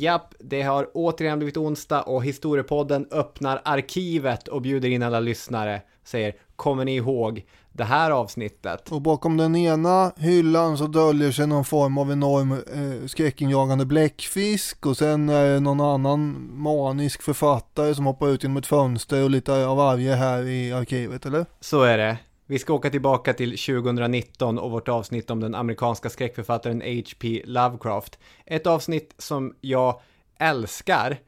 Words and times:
Japp, 0.00 0.34
det 0.38 0.62
har 0.62 0.90
återigen 0.94 1.38
blivit 1.38 1.56
onsdag 1.56 2.02
och 2.02 2.24
Historiepodden 2.24 3.06
öppnar 3.10 3.62
arkivet 3.64 4.48
och 4.48 4.62
bjuder 4.62 4.88
in 4.88 5.02
alla 5.02 5.20
lyssnare. 5.20 5.82
Säger, 6.04 6.34
kommer 6.56 6.84
ni 6.84 6.96
ihåg 6.96 7.46
det 7.72 7.84
här 7.84 8.10
avsnittet? 8.10 8.92
Och 8.92 9.02
bakom 9.02 9.36
den 9.36 9.56
ena 9.56 10.12
hyllan 10.16 10.78
så 10.78 10.86
döljer 10.86 11.32
sig 11.32 11.46
någon 11.46 11.64
form 11.64 11.98
av 11.98 12.12
enorm 12.12 12.52
eh, 12.52 13.06
skräckinjagande 13.06 13.86
bläckfisk 13.86 14.86
och 14.86 14.96
sen 14.96 15.28
är 15.28 15.46
det 15.46 15.60
någon 15.60 15.80
annan 15.80 16.50
manisk 16.52 17.22
författare 17.22 17.94
som 17.94 18.06
hoppar 18.06 18.28
ut 18.28 18.42
genom 18.42 18.56
ett 18.56 18.66
fönster 18.66 19.24
och 19.24 19.30
lite 19.30 19.66
av 19.66 19.76
varje 19.76 20.14
här 20.14 20.42
i 20.42 20.72
arkivet, 20.72 21.26
eller? 21.26 21.46
Så 21.60 21.82
är 21.82 21.98
det. 21.98 22.18
Vi 22.50 22.58
ska 22.58 22.74
åka 22.74 22.90
tillbaka 22.90 23.34
till 23.34 23.50
2019 23.50 24.58
och 24.58 24.70
vårt 24.70 24.88
avsnitt 24.88 25.30
om 25.30 25.40
den 25.40 25.54
amerikanska 25.54 26.10
skräckförfattaren 26.10 26.80
H.P. 26.80 27.42
Lovecraft. 27.44 28.18
Ett 28.46 28.66
avsnitt 28.66 29.14
som 29.18 29.54
jag 29.60 30.00
älskar. 30.38 31.18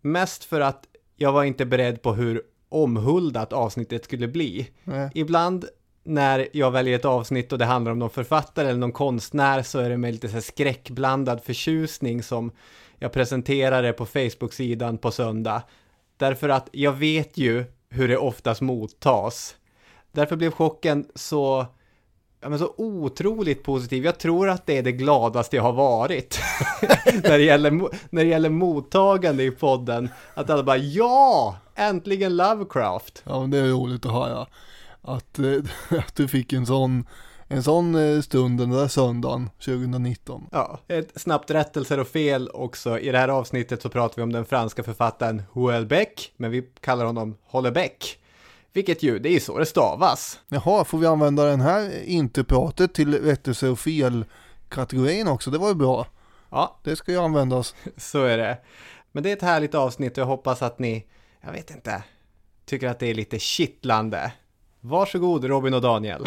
Mest 0.00 0.44
för 0.44 0.60
att 0.60 0.86
jag 1.16 1.32
var 1.32 1.44
inte 1.44 1.66
beredd 1.66 2.02
på 2.02 2.12
hur 2.14 2.42
omhuldat 2.68 3.52
avsnittet 3.52 4.04
skulle 4.04 4.28
bli. 4.28 4.70
Nej. 4.84 5.10
Ibland 5.14 5.64
när 6.04 6.48
jag 6.52 6.70
väljer 6.70 6.96
ett 6.96 7.04
avsnitt 7.04 7.52
och 7.52 7.58
det 7.58 7.64
handlar 7.64 7.92
om 7.92 7.98
någon 7.98 8.10
författare 8.10 8.68
eller 8.68 8.80
någon 8.80 8.92
konstnär 8.92 9.62
så 9.62 9.78
är 9.78 9.90
det 9.90 9.96
med 9.96 10.12
lite 10.12 10.28
så 10.28 10.40
skräckblandad 10.40 11.42
förtjusning 11.44 12.22
som 12.22 12.52
jag 12.98 13.12
presenterar 13.12 13.82
det 13.82 13.92
på 13.92 14.06
Facebook-sidan 14.06 14.98
på 14.98 15.10
söndag. 15.10 15.62
Därför 16.16 16.48
att 16.48 16.68
jag 16.72 16.92
vet 16.92 17.38
ju 17.38 17.64
hur 17.88 18.08
det 18.08 18.16
oftast 18.16 18.60
mottas. 18.60 19.56
Därför 20.12 20.36
blev 20.36 20.50
chocken 20.50 21.06
så, 21.14 21.66
ja, 22.40 22.48
men 22.48 22.58
så 22.58 22.74
otroligt 22.76 23.62
positiv. 23.62 24.04
Jag 24.04 24.18
tror 24.18 24.48
att 24.48 24.66
det 24.66 24.78
är 24.78 24.82
det 24.82 24.92
gladaste 24.92 25.56
jag 25.56 25.62
har 25.62 25.72
varit. 25.72 26.40
när, 27.22 27.38
det 27.38 27.44
gäller, 27.44 27.70
när 28.10 28.24
det 28.24 28.30
gäller 28.30 28.50
mottagande 28.50 29.44
i 29.44 29.50
podden. 29.50 30.08
Att 30.34 30.50
alla 30.50 30.62
bara 30.62 30.76
ja, 30.76 31.56
äntligen 31.74 32.36
Lovecraft. 32.36 33.22
Ja, 33.26 33.40
men 33.40 33.50
det 33.50 33.58
är 33.58 33.68
roligt 33.68 34.06
att 34.06 34.12
höra. 34.12 34.46
Att, 35.02 35.38
eh, 35.38 35.62
att 35.98 36.16
du 36.16 36.28
fick 36.28 36.52
en 36.52 36.66
sån, 36.66 37.06
en 37.48 37.62
sån 37.62 37.94
eh, 37.94 38.20
stund 38.20 38.58
den 38.58 38.70
där 38.70 38.88
söndagen 38.88 39.50
2019. 39.64 40.46
Ja, 40.52 40.78
ett 40.88 41.20
snabbt 41.20 41.50
rättelser 41.50 42.00
och 42.00 42.08
fel 42.08 42.50
också. 42.54 42.98
I 42.98 43.12
det 43.12 43.18
här 43.18 43.28
avsnittet 43.28 43.82
så 43.82 43.88
pratar 43.88 44.16
vi 44.16 44.22
om 44.22 44.32
den 44.32 44.44
franska 44.44 44.82
författaren 44.82 45.42
Houellebecq, 45.52 46.32
men 46.36 46.50
vi 46.50 46.62
kallar 46.80 47.04
honom 47.04 47.36
Hollebeck. 47.44 48.18
Vilket 48.72 49.02
ju, 49.02 49.18
det 49.18 49.28
är 49.28 49.32
ju 49.32 49.40
så 49.40 49.58
det 49.58 49.66
stavas. 49.66 50.40
Jaha, 50.48 50.84
får 50.84 50.98
vi 50.98 51.06
använda 51.06 51.44
den 51.44 51.60
här 51.60 52.02
inte-pratet 52.04 52.94
till 52.94 53.14
rättelse 53.22 53.68
och 53.68 53.78
fel-kategorin 53.78 55.28
också? 55.28 55.50
Det 55.50 55.58
var 55.58 55.68
ju 55.68 55.74
bra. 55.74 56.06
Ja, 56.50 56.80
Det 56.84 56.96
ska 56.96 57.12
ju 57.12 57.18
användas. 57.18 57.74
så 57.96 58.24
är 58.24 58.38
det. 58.38 58.58
Men 59.12 59.22
det 59.22 59.30
är 59.30 59.36
ett 59.36 59.42
härligt 59.42 59.74
avsnitt 59.74 60.12
och 60.12 60.22
jag 60.22 60.26
hoppas 60.26 60.62
att 60.62 60.78
ni, 60.78 61.06
jag 61.40 61.52
vet 61.52 61.70
inte, 61.70 62.02
tycker 62.64 62.88
att 62.88 62.98
det 62.98 63.06
är 63.06 63.14
lite 63.14 63.38
kittlande. 63.38 64.32
Varsågod 64.80 65.44
Robin 65.44 65.74
och 65.74 65.80
Daniel. 65.82 66.26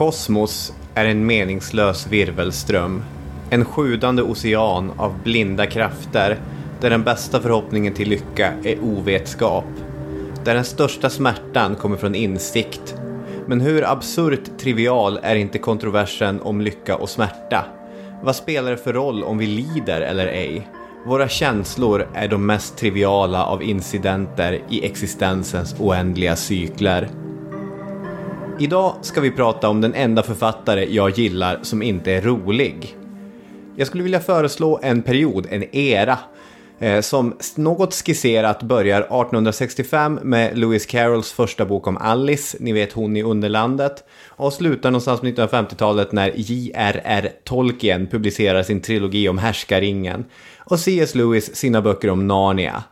Kosmos 0.00 0.72
är 0.94 1.04
en 1.04 1.26
meningslös 1.26 2.06
virvelström. 2.06 3.02
En 3.50 3.64
sjudande 3.64 4.22
ocean 4.22 4.92
av 4.96 5.22
blinda 5.24 5.66
krafter 5.66 6.38
där 6.80 6.90
den 6.90 7.02
bästa 7.02 7.40
förhoppningen 7.40 7.94
till 7.94 8.08
lycka 8.08 8.52
är 8.64 8.78
ovetskap. 8.82 9.64
Där 10.44 10.54
den 10.54 10.64
största 10.64 11.10
smärtan 11.10 11.76
kommer 11.76 11.96
från 11.96 12.14
insikt. 12.14 12.99
Men 13.50 13.60
hur 13.60 13.84
absurt 13.84 14.58
trivial 14.58 15.18
är 15.22 15.36
inte 15.36 15.58
kontroversen 15.58 16.40
om 16.40 16.60
lycka 16.60 16.96
och 16.96 17.08
smärta? 17.08 17.64
Vad 18.22 18.36
spelar 18.36 18.70
det 18.70 18.76
för 18.76 18.92
roll 18.92 19.22
om 19.22 19.38
vi 19.38 19.46
lider 19.46 20.00
eller 20.00 20.26
ej? 20.26 20.68
Våra 21.06 21.28
känslor 21.28 22.08
är 22.14 22.28
de 22.28 22.46
mest 22.46 22.76
triviala 22.76 23.44
av 23.44 23.62
incidenter 23.62 24.60
i 24.68 24.84
existensens 24.84 25.74
oändliga 25.80 26.36
cykler. 26.36 27.08
Idag 28.58 28.94
ska 29.02 29.20
vi 29.20 29.30
prata 29.30 29.68
om 29.68 29.80
den 29.80 29.94
enda 29.94 30.22
författare 30.22 30.94
jag 30.94 31.10
gillar 31.10 31.58
som 31.62 31.82
inte 31.82 32.12
är 32.12 32.22
rolig. 32.22 32.96
Jag 33.76 33.86
skulle 33.86 34.02
vilja 34.02 34.20
föreslå 34.20 34.80
en 34.82 35.02
period, 35.02 35.46
en 35.50 35.76
era, 35.76 36.18
Eh, 36.82 37.00
som 37.00 37.36
något 37.54 37.94
skisserat 37.94 38.62
börjar 38.62 39.00
1865 39.00 40.20
med 40.22 40.58
Lewis 40.58 40.86
Carrolls 40.86 41.32
första 41.32 41.64
bok 41.64 41.86
om 41.86 41.96
Alice, 41.96 42.56
ni 42.60 42.72
vet 42.72 42.92
hon 42.92 43.16
i 43.16 43.22
Underlandet, 43.22 44.04
och 44.28 44.52
slutar 44.52 44.90
någonstans 44.90 45.20
på 45.20 45.26
1950-talet 45.26 46.12
när 46.12 46.32
J.R.R. 46.36 47.32
Tolkien 47.44 48.06
publicerar 48.06 48.62
sin 48.62 48.80
trilogi 48.80 49.28
om 49.28 49.38
Härskaringen 49.38 50.24
och 50.58 50.80
C.S. 50.80 51.14
Lewis 51.14 51.56
sina 51.56 51.82
böcker 51.82 52.10
om 52.10 52.26
Narnia. 52.26 52.84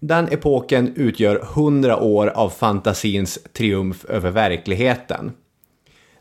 Den 0.00 0.28
epoken 0.28 0.92
utgör 0.96 1.46
hundra 1.54 2.00
år 2.00 2.26
av 2.26 2.50
fantasins 2.50 3.38
triumf 3.52 4.04
över 4.04 4.30
verkligheten. 4.30 5.32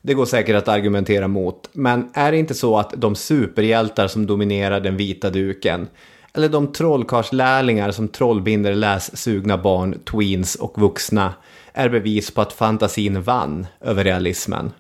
Det 0.02 0.14
går 0.14 0.26
säkert 0.26 0.56
att 0.56 0.68
argumentera 0.68 1.28
mot, 1.28 1.70
men 1.74 2.10
är 2.14 2.32
det 2.32 2.38
inte 2.38 2.54
så 2.54 2.78
att 2.80 2.94
de 2.98 3.16
superhjältar 3.16 4.08
som 4.08 4.26
dominerar 4.26 4.80
den 4.80 4.98
vita 4.98 5.30
duken, 5.30 5.88
eller 6.34 6.50
de 6.50 6.74
trollkarlslärlingar 6.74 7.92
som 7.92 8.08
trollbinder 8.08 8.76
lässugna 8.76 9.58
barn, 9.58 10.00
tweens 10.12 10.56
och 10.56 10.82
vuxna, 10.82 11.34
är 11.74 11.90
bevis 11.90 12.32
på 12.32 12.42
att 12.42 12.54
fantasin 12.54 13.22
vann 13.22 13.68
över 13.82 14.04
realismen? 14.04 14.72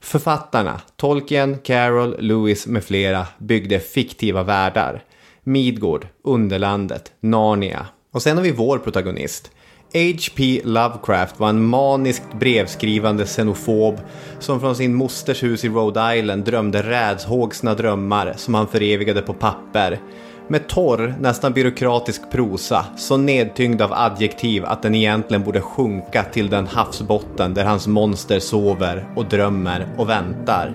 Författarna, 0.00 0.80
Tolkien, 0.96 1.58
Carroll, 1.58 2.16
Lewis 2.18 2.66
med 2.66 2.84
flera, 2.84 3.26
byggde 3.38 3.80
fiktiva 3.80 4.42
världar. 4.42 5.02
Midgård, 5.42 6.06
Underlandet, 6.24 7.12
Narnia. 7.20 7.86
Och 8.12 8.22
sen 8.22 8.36
har 8.36 8.44
vi 8.44 8.52
vår 8.52 8.78
protagonist. 8.78 9.50
H.P. 9.92 10.60
Lovecraft 10.64 11.40
var 11.40 11.48
en 11.48 11.66
maniskt 11.66 12.34
brevskrivande 12.40 13.26
xenofob 13.26 14.00
som 14.38 14.60
från 14.60 14.76
sin 14.76 14.94
mosters 14.94 15.42
hus 15.42 15.64
i 15.64 15.68
Rhode 15.68 16.16
Island 16.16 16.44
drömde 16.44 16.82
rädshågsna 16.82 17.74
drömmar 17.74 18.34
som 18.36 18.54
han 18.54 18.68
förevigade 18.68 19.22
på 19.22 19.34
papper. 19.34 20.00
Med 20.48 20.68
torr, 20.68 21.14
nästan 21.20 21.52
byråkratisk 21.52 22.30
prosa, 22.30 22.86
så 22.96 23.16
nedtyngd 23.16 23.82
av 23.82 23.92
adjektiv 23.92 24.64
att 24.64 24.82
den 24.82 24.94
egentligen 24.94 25.44
borde 25.44 25.60
sjunka 25.60 26.22
till 26.22 26.50
den 26.50 26.66
havsbotten 26.66 27.54
där 27.54 27.64
hans 27.64 27.86
monster 27.86 28.40
sover 28.40 29.06
och 29.16 29.24
drömmer 29.24 29.86
och 29.96 30.08
väntar. 30.08 30.74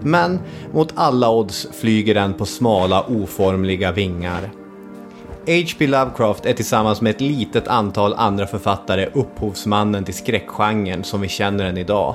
Men 0.00 0.40
mot 0.72 0.92
alla 0.94 1.30
odds 1.30 1.68
flyger 1.80 2.14
den 2.14 2.34
på 2.34 2.46
smala 2.46 3.04
oformliga 3.08 3.92
vingar. 3.92 4.50
H.P. 5.46 5.86
Lovecraft 5.86 6.46
är 6.46 6.52
tillsammans 6.52 7.00
med 7.00 7.10
ett 7.10 7.20
litet 7.20 7.68
antal 7.68 8.14
andra 8.14 8.46
författare 8.46 9.08
upphovsmannen 9.12 10.04
till 10.04 10.14
skräckgenren 10.14 11.04
som 11.04 11.20
vi 11.20 11.28
känner 11.28 11.64
den 11.64 11.78
idag. 11.78 12.14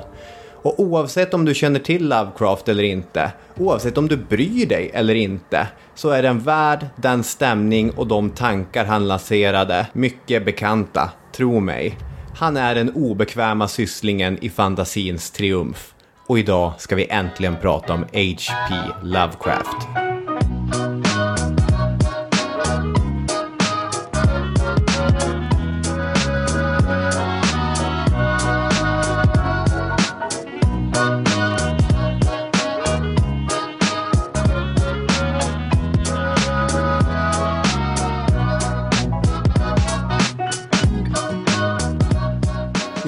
Och 0.62 0.80
oavsett 0.80 1.34
om 1.34 1.44
du 1.44 1.54
känner 1.54 1.80
till 1.80 2.08
Lovecraft 2.08 2.68
eller 2.68 2.82
inte, 2.82 3.32
oavsett 3.56 3.98
om 3.98 4.08
du 4.08 4.16
bryr 4.16 4.66
dig 4.66 4.90
eller 4.94 5.14
inte, 5.14 5.66
så 5.94 6.10
är 6.10 6.22
den 6.22 6.38
värd 6.38 6.86
den 6.96 7.24
stämning 7.24 7.90
och 7.90 8.06
de 8.06 8.30
tankar 8.30 8.84
han 8.84 9.08
lanserade 9.08 9.86
mycket 9.92 10.44
bekanta, 10.44 11.10
tro 11.32 11.60
mig. 11.60 11.98
Han 12.36 12.56
är 12.56 12.74
den 12.74 12.90
obekväma 12.94 13.68
sysslingen 13.68 14.38
i 14.40 14.50
fantasins 14.50 15.30
triumf. 15.30 15.94
Och 16.26 16.38
idag 16.38 16.72
ska 16.78 16.96
vi 16.96 17.06
äntligen 17.10 17.56
prata 17.56 17.94
om 17.94 18.00
H.P. 18.00 18.74
Lovecraft. 19.02 20.17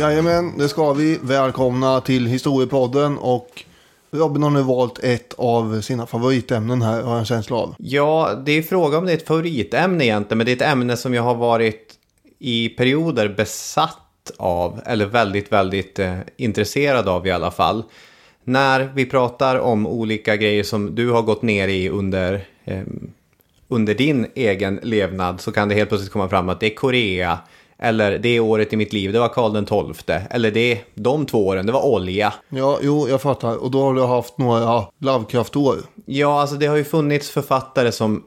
Jajamän, 0.01 0.59
det 0.59 0.69
ska 0.69 0.93
vi. 0.93 1.19
Välkomna 1.23 2.01
till 2.01 2.27
Historiepodden 2.27 3.19
och 3.19 3.65
Robin 4.11 4.43
har 4.43 4.51
nu 4.51 4.63
valt 4.63 4.99
ett 4.99 5.35
av 5.39 5.81
sina 5.81 6.07
favoritämnen 6.07 6.83
här 6.83 7.03
har 7.03 7.11
jag 7.11 7.19
en 7.19 7.25
känsla 7.25 7.57
av. 7.57 7.75
Ja, 7.79 8.43
det 8.47 8.53
är 8.53 8.63
fråga 8.63 8.99
om 8.99 9.07
det 9.07 9.13
är 9.13 9.17
ett 9.17 9.27
favoritämne 9.27 10.05
egentligen, 10.05 10.39
men 10.39 10.45
det 10.45 10.53
är 10.53 10.57
ett 10.57 10.73
ämne 10.73 10.97
som 10.97 11.15
jag 11.15 11.23
har 11.23 11.35
varit 11.35 11.95
i 12.39 12.69
perioder 12.69 13.29
besatt 13.29 14.31
av, 14.37 14.81
eller 14.87 15.07
väldigt, 15.07 15.53
väldigt 15.53 15.99
eh, 15.99 16.19
intresserad 16.37 17.09
av 17.09 17.27
i 17.27 17.31
alla 17.31 17.51
fall. 17.51 17.85
När 18.45 18.91
vi 18.95 19.07
pratar 19.07 19.57
om 19.59 19.87
olika 19.87 20.37
grejer 20.37 20.63
som 20.63 20.95
du 20.95 21.11
har 21.11 21.23
gått 21.23 21.43
ner 21.43 21.69
i 21.69 21.89
under, 21.89 22.45
eh, 22.65 22.83
under 23.69 23.95
din 23.95 24.27
egen 24.35 24.81
levnad 24.83 25.41
så 25.41 25.53
kan 25.53 25.69
det 25.69 25.75
helt 25.75 25.89
plötsligt 25.89 26.13
komma 26.13 26.29
fram 26.29 26.49
att 26.49 26.61
det 26.61 26.67
är 26.67 26.75
Korea, 26.75 27.39
eller 27.83 28.19
det 28.19 28.41
året 28.41 28.73
i 28.73 28.77
mitt 28.77 28.93
liv, 28.93 29.13
det 29.13 29.19
var 29.19 29.29
Karl 29.29 29.53
den 29.53 29.67
XII. 29.67 30.17
Eller 30.31 30.51
det, 30.51 30.81
de 30.95 31.27
två 31.27 31.47
åren, 31.47 31.67
det 31.67 31.73
var 31.73 31.87
olja. 31.87 32.35
Ja, 32.49 32.79
jo, 32.83 33.09
jag 33.09 33.23
fattar. 33.23 33.57
Och 33.57 33.71
då 33.71 33.83
har 33.83 33.95
du 33.95 34.03
haft 34.03 34.39
några 34.39 34.85
Lovecraft-år. 34.99 35.77
Ja, 36.07 36.41
alltså 36.41 36.57
det 36.57 36.67
har 36.67 36.77
ju 36.77 36.85
funnits 36.85 37.31
författare 37.31 37.93
som 37.93 38.25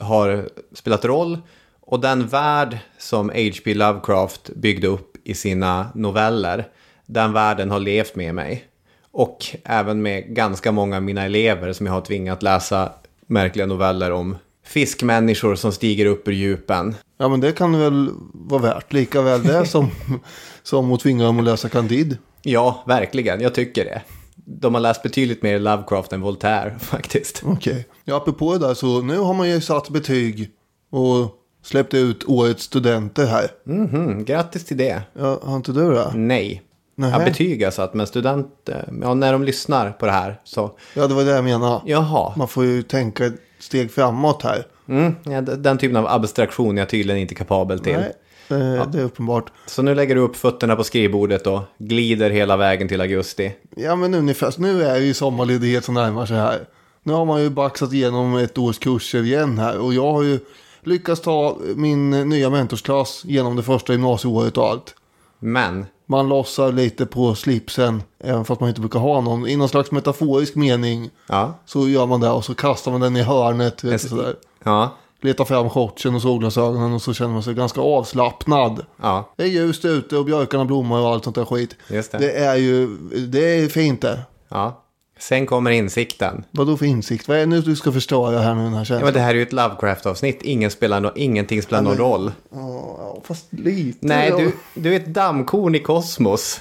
har 0.00 0.48
spelat 0.74 1.04
roll. 1.04 1.38
Och 1.80 2.00
den 2.00 2.26
värld 2.26 2.78
som 2.98 3.28
H.P. 3.28 3.74
Lovecraft 3.74 4.50
byggde 4.56 4.86
upp 4.86 5.16
i 5.24 5.34
sina 5.34 5.86
noveller, 5.94 6.68
den 7.06 7.32
världen 7.32 7.70
har 7.70 7.80
levt 7.80 8.14
med 8.14 8.34
mig. 8.34 8.64
Och 9.12 9.46
även 9.64 10.02
med 10.02 10.34
ganska 10.34 10.72
många 10.72 10.96
av 10.96 11.02
mina 11.02 11.24
elever 11.24 11.72
som 11.72 11.86
jag 11.86 11.92
har 11.92 12.00
tvingat 12.00 12.42
läsa 12.42 12.92
märkliga 13.26 13.66
noveller 13.66 14.10
om 14.12 14.36
fiskmänniskor 14.64 15.54
som 15.54 15.72
stiger 15.72 16.06
upp 16.06 16.28
ur 16.28 16.32
djupen. 16.32 16.94
Ja, 17.20 17.28
men 17.28 17.40
det 17.40 17.52
kan 17.52 17.78
väl 17.78 18.10
vara 18.32 18.62
värt 18.62 18.92
lika 18.92 19.22
väl 19.22 19.42
det 19.42 19.66
som, 19.66 19.90
som 20.62 20.92
att 20.92 21.00
tvinga 21.00 21.24
dem 21.24 21.38
att 21.38 21.44
läsa 21.44 21.68
Candide. 21.68 22.16
Ja, 22.42 22.84
verkligen. 22.86 23.40
Jag 23.40 23.54
tycker 23.54 23.84
det. 23.84 24.02
De 24.34 24.74
har 24.74 24.80
läst 24.80 25.02
betydligt 25.02 25.42
mer 25.42 25.58
Lovecraft 25.58 26.12
än 26.12 26.20
Voltaire 26.20 26.76
faktiskt. 26.80 27.42
Okej. 27.44 27.72
Okay. 27.72 27.84
Ja, 28.04 28.16
apropå 28.16 28.52
det 28.52 28.58
där 28.58 28.74
så 28.74 29.02
nu 29.02 29.18
har 29.18 29.34
man 29.34 29.48
ju 29.48 29.60
satt 29.60 29.88
betyg 29.88 30.50
och 30.90 31.34
släppt 31.62 31.94
ut 31.94 32.24
årets 32.28 32.62
studenter 32.62 33.26
här. 33.26 33.50
Mhm, 33.64 33.94
mm 33.94 34.24
grattis 34.24 34.64
till 34.64 34.76
det. 34.76 35.02
Ja, 35.18 35.40
har 35.42 35.56
inte 35.56 35.72
du 35.72 35.90
det? 35.90 36.12
Nej. 36.14 36.62
Ja, 36.94 37.18
betyg 37.24 37.64
alltså, 37.64 37.82
att 37.82 37.94
men 37.94 38.06
studenter, 38.06 38.88
ja, 39.02 39.14
när 39.14 39.32
de 39.32 39.44
lyssnar 39.44 39.90
på 39.92 40.06
det 40.06 40.12
här 40.12 40.40
så. 40.44 40.70
Ja, 40.94 41.06
det 41.06 41.14
var 41.14 41.24
det 41.24 41.30
jag 41.30 41.44
menade. 41.44 41.80
Jaha. 41.86 42.32
Man 42.36 42.48
får 42.48 42.64
ju 42.64 42.82
tänka 42.82 43.26
ett 43.26 43.40
steg 43.58 43.90
framåt 43.90 44.42
här. 44.42 44.66
Mm, 44.90 45.14
ja, 45.22 45.40
den 45.40 45.78
typen 45.78 45.96
av 45.96 46.06
abstraktion 46.06 46.78
är 46.78 46.82
jag 46.82 46.88
tydligen 46.88 47.20
inte 47.20 47.34
kapabel 47.34 47.78
till. 47.78 47.92
Nej, 47.92 48.12
det, 48.48 48.58
ja. 48.58 48.84
det 48.84 48.98
är 48.98 49.04
uppenbart. 49.04 49.52
Så 49.66 49.82
nu 49.82 49.94
lägger 49.94 50.14
du 50.14 50.20
upp 50.20 50.36
fötterna 50.36 50.76
på 50.76 50.84
skrivbordet 50.84 51.46
och 51.46 51.60
glider 51.78 52.30
hela 52.30 52.56
vägen 52.56 52.88
till 52.88 53.00
augusti. 53.00 53.52
Ja, 53.76 53.96
men 53.96 54.14
ungefär. 54.14 54.54
Nu 54.58 54.82
är 54.82 54.96
ju 54.96 55.14
sommarledighet 55.14 55.84
som 55.84 55.94
närmar 55.94 56.26
sig 56.26 56.36
här. 56.36 56.60
Nu 57.02 57.12
har 57.12 57.24
man 57.24 57.42
ju 57.42 57.50
baxat 57.50 57.92
igenom 57.92 58.36
ett 58.36 58.58
års 58.58 58.78
kurser 58.78 59.22
igen 59.22 59.58
här. 59.58 59.78
Och 59.78 59.94
jag 59.94 60.12
har 60.12 60.22
ju 60.22 60.38
lyckats 60.82 61.20
ta 61.20 61.58
min 61.76 62.10
nya 62.10 62.50
mentorsklass 62.50 63.22
genom 63.24 63.56
det 63.56 63.62
första 63.62 63.92
gymnasieåret 63.92 64.58
och 64.58 64.68
allt. 64.68 64.94
Men? 65.38 65.86
Man 66.10 66.28
lossar 66.28 66.72
lite 66.72 67.06
på 67.06 67.34
slipsen, 67.34 68.02
även 68.18 68.44
fast 68.44 68.60
man 68.60 68.68
inte 68.68 68.80
brukar 68.80 68.98
ha 68.98 69.20
någon. 69.20 69.46
I 69.46 69.56
någon 69.56 69.68
slags 69.68 69.90
metaforisk 69.90 70.54
mening 70.54 71.10
ja. 71.26 71.54
så 71.66 71.88
gör 71.88 72.06
man 72.06 72.20
det 72.20 72.30
och 72.30 72.44
så 72.44 72.54
kastar 72.54 72.90
man 72.92 73.00
den 73.00 73.16
i 73.16 73.22
hörnet. 73.22 73.84
Vet 73.84 74.00
sådär. 74.00 74.36
Ja. 74.64 74.96
Letar 75.20 75.44
fram 75.44 75.70
shortsen 75.70 76.14
och 76.14 76.22
solglasögonen 76.22 76.92
och 76.92 77.02
så 77.02 77.14
känner 77.14 77.32
man 77.32 77.42
sig 77.42 77.54
ganska 77.54 77.80
avslappnad. 77.80 78.86
Ja. 79.02 79.32
Det 79.36 79.42
är 79.42 79.48
ljust 79.48 79.84
ute 79.84 80.16
och 80.16 80.24
björkarna 80.24 80.64
blommar 80.64 81.00
och 81.00 81.08
allt 81.08 81.24
sånt 81.24 81.36
där 81.36 81.44
skit. 81.44 81.76
Just 81.88 82.12
det. 82.12 82.18
det 82.18 82.32
är 82.32 82.56
ju, 82.56 82.96
det 83.28 83.58
är 83.58 83.68
fint 83.68 84.02
det. 84.02 84.20
Ja. 84.48 84.84
Sen 85.20 85.46
kommer 85.46 85.70
insikten. 85.70 86.44
Vad 86.50 86.66
då 86.66 86.76
för 86.76 86.86
insikt? 86.86 87.28
Vad 87.28 87.36
är 87.36 87.40
det 87.40 87.46
nu 87.46 87.60
du 87.60 87.76
ska 87.76 87.92
förstöra 87.92 88.40
här 88.40 88.54
nu 88.54 88.62
den 88.62 88.72
här 88.72 88.84
känslan? 88.84 88.98
Ja, 88.98 89.04
men 89.04 89.14
det 89.14 89.20
här 89.20 89.30
är 89.30 89.34
ju 89.34 89.42
ett 89.42 89.52
Lovecraft-avsnitt. 89.52 90.42
Ingen 90.42 90.70
spelar 90.70 91.00
no 91.00 91.12
ingenting 91.16 91.62
spelar 91.62 91.82
någon 91.82 91.96
roll. 91.96 92.32
Ja, 92.50 93.20
fast 93.24 93.46
lite. 93.50 94.06
Nej, 94.06 94.30
du, 94.30 94.52
du 94.74 94.92
är 94.92 94.96
ett 94.96 95.06
dammkorn 95.06 95.74
i 95.74 95.78
kosmos. 95.78 96.60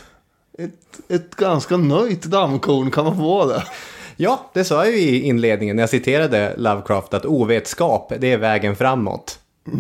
Ett, 0.58 1.12
ett 1.12 1.36
ganska 1.36 1.78
nöjt 1.78 2.24
dammkorn 2.24 2.92
kan 2.92 3.06
man 3.06 3.18
få 3.18 3.46
det. 3.46 3.64
Ja, 4.16 4.52
det 4.54 4.64
sa 4.64 4.86
jag 4.86 4.94
ju 4.94 5.00
i 5.00 5.22
inledningen 5.22 5.76
när 5.76 5.84
jag 5.84 5.90
citerade 5.90 6.54
Lovecraft 6.58 7.14
att 7.14 7.26
ovetskap, 7.26 8.14
det 8.20 8.32
är 8.32 8.38
vägen 8.38 8.76
framåt. 8.76 9.40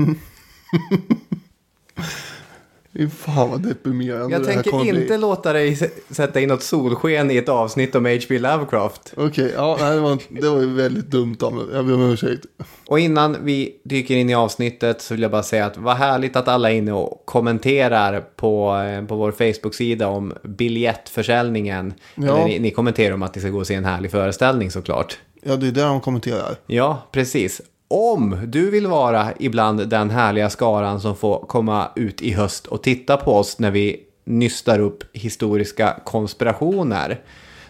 Fan 3.17 3.49
vad 3.49 3.61
deprimerande 3.61 4.35
Jag 4.35 4.43
det 4.43 4.51
här 4.53 4.63
tänker 4.63 4.85
inte 4.85 5.05
bli. 5.05 5.17
låta 5.17 5.53
dig 5.53 5.75
sätta 6.09 6.39
in 6.39 6.49
något 6.49 6.63
solsken 6.63 7.31
i 7.31 7.37
ett 7.37 7.49
avsnitt 7.49 7.95
om 7.95 8.05
H.P. 8.05 8.39
Lovecraft. 8.39 9.13
Okej, 9.17 9.53
ja, 9.55 9.77
det, 9.79 9.99
var, 9.99 10.17
det 10.29 10.49
var 10.49 10.59
ju 10.59 10.73
väldigt 10.73 11.05
dumt 11.05 11.37
av 11.41 11.53
mig. 11.53 11.65
Jag 11.73 11.85
ber 11.85 11.93
om 11.93 12.01
ursäkt. 12.11 12.45
Och 12.87 12.99
innan 12.99 13.37
vi 13.41 13.75
dyker 13.83 14.15
in 14.15 14.29
i 14.29 14.35
avsnittet 14.35 15.01
så 15.01 15.13
vill 15.13 15.21
jag 15.21 15.31
bara 15.31 15.43
säga 15.43 15.65
att 15.65 15.77
vad 15.77 15.95
härligt 15.97 16.35
att 16.35 16.47
alla 16.47 16.71
är 16.71 16.75
inne 16.75 16.91
och 16.91 17.23
kommenterar 17.25 18.21
på, 18.35 18.75
eh, 18.75 19.05
på 19.05 19.15
vår 19.15 19.31
Facebook-sida 19.31 20.07
om 20.07 20.33
biljettförsäljningen. 20.43 21.93
Ja. 22.15 22.23
Eller 22.23 22.45
ni, 22.45 22.59
ni 22.59 22.71
kommenterar 22.71 23.13
om 23.13 23.23
att 23.23 23.35
ni 23.35 23.41
ska 23.41 23.49
gå 23.49 23.59
och 23.59 23.67
se 23.67 23.75
en 23.75 23.85
härlig 23.85 24.11
föreställning 24.11 24.71
såklart. 24.71 25.17
Ja, 25.41 25.55
det 25.55 25.67
är 25.67 25.71
där 25.71 25.85
de 25.85 26.01
kommenterar. 26.01 26.55
Ja, 26.67 27.07
precis. 27.11 27.61
Om 27.91 28.37
du 28.47 28.71
vill 28.71 28.87
vara 28.87 29.27
ibland 29.39 29.89
den 29.89 30.09
härliga 30.09 30.49
skaran 30.49 31.01
som 31.01 31.15
får 31.15 31.39
komma 31.39 31.87
ut 31.95 32.21
i 32.21 32.31
höst 32.31 32.67
och 32.67 32.83
titta 32.83 33.17
på 33.17 33.35
oss 33.35 33.59
när 33.59 33.71
vi 33.71 33.99
nystar 34.23 34.79
upp 34.79 35.03
historiska 35.13 35.99
konspirationer, 36.05 37.19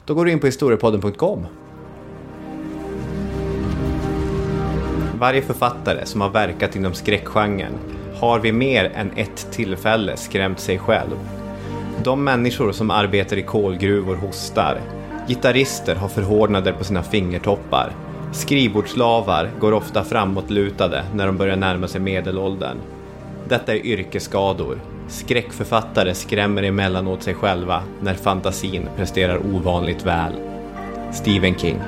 då 0.06 0.14
går 0.14 0.26
du 0.26 0.32
in 0.32 0.40
på 0.40 0.46
historiepodden.com. 0.46 1.46
Varje 5.20 5.42
författare 5.42 6.06
som 6.06 6.22
har 6.22 6.30
verkat 6.30 6.76
inom 6.76 6.94
skräckgenren 6.94 7.74
har 8.16 8.40
vid 8.40 8.54
mer 8.54 8.92
än 8.96 9.12
ett 9.16 9.52
tillfälle 9.52 10.18
skrämt 10.18 10.60
sig 10.60 10.80
själv. 10.80 11.18
De 12.04 12.24
människor 12.24 12.72
som 12.72 12.92
arbetar 12.92 13.38
i 13.38 13.44
kolgruvor 13.44 14.16
hostar. 14.16 14.82
Gitarrister 15.28 15.96
har 15.96 16.08
förhårdnader 16.08 16.72
på 16.72 16.84
sina 16.84 17.04
fingertoppar 17.04 18.09
Skrivbordslavar 18.32 19.52
går 19.60 19.72
ofta 19.72 20.04
framåtlutade 20.04 21.06
när 21.14 21.26
de 21.26 21.38
börjar 21.38 21.56
närma 21.56 21.88
sig 21.88 22.02
medelåldern. 22.02 22.78
Detta 23.48 23.74
är 23.76 23.86
yrkesskador. 23.86 24.80
Skräckförfattare 25.08 26.16
skrämmer 26.16 26.64
emellanåt 26.64 27.24
sig 27.24 27.34
själva 27.34 27.84
när 28.02 28.14
fantasin 28.14 28.90
presterar 28.96 29.38
ovanligt 29.56 30.06
väl. 30.06 30.34
Stephen 31.14 31.56
King. 31.56 31.80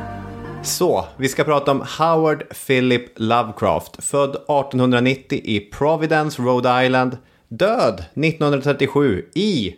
Så, 0.63 1.05
vi 1.17 1.29
ska 1.29 1.43
prata 1.43 1.71
om 1.71 1.85
Howard 1.99 2.43
Philip 2.67 3.11
Lovecraft, 3.15 4.03
född 4.03 4.29
1890 4.29 5.41
i 5.43 5.59
Providence, 5.59 6.41
Rhode 6.41 6.85
Island, 6.85 7.17
Död 7.47 7.93
1937 8.13 9.25
i 9.35 9.75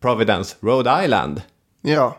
Providence, 0.00 0.56
Rhode 0.60 1.04
Island. 1.04 1.42
Ja, 1.82 2.16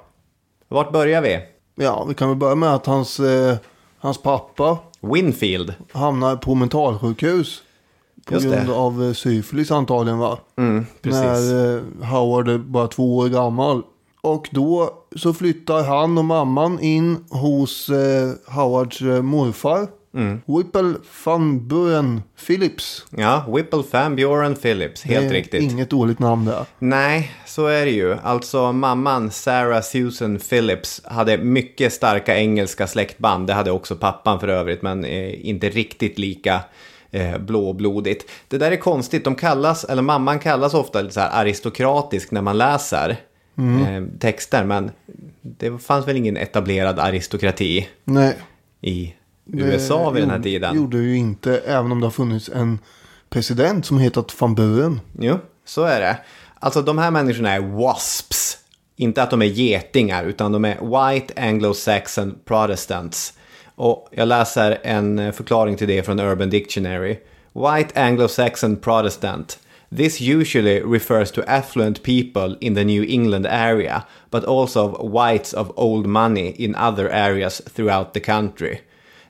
Vart 0.67 0.91
börjar 0.91 1.21
vi? 1.21 1.39
ja 1.75 2.05
vi 2.07 2.13
kan 2.13 2.27
väl 2.29 2.37
börja 2.37 2.55
med 2.55 2.69
att 2.73 2.85
hans, 2.85 3.19
eh, 3.19 3.57
hans 4.05 4.17
pappa 4.17 4.77
Winfield. 5.01 5.73
hamnar 5.91 6.35
på 6.35 6.55
mentalsjukhus. 6.55 7.61
På 8.25 8.33
Just 8.33 8.49
det. 8.49 8.55
grund 8.55 8.69
av 8.69 9.03
eh, 9.03 9.13
syfilis 9.13 9.71
antagligen 9.71 10.19
va? 10.19 10.37
Mm, 10.57 10.85
precis. 11.01 11.21
När 11.21 11.75
eh, 11.77 12.07
Howard 12.11 12.49
är 12.49 12.57
bara 12.57 12.87
två 12.87 13.17
år 13.17 13.27
gammal. 13.29 13.81
Och 14.21 14.47
då 14.51 14.89
så 15.15 15.33
flyttar 15.33 15.83
han 15.83 16.17
och 16.17 16.25
mamman 16.25 16.79
in 16.79 17.25
hos 17.29 17.89
eh, 17.89 18.31
Howards 18.55 19.01
eh, 19.01 19.21
morfar. 19.21 19.87
Mm. 20.15 20.41
Whipple 20.45 20.93
van 21.25 21.67
Buren 21.67 22.21
Phillips. 22.47 23.05
Ja, 23.09 23.45
Whipple 23.55 23.83
Fan 23.83 24.15
Bjorn 24.15 24.55
Phillips. 24.55 25.03
Helt 25.03 25.21
Det 25.21 25.27
är 25.27 25.33
riktigt. 25.33 25.71
Inget 25.71 25.89
dåligt 25.89 26.19
namn 26.19 26.45
där. 26.45 26.65
Nej, 26.79 27.31
så 27.45 27.67
är 27.67 27.85
det 27.85 27.91
ju. 27.91 28.17
Alltså 28.23 28.71
mamman 28.71 29.31
Sarah 29.31 29.81
Susan 29.81 30.39
Phillips 30.39 31.01
hade 31.05 31.37
mycket 31.37 31.93
starka 31.93 32.37
engelska 32.37 32.87
släktband. 32.87 33.47
Det 33.47 33.53
hade 33.53 33.71
också 33.71 33.95
pappan 33.95 34.39
för 34.39 34.47
övrigt, 34.47 34.81
men 34.81 35.05
eh, 35.05 35.49
inte 35.49 35.69
riktigt 35.69 36.19
lika 36.19 36.61
eh, 37.11 37.37
blåblodigt. 37.37 38.31
Det 38.47 38.57
där 38.57 38.71
är 38.71 38.77
konstigt. 38.77 39.23
De 39.23 39.35
kallas, 39.35 39.83
eller 39.83 40.01
mamman 40.01 40.39
kallas 40.39 40.73
ofta 40.73 41.01
lite 41.01 41.13
så 41.13 41.19
här 41.19 41.41
aristokratisk 41.41 42.31
när 42.31 42.41
man 42.41 42.57
läser 42.57 43.09
eh, 43.57 44.19
texter, 44.19 44.63
men 44.63 44.91
det 45.41 45.83
fanns 45.83 46.07
väl 46.07 46.17
ingen 46.17 46.37
etablerad 46.37 46.99
aristokrati 46.99 47.87
Nej. 48.03 48.37
i 48.81 49.13
USA 49.53 50.09
vid 50.09 50.23
den 50.23 50.29
här 50.29 50.37
gjorde- 50.37 50.43
tiden. 50.49 50.75
gjorde 50.75 50.97
ju 50.97 51.17
inte, 51.17 51.57
även 51.57 51.91
om 51.91 51.99
det 51.99 52.05
har 52.05 52.11
funnits 52.11 52.49
en 52.49 52.79
president 53.29 53.85
som 53.85 53.99
hetat 53.99 54.41
van 54.41 54.55
Buren. 54.55 54.99
Jo, 55.19 55.39
så 55.65 55.83
är 55.83 55.99
det. 55.99 56.17
Alltså 56.59 56.81
de 56.81 56.97
här 56.97 57.11
människorna 57.11 57.51
är 57.51 57.59
wasps. 57.59 58.57
Inte 58.95 59.23
att 59.23 59.31
de 59.31 59.41
är 59.41 59.45
getingar, 59.45 60.23
utan 60.25 60.51
de 60.51 60.65
är 60.65 60.75
white 61.13 61.33
anglo-saxon 61.41 62.35
protestants. 62.45 63.33
Och 63.75 64.07
jag 64.11 64.27
läser 64.27 64.77
en 64.83 65.19
eh, 65.19 65.31
förklaring 65.31 65.75
till 65.77 65.87
det 65.87 66.03
från 66.03 66.19
Urban 66.19 66.49
Dictionary. 66.49 67.17
White 67.53 68.01
anglo-saxon 68.01 68.75
protestant. 68.75 69.59
This 69.97 70.21
usually 70.21 70.79
refers 70.81 71.31
to 71.31 71.41
affluent 71.47 72.03
people 72.03 72.55
in 72.59 72.75
the 72.75 72.83
New 72.83 73.03
England 73.09 73.45
area, 73.45 74.03
but 74.31 74.43
also 74.45 74.89
of 74.89 75.13
whites 75.13 75.53
of 75.53 75.67
old 75.75 76.05
money 76.05 76.51
in 76.57 76.75
other 76.75 77.09
areas 77.09 77.61
throughout 77.75 78.13
the 78.13 78.19
country. 78.19 78.79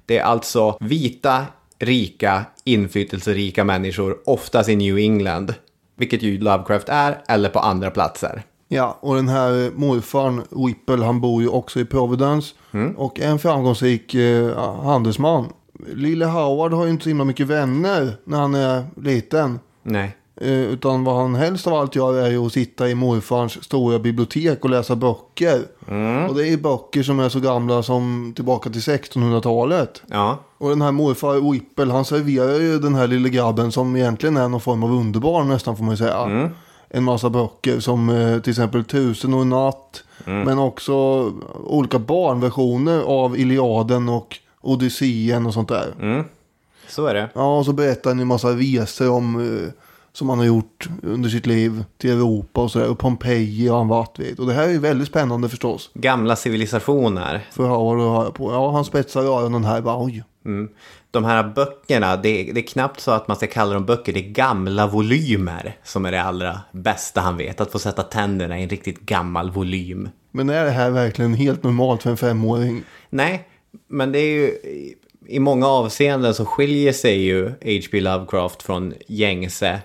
Det 0.05 0.17
är 0.17 0.23
alltså 0.23 0.77
vita, 0.79 1.45
rika, 1.79 2.45
inflytelserika 2.63 3.63
människor, 3.63 4.17
oftast 4.25 4.69
i 4.69 4.75
New 4.75 4.97
England. 4.97 5.53
Vilket 5.97 6.23
ju 6.23 6.39
Lovecraft 6.39 6.89
är, 6.89 7.17
eller 7.27 7.49
på 7.49 7.59
andra 7.59 7.91
platser. 7.91 8.43
Ja, 8.67 8.97
och 9.01 9.15
den 9.15 9.27
här 9.27 9.71
morfarn 9.75 10.43
Whipple, 10.65 11.05
han 11.05 11.21
bor 11.21 11.41
ju 11.41 11.47
också 11.47 11.79
i 11.79 11.85
Providence. 11.85 12.55
Mm. 12.71 12.95
Och 12.97 13.19
är 13.19 13.27
en 13.29 13.39
framgångsrik 13.39 14.13
eh, 14.13 14.59
handelsman. 14.83 15.53
Lille 15.93 16.25
Howard 16.25 16.73
har 16.73 16.85
ju 16.85 16.91
inte 16.91 17.03
så 17.03 17.09
himla 17.09 17.25
mycket 17.25 17.47
vänner 17.47 18.17
när 18.23 18.37
han 18.37 18.55
är 18.55 18.85
liten. 19.01 19.59
Nej. 19.83 20.17
Eh, 20.41 20.49
utan 20.49 21.03
vad 21.03 21.15
han 21.15 21.35
helst 21.35 21.67
av 21.67 21.73
allt 21.73 21.95
gör 21.95 22.25
är 22.25 22.29
ju 22.29 22.45
att 22.45 22.53
sitta 22.53 22.89
i 22.89 22.95
morfarns 22.95 23.63
stora 23.63 23.99
bibliotek 23.99 24.63
och 24.63 24.69
läsa 24.69 24.95
böcker. 24.95 25.61
Mm. 25.87 26.29
Och 26.29 26.35
det 26.35 26.47
är 26.47 26.57
böcker 26.57 27.03
som 27.03 27.19
är 27.19 27.29
så 27.29 27.39
gamla 27.39 27.83
som 27.83 28.33
tillbaka 28.35 28.69
till 28.69 28.81
1600-talet. 28.81 30.01
Ja. 30.07 30.37
Och 30.57 30.69
den 30.69 30.81
här 30.81 30.91
morfar 30.91 31.51
Whipple, 31.51 31.91
han 31.91 32.05
serverar 32.05 32.59
ju 32.59 32.79
den 32.79 32.95
här 32.95 33.07
lille 33.07 33.29
grabben 33.29 33.71
som 33.71 33.95
egentligen 33.95 34.37
är 34.37 34.49
någon 34.49 34.61
form 34.61 34.83
av 34.83 34.91
underbarn 34.91 35.47
nästan 35.47 35.77
får 35.77 35.83
man 35.83 35.93
ju 35.93 35.97
säga. 35.97 36.51
En 36.89 37.03
massa 37.03 37.29
böcker 37.29 37.79
som 37.79 38.09
eh, 38.09 38.39
till 38.39 38.51
exempel 38.51 38.83
Tusen 38.83 39.33
och 39.33 39.41
en 39.41 39.49
natt. 39.49 40.03
Men 40.25 40.59
också 40.59 40.93
olika 41.63 41.99
barnversioner 41.99 43.01
av 43.01 43.37
Iliaden 43.37 44.09
och 44.09 44.37
Odysseen 44.61 45.45
och 45.45 45.53
sånt 45.53 45.69
där. 45.69 45.93
Så 46.87 47.05
är 47.05 47.13
det. 47.13 47.29
Ja, 47.33 47.57
och 47.57 47.65
så 47.65 47.73
berättar 47.73 48.09
han 48.09 48.17
ju 48.17 48.21
en 48.21 48.27
massa 48.27 48.47
resor 48.47 49.09
om 49.09 49.35
eh, 49.35 49.69
som 50.15 50.29
han 50.29 50.37
har 50.39 50.45
gjort 50.45 50.89
under 51.03 51.29
sitt 51.29 51.45
liv 51.45 51.83
till 51.97 52.09
Europa 52.11 52.61
och 52.61 52.71
sådär. 52.71 52.89
Och 52.89 52.99
Pompeji 52.99 53.67
har 53.67 53.77
han 53.77 53.87
varit 53.87 54.19
vid. 54.19 54.39
Och 54.39 54.47
det 54.47 54.53
här 54.53 54.63
är 54.63 54.71
ju 54.71 54.79
väldigt 54.79 55.07
spännande 55.07 55.49
förstås. 55.49 55.89
Gamla 55.93 56.35
civilisationer. 56.35 57.47
För 57.51 57.63
att 57.63 57.99
höra 57.99 58.31
på. 58.31 58.51
Ja, 58.51 58.71
han 58.71 58.85
spetsar 58.85 59.21
öronen 59.23 59.63
här. 59.65 59.81
Bara, 59.81 60.03
oj. 60.03 60.23
Mm. 60.45 60.69
De 61.11 61.23
här 61.23 61.43
böckerna, 61.55 62.17
det 62.17 62.29
är, 62.49 62.53
det 62.53 62.59
är 62.59 62.67
knappt 62.67 62.99
så 62.99 63.11
att 63.11 63.27
man 63.27 63.37
ska 63.37 63.47
kalla 63.47 63.73
dem 63.73 63.85
böcker. 63.85 64.13
Det 64.13 64.19
är 64.19 64.29
gamla 64.29 64.87
volymer 64.87 65.75
som 65.83 66.05
är 66.05 66.11
det 66.11 66.23
allra 66.23 66.59
bästa 66.71 67.21
han 67.21 67.37
vet. 67.37 67.61
Att 67.61 67.71
få 67.71 67.79
sätta 67.79 68.03
tänderna 68.03 68.59
i 68.59 68.63
en 68.63 68.69
riktigt 68.69 68.99
gammal 68.99 69.51
volym. 69.51 70.09
Men 70.31 70.49
är 70.49 70.65
det 70.65 70.71
här 70.71 70.89
verkligen 70.89 71.33
helt 71.33 71.63
normalt 71.63 72.03
för 72.03 72.09
en 72.09 72.17
femåring? 72.17 72.83
Nej, 73.09 73.47
men 73.87 74.11
det 74.11 74.19
är 74.19 74.31
ju... 74.31 74.47
i- 74.47 74.95
I 75.27 75.39
många 75.39 75.67
avseenden 75.67 76.33
så 76.33 76.45
skiljer 76.45 76.93
sig 76.93 77.21
ju 77.21 77.45
H.P. 77.49 78.01
Lovecraft 78.01 78.63
från 78.63 78.93
gängse 79.07 79.79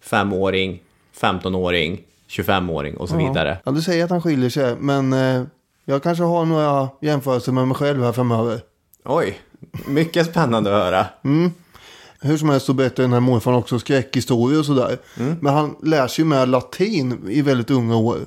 femåring, 0.00 0.80
15-åring, 1.20 2.00
25-åring 2.28 2.96
och 2.96 3.08
så 3.08 3.16
vidare. 3.16 3.58
Ja, 3.64 3.72
du 3.72 3.82
säger 3.82 4.04
att 4.04 4.10
han 4.10 4.22
skiljer 4.22 4.50
sig. 4.50 4.76
Men 4.76 5.12
eh, 5.12 5.42
jag 5.84 6.02
kanske 6.02 6.24
har 6.24 6.44
några 6.44 6.88
jämförelser 7.00 7.52
med 7.52 7.68
mig 7.68 7.76
själv 7.76 8.02
här 8.02 8.12
framöver. 8.12 8.60
Oj, 9.04 9.40
mycket 9.86 10.26
spännande 10.26 10.76
att 10.76 10.84
höra. 10.84 11.06
Hur 12.20 12.36
som 12.36 12.48
helst 12.48 12.66
så 12.66 12.72
berättar 12.72 13.02
den 13.02 13.12
här 13.12 13.20
morfarn 13.20 13.54
också 13.54 13.78
skräckhistorier 13.78 14.58
och 14.58 14.66
sådär. 14.66 14.98
Men 15.40 15.54
han 15.54 15.76
lär 15.82 16.06
sig 16.06 16.22
ju 16.22 16.28
med 16.28 16.48
latin 16.48 17.18
i 17.28 17.42
väldigt 17.42 17.70
unga 17.70 17.96
år. 17.96 18.18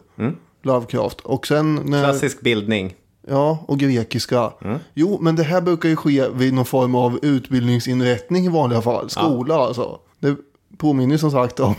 Lovecraft. 0.63 1.21
Och 1.21 1.47
sen 1.47 1.75
när... 1.85 2.03
Klassisk 2.03 2.41
bildning. 2.41 2.93
Ja, 3.27 3.65
och 3.67 3.79
grekiska. 3.79 4.51
Jo, 4.93 5.17
men 5.21 5.35
det 5.35 5.43
här 5.43 5.61
brukar 5.61 5.89
ju 5.89 5.95
ske 5.95 6.27
vid 6.29 6.53
någon 6.53 6.65
form 6.65 6.95
av 6.95 7.19
utbildningsinrättning 7.21 8.45
i 8.45 8.49
vanliga 8.49 8.81
fall. 8.81 9.09
Skola 9.09 9.55
alltså. 9.55 9.99
Det 10.19 10.35
påminner 10.77 11.17
som 11.17 11.31
sagt 11.31 11.59
om 11.59 11.75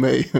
mig 0.00 0.30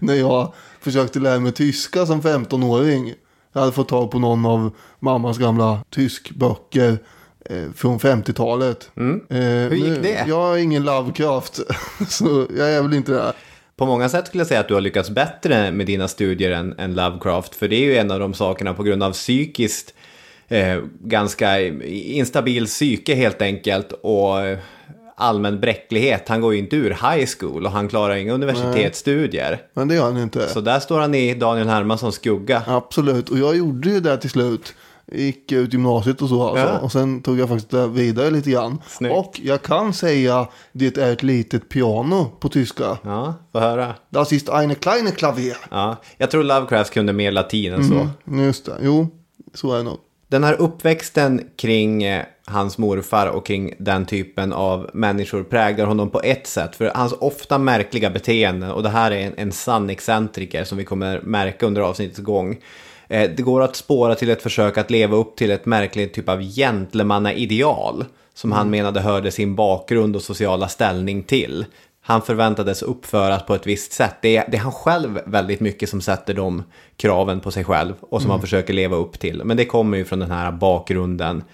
när 0.00 0.14
jag 0.14 0.52
försökte 0.80 1.18
lära 1.18 1.40
mig 1.40 1.52
tyska 1.52 2.06
som 2.06 2.22
15-åring. 2.22 3.14
Jag 3.52 3.60
hade 3.60 3.72
fått 3.72 3.88
tag 3.88 4.10
på 4.10 4.18
någon 4.18 4.46
av 4.46 4.70
mammas 5.00 5.38
gamla 5.38 5.84
tyskböcker 5.90 6.98
eh, 7.50 7.72
från 7.74 7.98
50-talet. 7.98 8.90
Eh, 8.96 9.36
Hur 9.38 9.74
gick 9.74 10.02
det? 10.02 10.24
Jag 10.28 10.54
är 10.54 10.56
ingen 10.62 10.84
Lovecraft, 10.84 11.60
så 12.08 12.46
jag 12.56 12.72
är 12.72 12.82
väl 12.82 12.94
inte 12.94 13.12
det. 13.12 13.32
På 13.76 13.86
många 13.86 14.08
sätt 14.08 14.26
skulle 14.26 14.40
jag 14.40 14.48
säga 14.48 14.60
att 14.60 14.68
du 14.68 14.74
har 14.74 14.80
lyckats 14.80 15.10
bättre 15.10 15.72
med 15.72 15.86
dina 15.86 16.08
studier 16.08 16.50
än, 16.50 16.78
än 16.78 16.94
Lovecraft. 16.94 17.54
För 17.54 17.68
det 17.68 17.76
är 17.76 17.84
ju 17.84 17.96
en 17.96 18.10
av 18.10 18.20
de 18.20 18.34
sakerna 18.34 18.74
på 18.74 18.82
grund 18.82 19.02
av 19.02 19.12
psykiskt 19.12 19.94
eh, 20.48 20.78
ganska 21.00 21.60
instabil 21.60 22.66
psyke 22.66 23.14
helt 23.14 23.42
enkelt. 23.42 23.92
Och 24.02 24.40
eh, 24.40 24.58
allmän 25.16 25.60
bräcklighet. 25.60 26.28
Han 26.28 26.40
går 26.40 26.52
ju 26.52 26.58
inte 26.58 26.76
ur 26.76 26.90
high 26.90 27.28
school 27.38 27.66
och 27.66 27.72
han 27.72 27.88
klarar 27.88 28.14
inga 28.14 28.32
universitetsstudier. 28.32 29.62
Men 29.74 29.88
det 29.88 29.94
gör 29.94 30.04
han 30.04 30.16
inte. 30.16 30.48
Så 30.48 30.60
där 30.60 30.80
står 30.80 31.00
han 31.00 31.14
i 31.14 31.34
Daniel 31.34 31.68
Hermanssons 31.68 32.14
skugga. 32.14 32.62
Absolut, 32.66 33.28
och 33.28 33.38
jag 33.38 33.56
gjorde 33.56 33.88
ju 33.88 34.00
det 34.00 34.16
till 34.16 34.30
slut. 34.30 34.74
Gick 35.12 35.52
ut 35.52 35.72
gymnasiet 35.72 36.22
och 36.22 36.28
så 36.28 36.48
alltså. 36.48 36.66
Ja. 36.66 36.78
Och 36.78 36.92
sen 36.92 37.22
tog 37.22 37.38
jag 37.38 37.48
faktiskt 37.48 37.70
det 37.70 37.88
vidare 37.88 38.30
lite 38.30 38.50
grann. 38.50 38.82
Snyggt. 38.88 39.14
Och 39.14 39.40
jag 39.42 39.62
kan 39.62 39.92
säga 39.92 40.48
det 40.72 40.98
är 40.98 41.12
ett 41.12 41.22
litet 41.22 41.68
piano 41.68 42.24
på 42.40 42.48
tyska. 42.48 42.98
Ja, 43.02 43.34
få 43.52 43.60
höra. 43.60 43.94
Das 44.10 44.32
ist 44.32 44.48
eine 44.48 44.74
kleine 44.74 45.10
Klavier. 45.10 45.56
Ja, 45.70 45.96
jag 46.18 46.30
tror 46.30 46.42
Lovecraft 46.42 46.94
kunde 46.94 47.12
mer 47.12 47.32
latin 47.32 47.72
än 47.72 47.84
så. 47.88 48.08
Just 48.24 48.66
det, 48.66 48.72
jo, 48.82 49.08
så 49.54 49.72
är 49.72 49.76
det 49.76 49.82
nog. 49.82 49.98
Den 50.28 50.44
här 50.44 50.60
uppväxten 50.60 51.40
kring 51.56 52.02
eh, 52.02 52.24
hans 52.46 52.78
morfar 52.78 53.26
och 53.26 53.46
kring 53.46 53.74
den 53.78 54.06
typen 54.06 54.52
av 54.52 54.90
människor 54.94 55.42
präglar 55.42 55.86
honom 55.86 56.10
på 56.10 56.20
ett 56.20 56.46
sätt. 56.46 56.76
För 56.76 56.92
hans 56.94 57.12
ofta 57.12 57.58
märkliga 57.58 58.10
beteenden, 58.10 58.70
och 58.70 58.82
det 58.82 58.88
här 58.88 59.10
är 59.10 59.26
en, 59.26 59.34
en 59.36 59.52
sann 59.52 59.90
excentriker 59.90 60.64
som 60.64 60.78
vi 60.78 60.84
kommer 60.84 61.20
märka 61.20 61.66
under 61.66 61.82
avsnittets 61.82 62.18
gång. 62.18 62.58
Eh, 63.08 63.30
det 63.36 63.42
går 63.42 63.62
att 63.62 63.76
spåra 63.76 64.14
till 64.14 64.30
ett 64.30 64.42
försök 64.42 64.78
att 64.78 64.90
leva 64.90 65.16
upp 65.16 65.36
till 65.36 65.50
ett 65.50 65.66
märkligt 65.66 66.14
typ 66.14 66.28
av 66.28 66.42
gentlemannaideal. 66.42 68.04
Som 68.34 68.52
han 68.52 68.70
menade 68.70 69.00
hörde 69.00 69.30
sin 69.30 69.54
bakgrund 69.54 70.16
och 70.16 70.22
sociala 70.22 70.68
ställning 70.68 71.22
till. 71.22 71.64
Han 72.00 72.22
förväntades 72.22 72.82
uppföras 72.82 73.46
på 73.46 73.54
ett 73.54 73.66
visst 73.66 73.92
sätt. 73.92 74.14
Det 74.22 74.36
är, 74.36 74.50
det 74.50 74.56
är 74.56 74.60
han 74.60 74.72
själv 74.72 75.20
väldigt 75.26 75.60
mycket 75.60 75.88
som 75.88 76.00
sätter 76.00 76.34
de 76.34 76.62
kraven 76.96 77.40
på 77.40 77.50
sig 77.50 77.64
själv 77.64 77.94
och 78.00 78.22
som 78.22 78.30
han 78.30 78.40
försöker 78.40 78.72
leva 78.72 78.96
upp 78.96 79.18
till. 79.18 79.42
Men 79.44 79.56
det 79.56 79.64
kommer 79.64 79.98
ju 79.98 80.04
från 80.04 80.18
den 80.18 80.30
här 80.30 80.52
bakgrunden 80.52 81.44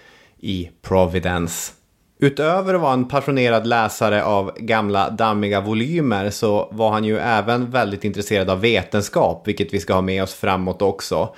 i 0.43 0.71
Providence. 0.83 1.73
Utöver 2.21 2.75
att 2.75 2.81
vara 2.81 2.93
en 2.93 3.09
passionerad 3.09 3.67
läsare 3.67 4.25
av 4.25 4.53
gamla 4.57 5.11
dammiga 5.11 5.61
volymer 5.61 6.31
så 6.31 6.69
var 6.73 6.91
han 6.91 7.05
ju 7.05 7.19
även 7.19 7.71
väldigt 7.71 8.05
intresserad 8.05 8.51
av 8.51 8.61
vetenskap, 8.61 9.49
vilket 9.49 9.75
vi 9.75 9.81
ska 9.81 9.95
ha 9.95 10.01
med 10.01 10.23
oss 10.23 10.35
framåt 10.35 10.83
också. 10.83 11.35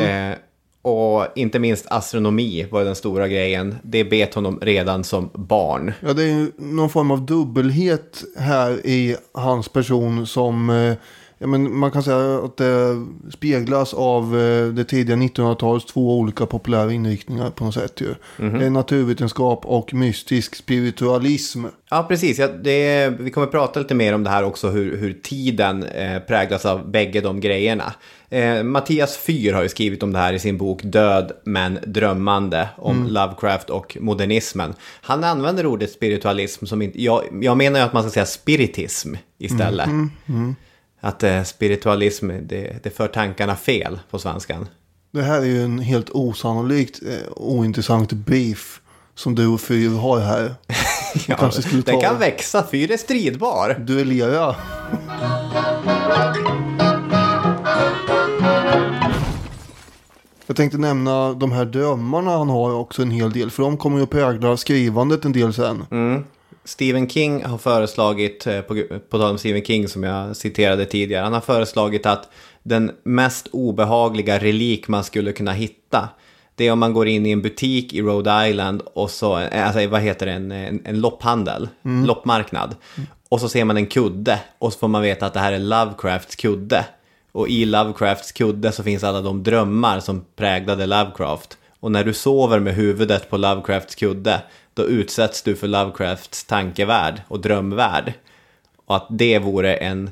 Eh, 0.00 0.38
Och 0.82 1.26
inte 1.34 1.58
minst 1.58 1.86
astronomi 1.88 2.66
var 2.70 2.84
den 2.84 2.94
stora 2.94 3.28
grejen. 3.28 3.76
Det 3.82 4.04
bet 4.04 4.34
honom 4.34 4.58
redan 4.62 5.04
som 5.04 5.30
barn. 5.34 5.92
Ja, 6.00 6.12
det 6.12 6.22
är 6.24 6.48
någon 6.56 6.90
form 6.90 7.10
av 7.10 7.26
dubbelhet 7.26 8.24
här 8.38 8.86
i 8.86 9.16
hans 9.34 9.68
person 9.68 10.26
som 10.26 10.70
eh, 10.70 10.94
ja, 11.38 11.46
men 11.46 11.76
man 11.76 11.90
kan 11.90 12.02
säga 12.02 12.38
att 12.44 12.56
det 12.56 13.06
speglas 13.30 13.94
av 13.94 14.38
eh, 14.38 14.66
det 14.66 14.84
tidiga 14.84 15.16
1900-talets 15.16 15.86
två 15.86 16.18
olika 16.18 16.46
populära 16.46 16.92
inriktningar 16.92 17.50
på 17.50 17.64
något 17.64 17.74
sätt. 17.74 18.00
Ju. 18.00 18.14
Mhm. 18.36 18.58
Det 18.58 18.66
är 18.66 18.70
naturvetenskap 18.70 19.66
och 19.66 19.94
mystisk 19.94 20.56
spiritualism. 20.56 21.64
Ja, 21.90 22.06
precis. 22.08 22.38
Ja, 22.38 22.48
det, 22.48 23.08
vi 23.20 23.30
kommer 23.30 23.46
prata 23.46 23.80
lite 23.80 23.94
mer 23.94 24.14
om 24.14 24.24
det 24.24 24.30
här 24.30 24.44
också, 24.44 24.68
hur, 24.68 24.96
hur 24.96 25.12
tiden 25.12 25.82
eh, 25.82 26.18
präglas 26.18 26.66
av 26.66 26.90
bägge 26.90 27.20
de 27.20 27.40
grejerna. 27.40 27.92
Eh, 28.28 28.62
Mattias 28.62 29.16
Fyr 29.16 29.52
har 29.52 29.62
ju 29.62 29.68
skrivit 29.68 30.02
om 30.02 30.12
det 30.12 30.18
här 30.18 30.32
i 30.32 30.38
sin 30.38 30.58
bok 30.58 30.80
Död 30.82 31.32
men 31.44 31.78
drömmande, 31.86 32.68
om 32.76 33.06
Lovecraft 33.06 33.70
och 33.70 33.96
modernismen. 34.00 34.74
Han 35.00 35.24
använder 35.24 35.66
ordet 35.66 35.90
spiritualism 35.90 36.66
som 36.66 36.82
inte... 36.82 37.02
Jag, 37.02 37.22
jag 37.40 37.56
menar 37.56 37.80
ju 37.80 37.86
att 37.86 37.92
man 37.92 38.02
ska 38.02 38.10
säga 38.10 38.26
spiritism 38.26 39.14
istället. 39.38 39.88
Att 41.06 41.22
eh, 41.22 41.42
spiritualism, 41.42 42.30
det, 42.42 42.82
det 42.82 42.90
för 42.90 43.08
tankarna 43.08 43.56
fel 43.56 43.98
på 44.10 44.18
svenskan. 44.18 44.68
Det 45.12 45.22
här 45.22 45.40
är 45.40 45.44
ju 45.44 45.62
en 45.62 45.78
helt 45.78 46.10
osannolikt 46.10 47.02
eh, 47.02 47.32
ointressant 47.36 48.12
beef 48.12 48.80
som 49.14 49.34
du 49.34 49.46
och 49.46 49.60
Fyr 49.60 49.88
har 49.88 50.20
här. 50.20 50.54
Ja, 51.28 51.36
kanske 51.36 51.62
skulle 51.62 51.82
den 51.82 52.00
kan 52.00 52.18
växa, 52.18 52.66
Fyr 52.70 52.90
är 52.90 52.96
stridbar. 52.96 53.74
Duellera. 53.78 54.56
Jag 60.46 60.56
tänkte 60.56 60.78
nämna 60.78 61.32
de 61.32 61.52
här 61.52 61.64
drömmarna 61.64 62.30
han 62.30 62.48
har 62.48 62.74
också 62.74 63.02
en 63.02 63.10
hel 63.10 63.32
del. 63.32 63.50
För 63.50 63.62
de 63.62 63.76
kommer 63.76 63.96
ju 63.96 64.02
att 64.02 64.10
prägla 64.10 64.56
skrivandet 64.56 65.24
en 65.24 65.32
del 65.32 65.54
sen. 65.54 65.84
Stephen 66.66 67.08
King 67.08 67.44
har 67.44 67.58
föreslagit, 67.58 68.46
eh, 68.46 68.60
på, 68.60 68.82
på 69.10 69.18
tal 69.18 69.30
om 69.30 69.38
Stephen 69.38 69.64
King 69.64 69.88
som 69.88 70.02
jag 70.02 70.36
citerade 70.36 70.84
tidigare, 70.84 71.24
han 71.24 71.32
har 71.32 71.40
föreslagit 71.40 72.06
att 72.06 72.28
den 72.62 72.90
mest 73.02 73.48
obehagliga 73.52 74.38
relik 74.38 74.88
man 74.88 75.04
skulle 75.04 75.32
kunna 75.32 75.52
hitta, 75.52 76.08
det 76.54 76.66
är 76.66 76.72
om 76.72 76.78
man 76.78 76.92
går 76.92 77.08
in 77.08 77.26
i 77.26 77.30
en 77.30 77.42
butik 77.42 77.92
i 77.92 78.02
Rhode 78.02 78.48
Island 78.48 78.82
och 78.94 79.10
så, 79.10 79.38
eh, 79.38 79.66
alltså 79.66 79.86
vad 79.86 80.00
heter 80.00 80.26
det, 80.26 80.32
en, 80.32 80.52
en, 80.52 80.80
en 80.84 81.00
lopphandel, 81.00 81.68
loppmarknad. 82.06 82.76
Och 83.28 83.40
så 83.40 83.48
ser 83.48 83.64
man 83.64 83.76
en 83.76 83.86
kudde 83.86 84.40
och 84.58 84.72
så 84.72 84.78
får 84.78 84.88
man 84.88 85.02
veta 85.02 85.26
att 85.26 85.34
det 85.34 85.40
här 85.40 85.52
är 85.52 85.58
Lovecrafts 85.58 86.36
kudde. 86.36 86.84
Och 87.32 87.48
i 87.48 87.64
Lovecrafts 87.64 88.32
kudde 88.32 88.72
så 88.72 88.82
finns 88.82 89.04
alla 89.04 89.20
de 89.20 89.42
drömmar 89.42 90.00
som 90.00 90.24
präglade 90.36 90.86
Lovecraft. 90.86 91.58
Och 91.80 91.92
när 91.92 92.04
du 92.04 92.14
sover 92.14 92.60
med 92.60 92.74
huvudet 92.74 93.30
på 93.30 93.36
Lovecrafts 93.36 93.94
kudde, 93.94 94.42
då 94.76 94.82
utsätts 94.82 95.42
du 95.42 95.56
för 95.56 95.68
Lovecrafts 95.68 96.44
tankevärld 96.44 97.22
och 97.28 97.40
drömvärld. 97.40 98.12
Och 98.86 98.96
att 98.96 99.06
det 99.10 99.38
vore 99.38 99.74
en... 99.74 100.10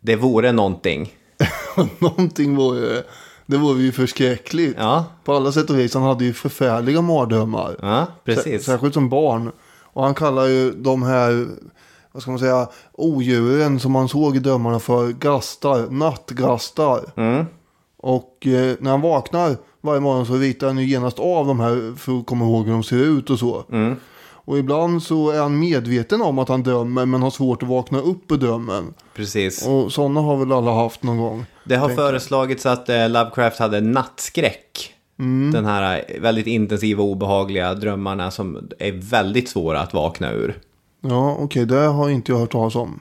Det 0.00 0.16
vore 0.16 0.52
någonting. 0.52 1.14
Någonting 1.98 2.56
vore 2.56 2.80
det. 2.80 3.04
Det 3.46 3.56
vore 3.56 3.82
ju 3.82 3.92
förskräckligt. 3.92 4.76
Ja, 4.78 5.04
På 5.24 5.34
alla 5.34 5.52
sätt 5.52 5.70
och 5.70 5.78
vis. 5.78 5.94
Han 5.94 6.02
hade 6.02 6.24
ju 6.24 6.32
förfärliga 6.32 7.00
mardrömmar. 7.00 7.76
ja 7.82 8.06
precis. 8.24 8.64
Särskilt 8.64 8.94
som 8.94 9.08
barn. 9.08 9.52
Och 9.82 10.04
han 10.04 10.14
kallar 10.14 10.46
ju 10.46 10.72
de 10.72 11.02
här, 11.02 11.46
vad 12.12 12.22
ska 12.22 12.30
man 12.30 12.40
säga, 12.40 12.68
odjuren 12.92 13.80
som 13.80 13.92
man 13.92 14.08
såg 14.08 14.36
i 14.36 14.38
drömmarna 14.38 14.80
för 14.80 15.08
gastar, 15.12 15.90
nattgastar. 15.90 17.00
Mm. 17.16 17.46
Och 17.96 18.46
eh, 18.46 18.76
när 18.80 18.90
han 18.90 19.00
vaknar 19.00 19.56
varje 19.86 20.00
morgon 20.00 20.26
så 20.26 20.34
ritar 20.34 20.66
han 20.66 20.78
ju 20.78 20.86
genast 20.86 21.18
av 21.18 21.46
de 21.46 21.60
här 21.60 21.96
för 21.96 22.18
att 22.18 22.26
komma 22.26 22.44
ihåg 22.44 22.64
hur 22.64 22.72
de 22.72 22.82
ser 22.82 22.96
ut 22.96 23.30
och 23.30 23.38
så. 23.38 23.64
Mm. 23.72 23.96
Och 24.46 24.58
ibland 24.58 25.02
så 25.02 25.30
är 25.30 25.40
han 25.40 25.58
medveten 25.58 26.22
om 26.22 26.38
att 26.38 26.48
han 26.48 26.62
drömmer 26.62 27.06
men 27.06 27.22
har 27.22 27.30
svårt 27.30 27.62
att 27.62 27.68
vakna 27.68 27.98
upp 27.98 28.32
ur 28.32 28.36
drömmen. 28.36 28.94
Precis. 29.14 29.66
Och 29.66 29.92
sådana 29.92 30.20
har 30.20 30.36
väl 30.36 30.52
alla 30.52 30.72
haft 30.72 31.02
någon 31.02 31.18
gång. 31.18 31.44
Det 31.64 31.76
har 31.76 31.88
föreslagits 31.88 32.66
att 32.66 32.88
eh, 32.88 33.08
Lovecraft 33.08 33.58
hade 33.58 33.80
nattskräck. 33.80 34.94
Mm. 35.18 35.52
Den 35.52 35.64
här 35.64 36.04
eh, 36.08 36.20
väldigt 36.20 36.46
intensiva 36.46 37.02
och 37.02 37.08
obehagliga 37.08 37.74
drömmarna 37.74 38.30
som 38.30 38.68
är 38.78 38.92
väldigt 38.92 39.48
svåra 39.48 39.80
att 39.80 39.94
vakna 39.94 40.32
ur. 40.32 40.58
Ja, 41.00 41.36
okej, 41.40 41.66
det 41.66 41.76
har 41.76 42.10
inte 42.10 42.32
jag 42.32 42.38
hört 42.38 42.52
talas 42.52 42.76
om. 42.76 43.00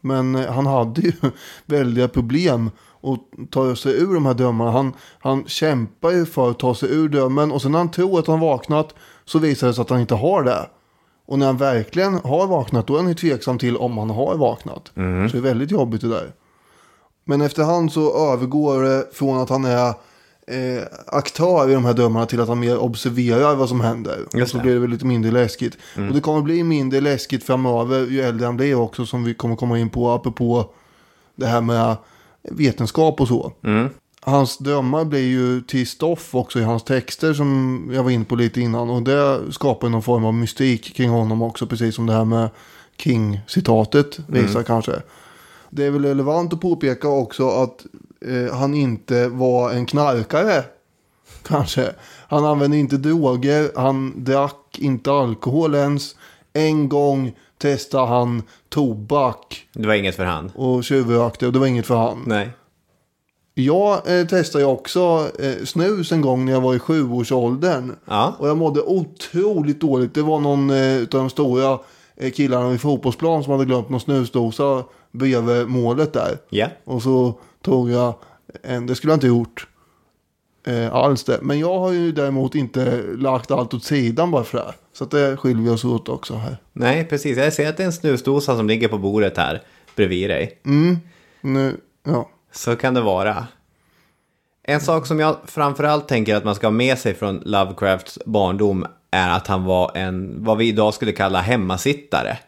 Men 0.00 0.34
eh, 0.34 0.52
han 0.52 0.66
hade 0.66 1.00
ju 1.00 1.12
väldiga 1.66 2.08
problem 2.08 2.70
att 3.04 3.50
ta 3.50 3.76
sig 3.76 4.02
ur 4.02 4.14
de 4.14 4.26
här 4.26 4.34
drömmarna. 4.34 4.70
Han, 4.70 4.92
han 5.18 5.44
kämpar 5.46 6.10
ju 6.10 6.26
för 6.26 6.50
att 6.50 6.58
ta 6.58 6.74
sig 6.74 6.88
ur 6.92 7.08
drömmen 7.08 7.52
och 7.52 7.62
sen 7.62 7.72
när 7.72 7.78
han 7.78 7.90
tror 7.90 8.18
att 8.18 8.26
han 8.26 8.40
vaknat 8.40 8.94
så 9.24 9.38
visar 9.38 9.66
det 9.66 9.74
sig 9.74 9.82
att 9.82 9.90
han 9.90 10.00
inte 10.00 10.14
har 10.14 10.42
det. 10.42 10.66
Och 11.26 11.38
när 11.38 11.46
han 11.46 11.56
verkligen 11.56 12.14
har 12.14 12.46
vaknat 12.46 12.86
då 12.86 12.94
är 12.94 12.98
han 12.98 13.08
ju 13.08 13.14
tveksam 13.14 13.58
till 13.58 13.76
om 13.76 13.98
han 13.98 14.10
har 14.10 14.36
vaknat. 14.36 14.90
Så 14.94 15.00
det 15.32 15.38
är 15.38 15.40
väldigt 15.40 15.70
jobbigt 15.70 16.00
det 16.00 16.08
där. 16.08 16.32
Men 17.24 17.40
efterhand 17.40 17.92
så 17.92 18.32
övergår 18.32 18.82
det 18.82 19.06
från 19.12 19.38
att 19.38 19.48
han 19.48 19.64
är 19.64 19.88
eh, 20.46 20.82
aktör 21.06 21.70
i 21.70 21.74
de 21.74 21.84
här 21.84 21.92
drömmarna 21.92 22.26
till 22.26 22.40
att 22.40 22.48
han 22.48 22.60
mer 22.60 22.78
observerar 22.78 23.54
vad 23.54 23.68
som 23.68 23.80
händer. 23.80 24.16
Just 24.16 24.34
och 24.34 24.48
så 24.48 24.56
det. 24.56 24.62
blir 24.62 24.74
det 24.74 24.80
väl 24.80 24.90
lite 24.90 25.06
mindre 25.06 25.30
läskigt. 25.30 25.78
Och 25.96 26.14
det 26.14 26.20
kommer 26.20 26.42
bli 26.42 26.64
mindre 26.64 27.00
läskigt 27.00 27.44
framöver 27.44 28.06
ju 28.06 28.20
äldre 28.20 28.46
han 28.46 28.56
blir 28.56 28.74
också 28.74 29.06
som 29.06 29.24
vi 29.24 29.34
kommer 29.34 29.56
komma 29.56 29.78
in 29.78 29.90
på 29.90 30.10
apropå 30.10 30.70
det 31.36 31.46
här 31.46 31.60
med 31.60 31.96
vetenskap 32.50 33.20
och 33.20 33.28
så. 33.28 33.52
Hans 34.20 34.58
drömmar 34.58 35.04
blir 35.04 35.28
ju 35.28 35.60
till 35.60 35.86
stoff 35.86 36.34
också 36.34 36.58
i 36.58 36.62
hans 36.62 36.84
texter 36.84 37.34
som 37.34 37.90
jag 37.94 38.02
var 38.02 38.10
inne 38.10 38.24
på 38.24 38.36
lite 38.36 38.60
innan. 38.60 38.90
Och 38.90 39.02
det 39.02 39.40
skapar 39.52 39.88
någon 39.88 40.02
form 40.02 40.24
av 40.24 40.34
mystik 40.34 40.96
kring 40.96 41.10
honom 41.10 41.42
också. 41.42 41.66
Precis 41.66 41.94
som 41.94 42.06
det 42.06 42.12
här 42.12 42.24
med 42.24 42.48
King-citatet 42.96 44.18
visar 44.26 44.62
kanske. 44.62 44.92
Det 45.70 45.84
är 45.84 45.90
väl 45.90 46.04
relevant 46.04 46.52
att 46.52 46.60
påpeka 46.60 47.08
också 47.08 47.48
att 47.48 47.86
eh, 48.26 48.56
han 48.56 48.74
inte 48.74 49.28
var 49.28 49.72
en 49.72 49.86
knarkare. 49.86 50.64
Kanske. 51.42 51.94
Han 52.28 52.44
använde 52.44 52.76
inte 52.76 52.96
droger, 52.96 53.70
han 53.76 54.24
drack 54.24 54.78
inte 54.78 55.12
alkohol 55.12 55.74
ens. 55.74 56.16
En 56.52 56.88
gång 56.88 57.32
testade 57.58 58.06
han 58.06 58.42
tobak 58.74 59.66
Det 59.72 59.86
var 59.86 59.94
inget 59.94 60.16
för 60.16 60.24
han. 60.24 60.50
och 60.54 60.84
tjuvrökte 60.84 61.46
och 61.46 61.52
det 61.52 61.58
var 61.58 61.66
inget 61.66 61.86
för 61.86 61.96
han. 61.96 62.24
Nej. 62.26 62.50
Jag 63.54 64.18
eh, 64.20 64.26
testade 64.26 64.64
ju 64.64 64.70
också 64.70 65.28
eh, 65.38 65.64
snus 65.64 66.12
en 66.12 66.20
gång 66.20 66.44
när 66.44 66.52
jag 66.52 66.60
var 66.60 66.74
i 66.74 66.78
sjuårsåldern. 66.78 67.92
Ja. 68.04 68.34
Och 68.38 68.48
jag 68.48 68.56
mådde 68.56 68.82
otroligt 68.82 69.80
dåligt. 69.80 70.14
Det 70.14 70.22
var 70.22 70.40
någon 70.40 70.70
eh, 70.70 71.00
av 71.00 71.06
de 71.08 71.30
stora 71.30 71.78
eh, 72.16 72.30
killarna 72.32 72.68
vid 72.68 72.80
fotbollsplan 72.80 73.44
som 73.44 73.52
hade 73.52 73.64
glömt 73.64 73.88
någon 73.88 74.00
snusdosa 74.00 74.84
bredvid 75.12 75.68
målet 75.68 76.12
där. 76.12 76.38
Ja. 76.50 76.66
Och 76.84 77.02
så 77.02 77.38
tog 77.62 77.90
jag 77.90 78.14
en, 78.62 78.86
det 78.86 78.94
skulle 78.94 79.12
jag 79.12 79.16
inte 79.16 79.26
gjort 79.26 79.66
eh, 80.64 80.94
alls 80.94 81.24
det. 81.24 81.38
Men 81.42 81.58
jag 81.58 81.78
har 81.78 81.92
ju 81.92 82.12
däremot 82.12 82.54
inte 82.54 83.02
lagt 83.16 83.50
allt 83.50 83.74
åt 83.74 83.84
sidan 83.84 84.30
bara 84.30 84.44
för 84.44 84.58
det. 84.58 84.64
här. 84.64 84.74
Så 84.92 85.04
att 85.04 85.10
det 85.10 85.36
skiljer 85.36 85.64
vi 85.64 85.70
oss 85.70 85.84
åt 85.84 86.08
också 86.08 86.34
här. 86.34 86.56
Nej, 86.72 87.04
precis. 87.04 87.38
Jag 87.38 87.52
ser 87.52 87.68
att 87.68 87.76
det 87.76 87.82
är 87.82 87.86
en 87.86 87.92
snusdosa 87.92 88.56
som 88.56 88.68
ligger 88.68 88.88
på 88.88 88.98
bordet 88.98 89.36
här 89.36 89.62
bredvid 89.96 90.30
dig. 90.30 90.60
Nu, 91.40 91.80
ja. 92.06 92.28
Så 92.52 92.76
kan 92.76 92.94
det 92.94 93.00
vara. 93.00 93.46
En 94.62 94.80
sak 94.80 95.06
som 95.06 95.20
jag 95.20 95.36
framförallt 95.46 96.08
tänker 96.08 96.34
att 96.36 96.44
man 96.44 96.54
ska 96.54 96.66
ha 96.66 96.72
med 96.72 96.98
sig 96.98 97.14
från 97.14 97.42
Lovecrafts 97.44 98.18
barndom 98.26 98.86
är 99.10 99.30
att 99.30 99.46
han 99.46 99.64
var 99.64 99.96
en, 99.96 100.44
vad 100.44 100.58
vi 100.58 100.68
idag 100.68 100.94
skulle 100.94 101.12
kalla 101.12 101.40
hemmasittare. 101.40 102.38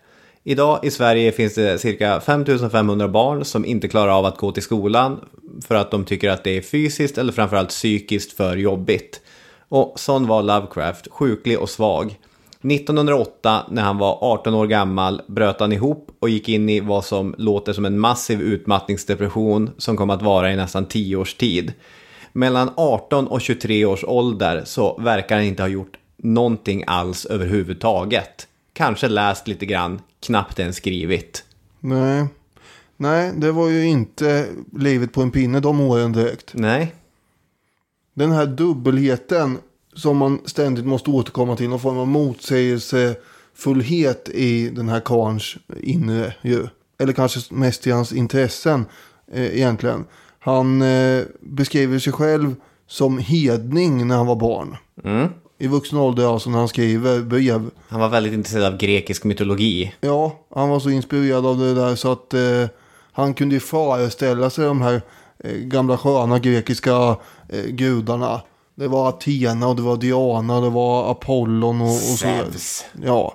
Idag 0.48 0.80
i 0.82 0.90
Sverige 0.90 1.32
finns 1.32 1.54
det 1.54 1.78
cirka 1.78 2.20
5500 2.20 3.08
barn 3.08 3.44
som 3.44 3.64
inte 3.64 3.88
klarar 3.88 4.18
av 4.18 4.24
att 4.24 4.38
gå 4.38 4.52
till 4.52 4.62
skolan 4.62 5.20
för 5.66 5.74
att 5.74 5.90
de 5.90 6.04
tycker 6.04 6.30
att 6.30 6.44
det 6.44 6.56
är 6.56 6.62
fysiskt 6.62 7.18
eller 7.18 7.32
framförallt 7.32 7.68
psykiskt 7.68 8.32
för 8.32 8.56
jobbigt. 8.56 9.20
Och 9.68 10.00
sån 10.00 10.26
var 10.26 10.42
Lovecraft, 10.42 11.08
sjuklig 11.10 11.58
och 11.58 11.70
svag. 11.70 12.18
1908 12.62 13.66
när 13.70 13.82
han 13.82 13.98
var 13.98 14.18
18 14.20 14.54
år 14.54 14.66
gammal 14.66 15.22
bröt 15.26 15.60
han 15.60 15.72
ihop 15.72 16.16
och 16.20 16.28
gick 16.28 16.48
in 16.48 16.68
i 16.68 16.80
vad 16.80 17.04
som 17.04 17.34
låter 17.38 17.72
som 17.72 17.84
en 17.84 17.98
massiv 17.98 18.40
utmattningsdepression 18.40 19.70
som 19.78 19.96
kom 19.96 20.10
att 20.10 20.22
vara 20.22 20.52
i 20.52 20.56
nästan 20.56 20.86
10 20.86 21.16
års 21.16 21.34
tid. 21.34 21.72
Mellan 22.32 22.70
18 22.76 23.26
och 23.26 23.40
23 23.40 23.84
års 23.84 24.04
ålder 24.04 24.62
så 24.64 24.98
verkar 24.98 25.36
han 25.36 25.44
inte 25.44 25.62
ha 25.62 25.68
gjort 25.68 25.96
någonting 26.16 26.84
alls 26.86 27.26
överhuvudtaget. 27.26 28.48
Kanske 28.72 29.08
läst 29.08 29.48
lite 29.48 29.66
grann, 29.66 30.00
knappt 30.26 30.58
ens 30.58 30.76
skrivit. 30.76 31.44
Nej. 31.80 32.26
Nej, 32.96 33.32
det 33.36 33.52
var 33.52 33.68
ju 33.68 33.86
inte 33.86 34.46
livet 34.72 35.12
på 35.12 35.22
en 35.22 35.30
pinne 35.30 35.60
de 35.60 35.80
åren 35.80 36.12
direkt. 36.12 36.50
Nej, 36.54 36.94
Den 38.14 38.32
här 38.32 38.46
dubbelheten 38.46 39.58
som 39.94 40.16
man 40.16 40.40
ständigt 40.44 40.86
måste 40.86 41.10
återkomma 41.10 41.56
till. 41.56 41.68
Någon 41.68 41.80
form 41.80 41.98
av 41.98 42.08
motsägelsefullhet 42.08 44.28
i 44.28 44.68
den 44.68 44.88
här 44.88 45.00
karns 45.00 45.56
inre 45.80 46.34
ju. 46.42 46.66
Eller 46.98 47.12
kanske 47.12 47.54
mest 47.54 47.86
i 47.86 47.90
hans 47.90 48.12
intressen 48.12 48.86
eh, 49.32 49.56
egentligen. 49.56 50.04
Han 50.38 50.82
eh, 50.82 51.22
beskriver 51.40 51.98
sig 51.98 52.12
själv 52.12 52.54
som 52.86 53.18
hedning 53.18 54.06
när 54.06 54.16
han 54.16 54.26
var 54.26 54.36
barn. 54.36 54.76
Mm. 55.04 55.28
I 55.58 55.66
vuxen 55.66 55.98
ålder 55.98 56.32
alltså 56.32 56.50
när 56.50 56.58
han 56.58 56.68
skriver 56.68 57.20
brev. 57.20 57.70
Han 57.88 58.00
var 58.00 58.08
väldigt 58.08 58.32
intresserad 58.32 58.72
av 58.72 58.78
grekisk 58.78 59.24
mytologi. 59.24 59.94
Ja, 60.00 60.38
han 60.54 60.68
var 60.68 60.80
så 60.80 60.90
inspirerad 60.90 61.46
av 61.46 61.58
det 61.58 61.74
där 61.74 61.94
så 61.94 62.12
att 62.12 62.34
eh, 62.34 62.64
han 63.12 63.34
kunde 63.34 63.54
ju 63.54 63.60
föreställa 63.60 64.50
sig 64.50 64.64
de 64.64 64.82
här 64.82 65.02
eh, 65.38 65.52
gamla 65.52 65.98
sköna 65.98 66.38
grekiska 66.38 67.16
eh, 67.48 67.64
gudarna. 67.68 68.40
Det 68.74 68.88
var 68.88 69.08
Athena 69.08 69.68
och 69.68 69.76
det 69.76 69.82
var 69.82 69.96
Diana, 69.96 70.60
det 70.60 70.70
var 70.70 71.10
Apollon 71.10 71.80
och, 71.80 71.86
och 71.86 72.18
så. 72.18 72.26
Ja, 73.02 73.34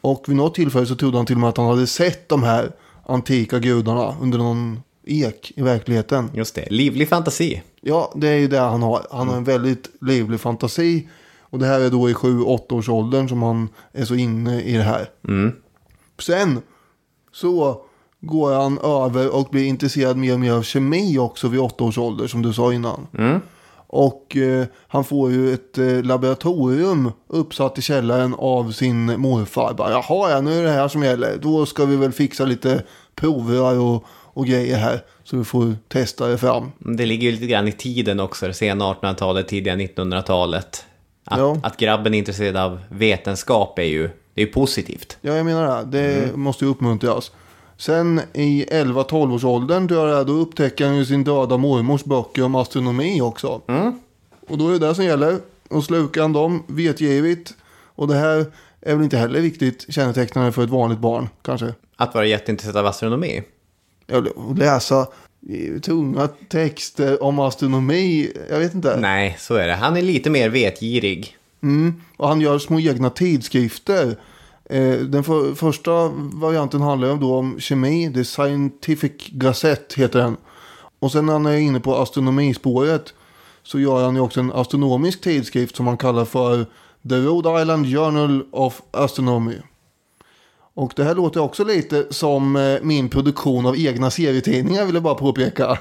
och 0.00 0.24
vid 0.28 0.36
något 0.36 0.54
tillfälle 0.54 0.86
så 0.86 0.96
trodde 0.96 1.16
han 1.16 1.26
till 1.26 1.36
och 1.36 1.40
med 1.40 1.48
att 1.48 1.56
han 1.56 1.66
hade 1.66 1.86
sett 1.86 2.28
de 2.28 2.42
här 2.42 2.72
antika 3.06 3.58
gudarna 3.58 4.14
under 4.20 4.38
någon 4.38 4.82
ek 5.06 5.52
i 5.56 5.62
verkligheten. 5.62 6.30
Just 6.34 6.54
det, 6.54 6.70
livlig 6.70 7.08
fantasi. 7.08 7.62
Ja, 7.80 8.12
det 8.16 8.28
är 8.28 8.38
ju 8.38 8.48
det 8.48 8.58
han 8.58 8.82
har. 8.82 9.06
Han 9.10 9.28
har 9.28 9.36
en 9.36 9.44
väldigt 9.44 9.90
livlig 10.00 10.40
fantasi. 10.40 11.08
Och 11.50 11.58
det 11.58 11.66
här 11.66 11.80
är 11.80 11.90
då 11.90 12.10
i 12.10 12.14
7-8 12.14 12.72
års 12.72 12.88
åldern 12.88 13.28
som 13.28 13.42
han 13.42 13.68
är 13.92 14.04
så 14.04 14.14
inne 14.14 14.62
i 14.62 14.76
det 14.76 14.82
här. 14.82 15.10
Sen 16.18 16.60
så 17.32 17.82
går 18.20 18.52
han 18.54 18.78
över 18.78 19.34
och 19.34 19.48
blir 19.50 19.64
intresserad 19.64 20.16
mer 20.16 20.32
och 20.32 20.40
mer 20.40 20.52
av 20.52 20.62
kemi 20.62 21.18
också 21.18 21.48
vid 21.48 21.60
8 21.60 21.84
års 21.84 21.98
ålder 21.98 22.26
som 22.26 22.42
du 22.42 22.52
sa 22.52 22.72
innan. 22.72 23.06
Och 23.92 24.36
eh, 24.36 24.66
han 24.88 25.04
får 25.04 25.30
ju 25.30 25.54
ett 25.54 25.78
eh, 25.78 26.02
laboratorium 26.02 27.12
uppsatt 27.28 27.78
i 27.78 27.82
källaren 27.82 28.34
av 28.38 28.72
sin 28.72 29.20
morfar. 29.20 29.74
Bara, 29.74 29.90
Jaha, 29.90 30.30
ja, 30.30 30.40
nu 30.40 30.58
är 30.58 30.62
det 30.62 30.70
här 30.70 30.88
som 30.88 31.02
gäller. 31.02 31.38
Då 31.42 31.66
ska 31.66 31.84
vi 31.84 31.96
väl 31.96 32.12
fixa 32.12 32.44
lite 32.44 32.82
prover 33.14 33.78
och, 33.78 34.04
och 34.08 34.46
grejer 34.46 34.76
här. 34.76 35.00
Så 35.24 35.36
vi 35.36 35.44
får 35.44 35.74
testa 35.88 36.26
det 36.26 36.38
fram. 36.38 36.72
Det 36.78 37.06
ligger 37.06 37.26
ju 37.26 37.32
lite 37.32 37.46
grann 37.46 37.68
i 37.68 37.72
tiden 37.72 38.20
också, 38.20 38.46
det 38.46 38.54
sena 38.54 38.94
1800-talet, 38.94 39.48
tidiga 39.48 39.76
1900-talet. 39.76 40.84
Att, 41.30 41.38
Ja. 41.38 41.56
att 41.62 41.76
grabben 41.76 42.14
är 42.14 42.18
intresserad 42.18 42.56
av 42.56 42.80
vetenskap 42.88 43.78
är 43.78 43.82
ju, 43.82 44.02
det 44.34 44.42
är 44.42 44.46
ju 44.46 44.52
positivt. 44.52 45.18
Ja, 45.20 45.32
jag 45.34 45.46
menar 45.46 45.84
det. 45.84 45.98
Det 46.00 46.36
måste 46.36 46.64
ju 46.64 46.70
uppmuntras. 46.70 47.30
Sen 47.76 48.20
i 48.32 48.64
11-12 48.70 49.34
års 49.34 49.44
åldern 49.44 49.88
tror 49.88 50.08
jag 50.08 50.16
det 50.16 50.20
är, 50.20 50.24
då 50.24 50.32
upptäcker 50.32 50.86
han 50.86 50.96
ju 50.96 51.04
sin 51.04 51.24
döda 51.24 51.56
mormors 51.56 52.04
böcker 52.04 52.42
om 52.44 52.54
astronomi 52.54 53.20
också. 53.20 53.60
Och 54.48 54.58
då 54.58 54.68
är 54.68 54.72
det 54.72 54.78
det 54.88 54.94
som 54.94 55.04
gäller. 55.04 55.38
Och 55.70 55.84
slukar 55.84 56.22
han 56.22 56.32
dem 56.32 56.62
vetgirigt. 56.66 57.54
Och 57.94 58.08
det 58.08 58.14
här 58.14 58.46
är 58.80 58.94
väl 58.94 59.04
inte 59.04 59.16
heller 59.16 59.40
riktigt 59.40 59.86
kännetecknande 59.94 60.52
för 60.52 60.64
ett 60.64 60.70
vanligt 60.70 60.98
barn 60.98 61.28
kanske. 61.42 61.74
Att 61.96 62.14
vara 62.14 62.26
jätteintresserad 62.26 62.76
av 62.76 62.86
astronomi. 62.86 63.42
Att 64.12 64.58
läsa 64.58 65.06
tunga 65.82 66.28
texter 66.48 67.22
om 67.22 67.38
astronomi. 67.38 68.32
Jag 68.50 68.58
vet 68.58 68.74
inte. 68.74 68.96
Nej, 69.00 69.36
så 69.38 69.54
är 69.54 69.66
det. 69.66 69.74
Han 69.74 69.96
är 69.96 70.02
lite 70.02 70.30
mer 70.30 70.48
vetgirig. 70.48 71.36
Mm, 71.62 71.94
och 72.16 72.28
han 72.28 72.40
gör 72.40 72.58
små 72.58 72.80
egna 72.80 73.10
tidskrifter. 73.10 74.16
Eh, 74.64 74.94
den 74.94 75.24
för, 75.24 75.54
första 75.54 76.08
varianten 76.32 76.80
handlar 76.80 77.08
ju 77.08 77.16
då 77.16 77.34
om 77.34 77.60
kemi. 77.60 78.12
The 78.14 78.24
Scientific 78.24 79.12
Gazette 79.28 80.00
heter 80.00 80.18
den. 80.18 80.36
Och 80.98 81.12
sen 81.12 81.26
när 81.26 81.32
han 81.32 81.46
är 81.46 81.56
inne 81.56 81.80
på 81.80 81.96
astronomispåret 81.96 83.14
så 83.62 83.80
gör 83.80 84.04
han 84.04 84.14
ju 84.14 84.20
också 84.20 84.40
en 84.40 84.52
astronomisk 84.52 85.20
tidskrift 85.20 85.76
som 85.76 85.86
han 85.86 85.96
kallar 85.96 86.24
för 86.24 86.66
The 87.08 87.14
Rhode 87.14 87.62
Island 87.62 87.86
Journal 87.86 88.44
of 88.50 88.82
Astronomy. 88.90 89.56
Och 90.80 90.92
det 90.96 91.04
här 91.04 91.14
låter 91.14 91.40
också 91.40 91.64
lite 91.64 92.06
som 92.10 92.56
eh, 92.56 92.78
min 92.82 93.08
produktion 93.08 93.66
av 93.66 93.78
egna 93.78 94.10
serietidningar 94.10 94.84
vill 94.84 94.94
jag 94.94 95.02
bara 95.02 95.14
påpeka. 95.14 95.78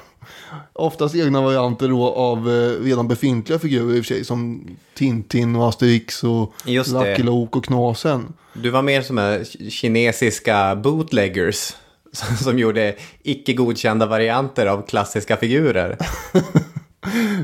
Oftast 0.74 1.16
egna 1.16 1.42
varianter 1.42 1.88
då 1.88 2.10
av 2.10 2.38
eh, 2.50 2.84
redan 2.84 3.08
befintliga 3.08 3.60
figurer 3.60 3.96
i 3.98 4.02
och 4.02 4.06
för 4.06 4.14
sig. 4.14 4.26
Som 4.26 4.68
Tintin 4.94 5.56
och 5.56 5.70
Asterix 5.70 6.24
och. 6.24 6.54
Lucky 6.66 7.24
Luke 7.24 7.58
och 7.58 7.66
Knasen. 7.66 8.34
Du 8.54 8.70
var 8.70 8.82
mer 8.82 9.02
som 9.02 9.18
är 9.18 9.44
kinesiska 9.70 10.76
bootleggers. 10.76 11.76
Som 12.44 12.60
gjorde 12.60 12.96
icke 13.24 13.54
godkända 13.54 14.06
varianter 14.06 14.66
av 14.66 14.82
klassiska 14.88 15.38
figurer. 15.38 15.98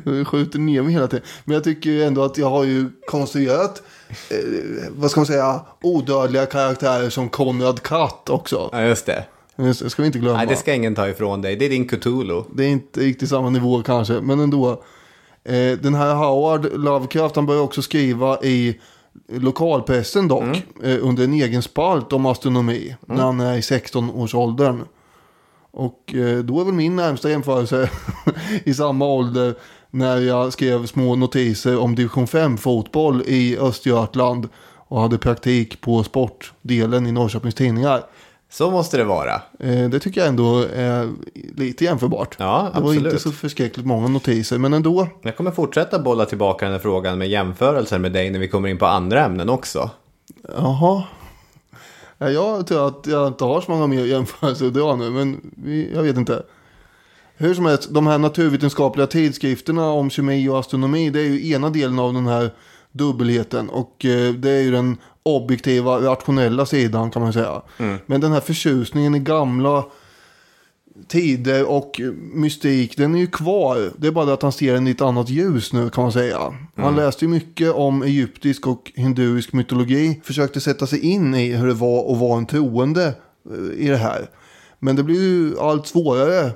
Jag 0.06 0.28
skjuter 0.28 0.60
ner 0.60 0.82
mig 0.82 0.94
hela 0.94 1.08
tiden. 1.08 1.26
Men 1.46 1.54
jag 1.54 1.64
tycker 1.64 1.90
ju 1.90 2.04
ändå 2.04 2.24
att 2.24 2.38
jag 2.38 2.50
har 2.50 2.64
ju 2.64 2.90
konstruerat, 3.08 3.82
eh, 4.30 4.38
vad 4.90 5.12
ska 5.12 5.20
man 5.20 5.28
säga, 5.28 5.62
odödliga 5.82 6.46
karaktärer 6.46 7.10
som 7.10 7.30
Konrad 7.30 7.82
Katt 7.84 8.30
också. 8.30 8.70
Ja, 8.72 8.82
just 8.82 9.06
det. 9.06 9.26
Det 9.56 9.74
ska 9.74 10.02
vi 10.02 10.06
inte 10.06 10.20
glömma. 10.20 10.38
Nej, 10.38 10.48
det 10.48 10.56
ska 10.56 10.74
ingen 10.74 10.96
ta 10.96 11.08
ifrån 11.08 11.42
dig. 11.42 11.56
Det 11.56 11.66
är 11.66 11.70
din 11.70 11.88
Cthulhu. 11.88 12.44
Det 12.56 12.64
är 12.64 12.70
inte 12.70 13.00
riktigt 13.00 13.30
samma 13.30 13.50
nivå 13.50 13.84
kanske, 13.84 14.14
men 14.14 14.40
ändå. 14.40 14.84
Eh, 15.44 15.78
den 15.82 15.94
här 15.94 16.16
Howard 16.16 16.68
Lovecraft, 16.74 17.36
han 17.36 17.46
börjar 17.46 17.62
också 17.62 17.82
skriva 17.82 18.40
i 18.44 18.80
lokalpressen 19.28 20.28
dock. 20.28 20.44
Eh, 20.84 20.98
under 21.02 21.24
en 21.24 21.34
egen 21.34 21.62
spalt 21.62 22.14
om 22.14 22.26
astronomi. 22.26 22.96
När 23.06 23.24
han 23.24 23.40
är 23.40 23.58
i 23.58 23.62
16-årsåldern. 23.62 24.84
Och 25.76 26.16
eh, 26.16 26.38
då 26.38 26.62
är 26.62 26.66
väl 26.66 26.74
min 26.74 26.96
närmsta 26.96 27.30
jämförelse 27.30 27.90
i 28.64 28.74
samma 28.74 29.06
ålder. 29.06 29.56
När 29.92 30.18
jag 30.18 30.54
skrev 30.54 30.86
små 30.86 31.16
notiser 31.16 31.78
om 31.78 31.96
division 31.96 32.28
5 32.28 32.58
fotboll 32.58 33.24
i 33.26 33.58
Östergötland. 33.58 34.50
Och 34.88 35.02
hade 35.02 35.18
praktik 35.18 35.82
på 35.82 36.04
sportdelen 36.04 37.08
i 37.08 37.12
Norrköpings 37.12 37.56
Tidningar. 37.56 38.04
Så 38.52 38.72
måste 38.72 38.98
det 38.98 39.04
vara. 39.04 39.34
Eh, 39.60 39.90
det 39.90 40.00
tycker 40.00 40.22
jag 40.22 40.28
ändå 40.28 40.60
är 40.76 41.10
lite 41.56 41.84
jämförbart. 41.84 42.36
Ja, 42.40 42.70
det 42.74 42.82
var 42.82 42.90
absolut. 42.90 43.14
inte 43.14 43.24
så 43.24 43.32
förskräckligt 43.32 43.86
många 43.86 44.08
notiser, 44.08 44.58
men 44.58 44.74
ändå. 44.74 45.08
Jag 45.22 45.38
kommer 45.38 45.52
fortsätta 45.52 46.00
bolla 46.00 46.26
tillbaka 46.26 46.66
den 46.66 46.74
här 46.74 46.80
frågan 46.80 47.18
med 47.18 47.30
jämförelser 47.30 48.00
med 48.00 48.12
dig 48.12 48.30
när 48.30 48.40
vi 48.40 48.48
kommer 48.48 48.70
in 48.70 48.78
på 48.78 48.86
andra 48.86 49.26
ämnen 49.26 49.50
också. 49.50 49.90
Jaha. 50.56 51.04
Ja, 52.32 52.56
jag 52.56 52.68
tror 52.68 52.88
att 52.88 53.08
jag 53.08 53.28
inte 53.28 53.44
har 53.44 53.62
så 53.62 53.72
många 53.72 53.88
mer 53.88 54.06
jämförelser 54.06 54.68
att 54.68 54.74
dra 54.74 54.96
nu, 54.96 55.10
men 55.10 55.52
vi, 55.58 55.94
jag 55.94 56.04
vet 56.04 56.18
inte. 56.18 56.44
Hur 57.38 57.54
som 57.54 57.66
helst, 57.66 57.90
de 57.90 58.08
här 58.08 58.18
naturvetenskapliga 58.18 59.08
tidskrifterna 59.08 59.90
om 59.90 60.10
kemi 60.10 60.50
och 60.50 60.60
astronomi, 60.60 61.10
det 61.10 61.20
är 61.20 61.24
ju 61.24 61.52
ena 61.52 61.70
delen 61.70 62.00
av 62.00 62.14
den 62.14 62.28
här 62.28 62.52
dubbelheten. 62.92 63.70
Och 63.70 64.06
eh, 64.06 64.34
det 64.34 64.52
är 64.52 64.62
ju 64.62 64.72
den 64.72 64.98
objektiva, 65.24 66.00
rationella 66.02 66.66
sidan 66.66 67.12
kan 67.12 67.22
man 67.22 67.34
säga. 67.34 67.62
Men 68.06 68.22
den 68.22 68.32
här 68.32 68.40
förtjusningen 68.40 69.16
i 69.16 69.20
gamla 69.20 69.84
tider 71.08 71.66
och 71.70 72.02
mystik, 72.34 72.98
den 72.98 73.16
är 73.16 73.20
ju 73.20 73.28
kvar. 73.28 73.92
Det 73.98 74.08
är 74.08 74.12
bara 74.12 74.34
att 74.34 74.42
han 74.42 74.52
ser 74.52 74.74
den 74.74 74.88
i 74.88 74.92
ett 74.92 75.02
annat 75.02 75.30
ljus 75.30 75.74
nu 75.74 75.90
kan 75.90 76.04
man 76.04 76.12
säga. 76.12 76.54
Han 76.76 76.96
läste 76.96 77.26
ju 77.26 77.32
mycket 77.32 77.74
om 77.74 78.04
egyptisk 78.04 78.68
och 78.68 78.92
hinduisk 78.96 79.54
mytologi. 79.54 80.22
Försökte 80.24 80.62
sätta 80.62 80.88
sig 80.88 81.00
in 81.00 81.36
i 81.36 81.52
hur 81.52 81.68
det 81.68 81.74
var 81.74 82.14
att 82.14 82.20
vara 82.20 82.38
en 82.38 82.46
troende 82.46 83.14
eh, 83.52 83.86
i 83.86 83.88
det 83.88 83.98
här. 83.98 84.30
Men 84.80 84.96
det 84.96 85.04
blir 85.04 85.22
ju 85.22 85.60
allt 85.60 85.88
svårare 85.88 86.52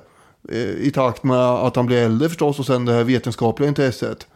eh, 0.49 0.69
i 0.69 0.91
takt 0.93 1.23
med 1.23 1.38
att 1.38 1.75
han 1.75 1.86
blir 1.86 1.97
äldre 1.97 2.30
förstås 2.30 2.60
och 2.60 2.65
sen 2.65 2.86
det 2.86 2.93
här 2.93 3.04
vetenskapliga 3.04 3.69
intresset. 3.69 4.28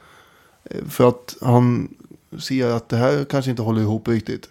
Eh, 0.63 0.85
För 0.89 1.07
att 1.07 1.35
han 1.41 1.95
ser 2.39 2.67
att 2.67 2.89
det 2.89 2.97
här 2.97 3.25
kanske 3.25 3.51
inte 3.51 3.63
håller 3.63 3.81
ihop 3.81 4.07
riktigt. 4.07 4.49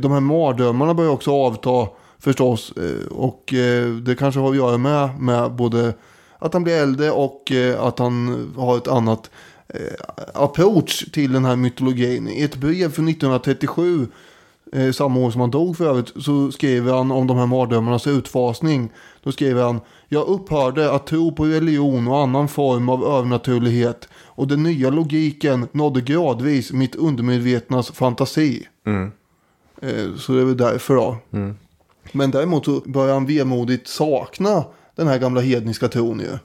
De 0.00 0.12
här 0.12 0.20
mardrömmarna 0.20 0.94
börjar 0.94 1.10
också 1.10 1.32
avta 1.32 1.88
förstås. 2.20 2.72
eh, 2.72 3.06
Och 3.10 3.54
eh, 3.54 3.88
det 3.88 4.14
kanske 4.14 4.40
har 4.40 4.50
att 4.50 4.56
göra 4.56 4.78
med, 4.78 5.20
med 5.20 5.52
både 5.52 5.94
att 6.38 6.52
han 6.52 6.64
blir 6.64 6.74
äldre 6.82 7.10
och 7.10 7.52
eh, 7.52 7.82
att 7.82 7.98
han 7.98 8.46
har 8.56 8.76
ett 8.76 8.88
annat 8.88 9.30
approach 10.34 11.04
till 11.12 11.32
den 11.32 11.44
här 11.44 11.56
mytologin. 11.56 12.28
I 12.28 12.42
ett 12.42 12.56
brev 12.56 12.90
från 12.92 13.08
1937, 13.08 14.06
eh, 14.72 14.92
samma 14.92 15.20
år 15.20 15.30
som 15.30 15.40
han 15.40 15.50
dog 15.50 15.76
för 15.76 15.84
övrigt, 15.86 16.12
så 16.22 16.52
skriver 16.52 16.92
han 16.92 17.10
om 17.10 17.26
de 17.26 17.36
här 17.36 17.46
mardrömmarnas 17.46 18.06
utfasning. 18.06 18.90
Då 19.22 19.32
skriver 19.32 19.62
han, 19.62 19.80
jag 20.08 20.26
upphörde 20.28 20.92
att 20.92 21.06
tro 21.06 21.32
på 21.32 21.44
religion 21.44 22.08
och 22.08 22.18
annan 22.18 22.48
form 22.48 22.88
av 22.88 23.04
övernaturlighet 23.04 24.08
och 24.26 24.48
den 24.48 24.62
nya 24.62 24.90
logiken 24.90 25.68
nådde 25.72 26.00
gradvis 26.00 26.72
mitt 26.72 26.94
undermedvetnas 26.94 27.90
fantasi. 27.90 28.66
Eh, 29.82 30.14
Så 30.16 30.32
det 30.32 30.40
är 30.40 30.44
väl 30.44 30.56
därför 30.56 30.94
då. 30.94 31.16
Men 32.12 32.30
däremot 32.30 32.64
så 32.64 32.80
börjar 32.80 33.14
han 33.14 33.26
vemodigt 33.26 33.88
sakna 33.88 34.64
den 34.94 35.08
här 35.08 35.18
gamla 35.18 35.40
hedniska 35.40 35.88
tron 35.88 36.20
ju. 36.20 36.38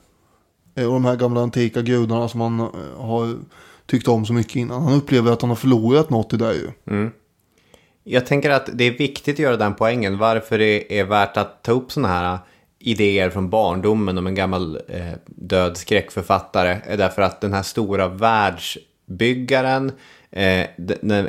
Eh, 0.76 0.88
och 0.88 0.94
de 0.94 1.06
här 1.06 1.16
gamla 1.16 1.42
antika 1.42 1.82
gudarna 1.82 2.28
som 2.28 2.42
han 2.42 2.60
eh, 2.60 2.68
har 2.98 3.36
tyckt 3.86 4.08
om 4.08 4.26
så 4.26 4.34
mycket 4.34 4.56
innan. 4.56 4.84
Han 4.84 4.94
upplever 4.94 5.32
att 5.32 5.42
han 5.42 5.50
har 5.50 5.56
förlorat 5.56 6.10
något 6.10 6.34
i 6.34 6.38
det 6.38 6.54
ju. 6.54 6.70
Mm. 6.88 7.12
Jag 8.04 8.26
tänker 8.26 8.50
att 8.50 8.70
det 8.74 8.84
är 8.84 8.92
viktigt 8.92 9.36
att 9.36 9.40
göra 9.40 9.58
den 9.58 9.76
poängen. 9.76 10.18
Varför 10.18 10.58
det 10.58 11.00
är 11.00 11.04
värt 11.04 11.38
att 11.38 11.64
ta 11.64 11.72
upp 11.72 11.92
sådana 11.92 12.14
här 12.14 12.34
eh, 12.34 12.40
idéer 12.80 13.30
från 13.30 13.50
barndomen 13.50 14.18
om 14.18 14.28
en 14.28 14.36
gammal 14.36 14.80
eh, 14.88 15.14
död 15.26 15.78
skräckförfattare. 15.78 16.82
Är 16.86 16.98
därför 16.98 17.22
att 17.22 17.42
den 17.42 17.54
här 17.54 17.64
stora 17.64 18.08
världsbyggaren, 18.08 19.92
Eh, 20.36 20.68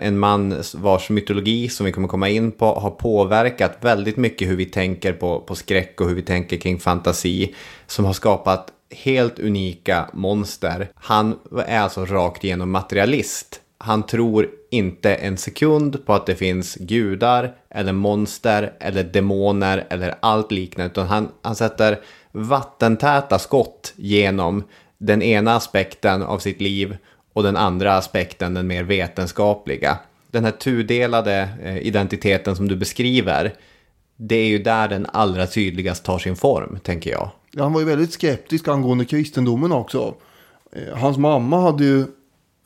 en 0.01 0.19
man 0.19 0.63
vars 0.75 1.11
mytologi 1.11 1.69
som 1.69 1.87
vi 1.87 1.93
kommer 1.93 2.09
komma 2.09 2.29
in 2.29 2.53
på 2.53 2.67
har 2.67 2.91
påverkat 2.91 3.79
väldigt 3.81 4.17
mycket 4.17 4.49
hur 4.49 4.57
vi 4.57 4.65
tänker 4.65 5.13
på, 5.13 5.41
på 5.41 5.55
skräck 5.55 6.01
och 6.01 6.09
hur 6.09 6.15
vi 6.15 6.23
tänker 6.23 6.57
kring 6.57 6.81
fantasi. 6.81 7.55
Som 7.87 8.05
har 8.05 8.13
skapat 8.13 8.71
helt 8.91 9.39
unika 9.39 10.11
monster. 10.13 10.89
Han 10.95 11.39
är 11.67 11.81
alltså 11.81 12.05
rakt 12.05 12.45
igenom 12.45 12.71
materialist. 12.71 13.61
Han 13.79 14.03
tror 14.03 14.49
inte 14.71 15.15
en 15.15 15.37
sekund 15.37 16.07
på 16.07 16.15
att 16.15 16.27
det 16.27 16.35
finns 16.35 16.75
gudar 16.75 17.55
eller 17.71 17.93
monster 17.93 18.73
eller 18.81 19.05
demoner 19.05 19.87
eller 19.91 20.15
allt 20.21 20.53
liknande. 20.53 20.91
Utan 20.91 21.07
han, 21.07 21.29
han 21.43 21.57
sätter 21.57 22.01
vattentäta 22.33 23.39
skott 23.39 23.93
genom 23.97 24.65
den 24.99 25.23
ena 25.23 25.57
aspekten 25.57 26.23
av 26.23 26.39
sitt 26.39 26.61
liv 26.61 26.97
och 27.35 27.43
den 27.43 27.57
andra 27.57 27.97
aspekten, 27.97 28.55
den 28.55 28.67
mer 28.67 28.85
vetenskapliga. 28.85 29.99
Den 30.31 30.45
här 30.45 30.51
tudelade 30.51 31.49
eh, 31.63 31.79
identiteten 31.79 32.57
som 32.57 32.69
du 32.69 32.77
beskriver, 32.77 33.55
det 34.17 34.37
är 34.37 34.47
ju 34.47 34.59
där 34.59 34.89
den 34.89 35.07
allra 35.13 35.47
tydligast 35.47 36.05
tar 36.05 36.19
sin 36.19 36.37
form, 36.37 36.79
tänker 36.83 37.11
jag. 37.11 37.31
Han 37.59 37.73
var 37.73 37.81
ju 37.81 37.87
väldigt 37.87 38.13
skeptisk 38.13 38.69
angående 38.69 39.05
kristendomen 39.05 39.73
också. 39.73 40.15
Eh, 40.73 40.97
Hans 40.97 41.17
mamma 41.19 41.61
hade 41.61 41.85
ju 41.85 42.05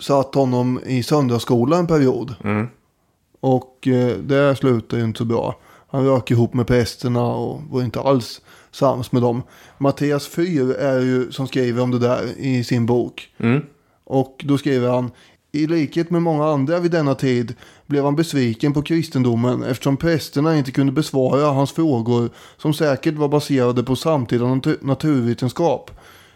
satt 0.01 0.35
honom 0.35 0.81
i 0.87 1.03
söndagsskola 1.03 1.79
en 1.79 1.87
period. 1.87 2.35
Och 3.41 3.89
eh, 3.89 4.17
det 4.17 4.57
slutade 4.57 5.03
ju 5.03 5.09
inte 5.09 5.19
så 5.19 5.25
bra. 5.25 5.59
Han 5.91 6.07
rök 6.07 6.31
ihop 6.31 6.55
med 6.55 6.67
prästerna 6.67 7.25
och 7.25 7.63
var 7.71 7.83
inte 7.83 8.01
alls 8.01 8.41
sams 8.71 9.13
med 9.13 9.23
dem. 9.23 9.43
Mattias 9.79 10.29
Fyr 10.29 10.71
är 10.71 11.01
ju 11.01 11.33
som 11.33 11.47
skriver 11.47 11.83
om 11.83 11.91
det 11.91 11.99
där 11.99 12.39
i 12.39 12.65
sin 12.65 12.87
bok. 12.87 13.29
Och 14.09 14.45
då 14.45 14.59
skriver 14.59 14.89
han. 14.89 15.11
I 15.53 15.67
likhet 15.67 16.11
med 16.11 16.23
många 16.23 16.47
andra 16.47 16.79
vid 16.79 16.91
denna 16.91 17.15
tid 17.15 17.55
blev 17.87 18.05
han 18.05 18.17
besviken 18.17 18.73
på 18.73 18.83
kristendomen 18.83 19.63
eftersom 19.63 19.97
prästerna 19.97 20.59
inte 20.59 20.73
kunde 20.73 20.93
besvara 20.93 21.51
hans 21.51 21.73
frågor 21.73 22.31
som 22.57 22.75
säkert 22.75 23.15
var 23.15 23.29
baserade 23.29 23.83
på 23.83 23.97
samtida 23.97 24.45
natu- 24.45 24.79
naturvetenskap. 24.81 25.91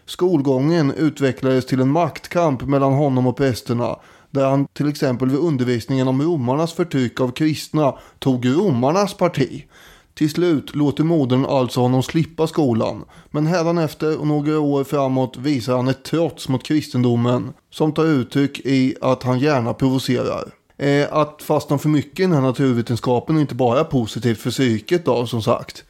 Skolgången 0.06 0.92
utvecklades 0.92 1.66
till 1.66 1.80
en 1.80 1.92
maktkamp 1.92 2.62
mellan 2.62 2.92
honom 2.92 3.26
och 3.26 3.36
prästerna 3.36 3.96
där 4.30 4.44
han 4.44 4.66
till 4.66 4.88
exempel 4.88 5.30
vid 5.30 5.40
undervisningen 5.40 6.08
om 6.08 6.22
romarnas 6.22 6.72
förtryck 6.72 7.20
av 7.20 7.30
kristna 7.30 7.94
tog 8.18 8.46
romarnas 8.46 9.14
parti. 9.14 9.64
Till 10.14 10.30
slut 10.30 10.74
låter 10.76 11.04
modern 11.04 11.44
alltså 11.46 11.80
honom 11.80 12.02
slippa 12.02 12.46
skolan. 12.46 13.04
Men 13.30 13.46
hädanefter 13.46 14.20
och 14.20 14.26
några 14.26 14.60
år 14.60 14.84
framåt 14.84 15.36
visar 15.36 15.76
han 15.76 15.88
ett 15.88 16.04
trots 16.04 16.48
mot 16.48 16.62
kristendomen. 16.64 17.52
Som 17.70 17.92
tar 17.92 18.04
uttryck 18.04 18.60
i 18.64 18.96
att 19.00 19.22
han 19.22 19.38
gärna 19.38 19.74
provocerar. 19.74 20.44
Eh, 20.78 21.06
att 21.12 21.42
fastna 21.42 21.78
för 21.78 21.88
mycket 21.88 22.20
i 22.20 22.22
den 22.22 22.32
här 22.32 22.40
naturvetenskapen 22.40 23.36
är 23.36 23.40
inte 23.40 23.54
bara 23.54 23.84
positivt 23.84 24.38
för 24.40 24.50
psyket 24.50 25.04
då 25.04 25.26
som 25.26 25.42
sagt. 25.42 25.84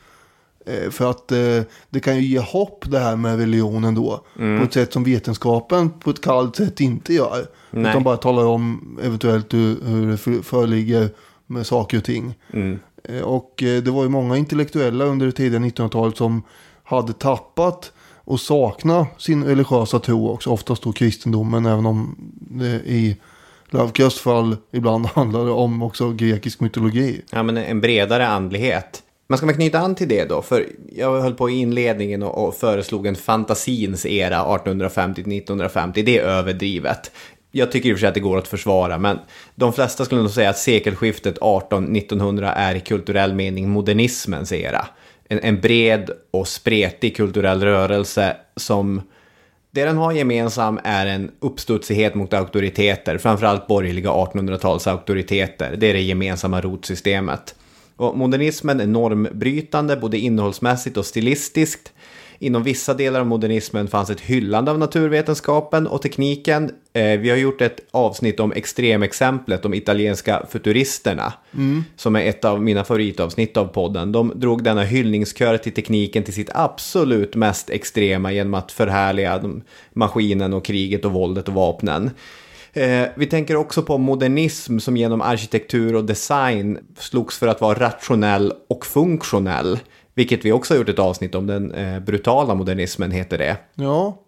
Eh, 0.67 0.91
för 0.91 1.11
att 1.11 1.33
eh, 1.33 1.39
det 1.91 2.01
kan 2.01 2.17
ju 2.17 2.23
ge 2.23 2.39
hopp 2.39 2.85
det 2.89 2.99
här 2.99 3.17
med 3.17 3.39
religionen 3.39 3.95
då. 3.95 4.25
På 4.35 4.65
ett 4.65 4.73
sätt 4.73 4.93
som 4.93 5.05
vetenskapen 5.05 5.91
på 5.91 6.11
ett 6.11 6.21
kallt 6.21 6.57
sätt 6.57 6.81
inte 6.81 7.15
gör. 7.15 7.47
Nej. 7.71 7.91
Utan 7.91 8.03
bara 8.03 8.17
talar 8.17 8.45
om 8.47 8.99
eventuellt 9.03 9.55
hur, 9.55 9.77
hur 9.85 10.11
det 10.11 10.17
för- 10.17 10.43
föreligger 10.43 11.09
med 11.47 11.67
saker 11.67 11.99
och 11.99 12.05
ting. 12.05 12.35
Eh, 12.53 12.61
Eh, 13.09 13.23
och 13.23 13.63
eh, 13.63 13.83
det 13.83 13.91
var 13.91 14.03
ju 14.03 14.09
många 14.09 14.37
intellektuella 14.37 15.05
under 15.05 15.27
det 15.27 15.33
tidiga 15.33 15.61
1900-talet 15.61 16.17
som 16.17 16.43
hade 16.83 17.13
tappat 17.13 17.93
och 18.25 18.41
sakna 18.41 19.07
sin 19.19 19.45
religiösa 19.45 19.99
tro 19.99 20.29
också. 20.31 20.51
Oftast 20.51 20.83
då 20.83 20.93
kristendomen 20.93 21.67
även 21.67 21.87
om 21.87 22.17
det 22.41 22.81
i 22.87 23.17
Lovecrafts 23.71 24.21
fall 24.21 24.57
ibland 24.73 25.07
handlar 25.15 25.45
det 25.45 25.51
om 25.51 25.83
också 25.83 26.13
grekisk 26.13 26.61
mytologi. 26.61 27.23
Ja, 27.31 27.43
men 27.43 27.57
en 27.57 27.81
bredare 27.81 28.27
andlighet. 28.27 29.03
Men 29.33 29.37
ska 29.37 29.47
man 29.47 29.55
knyta 29.55 29.79
an 29.79 29.95
till 29.95 30.09
det 30.09 30.25
då? 30.25 30.43
För 30.43 30.67
jag 30.97 31.21
höll 31.21 31.35
på 31.35 31.51
i 31.51 31.53
inledningen 31.53 32.23
och, 32.23 32.49
och 32.49 32.55
föreslog 32.55 33.07
en 33.07 33.17
fantasins 33.17 34.07
era 34.07 34.45
1850-1950. 34.45 36.03
Det 36.05 36.19
är 36.19 36.23
överdrivet. 36.23 37.11
Jag 37.53 37.73
tycker 37.73 37.89
i 37.89 37.93
och 37.93 37.97
för 37.97 38.01
sig 38.01 38.09
att 38.09 38.15
det 38.15 38.21
går 38.21 38.39
att 38.39 38.49
försvara, 38.49 38.99
men 38.99 39.19
de 39.55 39.73
flesta 39.73 40.05
skulle 40.05 40.21
nog 40.23 40.31
säga 40.31 40.51
att 40.51 40.59
sekelskiftet 40.59 41.39
18-1900 41.39 42.53
är 42.57 42.75
i 42.75 42.81
kulturell 42.81 43.35
mening 43.35 43.69
modernismens 43.69 44.53
era. 44.53 44.87
En, 45.29 45.39
en 45.39 45.61
bred 45.61 46.11
och 46.31 46.49
spretig 46.49 47.17
kulturell 47.17 47.63
rörelse 47.63 48.37
som 48.57 49.03
det 49.71 49.85
den 49.85 49.97
har 49.97 50.13
gemensam 50.13 50.81
är 50.85 51.07
en 51.07 51.31
uppstudsighet 51.41 52.15
mot 52.15 52.33
auktoriteter, 52.33 53.19
framförallt 53.19 53.67
borgerliga 53.67 54.11
1800-tals 54.11 54.87
auktoriteter. 54.87 55.77
Det 55.77 55.87
är 55.87 55.95
det 55.95 56.01
gemensamma 56.01 56.61
rotsystemet. 56.61 57.55
Och 57.97 58.19
modernismen 58.19 58.81
är 58.81 58.87
normbrytande 58.87 59.97
både 59.97 60.19
innehållsmässigt 60.19 60.97
och 60.97 61.07
stilistiskt. 61.07 61.93
Inom 62.43 62.63
vissa 62.63 62.95
delar 62.95 63.21
av 63.21 63.27
modernismen 63.27 63.89
fanns 63.89 64.11
ett 64.11 64.21
hyllande 64.21 64.71
av 64.71 64.79
naturvetenskapen 64.79 65.87
och 65.87 66.03
tekniken. 66.03 66.71
Eh, 66.93 67.21
vi 67.21 67.31
har 67.31 67.37
gjort 67.37 67.61
ett 67.61 67.81
avsnitt 67.91 68.41
om 68.41 68.53
extremexemplet, 68.53 69.63
de 69.63 69.75
italienska 69.75 70.47
futuristerna, 70.51 71.33
som 71.97 72.17
är 72.17 72.27
ett 72.27 72.45
av 72.45 72.63
mina 72.63 72.85
favoritavsnitt 72.85 73.57
av 73.57 73.67
podden. 73.67 74.13
De 74.13 74.33
drog 74.35 74.65
denna 74.65 74.83
hyllningskör 74.83 75.57
till 75.57 75.73
tekniken 75.73 76.23
till 76.23 76.35
sitt 76.35 76.51
absolut 76.55 77.35
mest 77.35 77.71
extrema 77.71 78.33
genom 78.33 78.55
att 78.55 78.73
förhärliga 78.73 79.43
maskinen 79.93 80.53
och 80.53 80.65
kriget 80.65 81.05
och 81.05 81.13
våldet 81.13 81.49
och 81.49 81.55
vapnen. 81.55 82.11
Eh, 82.73 83.09
vi 83.15 83.27
tänker 83.27 83.57
också 83.57 83.83
på 83.83 83.99
modernism 83.99 84.79
som 84.79 84.97
genom 84.97 85.21
arkitektur 85.21 85.95
och 85.95 86.05
design 86.05 86.79
slogs 86.99 87.39
för 87.39 87.47
att 87.49 87.61
vara 87.61 87.79
rationell 87.79 88.53
och 88.69 88.87
funktionell. 88.87 89.79
Vilket 90.15 90.45
vi 90.45 90.53
också 90.53 90.75
har 90.75 90.79
gjort 90.79 90.89
ett 90.89 90.99
avsnitt 90.99 91.35
om, 91.35 91.47
den 91.47 91.73
eh, 91.73 92.01
brutala 92.01 92.55
modernismen 92.55 93.11
heter 93.11 93.39
det. 93.39 93.57
Ja, 93.75 94.23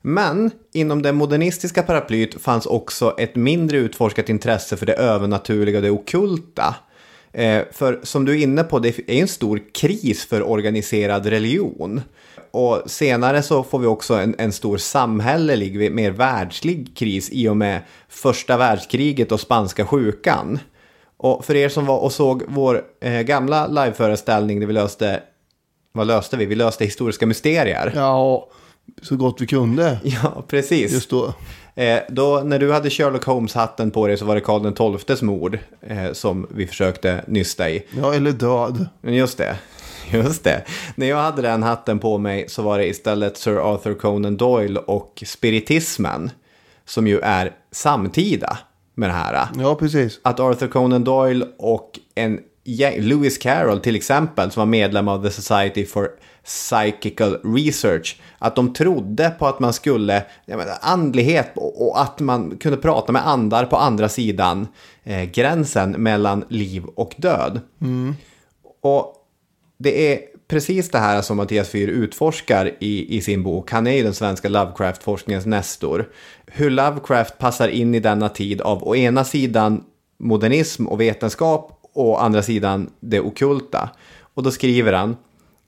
Men 0.00 0.50
inom 0.72 1.02
det 1.02 1.12
modernistiska 1.12 1.82
paraplyt 1.82 2.42
fanns 2.42 2.66
också 2.66 3.14
ett 3.18 3.36
mindre 3.36 3.78
utforskat 3.78 4.28
intresse 4.28 4.76
för 4.76 4.86
det 4.86 4.94
övernaturliga 4.94 5.78
och 5.78 5.82
det 5.82 5.90
okulta. 5.90 6.74
Eh, 7.32 7.62
för 7.72 8.00
som 8.02 8.24
du 8.24 8.32
är 8.32 8.42
inne 8.42 8.64
på, 8.64 8.78
det 8.78 8.98
är 8.98 9.10
en 9.10 9.28
stor 9.28 9.62
kris 9.74 10.26
för 10.26 10.48
organiserad 10.48 11.26
religion. 11.26 12.00
Och 12.50 12.82
senare 12.86 13.42
så 13.42 13.62
får 13.62 13.78
vi 13.78 13.86
också 13.86 14.14
en, 14.14 14.34
en 14.38 14.52
stor 14.52 14.76
samhällelig, 14.76 15.92
mer 15.92 16.10
världslig 16.10 16.96
kris 16.96 17.30
i 17.32 17.48
och 17.48 17.56
med 17.56 17.80
första 18.08 18.56
världskriget 18.56 19.32
och 19.32 19.40
spanska 19.40 19.86
sjukan. 19.86 20.58
Och 21.18 21.44
för 21.44 21.54
er 21.54 21.68
som 21.68 21.86
var 21.86 21.98
och 21.98 22.12
såg 22.12 22.42
vår 22.48 22.82
eh, 23.00 23.20
gamla 23.20 23.66
liveföreställning 23.66 24.60
där 24.60 24.66
vi 24.66 24.72
löste, 24.72 25.22
vad 25.92 26.06
löste 26.06 26.36
vi? 26.36 26.46
Vi 26.46 26.54
löste 26.54 26.84
historiska 26.84 27.26
mysterier. 27.26 27.92
ja, 27.94 28.48
så 29.02 29.16
gott 29.16 29.40
vi 29.40 29.46
kunde. 29.46 29.98
Ja, 30.04 30.44
precis. 30.48 30.92
Just 30.92 31.10
då. 31.10 31.34
Eh, 31.74 31.98
då, 32.08 32.42
när 32.44 32.58
du 32.58 32.72
hade 32.72 32.90
Sherlock 32.90 33.24
Holmes-hatten 33.24 33.90
på 33.90 34.06
dig 34.06 34.16
så 34.16 34.24
var 34.24 34.34
det 34.34 34.40
Karl 34.40 34.98
XIIs 34.98 35.22
mord 35.22 35.58
eh, 35.80 36.12
som 36.12 36.46
vi 36.50 36.66
försökte 36.66 37.24
nysta 37.26 37.70
i. 37.70 37.82
Ja, 37.96 38.14
eller 38.14 38.32
död. 38.32 38.88
Just 39.02 39.38
det. 39.38 39.56
Just 40.12 40.44
det. 40.44 40.64
När 40.94 41.06
jag 41.06 41.16
hade 41.16 41.42
den 41.42 41.62
hatten 41.62 41.98
på 41.98 42.18
mig 42.18 42.48
så 42.48 42.62
var 42.62 42.78
det 42.78 42.86
istället 42.86 43.36
Sir 43.36 43.74
Arthur 43.74 43.94
Conan 43.94 44.36
Doyle 44.36 44.78
och 44.78 45.22
spiritismen. 45.26 46.30
Som 46.84 47.06
ju 47.06 47.20
är 47.20 47.52
samtida 47.72 48.58
med 48.96 49.08
det 49.08 49.14
här. 49.14 49.48
Ja, 49.58 49.74
precis. 49.74 50.20
Att 50.22 50.40
Arthur 50.40 50.68
Conan 50.68 51.04
Doyle 51.04 51.46
och 51.58 51.98
en 52.14 52.40
Lewis 52.98 53.38
Carroll 53.38 53.80
till 53.80 53.96
exempel, 53.96 54.50
som 54.50 54.60
var 54.60 54.66
medlem 54.66 55.08
av 55.08 55.22
The 55.22 55.30
Society 55.30 55.86
for 55.86 56.10
Psychical 56.44 57.38
Research, 57.44 58.20
att 58.38 58.56
de 58.56 58.72
trodde 58.72 59.30
på 59.38 59.46
att 59.46 59.60
man 59.60 59.72
skulle, 59.72 60.22
menar, 60.46 60.78
andlighet 60.80 61.52
och, 61.54 62.00
att 62.00 62.20
man 62.20 62.56
kunde 62.56 62.76
prata 62.76 63.12
med 63.12 63.28
andar 63.28 63.64
på 63.64 63.76
andra 63.76 64.08
sidan 64.08 64.68
eh, 65.04 65.24
gränsen 65.24 65.90
mellan 65.90 66.44
liv 66.48 66.84
och 66.84 67.14
död. 67.16 67.60
Och 68.80 69.14
det 69.78 70.12
är 70.12 70.20
precis 70.48 70.90
det 70.90 70.98
här 70.98 71.22
som 71.22 71.36
Mattias 71.36 71.68
Fyr 71.68 71.88
utforskar 71.88 72.72
i, 72.78 73.16
i 73.16 73.20
sin 73.20 73.42
bok. 73.42 73.70
Han 73.70 73.86
är 73.86 73.92
ju 73.92 74.02
den 74.02 74.14
svenska 74.14 74.48
Lovecraft-forskningens 74.48 75.46
nestor. 75.46 76.08
Hur 76.46 76.70
Lovecraft 76.70 77.38
passar 77.38 77.68
in 77.68 77.94
i 77.94 78.00
denna 78.00 78.28
tid 78.28 78.60
av 78.60 78.88
å 78.88 78.96
ena 78.96 79.24
sidan 79.24 79.84
modernism 80.18 80.86
och 80.86 81.00
vetenskap 81.00 81.80
och 81.82 82.08
å 82.10 82.16
andra 82.16 82.42
sidan 82.42 82.90
det 83.00 83.20
okulta. 83.20 83.90
Och 84.34 84.42
då 84.42 84.50
skriver 84.50 84.92
han 84.92 85.16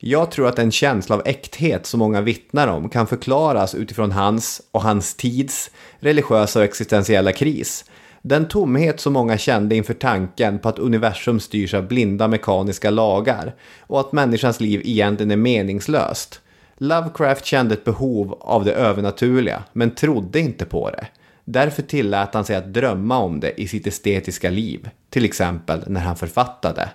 jag 0.00 0.30
tror 0.30 0.48
att 0.48 0.58
en 0.58 0.72
känsla 0.72 1.16
av 1.16 1.22
äkthet 1.24 1.86
som 1.86 1.98
många 1.98 2.20
vittnar 2.20 2.68
om 2.68 2.88
kan 2.88 3.06
förklaras 3.06 3.74
utifrån 3.74 4.12
hans 4.12 4.62
och 4.70 4.82
hans 4.82 5.14
tids 5.14 5.70
religiösa 5.98 6.58
och 6.58 6.64
existentiella 6.64 7.32
kris. 7.32 7.84
Den 8.22 8.48
tomhet 8.48 9.00
som 9.00 9.12
många 9.12 9.38
kände 9.38 9.76
inför 9.76 9.94
tanken 9.94 10.58
på 10.58 10.68
att 10.68 10.78
universum 10.78 11.40
styrs 11.40 11.74
av 11.74 11.88
blinda 11.88 12.28
mekaniska 12.28 12.90
lagar 12.90 13.54
och 13.80 14.00
att 14.00 14.12
människans 14.12 14.60
liv 14.60 14.82
egentligen 14.84 15.30
är 15.30 15.36
meningslöst. 15.36 16.40
Lovecraft 16.76 17.44
kände 17.44 17.74
ett 17.74 17.84
behov 17.84 18.38
av 18.40 18.64
det 18.64 18.72
övernaturliga, 18.72 19.62
men 19.72 19.94
trodde 19.94 20.40
inte 20.40 20.64
på 20.64 20.90
det. 20.90 21.06
Därför 21.44 21.82
tillät 21.82 22.34
han 22.34 22.44
sig 22.44 22.56
att 22.56 22.72
drömma 22.72 23.18
om 23.18 23.40
det 23.40 23.60
i 23.60 23.68
sitt 23.68 23.86
estetiska 23.86 24.50
liv, 24.50 24.90
till 25.10 25.24
exempel 25.24 25.84
när 25.86 26.00
han 26.00 26.16
författade. 26.16 26.88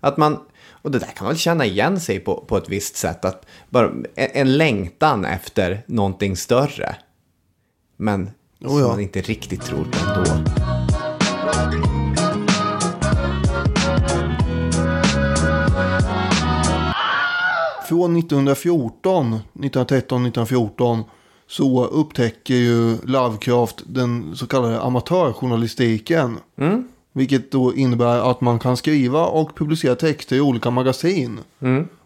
Att 0.00 0.16
man, 0.16 0.38
Och 0.82 0.90
det 0.90 0.98
där 0.98 1.06
kan 1.06 1.24
man 1.24 1.28
väl 1.28 1.38
känna 1.38 1.64
igen 1.64 2.00
sig 2.00 2.20
på, 2.20 2.44
på 2.48 2.56
ett 2.56 2.68
visst 2.68 2.96
sätt. 2.96 3.24
Att 3.24 3.46
bara 3.68 3.86
en, 4.14 4.28
en 4.32 4.56
längtan 4.56 5.24
efter 5.24 5.82
någonting 5.86 6.36
större. 6.36 6.96
Men 7.96 8.30
Oh 8.64 8.68
som 8.68 8.80
ja. 8.80 8.88
man 8.88 9.00
inte 9.00 9.20
riktigt 9.20 9.62
tror 9.62 9.84
på 9.84 9.98
ändå. 9.98 10.30
Från 17.88 18.16
1914, 18.16 19.26
1913, 19.34 20.26
1914 20.26 21.04
så 21.46 21.84
upptäcker 21.84 22.54
ju 22.54 22.96
Lovecraft 23.04 23.82
den 23.86 24.36
så 24.36 24.46
kallade 24.46 24.80
amatörjournalistiken. 24.80 26.38
Vilket 27.12 27.52
då 27.52 27.74
innebär 27.74 28.30
att 28.30 28.40
man 28.40 28.58
kan 28.58 28.76
skriva 28.76 29.26
och 29.26 29.56
publicera 29.56 29.94
texter 29.94 30.36
i 30.36 30.40
olika 30.40 30.70
magasin. 30.70 31.40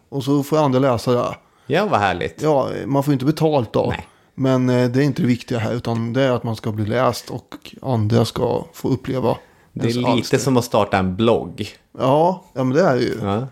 Och 0.09 0.23
så 0.23 0.43
får 0.43 0.57
andra 0.57 0.79
läsa 0.79 1.11
det. 1.11 1.35
Ja, 1.67 1.85
vad 1.85 1.99
härligt. 1.99 2.41
Ja, 2.41 2.69
man 2.85 3.03
får 3.03 3.13
inte 3.13 3.25
betalt 3.25 3.73
då. 3.73 3.85
Nej. 3.89 4.07
Men 4.39 4.69
eh, 4.69 4.89
det 4.89 4.99
är 4.99 5.03
inte 5.03 5.21
det 5.21 5.27
viktiga 5.27 5.59
här, 5.59 5.73
utan 5.73 6.13
det 6.13 6.21
är 6.21 6.31
att 6.31 6.43
man 6.43 6.55
ska 6.55 6.71
bli 6.71 6.85
läst 6.85 7.29
och 7.29 7.75
andra 7.81 8.25
ska 8.25 8.65
få 8.73 8.89
uppleva. 8.89 9.37
det 9.73 9.89
är 9.89 9.93
lite 9.93 10.09
alster. 10.09 10.37
som 10.37 10.57
att 10.57 10.65
starta 10.65 10.97
en 10.97 11.15
blogg. 11.15 11.67
Ja, 11.99 12.45
ja 12.53 12.63
men 12.63 12.77
det 12.77 12.81
är 12.81 12.95
det 12.95 13.01
ju. 13.01 13.19
Ja. 13.21 13.47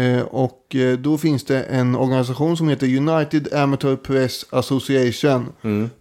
Eh, 0.00 0.22
och 0.22 0.74
eh, 0.74 0.98
då 0.98 1.18
finns 1.18 1.44
det 1.44 1.62
en 1.62 1.96
organisation 1.96 2.56
som 2.56 2.68
heter 2.68 2.96
United 2.96 3.54
Amateur 3.54 3.96
Press 3.96 4.44
Association. 4.50 5.52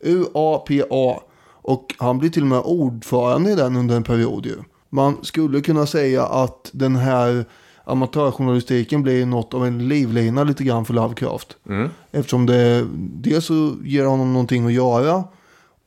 UAPA. 0.04 1.20
Och 1.62 1.96
han 1.98 2.20
blir 2.20 2.30
till 2.30 2.42
och 2.42 2.48
med 2.48 2.60
ordförande 2.60 3.52
i 3.52 3.56
den 3.56 3.76
under 3.76 3.96
en 3.96 4.04
period 4.04 4.46
ju. 4.46 4.56
Man 4.90 5.18
skulle 5.22 5.62
kunna 5.62 5.86
säga 5.86 6.26
att 6.26 6.70
den 6.74 6.96
här 6.96 7.46
amatörjournalistiken 7.84 9.04
blir 9.04 9.26
något 9.26 9.54
av 9.54 9.66
en 9.66 9.88
livlina 9.88 10.44
lite 10.44 10.64
grann 10.64 10.86
för 10.86 10.94
Lovecraft. 10.94 11.58
Eftersom 12.12 12.46
det 12.46 12.88
dels 12.96 13.46
så 13.46 13.76
ger 13.84 14.06
honom 14.06 14.34
någonting 14.34 14.66
att 14.66 14.74
göra. 14.74 15.24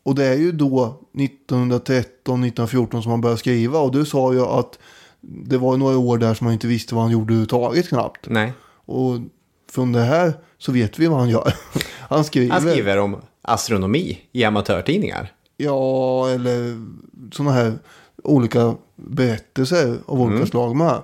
Och 0.03 0.15
det 0.15 0.25
är 0.25 0.35
ju 0.37 0.53
då 0.53 1.01
1913-1914 1.15 3.03
som 3.03 3.11
han 3.11 3.21
börjar 3.21 3.37
skriva. 3.37 3.79
Och 3.79 3.93
du 3.93 4.05
sa 4.05 4.33
ju 4.33 4.41
att 4.41 4.79
det 5.21 5.59
var 5.59 5.77
några 5.77 5.99
år 5.99 6.19
där 6.19 6.35
som 6.35 6.45
man 6.45 6.55
inte 6.55 6.67
visste 6.67 6.95
vad 6.95 7.05
han 7.05 7.13
gjorde 7.13 7.25
överhuvudtaget 7.25 7.89
knappt. 7.89 8.27
Nej, 8.29 8.53
Och 8.85 9.19
från 9.73 9.93
det 9.93 10.03
här 10.03 10.33
så 10.59 10.73
vet 10.73 10.99
vi 10.99 11.07
vad 11.07 11.19
han 11.19 11.29
gör. 11.29 11.55
Han 12.09 12.25
skriver. 12.25 12.53
han 12.53 12.61
skriver 12.63 12.99
om 12.99 13.17
astronomi 13.43 14.19
i 14.33 14.45
amatörtidningar. 14.45 15.33
Ja, 15.57 16.29
eller 16.31 16.83
sådana 17.33 17.53
här 17.53 17.79
olika 18.25 18.75
berättelser 18.97 19.99
av 20.07 20.21
olika 20.21 20.47
slag 20.47 20.77
med. 20.77 21.03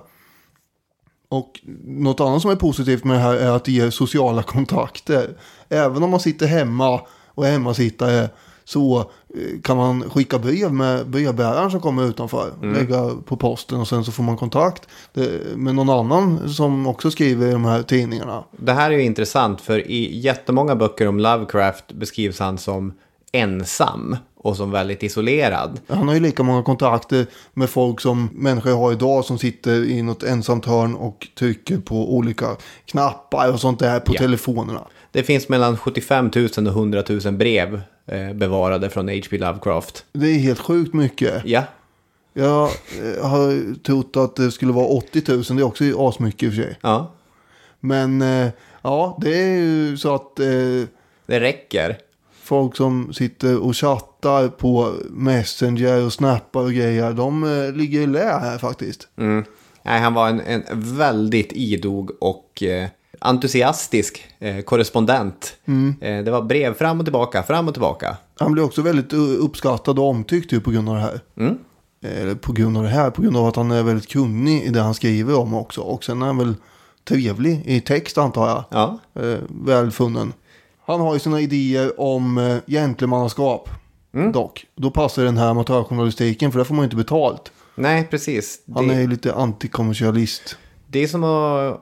Och 1.33 1.59
något 1.83 2.19
annat 2.19 2.41
som 2.41 2.51
är 2.51 2.55
positivt 2.55 3.03
med 3.03 3.15
det 3.15 3.21
här 3.21 3.35
är 3.35 3.49
att 3.49 3.65
det 3.65 3.71
ger 3.71 3.89
sociala 3.89 4.43
kontakter. 4.53 5.37
Även 5.69 6.03
om 6.03 6.09
man 6.09 6.19
sitter 6.19 6.47
hemma 6.47 7.01
och 7.27 7.47
är 7.47 7.51
hemmasittare 7.51 8.29
så 8.63 8.99
eh, 8.99 9.61
kan 9.63 9.77
man 9.77 10.09
skicka 10.09 10.39
brev 10.39 10.73
med 10.73 11.07
brevbäraren 11.07 11.71
som 11.71 11.81
kommer 11.81 12.03
utanför. 12.03 12.53
Lägga 12.61 13.09
på 13.25 13.37
posten 13.37 13.79
och 13.79 13.87
sen 13.87 14.03
så 14.03 14.11
får 14.11 14.23
man 14.23 14.37
kontakt 14.37 14.87
med 15.55 15.75
någon 15.75 15.89
annan 15.89 16.53
som 16.53 16.87
också 16.87 17.11
skriver 17.11 17.47
i 17.47 17.51
de 17.51 17.65
här 17.65 17.83
tidningarna. 17.83 18.43
Det 18.51 18.73
här 18.73 18.91
är 18.91 18.95
ju 18.95 19.03
intressant 19.03 19.61
för 19.61 19.87
i 19.87 20.19
jättemånga 20.19 20.75
böcker 20.75 21.07
om 21.07 21.19
Lovecraft 21.19 21.93
beskrivs 21.93 22.39
han 22.39 22.57
som 22.57 22.93
ensam 23.31 24.15
och 24.43 24.57
som 24.57 24.71
väldigt 24.71 25.03
isolerad. 25.03 25.79
Han 25.87 26.07
har 26.07 26.15
ju 26.15 26.19
lika 26.21 26.43
många 26.43 26.63
kontakter 26.63 27.25
med 27.53 27.69
folk 27.69 27.99
som 28.01 28.29
människor 28.33 28.71
har 28.75 28.91
idag 28.91 29.25
som 29.25 29.37
sitter 29.39 29.83
i 29.85 30.01
något 30.01 30.23
ensamt 30.23 30.65
hörn 30.65 30.95
och 30.95 31.27
trycker 31.39 31.77
på 31.77 32.13
olika 32.15 32.47
knappar 32.85 33.51
och 33.53 33.59
sånt 33.59 33.79
där 33.79 33.99
på 33.99 34.13
Ja. 34.15 34.19
telefonerna. 34.19 34.81
Det 35.11 35.23
finns 35.23 35.49
mellan 35.49 35.77
75 35.77 36.31
000 36.35 36.45
och 36.45 36.73
100 36.73 37.03
000 37.09 37.33
brev 37.33 37.81
eh, 38.05 38.33
bevarade 38.33 38.89
från 38.89 39.09
H.P. 39.09 39.37
Lovecraft. 39.37 40.05
Det 40.13 40.27
är 40.27 40.39
helt 40.39 40.59
sjukt 40.59 40.93
mycket. 40.93 41.41
Ja, 41.45 41.63
Jag 42.33 42.63
eh, 42.63 43.25
har 43.29 43.75
trott 43.83 44.17
att 44.17 44.35
det 44.35 44.51
skulle 44.51 44.71
vara 44.71 44.85
80 44.87 45.23
000, 45.27 45.43
det 45.43 45.53
är 45.53 45.63
också 45.63 45.83
asmycket 46.07 46.43
i 46.43 46.47
och 46.49 46.53
för 46.53 46.61
sig. 46.61 46.77
ja, 46.81 47.11
Men 47.79 48.21
eh, 48.21 48.47
ja, 48.81 49.17
det 49.21 49.41
är 49.41 49.57
ju 49.57 49.97
så 49.97 50.15
att 50.15 50.39
eh, 50.39 50.45
det 51.25 51.39
räcker. 51.39 51.97
Folk 52.53 52.75
som 52.75 53.13
sitter 53.13 53.63
och 53.63 53.75
chattar 53.75 54.47
på 54.47 54.93
Messenger 55.09 56.05
och 56.05 56.13
snappar 56.13 56.61
och 56.61 56.73
grejer, 56.73 57.13
de 57.13 57.43
eh, 57.43 57.73
ligger 57.73 58.01
i 58.01 58.07
lä 58.07 58.39
här 58.41 58.57
faktiskt. 58.57 59.07
Mm. 59.17 59.43
Nej, 59.83 60.01
han 60.01 60.13
var 60.13 60.29
en, 60.29 60.41
en 60.41 60.63
väldigt 60.97 61.51
idog 61.51 62.11
och 62.19 62.63
eh, 62.63 62.87
entusiastisk 63.19 64.25
eh, 64.39 64.61
korrespondent. 64.61 65.53
Eh, 66.01 66.23
det 66.23 66.31
var 66.31 66.41
brev 66.41 66.73
fram 66.73 66.99
och 66.99 67.05
tillbaka, 67.05 67.43
fram 67.43 67.67
och 67.67 67.73
tillbaka. 67.73 68.17
Han 68.39 68.51
blir 68.51 68.63
också 68.63 68.81
väldigt 68.81 69.13
uh, 69.13 69.35
uppskattad 69.39 69.99
och 69.99 70.09
omtyckt 70.09 70.53
ju 70.53 70.61
på 70.61 70.71
grund 70.71 70.89
av 70.89 70.95
det 70.95 71.01
här. 71.01 71.19
Mm. 71.37 71.57
Eller 72.01 72.35
på 72.35 72.51
grund 72.51 72.77
av 72.77 72.83
det 72.83 72.89
här, 72.89 73.09
på 73.09 73.21
grund 73.21 73.37
av 73.37 73.45
att 73.45 73.55
han 73.55 73.71
är 73.71 73.83
väldigt 73.83 74.09
kunnig 74.09 74.63
i 74.63 74.69
det 74.69 74.81
han 74.81 74.93
skriver 74.93 75.35
om 75.39 75.53
också. 75.53 75.81
Och 75.81 76.03
sen 76.03 76.21
är 76.21 76.25
han 76.25 76.37
väl 76.37 76.55
trevlig 77.07 77.61
i 77.65 77.81
text 77.81 78.17
antar 78.17 78.47
jag. 78.47 78.63
Ja, 78.69 78.99
Eh, 79.15 79.39
välfunnen. 79.49 80.33
Han 80.85 80.99
har 80.99 81.13
ju 81.13 81.19
sina 81.19 81.41
idéer 81.41 81.99
om 81.99 82.37
eh, 82.37 82.57
gentlemannaskap. 82.67 83.69
Dock. 84.33 84.65
Då 84.75 84.91
passar 84.91 85.23
den 85.23 85.37
här 85.37 85.47
amatörjournalistiken 85.49 86.51
för 86.51 86.59
där 86.59 86.63
får 86.65 86.75
man 86.75 86.81
ju 86.83 86.85
inte 86.85 86.95
betalt. 86.95 87.51
nej 87.75 88.07
precis. 88.11 88.59
Han 88.75 88.87
Det, 88.87 88.93
är 88.93 88.99
ju 89.01 89.07
lite 89.07 89.33
antikommersialist. 89.33 90.57
det 90.87 90.99
är 91.03 91.07
som 91.07 91.23
att... 91.23 91.79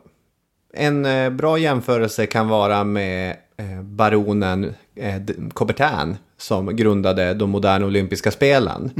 En 0.74 1.06
eh, 1.06 1.30
bra 1.30 1.58
jämförelse 1.58 2.26
kan 2.26 2.48
vara 2.48 2.84
med 2.84 3.30
eh, 3.58 3.82
baronen 3.82 4.74
eh, 4.96 5.16
D- 5.16 5.34
Coubertin 5.56 6.18
som 6.42 6.76
grundade 6.76 7.34
de 7.34 7.50
moderna 7.50 7.86
olympiska 7.86 8.32
spelen. 8.32 8.92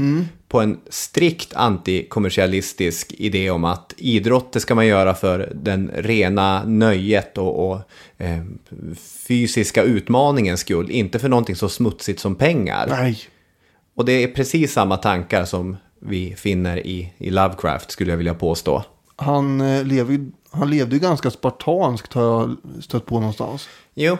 På 0.48 0.60
en 0.60 0.80
strikt 0.88 1.54
antikommersialistisk 1.54 3.14
idé 3.18 3.50
om 3.50 3.64
att 3.64 3.94
idrott 3.96 4.52
det 4.52 4.60
ska 4.60 4.74
man 4.74 4.86
göra 4.86 5.14
för 5.14 5.52
den 5.54 5.90
rena 5.94 6.64
nöjet 6.64 7.38
och, 7.38 7.70
och 7.70 7.80
eh, 8.18 8.42
fysiska 9.28 9.82
utmaningens 9.82 10.60
skull. 10.60 10.90
Inte 10.90 11.18
för 11.18 11.28
någonting 11.28 11.56
så 11.56 11.68
smutsigt 11.68 12.20
som 12.20 12.34
pengar. 12.34 12.86
Nej. 12.90 13.18
Och 13.96 14.04
det 14.04 14.12
är 14.12 14.28
precis 14.28 14.72
samma 14.72 14.96
tankar 14.96 15.44
som 15.44 15.76
vi 16.00 16.34
finner 16.36 16.86
i, 16.86 17.12
i 17.18 17.30
Lovecraft 17.30 17.90
skulle 17.90 18.10
jag 18.10 18.16
vilja 18.16 18.34
påstå. 18.34 18.84
Han, 19.16 19.60
eh, 19.60 19.84
lever, 19.84 20.26
han 20.50 20.70
levde 20.70 20.96
ju 20.96 21.00
ganska 21.00 21.30
spartanskt 21.30 22.12
har 22.12 22.22
jag 22.22 22.56
stött 22.82 23.06
på 23.06 23.14
någonstans. 23.14 23.68
Jo, 23.94 24.16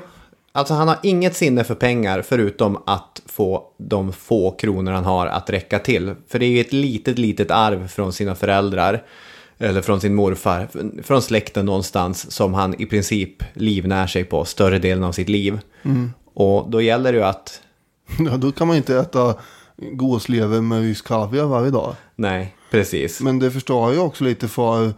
alltså 0.52 0.74
han 0.74 0.88
har 0.88 0.98
inget 1.02 1.36
sinne 1.36 1.64
för 1.64 1.74
pengar 1.74 2.22
förutom 2.22 2.78
att 2.86 3.22
få 3.26 3.62
de 3.78 4.12
få 4.12 4.50
kronor 4.50 4.92
han 4.92 5.04
har 5.04 5.26
att 5.26 5.50
räcka 5.50 5.78
till. 5.78 6.14
För 6.28 6.38
det 6.38 6.46
är 6.46 6.50
ju 6.50 6.60
ett 6.60 6.72
litet, 6.72 7.18
litet 7.18 7.50
arv 7.50 7.88
från 7.88 8.12
sina 8.12 8.34
föräldrar. 8.34 9.02
Eller 9.58 9.82
från 9.82 10.00
sin 10.00 10.14
morfar. 10.14 10.68
Från 11.02 11.22
släkten 11.22 11.66
någonstans 11.66 12.30
som 12.30 12.54
han 12.54 12.80
i 12.80 12.86
princip 12.86 13.42
livnär 13.54 14.06
sig 14.06 14.24
på 14.24 14.44
större 14.44 14.78
delen 14.78 15.04
av 15.04 15.12
sitt 15.12 15.28
liv. 15.28 15.58
Och 16.34 16.70
då 16.70 16.80
gäller 16.80 17.12
det 17.12 17.18
ju 17.18 17.24
att, 17.24 17.60
Ja, 18.18 18.36
då 18.36 18.52
kan 18.52 18.66
man 18.68 18.76
inte 18.76 18.96
äta 18.96 19.34
gåslever 19.78 20.60
med 20.60 20.80
rysk 20.80 21.06
kaviar 21.06 21.44
varje 21.44 21.70
dag. 21.70 21.94
nej, 22.16 22.56
precis. 22.70 23.20
Men 23.20 23.38
det 23.38 23.50
förstår 23.50 23.94
jag 23.94 24.06
också 24.06 24.24
lite 24.24 24.48
för 24.48 24.92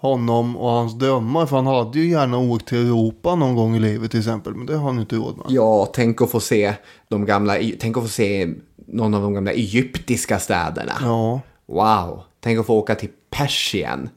honom 0.00 0.56
och 0.56 0.70
hans 0.70 0.94
drömmar. 0.94 1.46
För 1.46 1.56
han 1.56 1.66
hade 1.66 1.98
ju 1.98 2.10
gärna 2.10 2.38
åkt 2.38 2.68
till 2.68 2.86
Europa 2.86 3.34
någon 3.34 3.54
gång 3.54 3.76
i 3.76 3.80
livet 3.80 4.10
till 4.10 4.20
exempel. 4.20 4.54
Men 4.54 4.66
det 4.66 4.76
har 4.76 4.84
han 4.86 5.00
inte 5.00 5.16
råd 5.16 5.36
med. 5.36 5.46
Ja, 5.48 5.88
tänk 5.92 6.22
att 6.22 6.30
få 6.30 6.40
se 6.40 6.74
de 7.08 7.24
gamla, 7.26 7.56
tänk 7.80 7.96
att 7.96 8.02
få 8.02 8.08
se 8.08 8.48
någon 8.86 9.14
av 9.14 9.22
de 9.22 9.34
gamla 9.34 9.52
egyptiska 9.52 10.38
städerna. 10.38 10.92
Ja, 11.00 11.40
Wow, 11.66 12.22
tänk 12.40 12.58
att 12.60 12.66
få 12.66 12.74
åka 12.74 12.94
till 12.94 13.08
Persien. 13.30 14.08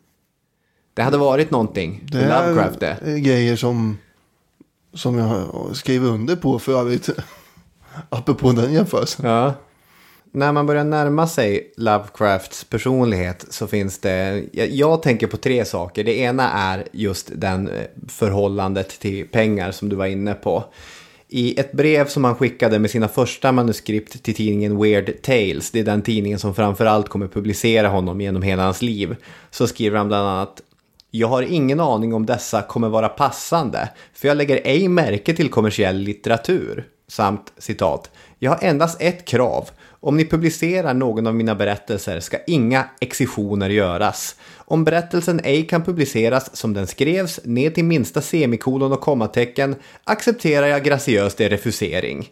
Det 0.94 1.02
hade 1.02 1.18
varit 1.18 1.52
någonting 1.52 2.04
det 2.12 2.22
Lovecraft 2.28 2.80
det. 2.80 2.98
är 3.02 3.18
grejer 3.18 3.56
som, 3.56 3.98
som 4.94 5.18
jag 5.18 5.46
skriver 5.74 6.10
under 6.10 6.36
på 6.36 6.60
för 6.60 6.80
övrigt. 6.80 7.10
Apropå 8.10 8.52
den 8.52 8.74
jämförelsen. 8.74 9.30
Ja. 9.30 9.54
När 10.34 10.52
man 10.52 10.66
börjar 10.66 10.84
närma 10.84 11.28
sig 11.28 11.74
Lovecrafts 11.78 12.64
personlighet 12.64 13.46
så 13.50 13.68
finns 13.68 14.00
det, 14.00 14.44
jag, 14.52 14.70
jag 14.70 15.02
tänker 15.02 15.28
på 15.28 15.38
tre 15.38 15.66
saker. 15.66 16.04
Det 16.04 16.18
ena 16.18 16.52
är 16.52 16.88
just 16.92 17.32
den 17.36 17.68
eh, 17.68 17.86
förhållandet 18.08 19.00
till 19.00 19.28
pengar 19.28 19.72
som 19.72 19.90
du 19.90 19.96
var 19.96 20.06
inne 20.06 20.34
på. 20.34 20.64
I 21.28 21.60
ett 21.60 21.72
brev 21.72 22.08
som 22.08 22.24
han 22.24 22.36
skickade 22.36 22.80
med 22.80 22.92
sina 22.92 23.08
första 23.08 23.52
manuskript 23.52 24.24
till 24.24 24.34
tidningen 24.34 24.82
Weird 24.82 25.22
Tales, 25.22 25.72
det 25.72 25.80
är 25.80 25.84
den 25.84 26.02
tidningen 26.02 26.40
som 26.40 26.56
framförallt 26.56 27.10
kommer 27.10 27.28
publicera 27.28 27.88
honom 27.88 28.22
genom 28.22 28.42
hela 28.42 28.64
hans 28.64 28.82
liv, 28.82 29.16
så 29.50 29.68
skriver 29.68 29.98
han 29.98 30.08
bland 30.08 30.28
annat 30.28 30.62
jag 31.12 31.28
har 31.28 31.42
ingen 31.42 31.80
aning 31.80 32.14
om 32.14 32.26
dessa 32.26 32.62
kommer 32.62 32.90
vara 32.90 33.10
passande, 33.10 33.90
för 34.14 34.28
jag 34.28 34.38
lägger 34.38 34.62
ej 34.64 34.88
märke 34.88 35.34
till 35.34 35.50
kommersiell 35.50 35.98
litteratur. 35.98 36.88
samt 37.08 37.54
citat. 37.58 38.12
Jag 38.40 38.52
har 38.52 38.60
endast 38.62 39.02
ett 39.02 39.26
krav. 39.26 39.70
Om 40.04 40.18
ni 40.18 40.26
publicerar 40.26 40.94
någon 40.94 41.28
av 41.28 41.36
mina 41.36 41.56
berättelser 41.56 42.20
ska 42.20 42.38
inga 42.48 42.86
excisioner 43.00 43.70
göras. 43.70 44.36
Om 44.58 44.84
berättelsen 44.84 45.42
ej 45.44 45.68
kan 45.68 45.84
publiceras 45.84 46.56
som 46.56 46.74
den 46.74 46.88
skrevs 46.88 47.40
ner 47.44 47.70
till 47.70 47.86
minsta 47.86 48.22
semikolon 48.22 48.92
och 48.92 49.02
kommatecken 49.02 49.76
accepterar 50.04 50.68
jag 50.68 50.84
graciöst 50.84 51.42
er 51.42 51.50
refusering. 51.50 52.30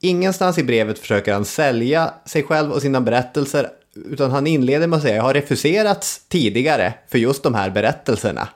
Ingenstans 0.00 0.58
i 0.58 0.64
brevet 0.64 0.98
försöker 0.98 1.32
han 1.32 1.44
sälja 1.44 2.14
sig 2.26 2.42
själv 2.42 2.72
och 2.72 2.82
sina 2.82 3.00
berättelser 3.00 3.68
utan 4.06 4.30
han 4.30 4.46
inleder 4.46 4.86
med 4.86 4.96
att 4.96 5.02
säga 5.02 5.16
jag 5.16 5.22
har 5.22 5.34
refuserats 5.34 6.22
tidigare 6.28 6.94
för 7.08 7.18
just 7.18 7.42
de 7.42 7.54
här 7.54 7.70
berättelserna. 7.70 8.48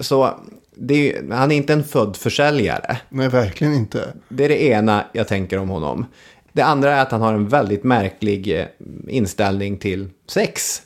Så 0.00 0.38
det 0.74 1.12
är, 1.12 1.30
han 1.32 1.52
är 1.52 1.56
inte 1.56 1.72
en 1.72 1.84
född 1.84 2.16
försäljare. 2.16 2.96
Nej, 3.08 3.28
verkligen 3.28 3.74
inte. 3.74 4.12
Det 4.28 4.44
är 4.44 4.48
det 4.48 4.64
ena 4.64 5.04
jag 5.12 5.28
tänker 5.28 5.58
om 5.58 5.68
honom. 5.68 6.06
Det 6.58 6.64
andra 6.64 6.94
är 6.94 7.02
att 7.02 7.10
han 7.10 7.22
har 7.22 7.34
en 7.34 7.48
väldigt 7.48 7.84
märklig 7.84 8.60
eh, 8.60 8.66
inställning 9.08 9.78
till 9.78 10.08
sex. 10.26 10.82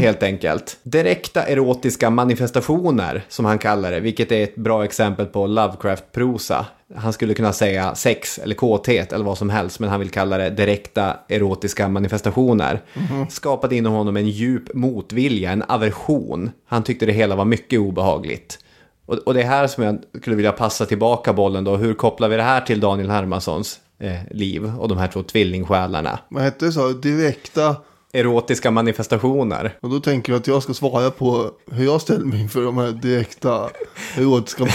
Helt 0.00 0.22
enkelt. 0.22 0.78
Direkta 0.82 1.42
erotiska 1.42 2.10
manifestationer, 2.10 3.24
som 3.28 3.44
han 3.44 3.58
kallar 3.58 3.90
det, 3.90 4.00
vilket 4.00 4.32
är 4.32 4.42
ett 4.42 4.56
bra 4.56 4.84
exempel 4.84 5.26
på 5.26 5.46
Lovecraft-prosa. 5.46 6.66
Han 6.96 7.12
skulle 7.12 7.34
kunna 7.34 7.52
säga 7.52 7.94
sex 7.94 8.38
eller 8.38 8.54
kåthet 8.54 9.12
eller 9.12 9.24
vad 9.24 9.38
som 9.38 9.50
helst, 9.50 9.80
men 9.80 9.90
han 9.90 10.00
vill 10.00 10.10
kalla 10.10 10.38
det 10.38 10.50
direkta 10.50 11.16
erotiska 11.28 11.88
manifestationer. 11.88 12.82
Skapade 13.28 13.76
inom 13.76 13.92
honom 13.92 14.16
en 14.16 14.28
djup 14.28 14.74
motvilja, 14.74 15.50
en 15.50 15.64
aversion. 15.68 16.50
Han 16.66 16.82
tyckte 16.82 17.06
det 17.06 17.12
hela 17.12 17.36
var 17.36 17.44
mycket 17.44 17.80
obehagligt. 17.80 18.58
Och, 19.06 19.14
och 19.14 19.34
det 19.34 19.42
är 19.42 19.46
här 19.46 19.66
som 19.66 19.84
jag 19.84 19.98
skulle 20.20 20.36
vilja 20.36 20.52
passa 20.52 20.86
tillbaka 20.86 21.32
bollen 21.32 21.64
då. 21.64 21.76
Hur 21.76 21.94
kopplar 21.94 22.28
vi 22.28 22.36
det 22.36 22.42
här 22.42 22.60
till 22.60 22.80
Daniel 22.80 23.10
Hermanssons 23.10 23.80
eh, 23.98 24.20
liv 24.30 24.72
och 24.78 24.88
de 24.88 24.98
här 24.98 25.08
två 25.08 25.22
tvillingsjälarna? 25.22 26.18
Vad 26.28 26.42
hette 26.42 26.66
det 26.66 26.72
så? 26.72 26.88
Direkta. 26.88 27.76
Erotiska 28.12 28.70
manifestationer. 28.70 29.76
Och 29.80 29.90
då 29.90 30.00
tänker 30.00 30.32
jag 30.32 30.40
att 30.40 30.46
jag 30.46 30.62
ska 30.62 30.74
svara 30.74 31.10
på 31.10 31.50
hur 31.70 31.84
jag 31.84 32.00
ställer 32.00 32.24
mig 32.24 32.40
inför 32.40 32.62
de 32.62 32.78
här 32.78 32.92
direkta 32.92 33.70
erotiska. 34.16 34.66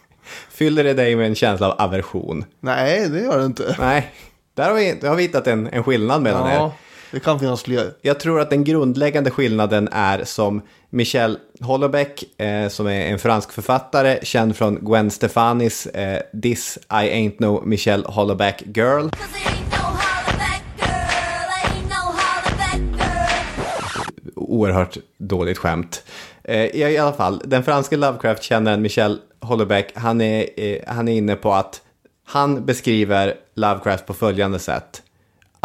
Fyller 0.50 0.84
det 0.84 0.94
dig 0.94 1.16
med 1.16 1.26
en 1.26 1.34
känsla 1.34 1.72
av 1.72 1.80
aversion? 1.80 2.44
Nej, 2.60 3.08
det 3.08 3.20
gör 3.20 3.38
det 3.38 3.44
inte. 3.44 3.76
Nej, 3.78 4.12
där 4.54 4.68
har 4.68 4.74
vi, 4.74 4.98
där 5.00 5.08
har 5.08 5.16
vi 5.16 5.22
hittat 5.22 5.46
en, 5.46 5.66
en 5.66 5.84
skillnad 5.84 6.22
mellan 6.22 6.50
er. 6.50 6.70
Det 7.12 7.20
kan 7.20 7.38
finnas 7.40 7.62
fler. 7.62 7.92
Jag 8.00 8.20
tror 8.20 8.40
att 8.40 8.50
den 8.50 8.64
grundläggande 8.64 9.30
skillnaden 9.30 9.88
är 9.92 10.24
som 10.24 10.62
Michel 10.90 11.38
Houellebecq, 11.60 12.40
eh, 12.40 12.68
som 12.68 12.86
är 12.86 13.06
en 13.06 13.18
fransk 13.18 13.52
författare, 13.52 14.18
känd 14.22 14.56
från 14.56 14.78
Gwen 14.84 15.10
Stefanis 15.10 15.86
eh, 15.86 16.22
This 16.42 16.78
I 16.78 16.94
Ain't 16.94 17.34
No 17.38 17.62
Michel 17.64 18.04
Houellebecq 18.04 18.62
Girl. 18.76 19.08
Oerhört 24.34 24.96
dåligt 25.18 25.58
skämt. 25.58 26.02
Eh, 26.44 26.66
I 26.66 26.98
alla 26.98 27.12
fall, 27.12 27.42
den 27.44 27.64
franska 27.64 27.96
Lovecraft-kännaren 27.96 28.82
Michel 28.82 29.18
Houellebecq, 29.40 29.92
han 29.94 30.20
är, 30.20 30.46
eh, 30.56 30.78
han 30.86 31.08
är 31.08 31.12
inne 31.12 31.36
på 31.36 31.52
att 31.52 31.82
han 32.26 32.64
beskriver 32.64 33.34
Lovecraft 33.54 34.06
på 34.06 34.14
följande 34.14 34.58
sätt. 34.58 35.02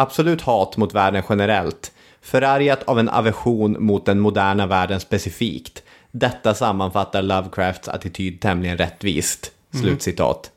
Absolut 0.02 0.40
hat 0.42 0.76
mot 0.76 0.94
världen 0.94 1.22
generellt. 1.28 1.92
Förargat 2.22 2.82
av 2.82 2.98
en 2.98 3.08
aversion 3.08 3.76
mot 3.80 4.06
den 4.06 4.20
moderna 4.20 4.66
världen 4.66 5.00
specifikt. 5.00 5.82
Detta 6.10 6.54
sammanfattar 6.54 7.22
Lovecrafts 7.22 7.88
attityd 7.88 8.40
tämligen 8.40 8.78
rättvist. 8.78 9.50
Slutcitat. 9.80 10.50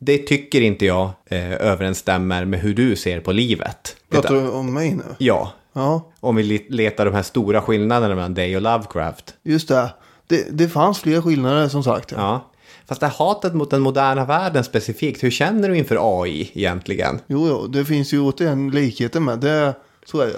Det 0.00 0.18
tycker 0.18 0.60
inte 0.60 0.86
jag 0.86 1.10
eh, 1.26 1.52
överensstämmer 1.52 2.44
med 2.44 2.60
hur 2.60 2.74
du 2.74 2.96
ser 2.96 3.20
på 3.20 3.32
livet. 3.32 3.96
Pratar 4.10 4.34
du 4.34 4.48
om 4.50 4.74
mig 4.74 4.94
nu? 4.94 5.04
Ja, 5.18 5.52
Ja, 5.72 6.10
om 6.20 6.36
vi 6.36 6.42
le- 6.42 6.64
letar 6.68 7.04
de 7.04 7.14
här 7.14 7.22
stora 7.22 7.62
skillnaderna 7.62 8.14
mellan 8.14 8.34
dig 8.34 8.56
och 8.56 8.62
Lovecraft. 8.62 9.34
just 9.42 9.68
det. 9.68 9.90
Det, 10.26 10.46
det 10.50 10.68
fanns 10.68 10.98
fler 11.00 11.20
skillnader 11.22 11.68
som 11.68 11.84
sagt. 11.84 12.10
Ja. 12.16 12.44
Fast 12.88 13.00
det 13.00 13.06
här 13.06 13.14
hatet 13.14 13.54
mot 13.54 13.70
den 13.70 13.80
moderna 13.80 14.24
världen 14.24 14.64
specifikt, 14.64 15.24
hur 15.24 15.30
känner 15.30 15.68
du 15.68 15.76
inför 15.76 16.22
AI 16.22 16.50
egentligen? 16.54 17.20
Jo, 17.26 17.48
jo, 17.48 17.66
det 17.66 17.84
finns 17.84 18.12
ju 18.12 18.20
återigen 18.20 18.70
likheter 18.70 19.20
med. 19.20 19.38
Det, 19.38 19.74
så 20.06 20.20
är. 20.20 20.32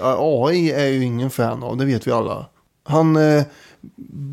AI 0.47 0.71
är 0.71 0.87
ju 0.87 1.03
ingen 1.03 1.29
fan 1.29 1.63
av, 1.63 1.77
det 1.77 1.85
vet 1.85 2.07
vi 2.07 2.11
alla. 2.11 2.45
Han 2.83 3.15
eh, 3.15 3.43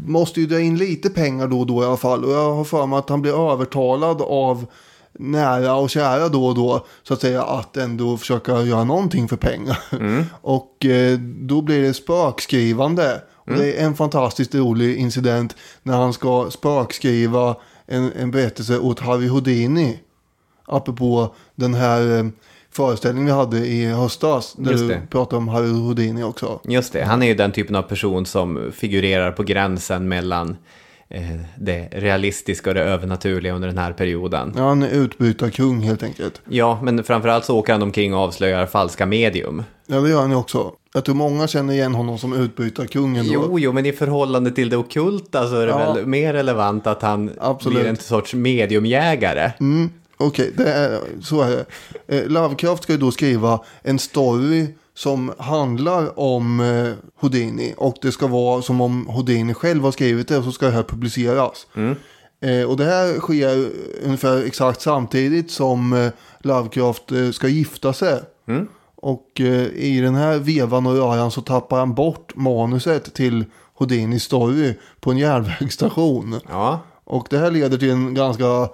måste 0.06 0.40
ju 0.40 0.46
dra 0.46 0.60
in 0.60 0.78
lite 0.78 1.10
pengar 1.10 1.46
då 1.46 1.60
och 1.60 1.66
då 1.66 1.82
i 1.82 1.86
alla 1.86 1.96
fall. 1.96 2.24
Och 2.24 2.32
jag 2.32 2.54
har 2.54 2.64
för 2.64 2.86
mig 2.86 2.98
att 2.98 3.08
han 3.08 3.22
blir 3.22 3.52
övertalad 3.52 4.22
av 4.22 4.66
nära 5.18 5.74
och 5.74 5.90
kära 5.90 6.28
då 6.28 6.46
och 6.46 6.54
då. 6.54 6.86
Så 7.02 7.14
att 7.14 7.20
säga 7.20 7.42
att 7.42 7.76
ändå 7.76 8.16
försöka 8.16 8.62
göra 8.62 8.84
någonting 8.84 9.28
för 9.28 9.36
pengar. 9.36 9.78
och 10.40 10.84
eh, 10.84 11.18
då 11.18 11.62
blir 11.62 11.82
det 11.82 11.94
spökskrivande. 11.94 13.22
Och 13.34 13.54
det 13.54 13.72
är 13.72 13.86
en 13.86 13.94
fantastiskt 13.94 14.54
rolig 14.54 14.96
incident 14.96 15.56
när 15.82 15.96
han 15.96 16.12
ska 16.12 16.50
spökskriva 16.50 17.56
en, 17.89 18.12
en 18.12 18.30
berättelse 18.30 18.78
åt 18.78 19.01
Harry 19.01 19.28
Houdini. 19.28 19.99
Apropå 20.64 21.34
den 21.55 21.74
här 21.74 22.18
eh, 22.18 22.26
föreställningen 22.70 23.26
vi 23.26 23.32
hade 23.32 23.66
i 23.66 23.86
höstas. 23.86 24.55
Där 24.59 24.72
du 24.72 25.01
pratade 25.11 25.36
om 25.36 25.49
Harry 25.49 25.68
Houdini 25.68 26.22
också. 26.22 26.61
Just 26.64 26.93
det, 26.93 27.05
han 27.05 27.22
är 27.22 27.26
ju 27.26 27.34
den 27.34 27.53
typen 27.53 27.76
av 27.76 27.82
person 27.82 28.26
som 28.26 28.72
figurerar 28.72 29.32
på 29.32 29.43
gränsen 29.43 30.09
mellan 30.09 30.57
det 31.59 31.88
realistiska 31.92 32.70
och 32.70 32.74
det 32.74 32.82
övernaturliga 32.82 33.52
under 33.54 33.68
den 33.68 33.78
här 33.78 33.92
perioden. 33.92 34.52
Ja, 34.56 34.68
han 34.68 34.82
är 34.82 34.90
utbytarkung 34.90 35.80
helt 35.80 36.02
enkelt. 36.02 36.40
Ja, 36.48 36.78
men 36.82 37.04
framförallt 37.04 37.44
så 37.44 37.56
åker 37.59 37.72
han 37.72 37.82
omkring 37.82 38.14
och 38.14 38.20
avslöjar 38.20 38.66
falska 38.66 39.06
medium. 39.06 39.62
Ja, 39.86 40.00
det 40.00 40.11
gör 40.11 40.20
han 40.20 40.30
ju 40.30 40.36
också. 40.36 40.72
Jag 40.94 41.04
tror 41.04 41.14
många 41.14 41.46
känner 41.46 41.74
igen 41.74 41.94
honom 41.94 42.18
som 42.18 42.32
utbytarkung 42.32 43.16
ändå. 43.16 43.32
Jo, 43.34 43.59
jo, 43.59 43.72
men 43.72 43.86
i 43.86 43.92
förhållande 43.92 44.50
till 44.50 44.70
det 44.70 44.76
ockulta 44.76 45.48
så 45.48 45.54
är 45.56 45.66
det 45.66 45.72
Ja. 45.72 45.92
väl 45.92 46.06
mer 46.06 46.32
relevant 46.32 46.86
att 46.86 47.02
han 47.02 47.30
Absolut. 47.40 47.78
blir 47.78 47.88
en 47.90 47.96
sorts 47.96 48.34
mediumjägare. 48.34 49.52
Mm, 49.61 49.90
Okej, 50.16 50.52
är, 50.59 50.98
så 51.22 51.40
är 51.42 51.50
det. 51.50 51.64
Eh, 52.18 52.26
Lovecraft 52.28 52.82
ska 52.82 52.92
ju 52.92 52.98
då 52.98 53.11
skriva 53.11 53.61
en 53.82 53.98
story 53.98 54.66
som 54.99 55.32
handlar 55.38 56.18
om 56.18 56.61
eh, 56.61 56.92
Houdini. 57.20 57.74
Och 57.76 57.96
det 58.03 58.12
ska 58.12 58.26
vara 58.26 58.62
som 58.62 58.80
om 58.80 59.07
Houdini 59.07 59.55
själv 59.55 59.82
har 59.82 59.92
skrivit 59.92 60.28
det 60.28 60.38
och 60.38 60.44
så 60.44 60.53
ska 60.53 60.66
det 60.66 60.72
här 60.72 60.82
publiceras. 60.82 61.66
Eh, 62.40 62.68
och 62.70 62.76
det 62.76 62.84
här 62.84 63.18
sker 63.20 63.68
ungefär 64.05 64.46
exakt 64.46 64.80
samtidigt 64.80 65.51
som 65.51 65.92
eh, 65.92 66.09
Lovecraft 66.38 67.12
ska 67.32 67.49
gifta 67.49 67.92
sig. 67.92 68.20
Och 68.96 69.40
eh, 69.40 69.66
i 69.66 70.01
den 70.01 70.14
här 70.14 70.38
vevan 70.38 70.86
och 70.86 70.92
röran 70.94 71.30
så 71.30 71.40
tappar 71.40 71.78
han 71.78 71.94
bort 71.94 72.32
manuset 72.36 73.14
till 73.14 73.44
Houdinis 73.74 74.22
story 74.22 74.74
på 75.01 75.11
en 75.11 75.18
järnvägsstation. 75.18 76.40
Ja, 76.49 76.80
Och 77.05 77.26
det 77.30 77.38
här 77.38 77.51
leder 77.51 77.78
till 77.78 77.90
en 77.90 78.14
ganska 78.14 78.68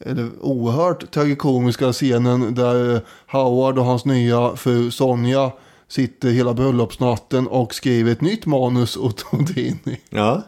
eller, 0.00 0.30
oerhört 0.40 1.10
tragikomiska 1.10 1.92
scenen 1.92 2.54
där 2.54 2.94
eh, 2.94 3.00
Howard 3.26 3.78
och 3.78 3.84
hans 3.84 4.04
nya 4.04 4.56
fru 4.56 4.90
Sonja 4.90 5.52
sitter 5.88 6.30
hela 6.30 6.54
bröllopsnatten 6.54 7.46
och 7.46 7.74
skriver 7.74 8.12
ett 8.12 8.20
nytt 8.20 8.46
manus 8.46 8.96
åt 8.96 9.20
Houdini. 9.30 10.00
ja. 10.10 10.42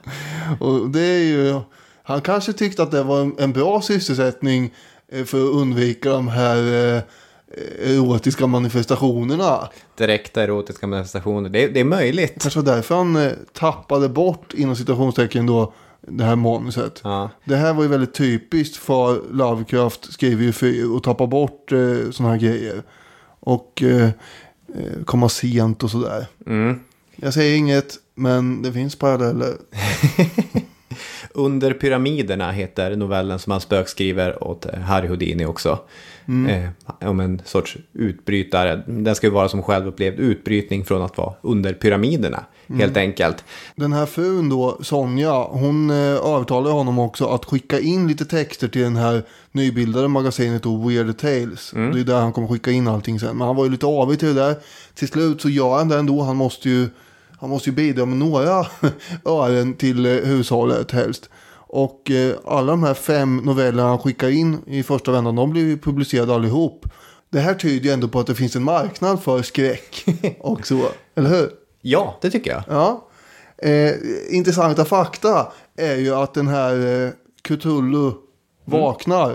Och 0.60 0.90
det 0.90 1.00
är 1.00 1.24
ju, 1.24 1.60
han 2.02 2.20
kanske 2.20 2.52
tyckte 2.52 2.82
att 2.82 2.90
det 2.90 3.02
var 3.02 3.30
en, 3.38 3.52
bra 3.52 3.80
sysselsättning 3.80 4.74
eh, 5.12 5.24
för 5.24 5.38
att 5.38 5.54
undvika 5.54 6.10
de 6.10 6.28
här 6.28 6.56
eh, 6.96 7.02
erotiska 7.92 8.46
manifestationerna. 8.46 9.68
direkta 9.94 10.42
erotiska 10.42 10.86
manifestationer. 10.86 11.50
Det, 11.50 11.68
det 11.68 11.80
är 11.80 11.84
möjligt. 11.84 12.34
Kanske 12.42 12.60
var 12.60 12.74
därför 12.74 12.94
han 12.94 13.16
eh, 13.16 13.32
tappade 13.52 14.08
bort 14.08 14.54
inom 14.54 14.76
citationstecken 14.76 15.46
då 15.46 15.72
det 16.00 16.24
här 16.24 16.36
manuset. 16.36 17.00
Ja. 17.04 17.30
Det 17.44 17.56
här 17.56 17.74
var 17.74 17.82
ju 17.82 17.88
väldigt 17.88 18.14
typiskt 18.14 18.76
för 18.76 19.22
Lovecraft 19.32 20.12
skriver 20.12 20.44
ju 20.44 20.52
för 20.52 20.96
att 20.96 21.02
tappa 21.02 21.26
bort 21.26 21.72
eh, 21.72 22.10
sådana 22.10 22.34
här 22.34 22.40
grejer. 22.40 22.82
Och 23.40 23.82
eh, 23.82 24.10
eh, 24.74 25.04
komma 25.04 25.28
sent 25.28 25.84
och 25.84 25.90
sådär. 25.90 26.26
Mm. 26.46 26.80
Jag 27.16 27.34
säger 27.34 27.56
inget, 27.56 27.94
men 28.14 28.62
det 28.62 28.72
finns 28.72 28.96
paralleller. 28.96 29.54
Under 31.32 31.72
pyramiderna 31.72 32.50
heter 32.50 32.96
novellen 32.96 33.38
som 33.38 33.50
han 33.50 33.60
spökskriver 33.60 34.44
åt 34.44 34.66
eh, 34.66 34.80
Harry 34.80 35.08
Houdini 35.08 35.46
också. 35.46 35.78
Eh, 36.48 37.08
om 37.08 37.20
en 37.20 37.42
sorts 37.44 37.76
utbrytare. 37.92 38.82
Den 38.86 39.14
ska 39.14 39.26
ju 39.26 39.32
vara 39.32 39.48
som 39.48 39.62
självupplevd 39.62 40.20
utbrytning 40.20 40.84
från 40.84 41.02
att 41.02 41.18
vara 41.18 41.34
under 41.40 41.72
pyramiderna. 41.72 42.44
Helt 42.76 42.96
enkelt. 42.96 43.44
Den 43.76 43.92
här 43.92 44.06
frun 44.06 44.48
då, 44.48 44.78
Sonja, 44.82 45.32
hon 45.32 45.90
eh, 45.90 45.96
övertalar 45.96 46.70
honom 46.70 46.98
också 46.98 47.26
att 47.26 47.44
skicka 47.44 47.80
in 47.80 48.08
lite 48.08 48.24
texter 48.24 48.68
till 48.68 48.82
den 48.82 48.96
här 48.96 49.22
nybildade 49.52 50.08
magasinet 50.08 50.62
då, 50.62 50.76
Weird 50.76 51.18
Tales. 51.18 51.70
Det 51.70 52.00
är 52.00 52.04
där 52.04 52.20
han 52.20 52.32
kommer 52.32 52.48
skicka 52.48 52.70
in 52.70 52.88
allting 52.88 53.20
sen. 53.20 53.36
Men 53.36 53.46
han 53.46 53.56
var 53.56 53.64
ju 53.64 53.70
lite 53.70 53.86
avig 53.86 54.18
till 54.18 54.28
det 54.28 54.34
där. 54.34 54.56
Till 54.94 55.08
slut 55.08 55.42
så 55.42 55.48
gör 55.48 55.78
han 55.78 55.88
det 55.88 55.98
ändå. 55.98 56.22
Han 56.22 56.36
måste 56.36 56.68
ju, 56.68 56.88
han 57.40 57.50
måste 57.50 57.70
ju 57.70 57.76
bidra 57.76 58.06
med 58.06 58.18
några 58.18 58.66
ören 59.24 59.74
till 59.74 60.06
eh, 60.06 60.12
hushållet 60.12 60.90
helst. 60.90 61.30
Och 61.70 62.10
eh, 62.10 62.34
alla 62.46 62.72
de 62.72 62.82
här 62.82 62.94
fem 62.94 63.36
novellerna 63.36 63.88
han 63.88 63.98
skickar 63.98 64.28
in 64.28 64.58
i 64.66 64.82
första 64.82 65.12
vändan, 65.12 65.36
de 65.36 65.50
blir 65.50 65.66
ju 65.66 65.78
publicerade 65.78 66.34
allihop. 66.34 66.86
Det 67.30 67.40
här 67.40 67.54
tyder 67.54 67.86
ju 67.86 67.92
ändå 67.92 68.08
på 68.08 68.20
att 68.20 68.26
det 68.26 68.34
finns 68.34 68.56
en 68.56 68.64
marknad 68.64 69.22
för 69.22 69.42
skräck 69.42 70.04
och 70.40 70.66
så, 70.66 70.88
eller 71.14 71.30
hur? 71.30 71.50
Ja, 71.90 72.18
det 72.20 72.30
tycker 72.30 72.50
jag. 72.50 72.62
Ja. 72.68 73.08
Eh, 73.58 73.94
intressanta 74.30 74.84
fakta 74.84 75.52
är 75.76 75.96
ju 75.96 76.14
att 76.14 76.34
den 76.34 76.48
här 76.48 77.04
eh, 77.04 77.10
Cthulhu 77.42 78.12
vaknar. 78.64 79.34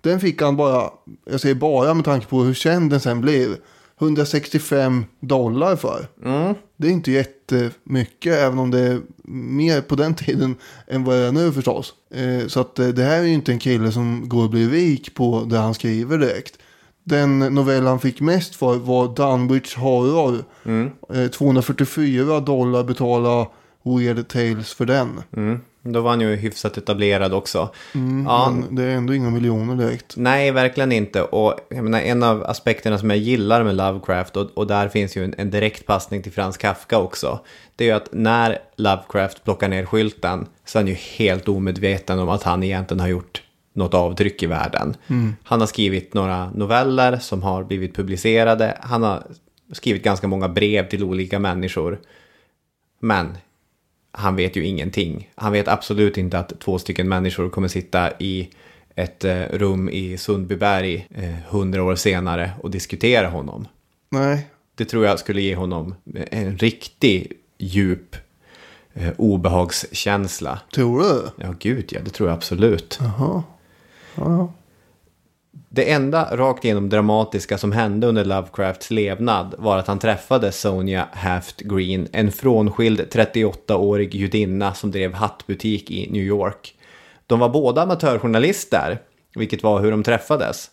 Den 0.00 0.20
fick 0.20 0.42
han 0.42 0.56
bara, 0.56 0.90
jag 1.30 1.40
säger 1.40 1.54
bara 1.54 1.94
med 1.94 2.04
tanke 2.04 2.26
på 2.26 2.42
hur 2.42 2.54
känd 2.54 2.90
den 2.90 3.00
sen 3.00 3.20
blev, 3.20 3.56
165 4.00 5.04
dollar 5.20 5.76
för. 5.76 6.08
Det 6.76 6.88
är 6.88 6.92
inte 6.92 7.12
jättemycket, 7.12 8.34
även 8.34 8.58
om 8.58 8.70
det 8.70 8.80
är 8.80 9.00
mer 9.28 9.80
på 9.80 9.94
den 9.94 10.14
tiden 10.14 10.54
än 10.86 11.04
vad 11.04 11.16
det 11.16 11.22
är 11.22 11.32
nu 11.32 11.52
förstås. 11.52 11.94
Eh, 12.14 12.46
så 12.46 12.60
att 12.60 12.78
eh, 12.78 12.88
det 12.88 13.02
här 13.02 13.18
är 13.18 13.22
ju 13.22 13.32
inte 13.32 13.52
en 13.52 13.58
kille 13.58 13.92
som 13.92 14.28
går 14.28 14.44
och 14.44 14.50
blir 14.50 14.68
rik 14.68 15.14
på 15.14 15.46
det 15.50 15.58
han 15.58 15.74
skriver 15.74 16.18
direkt. 16.18 16.58
Den 17.08 17.38
novell 17.38 17.86
han 17.86 18.00
fick 18.00 18.20
mest 18.20 18.54
för 18.56 18.76
var 18.76 19.14
Dunwich 19.16 19.76
Horror. 19.76 20.44
Eh, 21.14 21.30
244 21.30 22.40
dollar 22.40 22.84
betala 22.84 23.46
Weird 23.82 24.28
Tales 24.28 24.74
för 24.74 24.84
den. 24.84 25.22
Mm. 25.36 25.60
Då 25.82 26.00
var 26.00 26.10
han 26.10 26.20
ju 26.20 26.36
hyfsat 26.36 26.78
etablerad 26.78 27.34
också. 27.34 27.70
ja, 28.26 28.50
Men 28.50 28.74
det 28.74 28.82
är 28.82 28.90
ändå 28.90 29.14
inga 29.14 29.30
miljoner 29.30 29.76
direkt. 29.76 30.14
Nej, 30.16 30.50
verkligen 30.50 30.92
inte. 30.92 31.22
Och 31.22 31.54
menar, 31.70 32.00
en 32.00 32.22
av 32.22 32.44
aspekterna 32.44 32.98
som 32.98 33.10
jag 33.10 33.18
gillar 33.18 33.64
med 33.64 33.76
Lovecraft, 33.76 34.36
och, 34.36 34.50
och 34.54 34.66
där 34.66 34.88
finns 34.88 35.16
ju 35.16 35.24
en, 35.24 35.34
en 35.38 35.50
direkt 35.50 35.86
passning 35.86 36.22
till 36.22 36.32
Frans 36.32 36.56
Kafka 36.56 36.98
också, 36.98 37.40
det 37.76 37.84
är 37.84 37.88
ju 37.88 37.94
att 37.94 38.08
när 38.12 38.58
Lovecraft 38.76 39.44
plockar 39.44 39.68
ner 39.68 39.84
skylten 39.84 40.46
så 40.64 40.78
är 40.78 40.82
han 40.82 40.88
ju 40.88 40.94
helt 40.94 41.48
omedveten 41.48 42.18
om 42.18 42.28
att 42.28 42.42
han 42.42 42.62
egentligen 42.62 43.00
har 43.00 43.08
gjort 43.08 43.42
något 43.76 43.94
avtryck 43.94 44.42
i 44.42 44.46
världen. 44.46 44.96
Han 45.42 45.60
har 45.60 45.66
skrivit 45.66 46.14
några 46.14 46.50
noveller 46.50 47.16
som 47.18 47.42
har 47.42 47.64
blivit 47.64 47.94
publicerade. 47.96 48.78
Han 48.80 49.02
har 49.02 49.22
skrivit 49.72 50.02
ganska 50.02 50.28
många 50.28 50.48
brev 50.48 50.88
till 50.88 51.04
olika 51.04 51.38
människor. 51.38 52.00
Men 53.00 53.38
han 54.12 54.36
vet 54.36 54.56
ju 54.56 54.64
ingenting. 54.66 55.30
Han 55.34 55.52
vet 55.52 55.68
absolut 55.68 56.16
inte 56.18 56.38
att 56.38 56.60
två 56.60 56.78
stycken 56.78 57.08
människor 57.08 57.48
kommer 57.50 57.68
sitta 57.68 58.10
i 58.18 58.48
ett 58.94 59.24
eh, 59.24 59.42
rum 59.50 59.88
i 59.88 60.18
Sundbyberg 60.18 61.06
eh, 61.14 61.34
hundra 61.48 61.82
år 61.82 61.94
senare 61.94 62.50
och 62.62 62.70
diskutera 62.70 63.28
honom. 63.28 63.68
Nej, 64.10 64.46
Det 64.74 64.84
tror 64.84 65.04
jag 65.06 65.18
skulle 65.18 65.42
ge 65.42 65.54
honom 65.54 65.94
en 66.30 66.58
riktig 66.58 67.32
djup 67.58 68.16
eh, 68.94 69.12
obehagskänsla. 69.16 70.60
tror 70.74 71.00
du? 71.00 71.44
Ja, 71.44 71.54
gud 71.58 71.92
ja, 71.92 72.00
det 72.04 72.10
tror 72.10 72.28
jag 72.28 72.36
absolut. 72.36 72.98
Jaha. 73.00 73.42
Ja, 74.16 74.52
Det 75.68 75.92
enda 75.92 76.36
rakt 76.36 76.64
igenom 76.64 76.88
dramatiska 76.88 77.58
som 77.58 77.72
hände 77.72 78.06
under 78.06 78.24
Lovecrafts 78.24 78.90
levnad 78.90 79.54
var 79.58 79.78
att 79.78 79.86
han 79.86 79.98
träffade 79.98 80.52
Sonja 80.52 81.08
Haft 81.12 81.60
Green, 81.60 82.08
en 82.12 82.32
frånskild 82.32 83.00
38-årig 83.00 84.14
judinna 84.14 84.74
som 84.74 84.90
drev 84.90 85.12
hattbutik 85.14 85.90
i 85.90 86.10
New 86.10 86.22
York. 86.22 86.74
De 87.26 87.38
var 87.38 87.48
båda 87.48 87.82
amatörjournalister, 87.82 88.98
vilket 89.34 89.62
var 89.62 89.80
hur 89.80 89.90
de 89.90 90.02
träffades. 90.02 90.70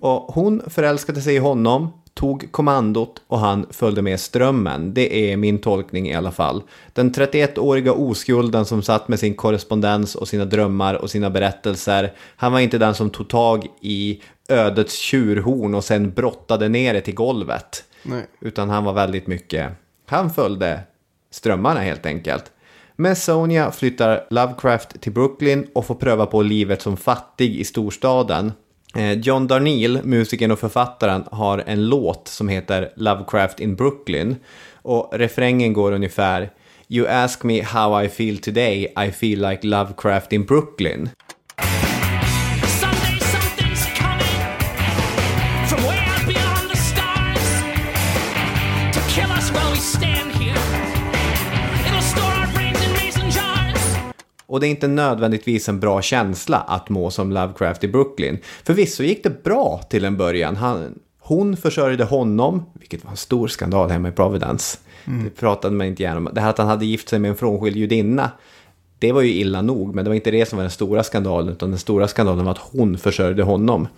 Och 0.00 0.34
hon 0.34 0.62
förälskade 0.66 1.20
sig 1.20 1.34
i 1.34 1.38
honom, 1.38 1.92
tog 2.16 2.52
kommandot 2.52 3.22
och 3.26 3.38
han 3.38 3.66
följde 3.70 4.02
med 4.02 4.20
strömmen. 4.20 4.94
Det 4.94 5.32
är 5.32 5.36
min 5.36 5.58
tolkning 5.58 6.08
i 6.08 6.14
alla 6.14 6.32
fall. 6.32 6.62
Den 6.92 7.12
31-åriga 7.12 7.92
oskulden 7.92 8.64
som 8.64 8.82
satt 8.82 9.08
med 9.08 9.18
sin 9.18 9.34
korrespondens 9.34 10.14
och 10.14 10.28
sina 10.28 10.44
drömmar 10.44 10.94
och 10.94 11.10
sina 11.10 11.30
berättelser. 11.30 12.12
Han 12.36 12.52
var 12.52 12.60
inte 12.60 12.78
den 12.78 12.94
som 12.94 13.10
tog 13.10 13.28
tag 13.28 13.66
i 13.80 14.22
ödets 14.48 14.98
tjurhorn 14.98 15.74
och 15.74 15.84
sen 15.84 16.10
brottade 16.10 16.68
ner 16.68 16.94
det 16.94 17.00
till 17.00 17.14
golvet. 17.14 17.84
Nej. 18.02 18.26
Utan 18.40 18.70
han 18.70 18.84
var 18.84 18.92
väldigt 18.92 19.26
mycket, 19.26 19.72
han 20.06 20.30
följde 20.30 20.80
strömmarna 21.30 21.80
helt 21.80 22.06
enkelt. 22.06 22.52
Med 22.96 23.18
Sonja 23.18 23.70
flyttar 23.70 24.26
Lovecraft 24.30 25.00
till 25.00 25.12
Brooklyn 25.12 25.66
och 25.72 25.86
får 25.86 25.94
pröva 25.94 26.26
på 26.26 26.42
livet 26.42 26.82
som 26.82 26.96
fattig 26.96 27.56
i 27.56 27.64
storstaden. 27.64 28.52
Eh, 28.94 29.12
John 29.12 29.46
Darnielle, 29.46 30.02
musikern 30.02 30.50
och 30.50 30.58
författaren, 30.58 31.24
har 31.30 31.62
en 31.66 31.88
låt 31.88 32.28
som 32.28 32.48
heter 32.48 32.92
Lovecraft 32.96 33.60
in 33.60 33.76
Brooklyn. 33.76 34.36
Och 34.82 35.10
refrängen 35.12 35.72
går 35.72 35.92
ungefär 35.92 36.50
You 36.88 37.08
ask 37.08 37.42
me 37.42 37.62
how 37.62 38.02
I 38.02 38.08
feel 38.08 38.38
today, 38.38 38.92
I 39.06 39.10
feel 39.10 39.40
like 39.50 39.66
Lovecraft 39.66 40.32
in 40.32 40.44
Brooklyn. 40.44 41.08
Och 54.56 54.60
det 54.60 54.66
är 54.66 54.70
inte 54.70 54.88
nödvändigtvis 54.88 55.68
en 55.68 55.80
bra 55.80 56.02
känsla 56.02 56.58
att 56.58 56.88
må 56.88 57.10
som 57.10 57.32
Lovecraft 57.32 57.84
i 57.84 57.88
Brooklyn. 57.88 58.38
Förvisso 58.64 59.02
gick 59.02 59.22
det 59.22 59.42
bra 59.44 59.80
till 59.90 60.04
en 60.04 60.16
början. 60.16 60.56
Han, 60.56 60.98
hon 61.18 61.56
försörjde 61.56 62.04
honom, 62.04 62.64
vilket 62.74 63.04
var 63.04 63.10
en 63.10 63.16
stor 63.16 63.48
skandal 63.48 63.90
hemma 63.90 64.08
i 64.08 64.12
Providence. 64.12 64.78
Det 65.24 65.30
pratade 65.30 65.74
man 65.74 65.86
inte 65.86 66.02
gärna 66.02 66.16
om. 66.16 66.28
Det 66.32 66.40
här 66.40 66.50
att 66.50 66.58
han 66.58 66.66
hade 66.66 66.86
gift 66.86 67.08
sig 67.08 67.18
med 67.18 67.30
en 67.30 67.36
frånskild 67.36 67.76
judinna, 67.76 68.30
det 68.98 69.12
var 69.12 69.22
ju 69.22 69.32
illa 69.32 69.62
nog. 69.62 69.94
Men 69.94 70.04
det 70.04 70.10
var 70.10 70.14
inte 70.14 70.30
det 70.30 70.46
som 70.46 70.56
var 70.56 70.64
den 70.64 70.70
stora 70.70 71.02
skandalen, 71.02 71.52
utan 71.52 71.70
den 71.70 71.78
stora 71.78 72.08
skandalen 72.08 72.44
var 72.44 72.52
att 72.52 72.70
hon 72.72 72.98
försörjde 72.98 73.42
honom. 73.42 73.88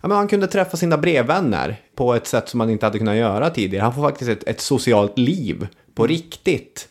Ja, 0.00 0.08
men 0.08 0.16
han 0.16 0.28
kunde 0.28 0.46
träffa 0.46 0.76
sina 0.76 0.98
brevvänner 0.98 1.80
på 1.96 2.14
ett 2.14 2.26
sätt 2.26 2.48
som 2.48 2.58
man 2.58 2.70
inte 2.70 2.86
hade 2.86 2.98
kunnat 2.98 3.16
göra 3.16 3.50
tidigare. 3.50 3.82
Han 3.82 3.94
får 3.94 4.02
faktiskt 4.02 4.30
ett, 4.30 4.48
ett 4.48 4.60
socialt 4.60 5.18
liv 5.18 5.66
på 5.94 6.06
riktigt. 6.06 6.88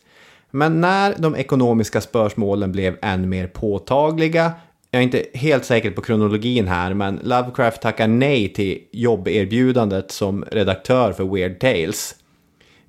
Men 0.55 0.81
när 0.81 1.15
de 1.17 1.35
ekonomiska 1.35 2.01
spörsmålen 2.01 2.71
blev 2.71 2.97
än 3.01 3.29
mer 3.29 3.47
påtagliga, 3.47 4.53
jag 4.91 4.99
är 4.99 5.03
inte 5.03 5.25
helt 5.33 5.65
säker 5.65 5.91
på 5.91 6.01
kronologin 6.01 6.67
här, 6.67 6.93
men 6.93 7.19
Lovecraft 7.23 7.81
tackar 7.81 8.07
nej 8.07 8.53
till 8.53 8.79
jobberbjudandet 8.91 10.11
som 10.11 10.45
redaktör 10.51 11.13
för 11.13 11.23
Weird 11.23 11.59
Tales. 11.59 12.15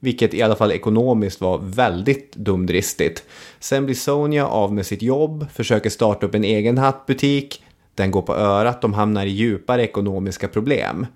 Vilket 0.01 0.35
i 0.35 0.43
alla 0.43 0.57
fall 0.57 0.73
ekonomiskt 0.73 1.41
var 1.41 1.59
väldigt 1.59 2.37
dumdristigt. 2.37 3.25
Sen 3.59 3.85
blir 3.85 3.95
Sonja 3.95 4.47
av 4.47 4.75
med 4.75 4.87
sitt 4.87 5.03
jobb, 5.03 5.47
försöker 5.53 5.91
starta 5.91 6.27
upp 6.27 6.35
en 6.35 6.45
egen 6.45 6.79
hattbutik. 6.79 7.65
Den 7.95 8.11
går 8.11 8.23
på 8.23 8.35
örat, 8.35 8.83
de 8.83 8.95
hamnar 8.95 9.27
i 9.27 9.31
djupare 9.31 9.83
ekonomiska 9.83 10.49
problem. 10.49 11.07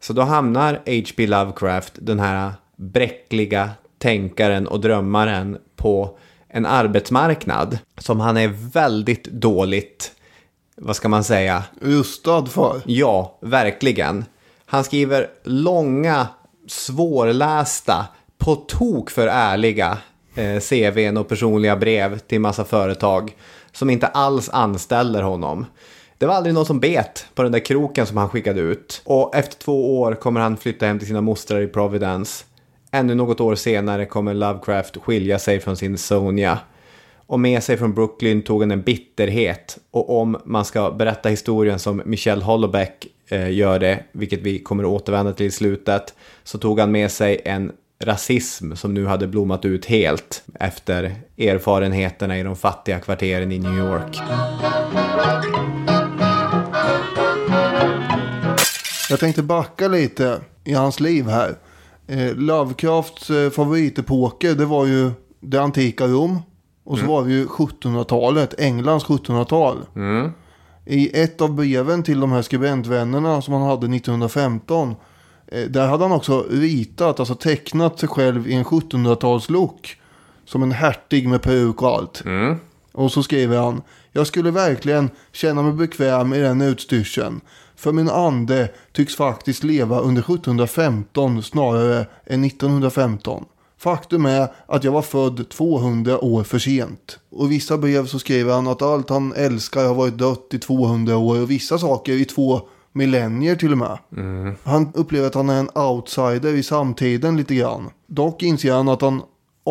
Så 0.00 0.12
då 0.12 0.22
hamnar 0.22 0.72
H.P. 0.74 1.26
Lovecraft, 1.26 1.92
den 1.96 2.20
här 2.20 2.52
bräckliga 2.76 3.70
tänkaren 3.98 4.66
och 4.66 4.80
drömmaren, 4.80 5.58
på 5.76 6.18
en 6.48 6.66
arbetsmarknad 6.66 7.78
som 7.98 8.20
han 8.20 8.36
är 8.36 8.48
väldigt 8.72 9.24
dåligt, 9.24 10.12
vad 10.76 10.96
ska 10.96 11.08
man 11.08 11.24
säga, 11.24 11.64
Rustad 11.80 12.46
för. 12.46 12.80
Ja, 12.86 13.38
verkligen. 13.40 14.24
Han 14.66 14.84
skriver 14.84 15.26
långa, 15.44 16.26
svårlästa, 16.66 18.06
på 18.38 18.54
tok 18.54 19.10
för 19.10 19.26
ärliga 19.26 19.98
eh, 20.34 20.60
CVn 20.60 21.16
och 21.16 21.28
personliga 21.28 21.76
brev 21.76 22.18
till 22.18 22.40
massa 22.40 22.64
företag 22.64 23.36
som 23.72 23.90
inte 23.90 24.06
alls 24.06 24.48
anställer 24.48 25.22
honom. 25.22 25.66
Det 26.18 26.26
var 26.26 26.34
aldrig 26.34 26.54
någon 26.54 26.66
som 26.66 26.80
bet 26.80 27.26
på 27.34 27.42
den 27.42 27.52
där 27.52 27.58
kroken 27.58 28.06
som 28.06 28.16
han 28.16 28.28
skickade 28.28 28.60
ut. 28.60 29.02
Och 29.04 29.36
efter 29.36 29.58
två 29.58 30.00
år 30.00 30.14
kommer 30.14 30.40
han 30.40 30.56
flytta 30.56 30.86
hem 30.86 30.98
till 30.98 31.08
sina 31.08 31.20
mostrar 31.20 31.60
i 31.60 31.66
Providence. 31.66 32.44
Ännu 32.90 33.14
något 33.14 33.40
år 33.40 33.54
senare 33.54 34.06
kommer 34.06 34.34
Lovecraft 34.34 34.96
skilja 34.96 35.38
sig 35.38 35.60
från 35.60 35.76
sin 35.76 35.98
Sonja. 35.98 36.58
Och 37.26 37.40
med 37.40 37.62
sig 37.62 37.76
från 37.76 37.94
Brooklyn 37.94 38.42
tog 38.42 38.62
han 38.62 38.70
en 38.70 38.82
bitterhet. 38.82 39.78
Och 39.90 40.20
om 40.20 40.38
man 40.44 40.64
ska 40.64 40.90
berätta 40.90 41.28
historien 41.28 41.78
som 41.78 42.02
Michelle 42.04 42.44
Hollebeck 42.44 43.06
eh, 43.28 43.52
gör 43.52 43.78
det, 43.78 44.04
vilket 44.12 44.40
vi 44.40 44.58
kommer 44.58 44.84
att 44.84 44.90
återvända 44.90 45.32
till 45.32 45.46
i 45.46 45.50
slutet, 45.50 46.14
så 46.44 46.58
tog 46.58 46.80
han 46.80 46.92
med 46.92 47.10
sig 47.10 47.40
en 47.44 47.72
rasism 48.04 48.74
som 48.74 48.94
nu 48.94 49.06
hade 49.06 49.26
blommat 49.26 49.64
ut 49.64 49.86
helt 49.86 50.42
efter 50.54 51.14
erfarenheterna 51.38 52.38
i 52.38 52.42
de 52.42 52.56
fattiga 52.56 53.00
kvarteren 53.00 53.52
i 53.52 53.58
New 53.58 53.78
York. 53.78 54.18
Jag 59.10 59.20
tänkte 59.20 59.42
backa 59.42 59.88
lite 59.88 60.40
i 60.64 60.74
hans 60.74 61.00
liv 61.00 61.28
här. 61.28 61.54
Eh, 62.08 62.34
Lovecrafts 62.34 63.30
eh, 63.30 63.50
favoritepoker 63.50 64.54
det 64.54 64.64
var 64.64 64.86
ju 64.86 65.10
det 65.40 65.58
antika 65.58 66.06
Rom. 66.06 66.38
Och 66.84 66.98
så 66.98 67.06
var 67.06 67.24
det 67.24 67.30
ju 67.30 67.46
1700-talet, 67.46 68.54
Englands 68.60 69.04
1700-tal. 69.04 69.76
I 70.86 71.20
ett 71.20 71.40
av 71.40 71.54
breven 71.54 72.02
till 72.02 72.20
de 72.20 72.32
här 72.32 72.42
skribentvännerna 72.42 73.42
som 73.42 73.54
han 73.54 73.62
hade 73.62 73.96
1915. 73.96 74.94
Eh, 75.46 75.62
där 75.62 75.86
hade 75.86 76.04
han 76.04 76.12
också 76.12 76.46
ritat, 76.50 77.20
alltså 77.20 77.34
tecknat 77.34 77.98
sig 77.98 78.08
själv 78.08 78.48
i 78.48 78.54
en 78.54 78.64
1700-talslook. 78.64 79.96
Som 80.44 80.62
en 80.62 80.72
hertig 80.72 81.28
med 81.28 81.42
peruk 81.42 81.82
och 81.82 81.88
allt. 81.88 82.22
Och 82.92 83.12
så 83.12 83.22
skriver 83.22 83.56
han. 83.56 83.82
Jag 84.12 84.26
skulle 84.26 84.50
verkligen 84.50 85.10
känna 85.32 85.62
mig 85.62 85.72
bekväm 85.72 86.34
i 86.34 86.38
den 86.38 86.60
utstyrseln. 86.60 87.40
För 87.78 87.92
min 87.92 88.08
ande 88.08 88.70
tycks 88.92 89.16
faktiskt 89.16 89.64
leva 89.64 90.00
under 90.00 90.22
1715 90.22 91.42
snarare 91.42 92.06
än 92.26 92.44
1915. 92.44 93.44
Faktum 93.78 94.26
är 94.26 94.48
att 94.66 94.84
jag 94.84 94.92
var 94.92 95.02
född 95.02 95.48
200 95.48 96.24
år 96.24 96.44
för 96.44 96.58
sent. 96.58 97.18
Och 97.30 97.46
i 97.46 97.48
vissa 97.48 97.78
brev 97.78 98.06
så 98.06 98.18
skriver 98.18 98.52
han 98.52 98.66
att 98.66 98.82
allt 98.82 99.10
han 99.10 99.32
älskar 99.32 99.84
har 99.86 99.94
varit 99.94 100.18
dött 100.18 100.48
i 100.50 100.58
200 100.58 101.16
år 101.16 101.40
och 101.40 101.50
vissa 101.50 101.78
saker 101.78 102.12
i 102.12 102.24
två 102.24 102.60
millennier 102.92 103.56
till 103.56 103.72
och 103.72 103.78
med. 103.78 103.98
Han 104.62 104.92
upplever 104.94 105.26
att 105.26 105.34
han 105.34 105.50
är 105.50 105.60
en 105.60 105.70
outsider 105.74 106.54
i 106.54 106.62
samtiden 106.62 107.36
lite 107.36 107.54
grann. 107.54 107.90
Dock 108.06 108.42
inser 108.42 108.72
han 108.72 108.88
att 108.88 109.02
han, 109.02 109.22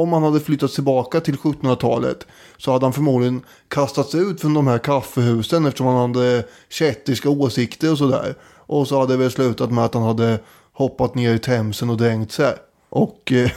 om 0.01 0.13
han 0.13 0.23
hade 0.23 0.39
flyttat 0.39 0.71
tillbaka 0.71 1.19
till 1.19 1.35
1700-talet 1.37 2.27
så 2.57 2.71
hade 2.71 2.85
han 2.85 2.93
förmodligen 2.93 3.41
kastats 3.67 4.15
ut 4.15 4.41
från 4.41 4.53
de 4.53 4.67
här 4.67 4.77
kaffehusen 4.77 5.65
eftersom 5.65 5.87
han 5.87 6.15
hade 6.15 6.43
kätterska 6.69 7.29
åsikter 7.29 7.91
och 7.91 7.97
sådär. 7.97 8.35
Och 8.43 8.87
så 8.87 8.99
hade 8.99 9.13
det 9.13 9.17
väl 9.17 9.31
slutat 9.31 9.71
med 9.71 9.85
att 9.85 9.93
han 9.93 10.03
hade 10.03 10.39
hoppat 10.73 11.15
ner 11.15 11.33
i 11.33 11.39
Themsen 11.39 11.89
och 11.89 11.97
dränkt 11.97 12.31
sig. 12.31 12.53
Och 12.89 13.31
eh, 13.31 13.51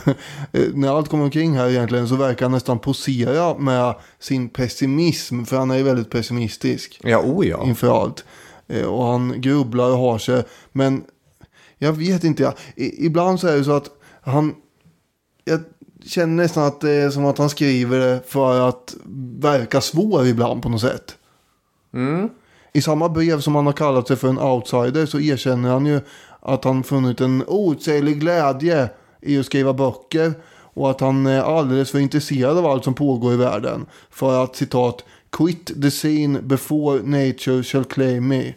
när 0.75 0.97
allt 0.97 1.09
kommer 1.09 1.25
omkring 1.25 1.57
här 1.57 1.69
egentligen 1.69 2.09
så 2.09 2.17
verkar 2.17 2.45
han 2.45 2.53
nästan 2.53 2.79
posera 2.79 3.59
med 3.59 3.95
sin 4.19 4.49
pessimism. 4.49 5.45
För 5.45 5.57
han 5.57 5.71
är 5.71 5.77
ju 5.77 5.83
väldigt 5.83 6.11
pessimistisk 6.11 7.01
Ja, 7.03 7.19
oh 7.19 7.47
ja. 7.47 7.65
inför 7.65 8.03
allt. 8.03 8.25
Eh, 8.69 8.85
Och 8.85 9.05
han 9.05 9.41
grubblar 9.41 9.91
och 9.91 9.99
har 9.99 10.19
sig. 10.19 10.43
Men 10.73 11.05
jag 11.79 11.93
vet 11.93 12.25
inte. 12.25 12.43
Jag, 12.43 12.55
i, 12.77 13.07
ibland 13.07 13.41
så 13.41 13.47
är 13.47 13.57
det 13.57 13.65
så 13.65 13.73
att 13.73 13.91
han... 14.23 14.55
Jag 15.45 15.61
känner 16.05 16.35
nästan 16.43 16.65
att 16.65 16.81
det 16.81 16.91
är 16.91 17.11
som 17.11 17.25
att 17.25 17.39
han 17.39 17.51
skriver 17.51 17.99
det 17.99 18.21
för 18.27 18.69
att 18.69 18.97
verka 19.41 19.81
svår 19.81 20.27
ibland 20.27 20.63
på 20.63 20.69
något 20.69 20.81
sätt. 20.81 21.17
I 22.73 22.83
samma 22.83 23.09
brev 23.09 23.41
som 23.41 23.55
han 23.55 23.67
har 23.67 23.73
kallat 23.73 24.09
sig 24.09 24.17
för 24.17 24.29
en 24.29 24.39
outsider 24.39 25.07
så 25.07 25.21
erkänner 25.21 25.71
han 25.71 25.87
ju 25.87 26.01
att 26.41 26.65
han 26.65 26.83
funnit 26.83 27.21
en 27.21 27.45
outsäglig 27.47 28.21
glädje 28.21 28.89
i 29.21 29.39
att 29.39 29.47
skriva 29.47 29.73
böcker. 29.73 30.33
Och 30.75 30.91
att 30.91 31.01
han 31.01 31.27
är 31.27 31.43
alldeles 31.43 31.91
för 31.91 31.99
intresserad 31.99 32.59
av 32.59 32.67
allt 32.67 32.85
som 32.85 32.95
pågår 32.95 33.33
i 33.33 33.37
världen. 33.37 33.87
För 34.11 34.45
att 34.45 34.57
citat 34.57 35.05
Quit 35.31 35.83
the 35.83 35.91
scene 35.91 36.41
before 36.43 37.03
nature 37.03 37.63
shall 37.63 37.85
claim 37.85 38.29
me. 38.29 38.55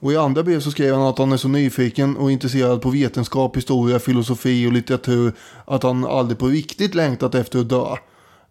Och 0.00 0.12
i 0.12 0.16
andra 0.16 0.42
brev 0.42 0.60
så 0.60 0.70
skrev 0.70 0.94
han 0.94 1.06
att 1.06 1.18
han 1.18 1.32
är 1.32 1.36
så 1.36 1.48
nyfiken 1.48 2.16
och 2.16 2.32
intresserad 2.32 2.82
på 2.82 2.90
vetenskap, 2.90 3.56
historia, 3.56 3.98
filosofi 3.98 4.66
och 4.66 4.72
litteratur. 4.72 5.32
Att 5.64 5.82
han 5.82 6.04
aldrig 6.04 6.38
på 6.38 6.46
riktigt 6.46 6.94
längtat 6.94 7.34
efter 7.34 7.60
att 7.60 7.68
dö. 7.68 7.96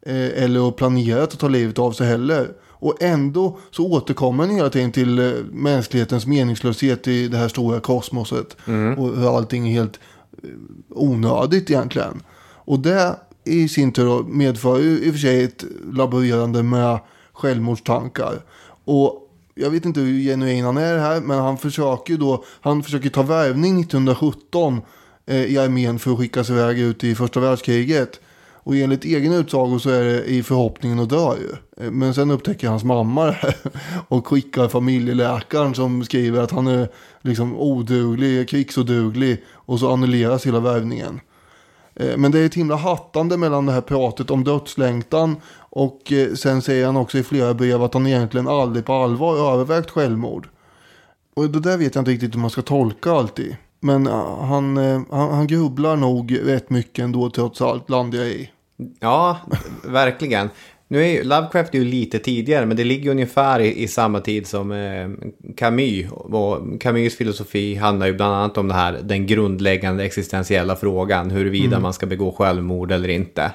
Eh, 0.02 0.44
eller 0.44 0.72
planerat 0.72 1.34
att 1.34 1.40
ta 1.40 1.48
livet 1.48 1.80
av 1.80 1.92
sig 1.92 2.08
heller. 2.08 2.52
Och 2.80 3.02
ändå 3.02 3.60
så 3.72 3.92
återkommer 3.92 4.46
han 4.46 4.56
hela 4.56 4.70
tiden 4.70 4.92
till 4.92 5.20
eh, 5.20 5.32
mänsklighetens 5.52 6.26
meningslöshet 6.26 7.08
i 7.08 7.28
det 7.28 7.38
här 7.38 7.48
stora 7.48 7.80
kosmoset. 7.80 8.58
Och 8.98 9.18
hur 9.18 9.38
allting 9.38 9.68
är 9.68 9.72
helt 9.72 10.00
eh, 10.44 10.50
onödigt 10.90 11.70
egentligen. 11.70 12.24
Och 12.56 12.80
det 12.80 13.16
i 13.44 13.68
sin 13.68 13.92
tur 13.92 14.24
medför 14.24 14.80
ju 14.80 15.00
i 15.00 15.10
och 15.10 15.14
för 15.14 15.20
sig 15.20 15.44
ett 15.44 15.64
laborerande 15.92 16.64
med 16.64 17.00
självmordstankar. 17.34 18.34
Och 18.86 19.27
jag 19.58 19.70
vet 19.70 19.86
inte 19.86 20.00
hur 20.00 20.20
genuin 20.20 20.66
han 20.66 20.78
är 20.78 20.98
här, 20.98 21.22
men 21.22 21.40
han 21.40 21.58
försöker 21.58 22.14
ju 22.14 22.18
då, 22.18 22.44
han 22.62 22.84
försöker 22.84 23.10
ta 23.10 23.24
värvning 23.24 23.80
1917 23.82 24.82
eh, 25.26 25.46
i 25.46 25.58
armén 25.58 26.00
för 26.00 26.12
att 26.12 26.18
skickas 26.18 26.50
iväg 26.50 26.80
ut 26.80 27.04
i 27.04 27.16
första 27.16 27.40
världskriget. 27.40 28.20
Och 28.68 28.76
enligt 28.76 29.06
egen 29.06 29.34
utsago 29.34 29.80
så 29.80 29.90
är 29.90 30.04
det 30.04 30.24
i 30.24 30.44
förhoppningen 30.44 31.00
att 31.00 31.10
dö 31.10 31.34
ju. 31.36 31.84
Eh, 31.86 31.92
men 31.92 32.14
sen 32.14 32.32
upptäcker 32.32 32.68
hans 32.70 32.84
mamma 32.84 33.26
det 33.26 33.32
här 33.32 33.56
och 34.08 34.28
skickar 34.28 34.68
familjeläkaren 34.68 35.76
som 35.76 36.04
skriver 36.04 36.42
att 36.42 36.52
han 36.52 36.68
är 36.68 36.90
liksom 37.22 37.58
oduglig, 37.58 38.50
krigsoduglig 38.50 39.44
och 39.54 39.80
så 39.80 39.94
annulleras 39.94 40.48
hela 40.48 40.60
värvningen. 40.60 41.20
Eh, 41.96 42.18
men 42.18 42.32
det 42.32 42.40
är 42.40 42.46
ett 42.46 42.56
himla 42.56 42.76
hattande 42.76 43.38
mellan 43.38 43.66
det 43.66 43.72
här 43.72 43.82
pratet 43.82 44.32
om 44.32 44.44
dödslängtan 44.44 45.36
och 45.78 46.12
eh, 46.12 46.34
sen 46.34 46.62
säger 46.62 46.86
han 46.86 46.98
också 46.98 47.18
i 47.18 47.24
flera 47.24 47.54
brev 47.54 47.84
att 47.84 47.94
han 47.94 48.08
egentligen 48.08 48.48
aldrig 48.48 48.86
på 48.86 48.94
allvar 48.94 49.54
övervägt 49.54 49.92
självmord. 49.92 50.48
Och 51.36 51.50
det 51.50 51.60
där 51.60 51.78
vet 51.78 51.96
jag 51.96 52.02
inte 52.02 52.12
riktigt 52.12 52.36
hur 52.36 52.40
man 52.40 52.50
ska 52.50 52.62
tolka 52.62 53.12
alltid. 53.12 53.56
Men 53.80 54.08
eh, 54.08 54.40
han, 54.40 54.78
eh, 54.78 55.02
han, 55.12 55.34
han 55.34 55.48
grubblar 55.48 55.96
nog 55.96 56.40
rätt 56.44 56.70
mycket 56.70 57.04
ändå 57.04 57.30
trots 57.30 57.62
allt, 57.62 57.90
landar 57.90 58.20
jag 58.20 58.28
i. 58.28 58.50
Ja, 59.00 59.38
verkligen. 59.84 60.50
Nu 60.88 61.04
är 61.04 61.08
ju, 61.08 61.24
Lovecraft 61.24 61.76
är 61.76 61.80
ju 61.80 61.86
lite 61.86 62.20
tidigare, 62.20 62.66
men 62.66 62.78
det 62.78 62.84
ligger 62.84 63.12
ungefär 63.12 63.60
i, 63.60 63.84
i 63.84 63.88
samma 63.88 64.20
tid 64.20 64.48
som 64.48 64.72
eh, 64.72 65.10
Camus. 65.56 66.12
Och 66.12 66.82
Camus 66.82 67.18
filosofi 67.18 67.76
handlar 67.76 68.08
ju 68.08 68.14
bland 68.14 68.36
annat 68.36 68.58
om 68.58 68.68
det 68.68 68.74
här, 68.74 69.00
den 69.04 69.28
grundläggande 69.28 70.06
existentiella 70.06 70.76
frågan, 70.76 71.32
huruvida 71.32 71.80
man 71.80 71.94
ska 71.94 72.06
begå 72.06 72.32
självmord 72.32 72.92
eller 72.92 73.10
inte. 73.10 73.52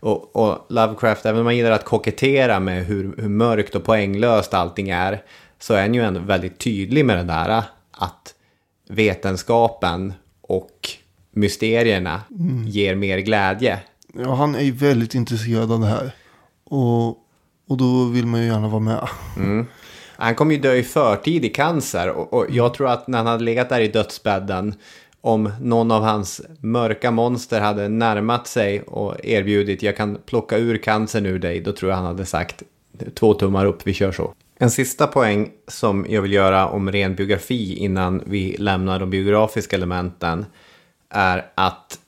Och, 0.00 0.36
och 0.36 0.66
Lovecraft, 0.68 1.26
även 1.26 1.38
om 1.38 1.44
man 1.44 1.56
gillar 1.56 1.70
att 1.70 1.84
kokettera 1.84 2.60
med 2.60 2.86
hur, 2.86 3.14
hur 3.18 3.28
mörkt 3.28 3.74
och 3.74 3.84
poänglöst 3.84 4.54
allting 4.54 4.90
är, 4.90 5.22
så 5.58 5.74
är 5.74 5.80
han 5.80 5.94
ju 5.94 6.02
ändå 6.02 6.20
väldigt 6.20 6.58
tydlig 6.58 7.04
med 7.04 7.16
det 7.16 7.22
där 7.22 7.62
att 7.90 8.34
vetenskapen 8.88 10.12
och 10.40 10.88
mysterierna 11.32 12.20
ger 12.66 12.94
mer 12.94 13.18
glädje. 13.18 13.78
Ja, 14.14 14.34
han 14.34 14.54
är 14.54 14.62
ju 14.62 14.72
väldigt 14.72 15.14
intresserad 15.14 15.72
av 15.72 15.80
det 15.80 15.86
här. 15.86 16.12
Och, 16.64 17.08
och 17.68 17.76
då 17.76 18.04
vill 18.04 18.26
man 18.26 18.40
ju 18.40 18.46
gärna 18.46 18.68
vara 18.68 18.80
med. 18.80 19.08
Han 20.16 20.34
kom 20.34 20.50
ju 20.50 20.58
dö 20.58 20.74
i 20.74 20.82
förtid 20.82 21.44
i 21.44 21.48
cancer 21.48 22.08
och, 22.08 22.32
och 22.32 22.46
jag 22.50 22.74
tror 22.74 22.88
att 22.88 23.08
när 23.08 23.18
han 23.18 23.26
hade 23.26 23.44
legat 23.44 23.68
där 23.68 23.80
i 23.80 23.88
dödsbädden 23.88 24.74
om 25.20 25.50
någon 25.60 25.90
av 25.90 26.02
hans 26.02 26.40
mörka 26.60 27.10
monster 27.10 27.60
hade 27.60 27.88
närmat 27.88 28.46
sig 28.46 28.82
och 28.82 29.24
erbjudit 29.24 29.82
jag 29.82 29.96
kan 29.96 30.18
plocka 30.26 30.58
ur 30.58 30.76
cancern 30.76 31.26
ur 31.26 31.38
dig, 31.38 31.60
då 31.60 31.72
tror 31.72 31.90
jag 31.90 31.96
han 31.96 32.06
hade 32.06 32.26
sagt 32.26 32.62
två 33.14 33.34
tummar 33.34 33.66
upp, 33.66 33.86
vi 33.86 33.92
kör 33.92 34.12
så. 34.12 34.34
En 34.58 34.70
sista 34.70 35.06
poäng 35.06 35.50
som 35.68 36.06
jag 36.08 36.22
vill 36.22 36.32
göra 36.32 36.68
om 36.68 36.92
ren 36.92 37.14
biografi 37.14 37.76
innan 37.76 38.22
vi 38.26 38.56
lämnar 38.58 38.98
de 38.98 39.10
biografiska 39.10 39.76
elementen 39.76 40.46
är 41.08 41.46
att 41.54 41.98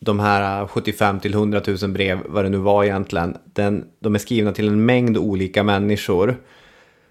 de 0.00 0.20
här 0.20 0.66
75 0.66 1.20
till 1.20 1.34
100 1.34 1.62
000 1.82 1.90
brev, 1.90 2.18
vad 2.26 2.44
det 2.44 2.48
nu 2.48 2.58
var 2.58 2.84
egentligen, 2.84 3.36
den, 3.44 3.84
de 4.00 4.14
är 4.14 4.18
skrivna 4.18 4.52
till 4.52 4.68
en 4.68 4.84
mängd 4.84 5.18
olika 5.18 5.62
människor. 5.62 6.36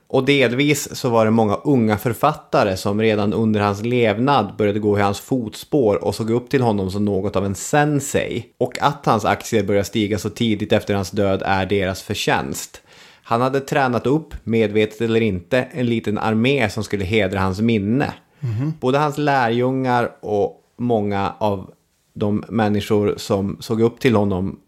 Och 0.09 0.25
delvis 0.25 0.95
så 0.95 1.09
var 1.09 1.25
det 1.25 1.31
många 1.31 1.55
unga 1.55 1.97
författare 1.97 2.77
som 2.77 3.01
redan 3.01 3.33
under 3.33 3.59
hans 3.59 3.81
levnad 3.81 4.55
började 4.57 4.79
gå 4.79 4.99
i 4.99 5.01
hans 5.01 5.19
fotspår 5.19 6.03
och 6.03 6.15
såg 6.15 6.29
upp 6.29 6.49
till 6.49 6.61
honom 6.61 6.91
som 6.91 7.05
något 7.05 7.35
av 7.35 7.45
en 7.45 7.55
sensei. 7.55 8.45
Och 8.57 8.81
att 8.81 9.05
hans 9.05 9.25
aktier 9.25 9.63
började 9.63 9.85
stiga 9.85 10.17
så 10.19 10.29
tidigt 10.29 10.73
efter 10.73 10.93
hans 10.93 11.11
död 11.11 11.41
är 11.45 11.65
deras 11.65 12.01
förtjänst. 12.01 12.81
Han 13.23 13.41
hade 13.41 13.59
tränat 13.59 14.07
upp, 14.07 14.33
medvetet 14.43 15.01
eller 15.01 15.21
inte, 15.21 15.67
en 15.71 15.85
liten 15.85 16.17
armé 16.17 16.69
som 16.69 16.83
skulle 16.83 17.05
hedra 17.05 17.39
hans 17.39 17.61
minne. 17.61 18.13
Både 18.79 18.97
hans 18.97 19.17
lärjungar 19.17 20.11
och 20.21 20.61
många 20.77 21.33
av 21.37 21.71
de 22.13 22.43
människor 22.49 23.13
som 23.17 23.57
såg 23.59 23.81
upp 23.81 23.99
till 23.99 24.15
honom 24.15 24.59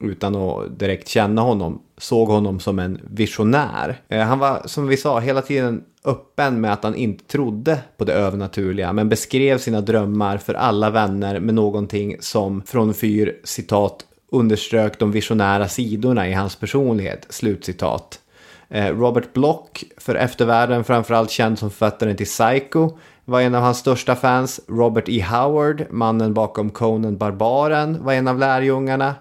utan 0.00 0.36
att 0.36 0.78
direkt 0.78 1.08
känna 1.08 1.42
honom 1.42 1.82
såg 1.98 2.28
honom 2.28 2.60
som 2.60 2.78
en 2.78 3.00
visionär. 3.10 4.00
Eh, 4.08 4.20
han 4.20 4.38
var, 4.38 4.62
som 4.64 4.86
vi 4.86 4.96
sa, 4.96 5.20
hela 5.20 5.42
tiden 5.42 5.84
öppen 6.04 6.60
med 6.60 6.72
att 6.72 6.84
han 6.84 6.94
inte 6.94 7.24
trodde 7.24 7.78
på 7.96 8.04
det 8.04 8.12
övernaturliga 8.12 8.92
men 8.92 9.08
beskrev 9.08 9.58
sina 9.58 9.80
drömmar 9.80 10.38
för 10.38 10.54
alla 10.54 10.90
vänner 10.90 11.40
med 11.40 11.54
någonting 11.54 12.16
som 12.20 12.62
från 12.62 12.94
Fyr, 12.94 13.40
citat, 13.44 14.04
underströk 14.32 14.98
de 14.98 15.12
visionära 15.12 15.68
sidorna 15.68 16.28
i 16.28 16.32
hans 16.32 16.56
personlighet, 16.56 17.26
slutcitat. 17.28 18.20
Eh, 18.68 18.86
Robert 18.86 19.32
Block, 19.32 19.84
för 19.96 20.14
eftervärlden 20.14 20.84
framförallt 20.84 21.30
känd 21.30 21.58
som 21.58 21.70
författaren 21.70 22.16
till 22.16 22.26
Psycho, 22.26 22.90
var 23.24 23.40
en 23.40 23.54
av 23.54 23.62
hans 23.62 23.78
största 23.78 24.16
fans. 24.16 24.60
Robert 24.68 25.08
E. 25.08 25.20
Howard, 25.30 25.86
mannen 25.90 26.34
bakom 26.34 26.70
Conan 26.70 27.16
Barbaren, 27.16 28.04
var 28.04 28.12
en 28.12 28.28
av 28.28 28.38
lärjungarna. 28.38 29.14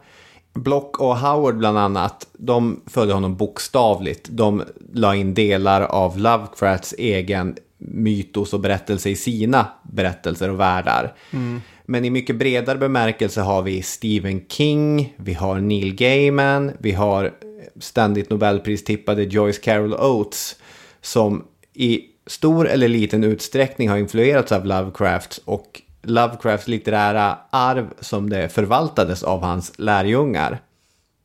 Block 0.56 1.00
och 1.00 1.18
Howard 1.18 1.58
bland 1.58 1.78
annat, 1.78 2.28
de 2.34 2.82
följde 2.88 3.14
honom 3.14 3.36
bokstavligt. 3.36 4.28
De 4.30 4.64
la 4.94 5.16
in 5.16 5.34
delar 5.34 5.82
av 5.82 6.18
Lovecrafts 6.18 6.96
egen 6.98 7.56
mytos 7.78 8.54
och 8.54 8.60
berättelse 8.60 9.10
i 9.10 9.16
sina 9.16 9.68
berättelser 9.84 10.50
och 10.50 10.60
världar. 10.60 11.14
Men 11.86 12.06
i 12.06 12.10
mycket 12.10 12.36
bredare 12.36 12.78
bemärkelse 12.78 13.42
har 13.42 13.62
vi 13.62 13.82
Stephen 13.82 14.42
King, 14.50 15.14
vi 15.18 15.34
har 15.34 15.60
Neil 15.60 15.96
Gaiman, 15.96 16.72
vi 16.80 16.92
har 16.92 17.34
ständigt 17.80 18.30
Nobelpristippade 18.30 19.24
Joyce 19.24 19.62
Carol 19.62 19.94
Oates 19.94 20.56
som 21.02 21.44
i 21.74 22.02
stor 22.28 22.68
eller 22.68 22.88
liten 22.88 23.24
utsträckning 23.24 23.90
har 23.90 23.98
influerats 23.98 24.52
av 24.52 24.66
Lovecraft 24.66 25.42
och 25.46 25.82
Lovecrafts 26.06 26.68
litterära 26.68 27.38
arv 27.50 27.94
som 28.00 28.30
det 28.30 28.50
förvaltades 28.50 29.24
av 29.24 29.42
hans 29.42 29.72
lärjungar. 29.78 30.60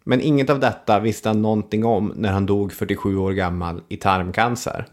Men 0.05 0.20
inget 0.20 0.51
av 0.51 0.61
detta 0.61 1.01
visste 1.01 1.28
han 1.28 1.43
någonting 1.43 1.85
om 1.85 2.12
när 2.16 2.33
han 2.33 2.47
dog 2.47 2.72
47 2.72 3.16
år 3.16 3.33
gammal 3.33 3.83
i 3.89 3.97
tarmcancer. 3.97 4.87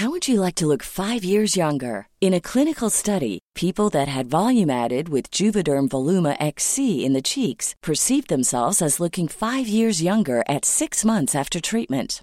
How 0.00 0.08
would 0.08 0.28
you 0.28 0.40
like 0.40 0.54
to 0.54 0.66
look 0.66 0.82
five 0.82 1.24
years 1.24 1.56
younger? 1.56 2.06
In 2.20 2.32
a 2.32 2.40
clinical 2.40 2.90
study, 2.90 3.38
people 3.54 3.90
that 3.90 4.08
had 4.08 4.30
volume 4.30 4.70
added 4.70 5.08
with 5.08 5.30
Juvederm 5.30 5.88
Voluma 5.88 6.36
XC 6.40 7.04
in 7.04 7.12
the 7.12 7.20
cheeks 7.20 7.74
perceived 7.82 8.28
themselves 8.28 8.80
as 8.80 9.00
looking 9.00 9.28
five 9.28 9.68
years 9.68 10.02
younger 10.02 10.42
at 10.48 10.64
six 10.64 11.04
months 11.04 11.34
after 11.34 11.60
treatment. 11.60 12.22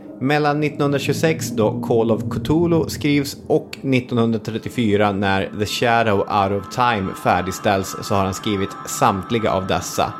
Mellan 0.21 0.63
1926 0.63 1.49
då 1.49 1.81
Call 1.81 2.11
of 2.11 2.21
Cthulhu 2.31 2.89
skrivs 2.89 3.37
och 3.47 3.69
1934 3.69 5.11
när 5.11 5.49
The 5.59 5.65
Shadow 5.65 6.19
Out 6.19 6.61
of 6.61 6.75
Time 6.75 7.13
färdigställs 7.23 7.95
så 8.01 8.15
har 8.15 8.23
han 8.25 8.33
skrivit 8.33 8.69
samtliga 8.87 9.51
av 9.51 9.67
dessa. 9.67 10.13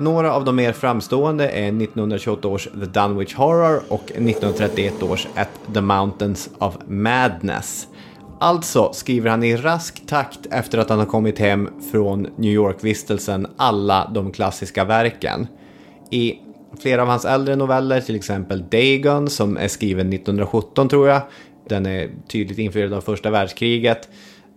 Några 0.00 0.32
av 0.32 0.44
de 0.44 0.56
mer 0.56 0.72
framstående 0.72 1.48
är 1.48 1.66
1928 1.66 2.48
års 2.48 2.64
The 2.64 3.00
Dunwich 3.00 3.34
Horror 3.34 3.82
och 3.88 4.04
1931 4.04 5.02
års 5.02 5.26
At 5.34 5.74
the 5.74 5.80
Mountains 5.80 6.50
of 6.58 6.76
Madness. 6.86 7.86
Alltså 8.40 8.92
skriver 8.92 9.30
han 9.30 9.44
i 9.44 9.56
rask 9.56 10.06
takt 10.06 10.46
efter 10.50 10.78
att 10.78 10.88
han 10.90 10.98
har 10.98 11.06
kommit 11.06 11.38
hem 11.38 11.68
från 11.92 12.26
New 12.36 12.52
York-vistelsen 12.52 13.46
alla 13.56 14.10
de 14.14 14.32
klassiska 14.32 14.84
verken. 14.84 15.46
I 16.10 16.34
flera 16.78 17.02
av 17.02 17.08
hans 17.08 17.24
äldre 17.24 17.56
noveller, 17.56 18.00
till 18.00 18.16
exempel 18.16 18.64
Dagon 18.70 19.30
som 19.30 19.56
är 19.56 19.68
skriven 19.68 20.12
1917 20.12 20.88
tror 20.88 21.08
jag, 21.08 21.22
den 21.68 21.86
är 21.86 22.10
tydligt 22.28 22.58
influerad 22.58 22.92
av 22.92 23.00
första 23.00 23.30
världskriget. 23.30 24.08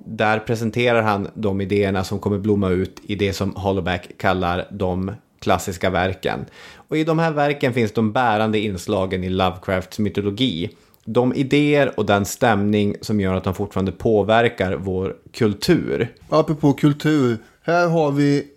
Där 0.06 0.40
presenterar 0.40 1.02
han 1.02 1.28
de 1.34 1.62
idéerna 1.62 2.04
som 2.04 2.20
kommer 2.20 2.38
blomma 2.38 2.70
ut 2.70 3.02
i 3.04 3.16
det 3.16 3.34
som 3.34 3.56
Hollowback 3.56 4.18
kallar 4.18 4.68
de 4.72 5.12
klassiska 5.40 5.90
verken. 5.90 6.46
Och 6.76 6.98
i 6.98 7.04
de 7.04 7.20
här 7.20 7.32
verken 7.32 7.74
finns 7.74 7.92
de 7.92 8.12
bärande 8.12 8.60
inslagen 8.60 9.24
i 9.24 9.30
Lovecrafts 9.30 10.00
mytologi. 10.00 10.70
De 11.06 11.34
idéer 11.34 12.00
och 12.00 12.06
den 12.06 12.26
stämning 12.26 12.96
som 13.02 13.20
gör 13.20 13.34
att 13.34 13.44
de 13.44 13.54
fortfarande 13.54 13.92
påverkar 13.92 14.76
vår 14.76 15.16
kultur. 15.34 16.16
Apropå 16.30 16.74
kultur. 16.74 17.38
Här 17.62 17.88
har 17.88 18.12
vi 18.12 18.48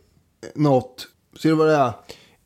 något. 0.55 1.09
Ser 1.43 1.49
du 1.49 1.55
vad 1.55 1.69
det 1.69 1.75
är? 1.75 1.93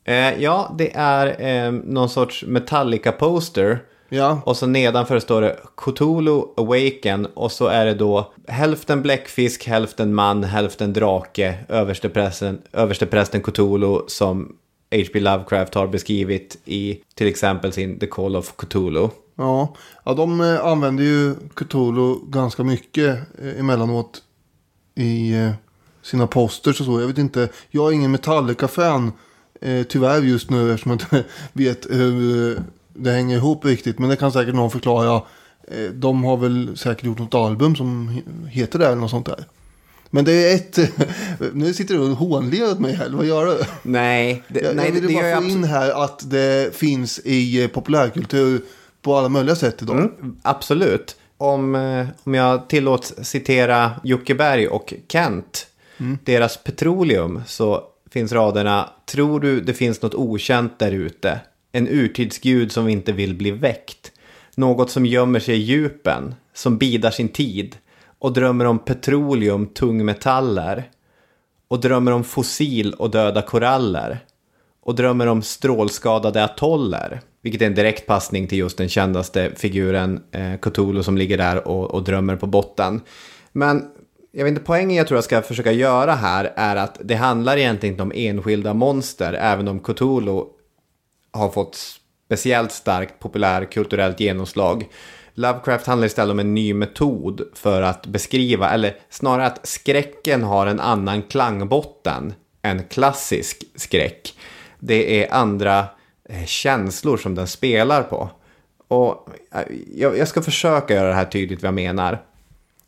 Eh, 0.03 0.41
ja, 0.43 0.75
det 0.77 0.91
är 0.95 1.41
eh, 1.41 1.71
någon 1.71 2.09
sorts 2.09 2.43
Metallica-poster. 2.47 3.79
Ja. 4.09 4.41
Och 4.45 4.57
så 4.57 4.67
nedanför 4.67 5.19
står 5.19 5.41
det 5.41 5.59
Cthulhu 5.77 6.41
Awaken 6.57 7.25
och 7.25 7.51
så 7.51 7.67
är 7.67 7.85
det 7.85 7.93
då 7.93 8.33
hälften 8.47 9.01
bläckfisk, 9.01 9.67
hälften 9.67 10.13
man, 10.13 10.43
hälften 10.43 10.93
drake, 10.93 11.57
översteprästen, 11.69 12.61
översteprästen 12.71 13.41
Cthulhu 13.41 13.99
som 14.07 14.55
H.P. 14.91 15.19
Lovecraft 15.19 15.73
har 15.73 15.87
beskrivit 15.87 16.57
i 16.65 16.99
till 17.15 17.27
exempel 17.27 17.73
sin 17.73 17.99
The 17.99 18.07
Call 18.07 18.35
of 18.35 18.53
Cthulhu. 18.57 19.09
Ja, 19.35 19.75
ja 20.03 20.13
de 20.13 20.41
eh, 20.41 20.65
använder 20.65 21.03
ju 21.03 21.35
Cthulhu 21.55 22.15
ganska 22.27 22.63
mycket 22.63 23.17
eh, 23.41 23.59
emellanåt 23.59 24.23
i 24.95 25.33
eh, 25.33 25.51
sina 26.01 26.27
posters 26.27 26.79
och 26.79 26.85
så. 26.85 26.99
Jag 26.99 27.07
vet 27.07 27.17
inte, 27.17 27.49
jag 27.69 27.89
är 27.89 27.95
ingen 27.95 28.11
Metallica-fan 28.11 29.11
eh, 29.61 29.83
tyvärr 29.83 30.21
just 30.21 30.49
nu 30.49 30.73
eftersom 30.73 30.91
jag 30.91 31.01
inte 31.01 31.23
vet 31.53 31.87
hur 31.89 32.49
eh, 32.57 32.63
det 32.93 33.11
hänger 33.11 33.35
ihop 33.37 33.65
riktigt. 33.65 33.99
Men 33.99 34.09
det 34.09 34.15
kan 34.15 34.31
säkert 34.31 34.55
någon 34.55 34.71
förklara. 34.71 35.21
Eh, 35.67 35.89
de 35.93 36.23
har 36.23 36.37
väl 36.37 36.77
säkert 36.77 37.03
gjort 37.05 37.19
något 37.19 37.33
album 37.35 37.75
som 37.75 38.09
he- 38.09 38.47
heter 38.47 38.79
det 38.79 38.85
eller 38.85 38.95
något 38.95 39.09
sånt 39.11 39.25
där. 39.25 39.45
Men 40.13 40.25
det 40.25 40.31
är 40.51 40.55
ett... 40.55 40.79
nu 41.53 41.73
sitter 41.73 41.93
du 41.95 41.99
och 41.99 42.07
hånler 42.17 42.71
åt 42.71 42.79
mig 42.79 42.93
här, 42.93 43.09
vad 43.09 43.25
gör 43.25 43.45
du? 43.45 43.57
Nej, 43.83 44.43
det, 44.47 44.59
Jag, 44.59 44.75
nej, 44.75 44.85
jag 44.85 44.93
det, 44.95 44.99
ville 45.01 45.13
det 45.13 45.21
bara 45.21 45.29
jag 45.29 45.43
få 45.43 45.49
in 45.49 45.63
här 45.63 46.03
att 46.03 46.29
det 46.31 46.75
finns 46.75 47.19
i 47.19 47.67
populärkultur 47.73 48.61
på 49.01 49.15
alla 49.17 49.29
möjliga 49.29 49.55
sätt 49.55 49.81
idag. 49.81 49.97
Mm, 49.99 50.35
absolut. 50.41 51.15
Om, 51.37 51.75
om 52.23 52.33
jag 52.33 52.67
tillåts 52.69 53.13
citera 53.21 53.91
Jocke 54.03 54.35
Berg 54.35 54.67
och 54.67 54.93
Kent, 55.07 55.67
deras 56.23 56.57
Petroleum, 56.57 57.41
så 57.47 57.83
finns 58.11 58.31
raderna 58.31 58.89
Tror 59.05 59.39
du 59.39 59.61
det 59.61 59.73
finns 59.73 60.01
något 60.01 60.15
okänt 60.15 60.79
där 60.79 60.91
ute? 60.91 61.39
En 61.71 61.87
urtidsgud 61.87 62.71
som 62.71 62.87
inte 62.87 63.11
vill 63.11 63.35
bli 63.35 63.51
väckt. 63.51 64.11
Något 64.55 64.91
som 64.91 65.05
gömmer 65.05 65.39
sig 65.39 65.55
i 65.55 65.61
djupen, 65.61 66.35
som 66.53 66.77
bidar 66.77 67.11
sin 67.11 67.29
tid 67.29 67.77
och 68.19 68.33
drömmer 68.33 68.65
om 68.65 68.79
petroleum, 68.79 69.67
tungmetaller 69.67 70.83
och 71.67 71.79
drömmer 71.79 72.11
om 72.11 72.23
fossil 72.23 72.93
och 72.93 73.11
döda 73.11 73.41
koraller 73.41 74.19
och 74.81 74.95
drömmer 74.95 75.27
om 75.27 75.41
strålskadade 75.41 76.43
atoller. 76.43 77.21
Vilket 77.41 77.61
är 77.61 77.65
en 77.65 77.75
direkt 77.75 78.07
passning 78.07 78.47
till 78.47 78.57
just 78.57 78.77
den 78.77 78.89
kändaste 78.89 79.51
figuren 79.55 80.23
eh, 80.31 80.57
Cthulhu 80.61 81.03
som 81.03 81.17
ligger 81.17 81.37
där 81.37 81.67
och, 81.67 81.91
och 81.91 82.03
drömmer 82.03 82.35
på 82.35 82.47
botten. 82.47 83.01
Men 83.51 83.89
jag 84.31 84.43
vet 84.43 84.51
inte, 84.51 84.63
poängen 84.63 84.97
jag 84.97 85.07
tror 85.07 85.17
jag 85.17 85.23
ska 85.23 85.41
försöka 85.41 85.71
göra 85.71 86.13
här 86.13 86.53
är 86.55 86.75
att 86.75 86.97
det 87.03 87.15
handlar 87.15 87.57
egentligen 87.57 87.93
inte 87.93 88.03
om 88.03 88.11
enskilda 88.15 88.73
monster, 88.73 89.33
även 89.33 89.67
om 89.67 89.79
Cthulhu 89.79 90.43
har 91.31 91.49
fått 91.49 91.77
speciellt 92.25 92.71
starkt 92.71 93.19
populärkulturellt 93.19 94.19
genomslag. 94.19 94.87
Lovecraft 95.33 95.87
handlar 95.87 96.05
istället 96.05 96.31
om 96.31 96.39
en 96.39 96.53
ny 96.53 96.73
metod 96.73 97.41
för 97.53 97.81
att 97.81 98.05
beskriva, 98.05 98.69
eller 98.69 98.95
snarare 99.09 99.45
att 99.45 99.67
skräcken 99.67 100.43
har 100.43 100.67
en 100.67 100.79
annan 100.79 101.21
klangbotten 101.21 102.33
än 102.61 102.83
klassisk 102.83 103.63
skräck. 103.75 104.33
Det 104.79 105.23
är 105.23 105.33
andra 105.33 105.85
eh, 106.29 106.45
känslor 106.45 107.17
som 107.17 107.35
den 107.35 107.47
spelar 107.47 108.03
på. 108.03 108.29
Och 108.87 109.29
eh, 109.55 109.61
jag 109.95 110.27
ska 110.27 110.41
försöka 110.41 110.93
göra 110.93 111.07
det 111.07 111.13
här 111.13 111.25
tydligt 111.25 111.61
vad 111.61 111.67
jag 111.67 111.73
menar. 111.73 112.21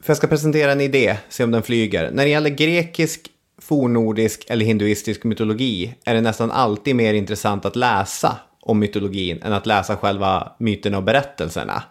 För 0.04 0.10
jag 0.10 0.18
ska 0.18 0.28
presentera 0.28 0.72
en 0.72 0.82
idé, 0.82 1.18
se 1.30 1.44
om 1.44 1.52
den 1.52 1.64
flyger. 1.64 2.12
När 2.12 2.24
det 2.24 2.30
gäller 2.30 2.50
grekisk, 2.50 3.22
fornordisk 3.62 4.46
eller 4.48 4.66
hinduistisk 4.66 5.24
mytologi 5.24 5.96
är 6.06 6.14
det 6.14 6.22
nästan 6.22 6.52
alltid 6.52 6.96
mer 6.96 7.14
intressant 7.14 7.66
att 7.66 7.76
läsa 7.76 8.38
om 8.62 8.80
mytologin 8.80 9.42
än 9.44 9.54
att 9.54 9.66
läsa 9.66 9.98
själva 9.98 10.52
myterna 10.58 10.98
och 10.98 11.04
berättelserna. 11.04 11.84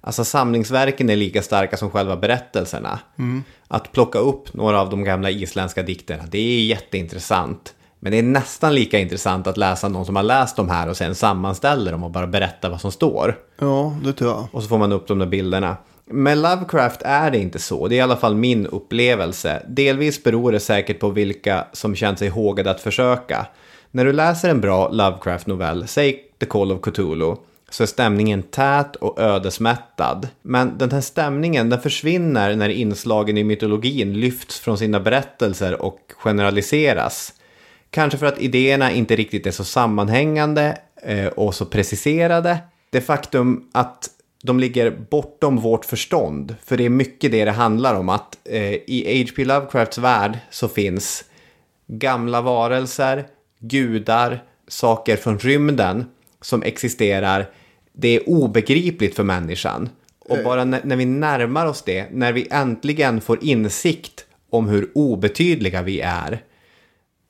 Alltså 0.00 0.24
samlingsverken 0.24 1.10
är 1.10 1.16
lika 1.16 1.42
starka 1.42 1.76
som 1.76 1.90
själva 1.90 2.16
berättelserna. 2.16 2.98
Att 3.68 3.92
plocka 3.92 4.18
upp 4.18 4.54
några 4.54 4.80
av 4.80 4.90
de 4.90 5.04
gamla 5.04 5.30
isländska 5.30 5.82
dikterna, 5.82 6.24
det 6.30 6.38
är 6.38 6.64
jätteintressant. 6.64 7.74
Men 7.98 8.12
det 8.12 8.18
är 8.18 8.22
nästan 8.22 8.74
lika 8.74 8.98
intressant 8.98 9.46
att 9.46 9.56
läsa 9.56 9.88
någon 9.88 10.06
som 10.06 10.16
har 10.16 10.22
läst 10.22 10.56
de 10.56 10.68
här 10.68 10.88
och 10.88 10.96
sen 10.96 11.14
sammanställer 11.14 11.92
dem 11.92 12.04
och 12.04 12.10
bara 12.10 12.26
berätta 12.26 12.68
vad 12.68 12.80
som 12.80 12.92
står. 12.92 13.38
Ja, 13.58 13.96
det 14.04 14.12
tror 14.12 14.30
jag. 14.30 14.46
Och 14.52 14.62
så 14.62 14.68
får 14.68 14.78
man 14.78 14.92
upp 14.92 15.08
de 15.08 15.18
där 15.18 15.26
bilderna. 15.26 15.76
Med 16.12 16.38
Lovecraft 16.38 17.02
är 17.02 17.30
det 17.30 17.38
inte 17.38 17.58
så. 17.58 17.88
Det 17.88 17.94
är 17.94 17.96
i 17.96 18.00
alla 18.00 18.16
fall 18.16 18.34
min 18.34 18.66
upplevelse. 18.66 19.62
Delvis 19.68 20.22
beror 20.22 20.52
det 20.52 20.60
säkert 20.60 21.00
på 21.00 21.08
vilka 21.08 21.66
som 21.72 21.94
känt 21.94 22.18
sig 22.18 22.28
hågade 22.28 22.70
att 22.70 22.80
försöka. 22.80 23.46
När 23.90 24.04
du 24.04 24.12
läser 24.12 24.48
en 24.48 24.60
bra 24.60 24.88
Lovecraft-novell, 24.88 25.88
säg 25.88 26.24
The 26.40 26.46
Call 26.46 26.72
of 26.72 26.80
Cthulhu, 26.80 27.36
så 27.70 27.82
är 27.82 27.86
stämningen 27.86 28.42
tät 28.42 28.96
och 28.96 29.20
ödesmättad. 29.20 30.28
Men 30.42 30.78
den 30.78 30.90
här 30.90 31.00
stämningen 31.00 31.70
den 31.70 31.80
försvinner 31.80 32.56
när 32.56 32.68
inslagen 32.68 33.38
i 33.38 33.44
mytologin 33.44 34.20
lyfts 34.20 34.60
från 34.60 34.78
sina 34.78 35.00
berättelser 35.00 35.82
och 35.82 36.00
generaliseras. 36.16 37.32
Kanske 37.90 38.18
för 38.18 38.26
att 38.26 38.38
idéerna 38.38 38.92
inte 38.92 39.16
riktigt 39.16 39.46
är 39.46 39.50
så 39.50 39.64
sammanhängande 39.64 40.78
eh, 41.02 41.26
och 41.26 41.54
så 41.54 41.64
preciserade. 41.64 42.58
Det 42.90 43.00
faktum 43.00 43.68
att 43.72 44.10
de 44.42 44.60
ligger 44.60 44.90
bortom 44.90 45.56
vårt 45.56 45.84
förstånd. 45.84 46.56
För 46.64 46.76
det 46.76 46.84
är 46.84 46.90
mycket 46.90 47.32
det 47.32 47.44
det 47.44 47.50
handlar 47.50 47.94
om. 47.94 48.08
Att 48.08 48.38
eh, 48.44 48.72
i 48.72 49.22
H.P. 49.22 49.44
Lovecrafts 49.44 49.98
värld 49.98 50.38
så 50.50 50.68
finns 50.68 51.24
gamla 51.86 52.40
varelser, 52.40 53.26
gudar, 53.58 54.44
saker 54.68 55.16
från 55.16 55.38
rymden 55.38 56.04
som 56.40 56.62
existerar. 56.62 57.50
Det 57.92 58.08
är 58.08 58.28
obegripligt 58.28 59.16
för 59.16 59.24
människan. 59.24 59.88
Och 60.18 60.38
bara 60.44 60.64
när, 60.64 60.80
när 60.84 60.96
vi 60.96 61.04
närmar 61.04 61.66
oss 61.66 61.82
det, 61.82 62.06
när 62.10 62.32
vi 62.32 62.48
äntligen 62.50 63.20
får 63.20 63.44
insikt 63.44 64.26
om 64.50 64.68
hur 64.68 64.90
obetydliga 64.94 65.82
vi 65.82 66.00
är, 66.00 66.42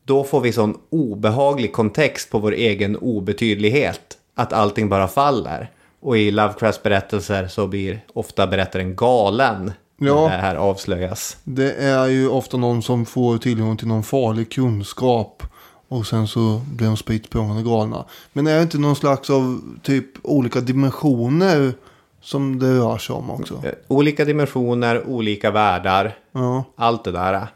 då 0.04 0.24
får 0.24 0.40
vi 0.40 0.52
sån 0.52 0.78
obehaglig 0.90 1.72
kontext 1.72 2.30
på 2.30 2.38
vår 2.38 2.52
egen 2.52 2.96
obetydlighet. 2.96 4.18
Att 4.34 4.52
allting 4.52 4.88
bara 4.88 5.08
faller. 5.08 5.70
Och 6.00 6.18
i 6.18 6.30
Lovecrafts 6.30 6.82
berättelser 6.82 7.48
så 7.48 7.66
blir 7.66 8.04
ofta 8.12 8.46
berättaren 8.46 8.96
galen. 8.96 9.72
Ja. 9.96 10.28
När 10.28 10.36
det 10.36 10.42
här 10.42 10.56
avslöjas. 10.56 11.36
Det 11.44 11.72
är 11.72 12.06
ju 12.06 12.28
ofta 12.28 12.56
någon 12.56 12.82
som 12.82 13.06
får 13.06 13.38
tillgång 13.38 13.76
till 13.76 13.88
någon 13.88 14.02
farlig 14.02 14.52
kunskap. 14.52 15.42
Och 15.88 16.06
sen 16.06 16.28
så 16.28 16.62
blir 16.66 16.86
de 16.86 16.96
spritt 16.96 17.26
språngande 17.26 17.62
galna. 17.62 18.04
Men 18.32 18.46
är 18.46 18.56
det 18.56 18.62
inte 18.62 18.78
någon 18.78 18.96
slags 18.96 19.30
av 19.30 19.60
typ 19.82 20.06
olika 20.22 20.60
dimensioner 20.60 21.72
som 22.20 22.58
det 22.58 22.78
rör 22.78 22.98
sig 22.98 23.14
om 23.14 23.30
också? 23.30 23.54
Eh, 23.64 23.72
Olika 23.88 24.24
dimensioner, 24.24 25.06
olika 25.06 25.50
världar. 25.50 26.16
Ja. 26.32 26.64
Allt 26.76 27.04
det 27.04 27.12
där. 27.12 27.46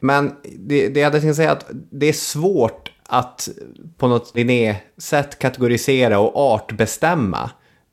Men 0.00 0.32
det, 0.58 0.88
det 0.88 1.00
jag 1.00 1.06
hade 1.06 1.20
tänkt 1.20 1.36
säga 1.36 1.48
är 1.48 1.52
att 1.52 1.66
det 1.90 2.08
är 2.08 2.12
svårt 2.12 2.92
att 3.06 3.48
på 3.96 4.08
något 4.08 4.36
Linné-sätt 4.36 5.38
kategorisera 5.38 6.18
och 6.18 6.36
artbestämma 6.36 7.50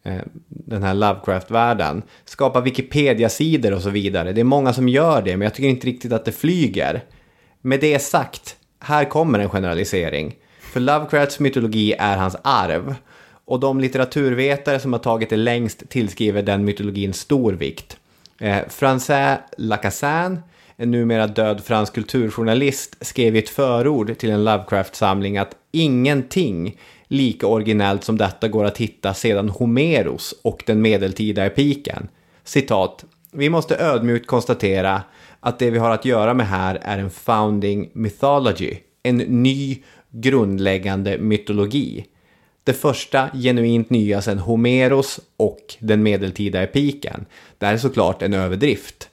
Eh, 0.07 0.21
den 0.49 0.83
här 0.83 0.93
Lovecraft-världen. 0.93 2.03
Skapa 2.25 2.61
Wikipedia-sidor 2.61 3.73
och 3.73 3.81
så 3.81 3.89
vidare. 3.89 4.33
Det 4.33 4.41
är 4.41 4.45
många 4.45 4.73
som 4.73 4.89
gör 4.89 5.21
det, 5.21 5.37
men 5.37 5.45
jag 5.45 5.53
tycker 5.53 5.69
inte 5.69 5.87
riktigt 5.87 6.11
att 6.13 6.25
det 6.25 6.31
flyger. 6.31 7.03
Med 7.61 7.79
det 7.79 7.99
sagt, 7.99 8.55
här 8.79 9.05
kommer 9.05 9.39
en 9.39 9.49
generalisering. 9.49 10.35
För 10.59 10.79
Lovecrafts 10.79 11.39
mytologi 11.39 11.93
är 11.99 12.17
hans 12.17 12.35
arv. 12.41 12.95
Och 13.45 13.59
de 13.59 13.79
litteraturvetare 13.79 14.79
som 14.79 14.93
har 14.93 14.99
tagit 14.99 15.29
det 15.29 15.35
längst 15.35 15.89
tillskriver 15.89 16.41
den 16.41 16.65
mytologin 16.65 17.13
stor 17.13 17.53
vikt. 17.53 17.97
Eh, 18.39 18.57
Francais 18.69 19.39
Lacassin, 19.57 20.39
en 20.75 20.91
numera 20.91 21.27
död 21.27 21.63
fransk 21.63 21.93
kulturjournalist, 21.93 23.05
skrev 23.05 23.35
i 23.35 23.39
ett 23.39 23.49
förord 23.49 24.17
till 24.17 24.29
en 24.29 24.43
Lovecraft-samling 24.43 25.37
att 25.37 25.55
ingenting 25.71 26.77
lika 27.07 27.47
originellt 27.47 28.03
som 28.03 28.17
detta 28.17 28.47
går 28.47 28.65
att 28.65 28.77
hitta 28.77 29.13
sedan 29.13 29.49
Homeros 29.49 30.35
och 30.41 30.63
den 30.67 30.81
medeltida 30.81 31.45
epiken. 31.45 32.07
Citat. 32.43 33.05
Vi 33.31 33.49
måste 33.49 33.77
ödmjukt 33.77 34.27
konstatera 34.27 35.01
att 35.39 35.59
det 35.59 35.71
vi 35.71 35.77
har 35.77 35.91
att 35.91 36.05
göra 36.05 36.33
med 36.33 36.47
här 36.47 36.79
är 36.81 36.97
en 36.97 37.09
founding 37.09 37.89
mythology, 37.93 38.77
en 39.03 39.17
ny 39.17 39.83
grundläggande 40.11 41.17
mytologi. 41.17 42.05
Det 42.63 42.73
första 42.73 43.29
genuint 43.33 43.89
nya 43.89 44.21
sedan 44.21 44.39
Homeros 44.39 45.19
och 45.37 45.75
den 45.79 46.03
medeltida 46.03 46.63
epiken. 46.63 47.25
Det 47.57 47.65
här 47.65 47.73
är 47.73 47.77
såklart 47.77 48.21
en 48.21 48.33
överdrift. 48.33 49.09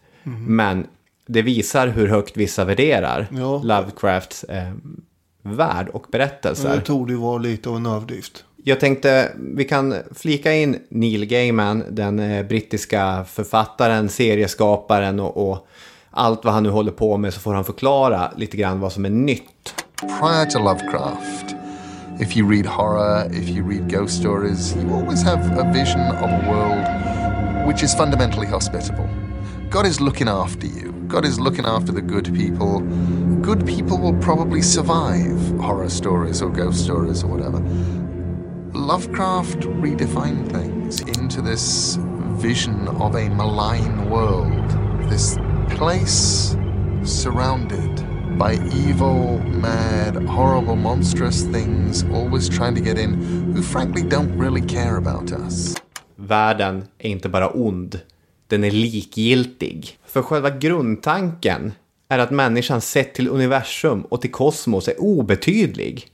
Men 0.48 0.86
det 1.26 1.42
visar 1.42 1.88
hur 1.88 2.08
högt 2.08 2.36
vissa 2.36 2.64
värderar 2.64 3.26
Ja. 3.30 3.62
Lovecrafts 3.64 4.44
eh, 4.44 4.72
värld 5.44 5.88
och 5.88 6.02
Men 6.02 6.10
berättelser. 6.10 6.74
det 6.74 6.80
tog 6.80 7.10
ju 7.10 7.16
vara 7.16 7.38
lite 7.38 7.68
av 7.68 7.76
en 7.76 7.86
överdrift. 7.86 8.44
Jag 8.66 8.80
tänkte 8.80 9.32
vi 9.56 9.64
kan 9.64 9.94
flika 10.14 10.52
in 10.54 10.76
Neil 10.88 11.26
Gaiman, 11.26 11.84
den 11.90 12.18
eh, 12.18 12.46
brittiska 12.46 13.24
författaren, 13.28 14.08
serieskaparen 14.08 15.20
och, 15.20 15.50
och 15.50 15.66
allt 16.10 16.44
vad 16.44 16.54
han 16.54 16.62
nu 16.62 16.70
håller 16.70 16.92
på 16.92 17.16
med 17.16 17.34
så 17.34 17.40
får 17.40 17.54
han 17.54 17.64
förklara 17.64 18.30
lite 18.36 18.56
grann 18.56 18.80
vad 18.80 18.92
som 18.92 19.04
är 19.04 19.10
nytt. 19.10 19.74
prior 20.20 20.46
to 20.50 20.58
Lovecraft, 20.58 21.54
if 22.20 22.36
you 22.36 22.50
read 22.50 22.66
horror, 22.66 23.26
if 23.32 23.48
you 23.48 23.68
read 23.68 23.90
ghost 23.90 24.14
stories, 24.20 24.76
you 24.76 24.94
always 24.94 25.22
have 25.22 25.40
a 25.60 25.72
vision 25.72 26.00
of 26.00 26.22
a 26.22 26.40
world 26.48 26.86
which 27.68 27.82
is 27.82 27.94
fundamentally 27.96 28.46
hospitable. 28.46 29.08
God 29.70 29.86
is 29.86 30.00
looking 30.00 30.28
after 30.28 30.66
you. 30.66 30.92
God 31.08 31.24
is 31.24 31.38
looking 31.40 31.64
after 31.64 31.92
the 31.94 32.00
good 32.02 32.24
people. 32.34 32.80
Good 33.44 33.66
people 33.66 33.98
will 33.98 34.16
probably 34.22 34.62
survive 34.62 35.38
horror 35.60 35.90
stories 35.90 36.40
or 36.40 36.48
ghost 36.48 36.82
stories 36.82 37.22
or 37.22 37.26
whatever. 37.26 37.60
Lovecraft 38.72 39.60
redefined 39.82 40.50
things 40.50 41.02
into 41.02 41.42
this 41.42 41.98
vision 42.40 42.88
of 42.88 43.14
a 43.14 43.28
malign 43.28 44.08
world, 44.08 44.70
this 45.10 45.36
place 45.68 46.56
surrounded 47.02 48.02
by 48.38 48.54
evil, 48.72 49.38
mad, 49.40 50.16
horrible, 50.24 50.76
monstrous 50.76 51.42
things 51.42 52.02
always 52.14 52.48
trying 52.48 52.74
to 52.74 52.80
get 52.80 52.98
in 52.98 53.12
who 53.52 53.60
frankly 53.60 54.02
don't 54.02 54.38
really 54.38 54.62
care 54.62 54.96
about 54.96 55.32
us. 55.32 55.76
Världen 56.16 56.84
är 56.98 57.08
inte 57.10 57.28
bara 57.28 57.48
ond, 57.48 58.00
den 58.46 58.64
är 58.64 58.70
likgiltig. 58.70 59.98
För 60.06 60.22
själva 60.22 60.50
grundtanken 60.50 61.72
är 62.08 62.18
att 62.18 62.30
människan 62.30 62.80
sett 62.80 63.14
till 63.14 63.28
universum 63.28 64.02
och 64.02 64.20
till 64.20 64.32
kosmos 64.32 64.88
är 64.88 65.00
obetydlig. 65.00 66.10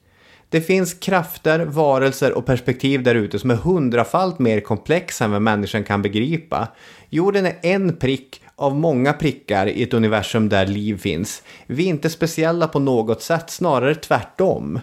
Det 0.49 0.61
finns 0.61 0.95
krafter, 0.95 1.59
varelser 1.59 2.32
och 2.32 2.47
perspektiv 2.47 3.03
där 3.03 3.14
ute 3.14 3.38
som 3.38 3.51
är 3.51 3.55
hundrafalt 3.55 4.38
mer 4.38 4.61
komplexa 4.61 5.24
än 5.24 5.30
vad 5.30 5.43
människan 5.43 5.84
kan 5.84 6.03
begripa. 6.03 6.68
Jorden 7.09 7.47
är 7.47 7.57
en 7.62 7.97
prick 7.97 8.43
av 8.57 8.74
många 8.76 9.12
prickar 9.12 9.66
i 9.66 9.82
ett 9.82 9.95
universum 9.95 10.49
där 10.49 10.66
liv 10.66 10.99
finns. 10.99 11.43
Vi 11.66 11.84
är 11.84 11.88
inte 11.88 12.11
speciella 12.11 12.68
på 12.68 12.78
något 12.78 13.22
sätt, 13.22 13.51
snarare 13.51 13.95
tvärtom. 13.95 14.80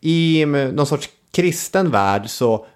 I 0.00 0.42
mm, 0.42 0.70
någon 0.70 0.86
sorts 0.86 1.08
kristen 1.30 1.90
värld 1.90 2.30
så 2.30 2.66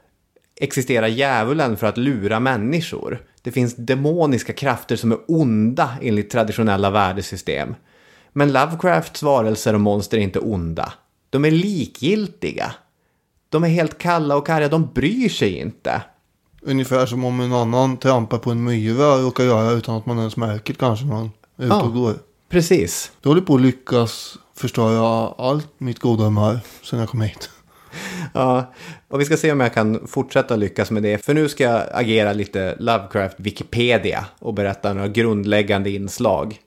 existerar 0.61 1.07
djävulen 1.07 1.77
för 1.77 1.87
att 1.87 1.97
lura 1.97 2.41
människor. 2.41 3.23
Det 3.45 3.53
finns 3.53 3.75
demoniska 3.77 4.53
krafter 4.53 4.97
som 4.97 5.13
är 5.13 5.19
onda 5.29 5.91
enligt 6.03 6.31
traditionella 6.31 6.91
värdesystem. 6.91 7.75
Men 8.33 8.53
Lovecrafts 8.53 9.23
varelser 9.23 9.75
och 9.75 9.81
monster 9.81 10.19
är 10.19 10.23
inte 10.23 10.39
onda. 10.39 10.93
De 11.31 11.45
är 11.45 11.51
likgiltiga. 11.51 12.75
De 13.49 13.65
är 13.65 13.69
helt 13.69 13.99
kalla 13.99 14.37
och 14.37 14.47
karga, 14.47 14.69
de 14.69 14.89
bryr 14.95 15.29
sig 15.29 15.59
inte. 15.59 16.03
Ungefär 16.63 17.07
som 17.07 17.25
om 17.25 17.41
en 17.41 17.53
annan 17.53 17.97
trampar 17.97 18.39
på 18.39 18.51
en 18.51 18.65
myra 18.65 19.13
och 19.15 19.23
råkar 19.23 19.45
göra 19.45 19.71
utan 19.71 19.95
att 19.97 20.07
man 20.07 20.19
ens 20.19 20.37
märker 20.37 20.75
kanske 20.75 21.05
man 21.07 21.31
är 21.57 21.65
ute 21.65 21.75
Ja. 21.75 21.83
och 21.83 21.93
går. 21.95 22.15
Precis. 22.49 23.13
Du 23.21 23.29
håller 23.29 23.43
på 23.43 23.55
att 23.55 23.61
lyckas 23.61 24.39
förstöra 24.57 25.35
allt 25.39 25.69
mitt 25.79 25.99
goda 25.99 26.25
humör 26.25 26.61
sen 26.83 26.99
jag 26.99 27.09
kom 27.09 27.21
hit. 27.21 27.51
Ja, 28.33 28.73
och 29.09 29.21
vi 29.21 29.25
ska 29.25 29.37
se 29.37 29.53
om 29.53 29.61
jag 29.61 29.75
kan 29.75 30.07
fortsätta 30.07 30.57
lyckas 30.57 30.91
med 30.91 31.03
det. 31.03 31.25
För 31.25 31.35
nu 31.35 31.49
ska 31.49 31.65
jag 31.65 31.83
agera 31.93 32.33
lite 32.33 32.77
Lovecraft 32.79 33.35
Wikipedia 33.41 34.25
och 34.39 34.55
berätta 34.55 34.93
några 34.93 35.09
grundläggande 35.09 35.91
inslag. 35.91 36.59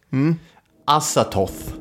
Assatoth, 0.86 1.74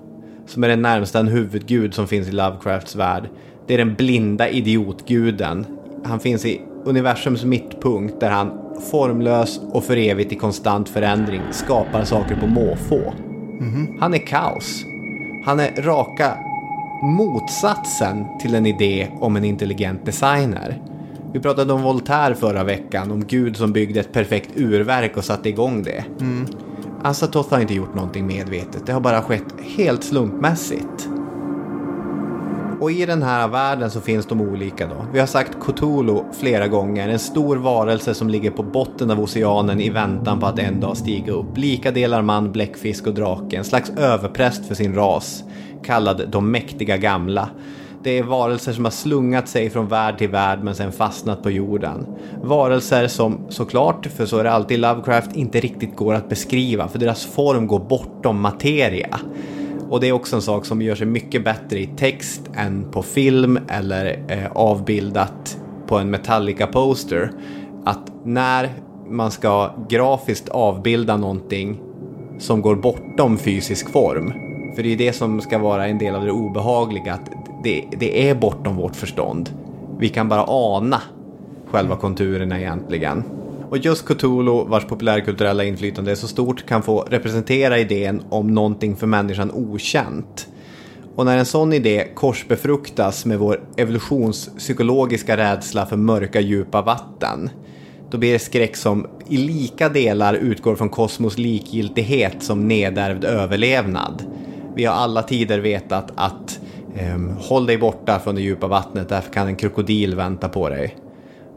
som 0.47 0.65
är 0.65 0.69
den 0.69 0.83
närmsta 0.83 1.19
en 1.19 1.29
huvudgud 1.29 1.95
som 1.95 2.09
finns 2.09 2.29
i 2.29 2.33
Lovecrafts 2.33 2.97
värld. 2.97 3.29
Det 3.67 3.75
är 3.75 3.79
den 3.79 3.95
blinda 3.95 4.49
idiotguden. 4.49 5.67
Han 6.05 6.21
finns 6.21 6.45
i 6.45 6.61
universums 6.85 7.45
mittpunkt 7.45 8.21
där 8.21 8.31
han 8.31 8.59
formlös 8.91 9.61
och 9.73 9.85
för 9.85 9.97
evigt 9.97 10.33
i 10.33 10.37
konstant 10.37 10.89
förändring 10.89 11.43
skapar 11.51 12.05
saker 12.05 12.37
på 12.37 12.47
måfå. 12.47 13.15
Han 14.01 14.15
är 14.15 14.27
kaos. 14.27 14.85
Han 15.45 15.61
är 15.61 15.83
raka 15.83 16.39
motsatsen 17.03 18.27
till 18.41 18.55
en 18.55 18.67
idé 18.67 19.09
om 19.21 19.37
en 19.37 19.45
intelligent 19.45 20.07
designer. 20.07 20.83
Vi 21.33 21.41
pratade 21.41 21.73
om 21.73 21.83
Voltaire 21.83 22.35
förra 22.35 22.65
veckan, 22.65 23.11
om 23.11 23.25
Gud 23.25 23.57
som 23.57 23.73
byggde 23.73 24.01
ett 24.01 24.13
perfekt 24.13 24.51
urverk 24.57 25.17
och 25.17 25.25
satte 25.25 25.49
igång 25.49 25.83
det. 25.83 26.05
Azathoth 27.03 27.51
har 27.51 27.61
inte 27.61 27.75
gjort 27.75 27.95
någonting 27.95 28.27
medvetet, 28.27 28.87
det 28.87 28.93
har 28.93 29.01
bara 29.01 29.23
skett 29.23 29.55
helt 29.77 30.05
slumpmässigt. 30.05 31.09
Och 32.81 32.91
i 32.91 33.07
den 33.07 33.23
här 33.23 33.49
världen 33.49 33.91
så 33.91 34.01
finns 34.01 34.27
de 34.27 34.41
olika 34.41 34.87
då. 34.87 35.07
Vi 35.13 35.19
har 35.19 35.27
sagt 35.27 35.57
Cthulhu 35.61 36.23
flera 36.33 36.69
gånger, 36.69 37.09
en 37.09 37.19
stor 37.19 37.57
varelse 37.57 38.15
som 38.15 38.29
ligger 38.29 38.51
på 38.51 38.63
botten 38.63 39.11
av 39.11 39.21
oceanen 39.21 39.81
i 39.81 39.91
väntan 39.91 40.41
på 40.41 40.47
att 40.47 40.59
en 40.59 40.81
dag 40.81 40.97
stiga 40.97 41.33
upp. 41.33 41.57
Lika 41.57 41.91
delar 41.91 42.23
man, 42.23 42.53
bläckfisk 42.53 43.07
och 43.07 43.15
drake, 43.15 43.57
en 43.57 43.65
slags 43.65 43.91
överpräst 43.91 44.67
för 44.67 44.75
sin 44.75 44.95
ras, 44.95 45.45
kallad 45.87 46.29
de 46.29 46.51
mäktiga 46.51 46.97
gamla. 46.97 47.49
Det 48.03 48.19
är 48.19 48.23
varelser 48.23 48.73
som 48.73 48.85
har 48.85 48.91
slungat 48.91 49.49
sig 49.49 49.71
från 49.71 49.89
värld 49.89 50.19
till 50.19 50.29
värld 50.29 50.59
men 50.63 50.75
sen 50.75 50.93
fastnat 50.93 51.43
på 51.43 51.51
jorden. 51.51 52.07
Varelser 52.43 53.09
som 53.09 53.39
såklart, 53.49 54.07
för 54.07 54.27
så 54.27 54.39
är 54.39 54.45
det 54.45 54.51
alltid 54.51 54.79
i 54.79 54.81
Lovecraft, 54.81 55.37
inte 55.37 55.61
riktigt 55.61 55.97
går 55.97 56.15
att 56.15 56.29
beskriva 56.29 56.89
för 56.89 56.99
deras 56.99 57.27
form 57.27 57.67
går 57.67 57.79
bortom 57.79 58.41
materia. 58.41 59.21
Och 59.89 60.01
det 60.01 60.09
är 60.09 60.13
också 60.13 60.37
en 60.37 60.43
sak 60.43 60.67
som 60.67 60.83
gör 60.83 60.95
sig 60.95 61.07
mycket 61.07 61.45
bättre 61.45 61.79
i 61.79 61.87
text 61.87 62.41
än 62.55 62.91
på 62.91 63.03
film 63.03 63.59
eller 63.69 64.25
eh, 64.29 64.53
avbildat 64.53 65.59
på 65.87 65.99
en 65.99 66.11
Metallica-poster. 66.11 67.31
Att 67.85 68.13
när 68.25 68.71
man 69.09 69.31
ska 69.31 69.75
grafiskt 69.89 70.49
avbilda 70.49 71.17
någonting 71.17 71.81
som 72.39 72.63
går 72.63 72.77
bortom 72.77 73.39
fysisk 73.39 73.91
form. 73.91 74.46
För 74.77 74.83
det 74.83 74.93
är 74.93 74.97
det 74.97 75.13
som 75.13 75.41
ska 75.41 75.59
vara 75.59 75.87
en 75.87 75.99
del 75.99 76.15
av 76.15 76.25
det 76.25 76.31
obehagliga, 76.31 77.15
att 77.15 77.31
det, 77.63 77.85
det 77.99 78.29
är 78.29 78.35
bortom 78.35 78.77
vårt 78.77 78.97
förstånd. 78.97 79.51
Vi 79.99 80.09
kan 80.09 80.29
bara 80.29 80.45
ana 80.49 81.03
själva 81.71 81.97
konturerna 81.97 82.61
egentligen. 82.61 83.25
Och 83.71 83.79
just 83.79 84.05
Cthulhu, 84.05 84.65
vars 84.65 84.85
populärkulturella 84.85 85.65
inflytande 85.65 86.11
är 86.11 86.15
så 86.15 86.29
stort, 86.29 86.67
kan 86.67 86.83
få 86.83 87.01
representera 87.01 87.79
idén 87.79 88.23
om 88.29 88.55
någonting 88.55 88.97
för 88.97 89.07
människan 89.07 89.51
okänt. 89.51 90.49
Och 91.15 91.25
när 91.25 91.39
en 91.39 91.47
sån 91.47 91.73
idé 91.73 92.09
korsbefruktas 92.15 93.25
med 93.25 93.39
vår 93.39 93.61
evolutionspsykologiska 93.77 95.37
rädsla 95.37 95.87
för 95.87 95.97
mörka 95.97 96.41
djupa 96.41 96.83
vatten, 96.83 97.51
då 98.11 98.19
blir 98.19 98.33
det 98.33 98.39
skräck 98.39 98.77
som 98.77 99.07
i 99.29 99.37
lika 99.37 99.89
delar 99.89 100.35
utgår 100.35 100.77
från 100.77 100.89
kosmos 100.89 101.39
likgiltighet 101.39 102.43
som 102.43 102.69
nedärvd 102.69 103.25
överlevnad. 103.25 104.23
Vi 104.77 104.85
har 104.85 104.95
alla 104.95 105.23
tider 105.23 105.59
vetat 105.59 106.13
att 106.17 106.61
ehm, 106.97 107.37
håll 107.41 107.67
dig 107.67 107.79
borta 107.79 108.19
från 108.19 108.35
det 108.35 108.41
djupa 108.41 108.67
vattnet, 108.67 109.09
därför 109.09 109.33
kan 109.33 109.47
en 109.47 109.57
krokodil 109.57 110.15
vänta 110.15 110.49
på 110.49 110.69
dig. 110.69 110.97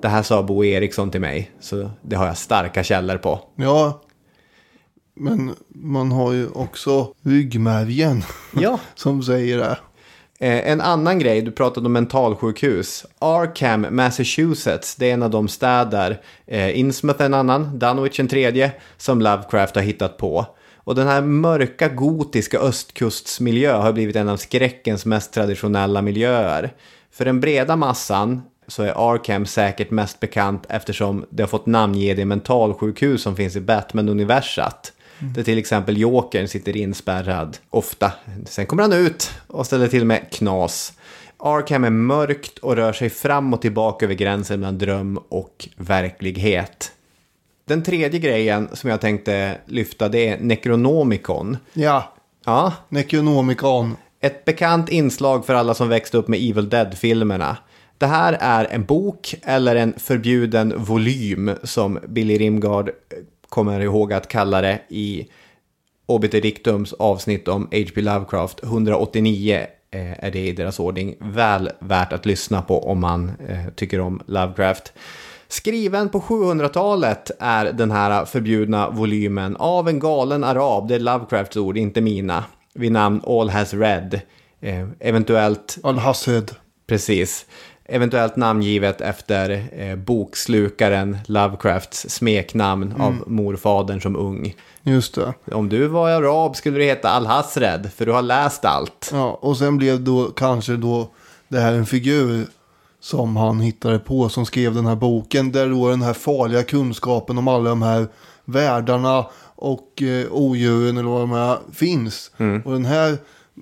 Det 0.01 0.07
här 0.07 0.23
sa 0.23 0.43
Bo 0.43 0.63
Eriksson 0.63 1.11
till 1.11 1.21
mig, 1.21 1.51
så 1.59 1.89
det 2.01 2.15
har 2.15 2.27
jag 2.27 2.37
starka 2.37 2.83
källor 2.83 3.17
på. 3.17 3.39
Ja, 3.55 4.01
men 5.15 5.51
man 5.69 6.11
har 6.11 6.33
ju 6.33 6.47
också 6.49 7.07
ryggmärgen 7.23 8.23
Ja. 8.59 8.79
som 8.95 9.23
säger 9.23 9.57
det. 9.57 9.77
Eh, 10.39 10.71
en 10.71 10.81
annan 10.81 11.19
grej, 11.19 11.41
du 11.41 11.51
pratade 11.51 11.85
om 11.85 11.93
mentalsjukhus. 11.93 13.05
Arkham, 13.19 13.87
Massachusetts, 13.89 14.95
det 14.95 15.09
är 15.09 15.13
en 15.13 15.23
av 15.23 15.29
de 15.29 15.47
städer. 15.47 16.21
Eh, 16.47 16.79
Innsmouth 16.79 17.23
en 17.23 17.33
annan, 17.33 17.79
Dunwich 17.79 18.19
en 18.19 18.27
tredje, 18.27 18.71
som 18.97 19.21
Lovecraft 19.21 19.75
har 19.75 19.81
hittat 19.83 20.17
på. 20.17 20.45
Och 20.83 20.95
den 20.95 21.07
här 21.07 21.21
mörka 21.21 21.87
gotiska 21.87 22.59
östkustsmiljö 22.59 23.73
har 23.73 23.93
blivit 23.93 24.15
en 24.15 24.29
av 24.29 24.37
skräckens 24.37 25.05
mest 25.05 25.33
traditionella 25.33 26.01
miljöer. 26.01 26.73
För 27.11 27.25
den 27.25 27.39
breda 27.39 27.75
massan 27.75 28.41
så 28.67 28.83
är 28.83 29.13
Arkham 29.13 29.45
säkert 29.45 29.91
mest 29.91 30.19
bekant 30.19 30.65
eftersom 30.69 31.25
det 31.29 31.43
har 31.43 31.47
fått 31.47 31.65
namnge 31.65 32.13
det 32.13 32.25
mentalsjukhus 32.25 33.21
som 33.21 33.35
finns 33.35 33.55
i 33.55 33.61
Batman-universat. 33.61 34.93
Där 35.19 35.43
till 35.43 35.57
exempel 35.57 35.97
Jokern 35.97 36.47
sitter 36.47 36.77
inspärrad, 36.77 37.57
ofta. 37.69 38.11
Sen 38.45 38.65
kommer 38.65 38.83
han 38.83 38.93
ut 38.93 39.31
och 39.47 39.65
ställer 39.65 39.87
till 39.87 40.05
med 40.05 40.31
knas. 40.31 40.93
Arkham 41.37 41.83
är 41.83 41.89
mörkt 41.89 42.57
och 42.57 42.75
rör 42.75 42.93
sig 42.93 43.09
fram 43.09 43.53
och 43.53 43.61
tillbaka 43.61 44.05
över 44.05 44.15
gränsen 44.15 44.59
mellan 44.59 44.77
dröm 44.77 45.19
och 45.29 45.69
verklighet. 45.75 46.91
Den 47.69 47.83
tredje 47.83 48.19
grejen 48.19 48.69
som 48.73 48.89
jag 48.89 49.01
tänkte 49.01 49.57
lyfta 49.65 50.09
det 50.09 50.27
är 50.27 50.39
Necronomicon. 50.39 51.57
Ja, 51.73 52.13
Ja, 52.45 52.73
Necronomicon. 52.89 53.95
ett 54.21 54.45
bekant 54.45 54.89
inslag 54.89 55.45
för 55.45 55.53
alla 55.53 55.73
som 55.73 55.89
växte 55.89 56.17
upp 56.17 56.27
med 56.27 56.39
Evil 56.39 56.69
Dead-filmerna. 56.69 57.57
Det 57.97 58.05
här 58.05 58.37
är 58.39 58.65
en 58.65 58.85
bok 58.85 59.35
eller 59.43 59.75
en 59.75 59.93
förbjuden 59.97 60.73
volym 60.77 61.51
som 61.63 61.99
Billy 62.07 62.37
Rimgard 62.37 62.89
eh, 62.89 62.93
kommer 63.49 63.79
ihåg 63.79 64.13
att 64.13 64.27
kalla 64.27 64.61
det 64.61 64.79
i 64.89 65.27
Obiter 66.05 66.41
Dictums 66.41 66.93
avsnitt 66.93 67.47
om 67.47 67.61
H.P. 67.71 68.01
Lovecraft. 68.01 68.63
189 68.63 69.65
eh, 69.91 70.25
är 70.25 70.31
det 70.31 70.47
i 70.47 70.51
deras 70.51 70.79
ordning. 70.79 71.15
Väl 71.19 71.69
värt 71.79 72.13
att 72.13 72.25
lyssna 72.25 72.61
på 72.61 72.83
om 72.89 72.99
man 72.99 73.31
eh, 73.47 73.73
tycker 73.75 73.99
om 73.99 74.21
Lovecraft. 74.25 74.93
Skriven 75.51 76.09
på 76.09 76.19
700-talet 76.19 77.31
är 77.39 77.65
den 77.65 77.91
här 77.91 78.25
förbjudna 78.25 78.89
volymen 78.89 79.55
av 79.55 79.89
en 79.89 79.99
galen 79.99 80.43
arab, 80.43 80.87
det 80.87 80.95
är 80.95 80.99
Lovecrafts 80.99 81.57
ord, 81.57 81.77
inte 81.77 82.01
mina, 82.01 82.43
vid 82.73 82.91
namn 82.91 83.21
All 83.27 83.49
Has 83.49 83.73
Read. 83.73 84.21
Eh, 84.61 84.87
eventuellt 84.99 85.77
Al-Hassed. 85.83 86.51
Precis. 86.87 87.45
Eventuellt 87.85 88.35
namngivet 88.35 89.01
efter 89.01 89.67
eh, 89.71 89.95
bokslukaren 89.95 91.17
Lovecrafts 91.25 92.09
smeknamn 92.09 92.93
av 92.99 93.23
morfadern 93.27 94.01
som 94.01 94.15
ung. 94.15 94.55
Just 94.83 95.15
det. 95.15 95.33
Om 95.51 95.69
du 95.69 95.87
var 95.87 96.09
arab 96.09 96.55
skulle 96.55 96.77
du 96.77 96.83
heta 96.83 97.09
Al-Hasred, 97.09 97.91
för 97.95 98.05
du 98.05 98.11
har 98.11 98.21
läst 98.21 98.65
allt. 98.65 99.09
Ja, 99.13 99.39
och 99.41 99.57
sen 99.57 99.77
blev 99.77 100.01
då 100.01 100.25
kanske 100.25 100.75
då 100.75 101.09
det 101.47 101.59
här 101.59 101.73
en 101.73 101.85
figur 101.85 102.47
som 102.99 103.35
han 103.35 103.59
hittade 103.59 103.99
på 103.99 104.29
som 104.29 104.45
skrev 104.45 104.75
den 104.75 104.85
här 104.85 104.95
boken. 104.95 105.51
Där 105.51 105.69
då 105.69 105.89
den 105.89 106.01
här 106.01 106.13
farliga 106.13 106.63
kunskapen 106.63 107.37
om 107.37 107.47
alla 107.47 107.69
de 107.69 107.81
här 107.81 108.07
världarna 108.45 109.25
och 109.55 110.01
eh, 110.01 110.31
odjuren 110.31 110.97
eller 110.97 111.09
vad 111.09 111.21
de 111.21 111.31
är 111.31 111.57
finns. 111.73 112.31
Och 112.65 112.73
den 112.73 112.85
här 112.85 113.17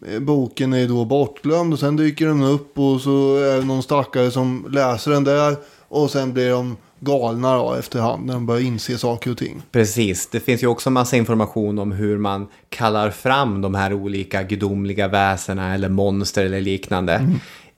eh, 0.08 0.20
boken 0.20 0.74
är 0.74 0.88
då 0.88 1.06
bortglömd 1.06 1.74
och 1.74 1.80
sen 1.80 1.96
dyker 1.96 2.28
den 2.28 2.44
upp 2.44 2.80
och 2.80 3.02
så 3.02 3.38
är 3.38 3.58
det 3.58 3.66
någon 3.66 3.84
stackare 3.84 4.32
som 4.32 4.68
läser 4.72 5.12
den 5.12 5.24
där. 5.24 5.56
Och 5.88 6.12
sen 6.12 6.34
blir 6.34 6.52
de 6.52 6.78
galna 7.00 7.58
då 7.58 7.74
efterhand 7.74 8.26
när 8.26 8.34
de 8.34 8.46
börjar 8.46 8.62
inse 8.62 8.98
saker 8.98 9.32
och 9.32 9.38
ting. 9.38 9.62
Precis, 9.72 10.28
det 10.28 10.40
finns 10.40 10.64
ju 10.64 10.68
också 10.68 10.90
massa 10.90 11.18
information 11.18 11.80
om 11.80 11.92
hur 11.92 12.18
man 12.18 12.48
kallar 12.70 13.10
fram 13.10 13.62
de 13.62 13.76
här 13.76 13.94
olika 13.94 14.44
gudomliga 14.44 15.08
väsena 15.08 15.74
eller 15.74 15.90
monster 15.90 16.46
eller 16.46 16.62
liknande. 16.62 17.22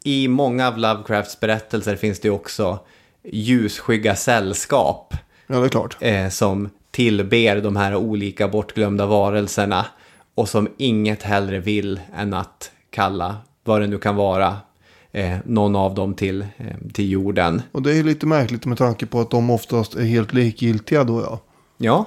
I 0.04 0.28
många 0.28 0.68
av 0.68 0.78
Lovecrafts 0.78 1.40
berättelser 1.40 1.96
finns 1.96 2.20
det 2.20 2.30
också 2.30 2.80
ljusskygga 3.24 4.16
sällskap 4.16 5.14
Ja, 5.48 5.60
det 5.60 5.66
är 5.66 5.70
klart. 5.70 5.98
eh, 6.00 6.30
som 6.30 6.70
tillber 6.92 7.62
de 7.62 7.76
här 7.76 7.96
olika 7.96 8.48
bortglömda 8.48 9.06
varelserna 9.06 9.86
och 10.36 10.50
som 10.50 10.68
inget 10.78 11.24
hellre 11.24 11.60
vill 11.60 12.00
än 12.16 12.34
att 12.34 12.72
kalla 12.90 13.36
vad 13.64 13.82
det 13.82 13.88
nu 13.88 13.98
kan 13.98 14.16
vara 14.16 14.58
eh, 15.12 15.38
någon 15.46 15.76
av 15.76 15.96
dem 15.96 16.14
till, 16.14 16.42
eh, 16.42 16.66
till 16.94 17.10
jorden. 17.12 17.62
Och 17.72 17.82
det 17.82 17.98
är 17.98 18.04
lite 18.04 18.26
märkligt 18.26 18.66
med 18.66 18.78
tanke 18.78 19.06
på 19.06 19.20
att 19.20 19.30
de 19.32 19.50
oftast 19.50 19.96
är 19.96 20.04
helt 20.04 20.34
likgiltiga 20.34 21.04
då 21.04 21.22
ja. 21.22 21.40
Ja, 21.78 22.06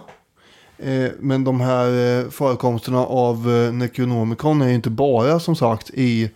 Eh, 0.79 1.11
Men 1.21 1.45
de 1.45 1.61
här 1.61 2.19
eh, 2.21 2.31
förekomsterna 2.31 2.99
av 3.07 3.51
eh, 3.51 3.73
Necronomicon 3.73 4.63
är 4.63 4.69
ju 4.69 4.75
inte 4.75 4.91
bara 4.91 5.41
som 5.41 5.57
sagt 5.57 5.91
i 5.95 6.31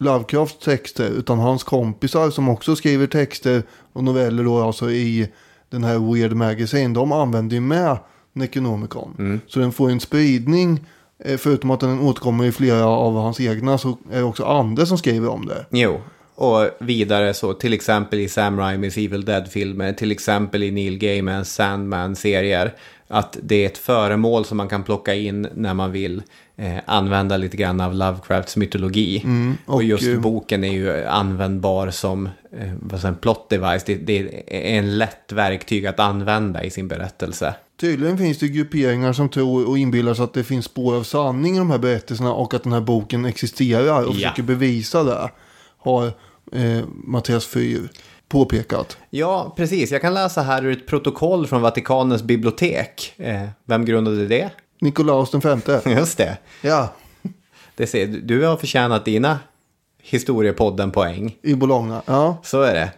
Lovecrafts 0.00 0.64
texter 0.64 1.10
utan 1.10 1.38
hans 1.38 1.64
kompisar 1.64 2.30
som 2.30 2.48
också 2.48 2.76
skriver 2.76 3.06
texter 3.06 3.62
och 3.92 4.04
noveller 4.04 4.44
då 4.44 4.60
alltså 4.62 4.90
i 4.90 5.28
den 5.70 5.84
här 5.84 6.12
Weird 6.12 6.32
Magazine. 6.32 6.94
De 6.94 7.12
använder 7.12 7.54
ju 7.54 7.60
med 7.60 7.96
Necronomicon. 8.32 9.40
Så 9.46 9.60
den 9.60 9.72
får 9.72 9.90
en 9.90 10.00
spridning. 10.00 10.80
eh, 11.24 11.36
Förutom 11.36 11.70
att 11.70 11.80
den 11.80 12.00
återkommer 12.00 12.44
i 12.44 12.52
flera 12.52 12.86
av 12.86 13.14
hans 13.14 13.40
egna 13.40 13.78
så 13.78 13.88
är 14.10 14.16
det 14.18 14.22
också 14.22 14.44
andra 14.44 14.86
som 14.86 14.98
skriver 14.98 15.28
om 15.28 15.46
det. 15.46 15.66
jo. 15.70 16.00
Och 16.40 16.68
vidare 16.80 17.34
så 17.34 17.52
till 17.52 17.72
exempel 17.72 18.18
i 18.18 18.28
Sam 18.28 18.58
Raimis 18.58 18.96
Evil 18.96 19.24
Dead-filmer, 19.24 19.92
till 19.92 20.12
exempel 20.12 20.62
i 20.62 20.70
Neil 20.70 20.98
Gaimans 20.98 21.54
Sandman-serier. 21.54 22.74
Att 23.08 23.36
det 23.42 23.62
är 23.62 23.66
ett 23.66 23.78
föremål 23.78 24.44
som 24.44 24.56
man 24.56 24.68
kan 24.68 24.82
plocka 24.82 25.14
in 25.14 25.48
när 25.54 25.74
man 25.74 25.92
vill 25.92 26.22
eh, 26.58 26.76
använda 26.86 27.36
lite 27.36 27.56
grann 27.56 27.80
av 27.80 27.94
Lovecrafts 27.94 28.56
mytologi. 28.56 29.18
och, 29.18 29.24
Mm, 29.24 29.56
och, 29.66 29.82
just 29.82 30.08
eh, 30.08 30.20
boken 30.20 30.64
är 30.64 30.72
ju 30.72 31.04
användbar 31.04 31.90
som 31.90 32.26
eh, 32.26 32.72
vad 32.80 33.00
säger, 33.00 33.12
en 33.14 33.20
plot 33.20 33.50
device. 33.50 33.84
Det, 33.86 33.94
det 33.94 34.18
är 34.46 34.78
en 34.78 34.98
lätt 34.98 35.32
verktyg 35.32 35.86
att 35.86 36.00
använda 36.00 36.64
i 36.64 36.70
sin 36.70 36.88
berättelse. 36.88 37.54
Tydligen 37.80 38.18
finns 38.18 38.38
det 38.38 38.48
grupperingar 38.48 39.12
som 39.12 39.28
tror 39.28 39.68
och 39.68 39.78
inbillar 39.78 40.14
sig 40.14 40.24
att 40.24 40.34
det 40.34 40.44
finns 40.44 40.64
spår 40.64 40.94
av 40.96 41.02
sanning 41.02 41.54
i 41.54 41.58
de 41.58 41.70
här 41.70 41.78
berättelserna 41.78 42.32
och 42.32 42.54
att 42.54 42.62
den 42.62 42.72
här 42.72 42.80
boken 42.80 43.24
existerar 43.24 44.02
och 44.02 44.08
Ja. 44.08 44.12
försöker 44.14 44.42
bevisa 44.42 45.04
det. 45.04 45.30
Har 45.78 46.06
eh, 46.52 46.80
Mattias 47.04 47.46
Fyr 47.46 47.88
påpekat. 48.28 48.98
Ja, 49.10 49.54
precis. 49.56 49.90
Jag 49.92 50.00
kan 50.00 50.14
läsa 50.14 50.42
här 50.42 50.64
ur 50.64 50.72
ett 50.72 50.86
protokoll 50.86 51.46
från 51.46 51.62
Vatikanens 51.62 52.22
bibliotek. 52.22 53.12
Eh, 53.16 53.42
vem 53.64 53.84
grundade 53.84 54.26
det? 54.26 54.50
Nikolaus 54.80 55.30
den 55.30 55.40
femte. 55.40 55.82
Just 55.86 56.18
det. 56.18 56.38
Ja, 56.60 56.92
det 57.74 57.86
ser, 57.86 58.06
du 58.06 58.44
har 58.44 58.56
förtjänat 58.56 59.04
dina 59.04 59.38
historiepodden-poäng. 60.02 61.36
i 61.42 61.54
Bologna. 61.54 62.02
Ja, 62.06 62.40
Så 62.42 62.62
är 62.62 62.74
det. 62.74 62.90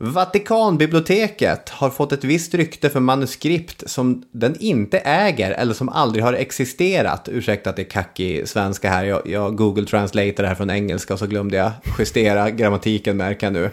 Vatikanbiblioteket 0.00 1.68
har 1.68 1.90
fått 1.90 2.12
ett 2.12 2.24
visst 2.24 2.54
rykte 2.54 2.90
för 2.90 3.00
manuskript 3.00 3.90
som 3.90 4.24
den 4.32 4.56
inte 4.60 4.98
äger 4.98 5.50
eller 5.50 5.74
som 5.74 5.88
aldrig 5.88 6.24
har 6.24 6.32
existerat. 6.32 7.28
Ursäkta 7.32 7.70
att 7.70 7.76
det 7.76 7.82
är 7.82 7.90
kackig 7.90 8.48
svenska 8.48 8.90
här. 8.90 9.04
Jag, 9.04 9.22
jag 9.26 9.56
Google 9.56 9.86
Translator 9.86 10.42
det 10.42 10.48
här 10.48 10.54
från 10.54 10.70
engelska 10.70 11.14
och 11.14 11.18
så 11.18 11.26
glömde 11.26 11.56
jag 11.56 11.70
justera 11.98 12.50
grammatiken 12.50 13.16
märker 13.16 13.46
jag 13.46 13.52
nu. 13.52 13.70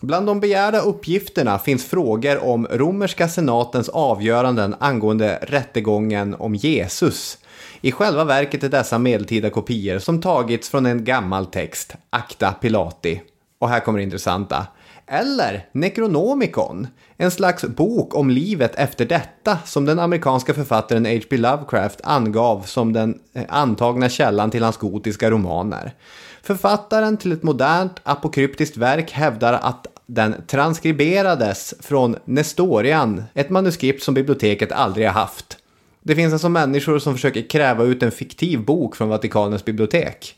Bland 0.00 0.26
de 0.26 0.40
begärda 0.40 0.80
uppgifterna 0.80 1.58
finns 1.58 1.84
frågor 1.84 2.44
om 2.44 2.66
romerska 2.70 3.28
senatens 3.28 3.88
avgöranden 3.88 4.74
angående 4.78 5.38
rättegången 5.42 6.34
om 6.34 6.54
Jesus. 6.54 7.38
I 7.80 7.92
själva 7.92 8.24
verket 8.24 8.64
är 8.64 8.68
dessa 8.68 8.98
medeltida 8.98 9.50
kopior 9.50 9.98
som 9.98 10.20
tagits 10.20 10.68
från 10.68 10.86
en 10.86 11.04
gammal 11.04 11.46
text, 11.46 11.94
Acta 12.10 12.52
Pilati. 12.52 13.22
Och 13.58 13.68
här 13.68 13.80
kommer 13.80 13.98
det 13.98 14.02
intressanta. 14.02 14.66
Eller 15.06 15.66
Necronomicon, 15.72 16.86
en 17.16 17.30
slags 17.30 17.64
bok 17.64 18.14
om 18.14 18.30
livet 18.30 18.74
efter 18.74 19.04
detta 19.04 19.58
som 19.64 19.84
den 19.84 19.98
amerikanska 19.98 20.54
författaren 20.54 21.06
H.P. 21.06 21.36
Lovecraft 21.36 22.00
angav 22.04 22.62
som 22.62 22.92
den 22.92 23.18
eh, 23.32 23.42
antagna 23.48 24.08
källan 24.08 24.50
till 24.50 24.62
hans 24.62 24.76
gotiska 24.76 25.30
romaner. 25.30 25.94
Författaren 26.42 27.16
till 27.16 27.32
ett 27.32 27.42
modernt 27.42 28.00
apokryptiskt 28.02 28.76
verk 28.76 29.10
hävdar 29.10 29.52
att 29.52 29.86
den 30.08 30.34
transkriberades 30.46 31.74
från 31.80 32.16
Nestorian, 32.24 33.24
ett 33.34 33.50
manuskript 33.50 34.02
som 34.02 34.14
biblioteket 34.14 34.72
aldrig 34.72 35.06
har 35.06 35.14
haft. 35.14 35.58
Det 36.02 36.14
finns 36.14 36.32
alltså 36.32 36.48
människor 36.48 36.98
som 36.98 37.14
försöker 37.14 37.48
kräva 37.48 37.84
ut 37.84 38.02
en 38.02 38.10
fiktiv 38.10 38.64
bok 38.64 38.96
från 38.96 39.08
Vatikanens 39.08 39.64
bibliotek. 39.64 40.34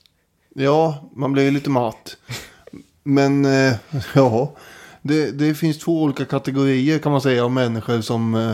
ja 0.54 1.10
man 1.16 1.32
blir 1.32 1.42
ju 1.42 1.50
lite 1.50 1.70
matt. 1.70 2.16
Men 3.02 3.44
eh, 3.44 3.74
ja, 4.14 4.52
det, 5.02 5.30
det 5.30 5.54
finns 5.54 5.78
två 5.78 6.02
olika 6.02 6.24
kategorier 6.24 6.98
kan 6.98 7.12
man 7.12 7.20
säga 7.20 7.44
av 7.44 7.50
människor 7.52 8.00
som 8.00 8.34
eh, 8.34 8.52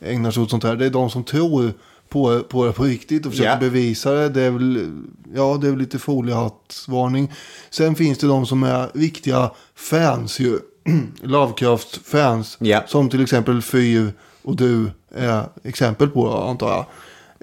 ägnar 0.00 0.30
sig 0.30 0.42
åt 0.42 0.50
sånt 0.50 0.64
här. 0.64 0.76
Det 0.76 0.86
är 0.86 0.90
de 0.90 1.10
som 1.10 1.24
tror 1.24 1.72
på, 2.08 2.40
på 2.42 2.64
det 2.66 2.72
på 2.72 2.82
riktigt 2.84 3.26
och 3.26 3.32
försöker 3.32 3.50
Ja. 3.50 3.56
bevisa 3.56 4.12
det. 4.12 4.28
Det 4.28 4.42
är 4.42 4.50
väl, 4.50 4.90
ja, 5.34 5.58
det 5.60 5.66
är 5.66 5.70
väl 5.70 5.78
lite 5.80 5.98
foliehattsvarning. 5.98 7.32
Sen 7.70 7.94
finns 7.94 8.18
det 8.18 8.26
de 8.26 8.46
som 8.46 8.62
är 8.62 8.88
riktiga 8.94 9.50
fans 9.74 10.40
ju. 10.40 10.58
Lovecraft-fans. 11.22 12.56
Ja. 12.60 12.82
Som 12.86 13.08
till 13.10 13.22
exempel 13.22 13.62
Fyr 13.62 14.12
och 14.42 14.56
du 14.56 14.90
är 15.14 15.42
exempel 15.64 16.08
på 16.08 16.32
antar 16.36 16.68
jag. 16.70 16.86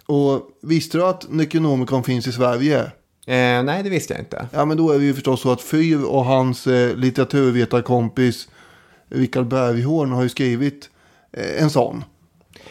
Och 0.06 0.42
visste 0.62 0.98
du 0.98 1.04
att 1.06 1.26
Necronomicon 1.32 2.04
finns 2.04 2.28
i 2.28 2.32
Sverige? 2.32 2.80
Eh, 3.28 3.64
nej, 3.64 3.84
det 3.84 3.90
visste 3.90 4.14
jag 4.14 4.22
inte. 4.22 4.48
Ja 4.54 4.66
men 4.66 4.78
då 4.78 4.92
är 4.92 5.00
det 5.00 5.06
ju 5.06 5.14
förstås 5.14 5.42
så 5.42 5.52
att 5.52 5.62
Fyr 5.62 6.04
och 6.04 6.26
hans 6.26 6.68
eh, 6.68 6.96
litteraturvetarkompis 6.96 8.48
Rickard 9.10 9.48
Berghorn 9.48 10.12
har 10.12 10.24
ju 10.24 10.30
skrivit 10.30 10.90
eh, 11.34 11.64
en 11.64 11.70
sån. 11.70 12.04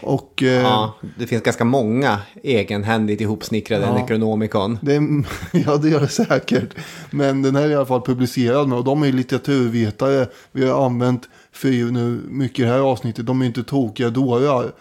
Och 0.01 0.43
eh, 0.43 0.49
Ja, 0.63 0.95
det 1.19 1.27
finns 1.27 1.43
ganska 1.43 1.65
många 1.65 2.19
egenhändigt 2.43 3.21
ihopsnickrade 3.21 3.85
Ja. 3.87 3.95
Necronomicon. 3.95 4.79
det, 4.83 4.95
är- 4.95 5.25
ja 5.67 5.77
det 5.77 5.89
gör 5.89 6.01
det 6.01 6.09
säkert. 6.09 6.75
Men 7.11 7.43
den 7.43 7.57
här 7.57 7.63
är 7.65 7.71
i 7.71 7.75
alla 7.75 7.87
fall 7.87 8.03
publicerad 8.03 8.69
med 8.69 8.79
och 8.79 8.85
de 8.85 9.03
är 9.03 9.13
litteraturvetare. 9.13 10.27
Vi 10.53 10.67
har 10.69 10.87
använt 10.87 11.29
Fyr 11.53 11.85
nu 11.91 12.21
mycket 12.29 12.59
i 12.59 12.63
det 12.63 12.69
här 12.69 12.79
avsnittet. 12.79 13.27
De 13.27 13.43
är 13.43 13.47
inte 13.47 13.63
tokiga 13.63 14.11
dårar. 14.11 14.73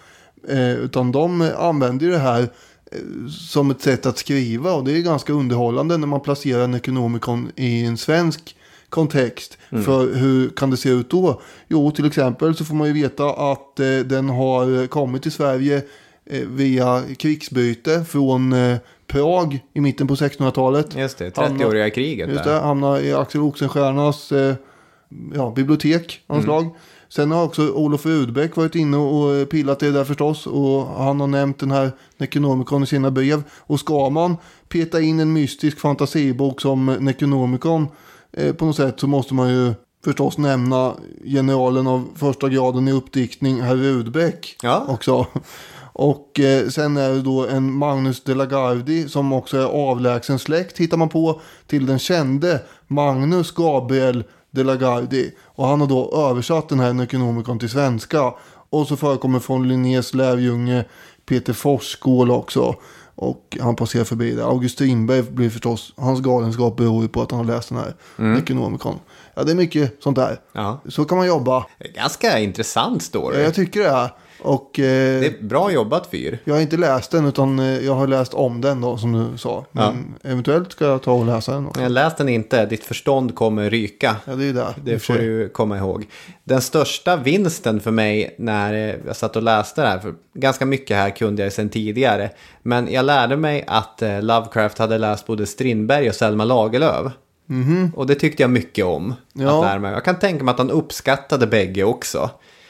Eh, 0.49 0.71
utan 0.73 1.11
de 1.11 1.51
använder 1.57 2.07
det 2.09 2.17
här 2.17 2.41
eh, 2.91 2.97
som 3.29 3.71
ett 3.71 3.81
sätt 3.81 4.05
att 4.05 4.17
skriva 4.17 4.73
och 4.73 4.83
det 4.83 4.97
är 4.97 5.01
ganska 5.01 5.33
underhållande 5.33 5.97
när 5.97 6.07
man 6.07 6.21
placerar 6.21 6.67
Necronomicon 6.67 7.51
i 7.55 7.85
en 7.85 7.97
svensk 7.97 8.55
kontext. 8.93 9.57
För 9.69 10.15
hur 10.15 10.49
kan 10.49 10.69
det 10.69 10.77
se 10.77 10.89
ut 10.89 11.09
då? 11.09 11.41
Jo, 11.67 11.91
till 11.91 12.05
exempel 12.05 12.55
så 12.55 12.65
får 12.65 12.75
man 12.75 12.87
ju 12.87 12.93
veta 12.93 13.29
att 13.29 13.79
eh, 13.79 13.85
den 14.05 14.29
har 14.29 14.87
kommit 14.87 15.21
till 15.21 15.31
Sverige 15.31 15.81
eh, 16.25 16.47
via 16.47 17.01
krigsbyte 17.17 18.05
från 18.05 18.53
eh, 18.53 18.77
Prag 19.07 19.59
i 19.73 19.81
mitten 19.81 20.07
på 20.07 20.15
1600-talet. 20.15 20.95
Just 20.95 21.17
det, 21.17 21.37
Hamnar- 21.37 21.65
30-åriga 21.65 21.89
kriget 21.89 22.29
Just 22.29 22.43
det, 22.43 22.51
hamnar 22.59 22.99
i 22.99 23.13
Axel 23.13 23.41
Oxenstiernas 23.41 24.31
eh, 24.31 24.55
ja, 25.35 25.53
bibliotek 25.55 26.21
av 26.27 26.35
något 26.35 26.45
slag. 26.45 26.75
Sen 27.09 27.31
har 27.31 27.43
också 27.43 27.69
Olof 27.71 28.05
Rudbeck 28.05 28.55
varit 28.55 28.75
inne 28.75 28.97
och 28.97 29.49
pillat 29.49 29.83
i 29.83 29.85
det 29.85 29.91
där 29.91 30.03
förstås. 30.03 30.47
Och 30.47 30.85
han 30.85 31.19
har 31.19 31.27
nämnt 31.27 31.59
den 31.59 31.71
här 31.71 31.91
Necronomicon 32.17 32.83
i 32.83 32.85
sina 32.85 33.11
brev. 33.11 33.43
Och 33.59 33.79
ska 33.79 34.09
man 34.09 34.37
peta 34.69 35.01
in 35.01 35.19
en 35.19 35.33
mystisk 35.33 35.79
fantasibok 35.79 36.61
som 36.61 36.85
Necronomicon 36.85 37.87
eh, 38.33 38.53
på 38.53 38.65
något 38.65 38.75
sätt 38.75 38.99
så 38.99 39.07
måste 39.07 39.33
man 39.33 39.49
ju 39.49 39.73
förstås 40.03 40.37
nämna 40.37 40.93
generalen 41.23 41.87
av 41.87 42.07
första 42.15 42.49
graden 42.49 42.87
i 42.87 42.91
uppdiktning, 42.91 43.61
herr 43.61 43.75
Rudbeck. 43.75 44.57
Ja. 44.61 44.85
Också. 44.87 45.25
Och 45.95 46.39
eh, 46.39 46.69
sen 46.69 46.97
är 46.97 47.09
det 47.09 47.21
då 47.21 47.47
en 47.47 47.73
Magnus 47.73 48.23
de 48.23 48.33
la 48.33 48.45
Gardie 48.45 49.09
som 49.09 49.33
också 49.33 49.57
är 49.57 49.65
avlägsen 49.65 50.39
släkt 50.39 50.77
hittar 50.77 50.97
man 50.97 51.09
på 51.09 51.41
till 51.67 51.85
den 51.85 51.99
kände 51.99 52.61
Magnus 52.87 53.51
Gabriel 53.51 54.23
de 54.51 54.63
la 54.63 54.75
Gardie. 54.75 55.31
Och 55.43 55.67
han 55.67 55.81
har 55.81 55.87
då 55.87 56.13
översatt 56.29 56.69
den 56.69 56.79
här 56.79 56.93
Necronomicon 56.93 57.59
till 57.59 57.69
svenska. 57.69 58.33
Och 58.69 58.87
så 58.87 58.95
förekommer 58.95 59.39
från 59.39 59.67
Linnés 59.67 60.13
lärjunge 60.13 60.85
Peter 61.25 61.53
Forsskål 61.53 62.31
också. 62.31 62.75
Och 63.15 63.57
han 63.61 63.75
passerar 63.75 64.03
förbi 64.03 64.31
det. 64.35 64.45
August 64.45 64.75
Strindberg 64.75 65.21
blir 65.21 65.49
förstås, 65.49 65.93
hans 65.97 66.21
galenskap 66.21 66.77
beror 66.77 67.01
ju 67.01 67.07
på 67.07 67.21
att 67.21 67.31
han 67.31 67.39
har 67.39 67.55
läst 67.55 67.69
den 67.69 67.77
här 67.77 67.93
Necronomicon. 68.15 68.99
Ja, 69.35 69.43
det 69.43 69.51
är 69.51 69.55
mycket 69.55 70.03
sånt 70.03 70.15
där. 70.15 70.39
Ja. 70.53 70.81
Så 70.89 71.05
kan 71.05 71.17
man 71.17 71.27
jobba. 71.27 71.65
Ganska 71.95 72.39
intressant 72.39 73.03
story. 73.03 73.37
Ja, 73.37 73.43
jag 73.43 73.53
tycker 73.53 73.79
det. 73.79 73.87
Är. 73.89 74.09
Och 74.43 74.79
eh, 74.79 75.19
Det 75.21 75.27
är 75.27 75.43
bra 75.43 75.71
jobbat 75.71 76.07
Fyr. 76.11 76.39
jag 76.43 76.53
har 76.53 76.61
inte 76.61 76.77
läst 76.77 77.11
den 77.11 77.25
utan 77.25 77.59
eh, 77.59 77.65
jag 77.65 77.95
har 77.95 78.07
läst 78.07 78.33
om 78.33 78.61
den 78.61 78.81
då 78.81 78.97
som 78.97 79.13
du 79.13 79.37
sa. 79.37 79.65
Men 79.71 80.15
eventuellt 80.23 80.71
ska 80.71 80.85
jag 80.85 81.01
ta 81.01 81.11
och 81.11 81.25
läsa 81.25 81.51
den. 81.53 81.63
Då. 81.63 81.81
Jag 81.81 81.91
läst 81.91 82.17
den 82.17 82.29
inte, 82.29 82.65
ditt 82.65 82.83
förstånd 82.83 83.35
kommer 83.35 83.69
ryka. 83.69 84.15
Ja, 84.25 84.35
det 84.35 84.45
är 84.45 84.53
där. 84.53 84.73
Det 84.83 84.99
får 84.99 85.13
du 85.13 85.49
komma 85.49 85.77
ihåg. 85.77 86.05
Den 86.43 86.61
största 86.61 87.15
vinsten 87.15 87.79
för 87.79 87.91
mig 87.91 88.35
när 88.37 88.73
eh, 88.73 88.95
jag 89.07 89.15
satt 89.15 89.35
och 89.35 89.43
läste 89.43 89.81
det 89.81 89.87
här, 89.87 89.99
för 89.99 90.13
ganska 90.33 90.65
mycket 90.65 90.97
här 90.97 91.09
kunde 91.09 91.43
jag 91.43 91.53
sedan 91.53 91.69
tidigare, 91.69 92.29
men 92.63 92.91
jag 92.91 93.05
lärde 93.05 93.37
mig 93.37 93.63
att 93.67 94.01
eh, 94.01 94.21
Lovecraft 94.21 94.77
hade 94.77 94.97
läst 94.97 95.27
både 95.27 95.45
Strindberg 95.45 96.09
och 96.09 96.15
Selma 96.15 96.45
Lagerlöf. 96.45 97.11
Och 97.95 98.07
det 98.07 98.15
tyckte 98.15 98.43
jag 98.43 98.49
mycket 98.49 98.85
om. 98.85 99.15
Ja. 99.33 99.75
Att. 99.75 99.83
Jag 99.83 100.05
kan 100.05 100.19
tänka 100.19 100.43
mig 100.43 100.51
att 100.51 100.57
han 100.57 100.71
uppskattade 100.71 101.47
bägge 101.47 101.83
också. 101.83 102.29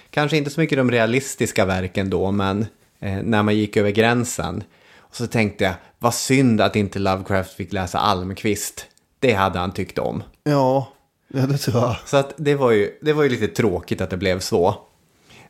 Kanske 0.10 0.38
inte 0.38 0.50
så 0.50 0.60
mycket 0.60 0.78
de 0.78 0.92
realistiska 0.92 1.66
verken 1.66 2.10
då, 2.10 2.32
men 2.32 2.66
eh, 3.00 3.18
när 3.24 3.44
man 3.44 3.56
gick 3.56 3.78
över 3.78 3.92
gränsen. 3.92 4.64
Och 4.98 5.16
så 5.16 5.28
tänkte 5.28 5.64
jag, 5.64 5.74
vad 6.00 6.14
synd 6.14 6.62
att 6.62 6.76
inte 6.76 7.00
Lovecraft 7.00 7.54
fick 7.54 7.74
läsa 7.74 8.00
Almqvist. 8.00 8.86
Det 9.20 9.34
hade 9.34 9.60
han 9.60 9.72
tyckt 9.72 10.00
om. 10.00 10.24
Ja, 10.44 10.88
ja, 11.28 11.42
det 11.42 11.58
tror 11.58 11.78
jag. 11.78 11.96
Så 12.06 12.18
att 12.18 12.34
det, 12.38 12.56
var 12.56 12.72
ju, 12.72 12.98
det 13.02 13.14
var 13.14 13.24
ju 13.24 13.30
lite 13.30 13.48
tråkigt 13.48 14.02
att 14.02 14.10
det 14.10 14.18
blev 14.18 14.40
så. 14.40 14.76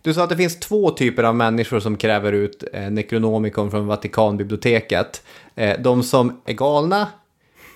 Du 0.01 0.13
sa 0.13 0.23
att 0.23 0.29
det 0.29 0.37
finns 0.37 0.59
två 0.59 0.89
typer 0.89 1.23
av 1.23 1.35
människor 1.35 1.79
som 1.79 1.97
kräver 1.97 2.31
ut 2.31 2.63
eh, 2.73 2.91
Necronomicon 2.91 3.71
från 3.71 3.87
Vatikanbiblioteket. 3.87 5.23
Eh, 5.55 5.79
de 5.79 6.03
som 6.03 6.41
är 6.45 6.53
galna 6.53 7.07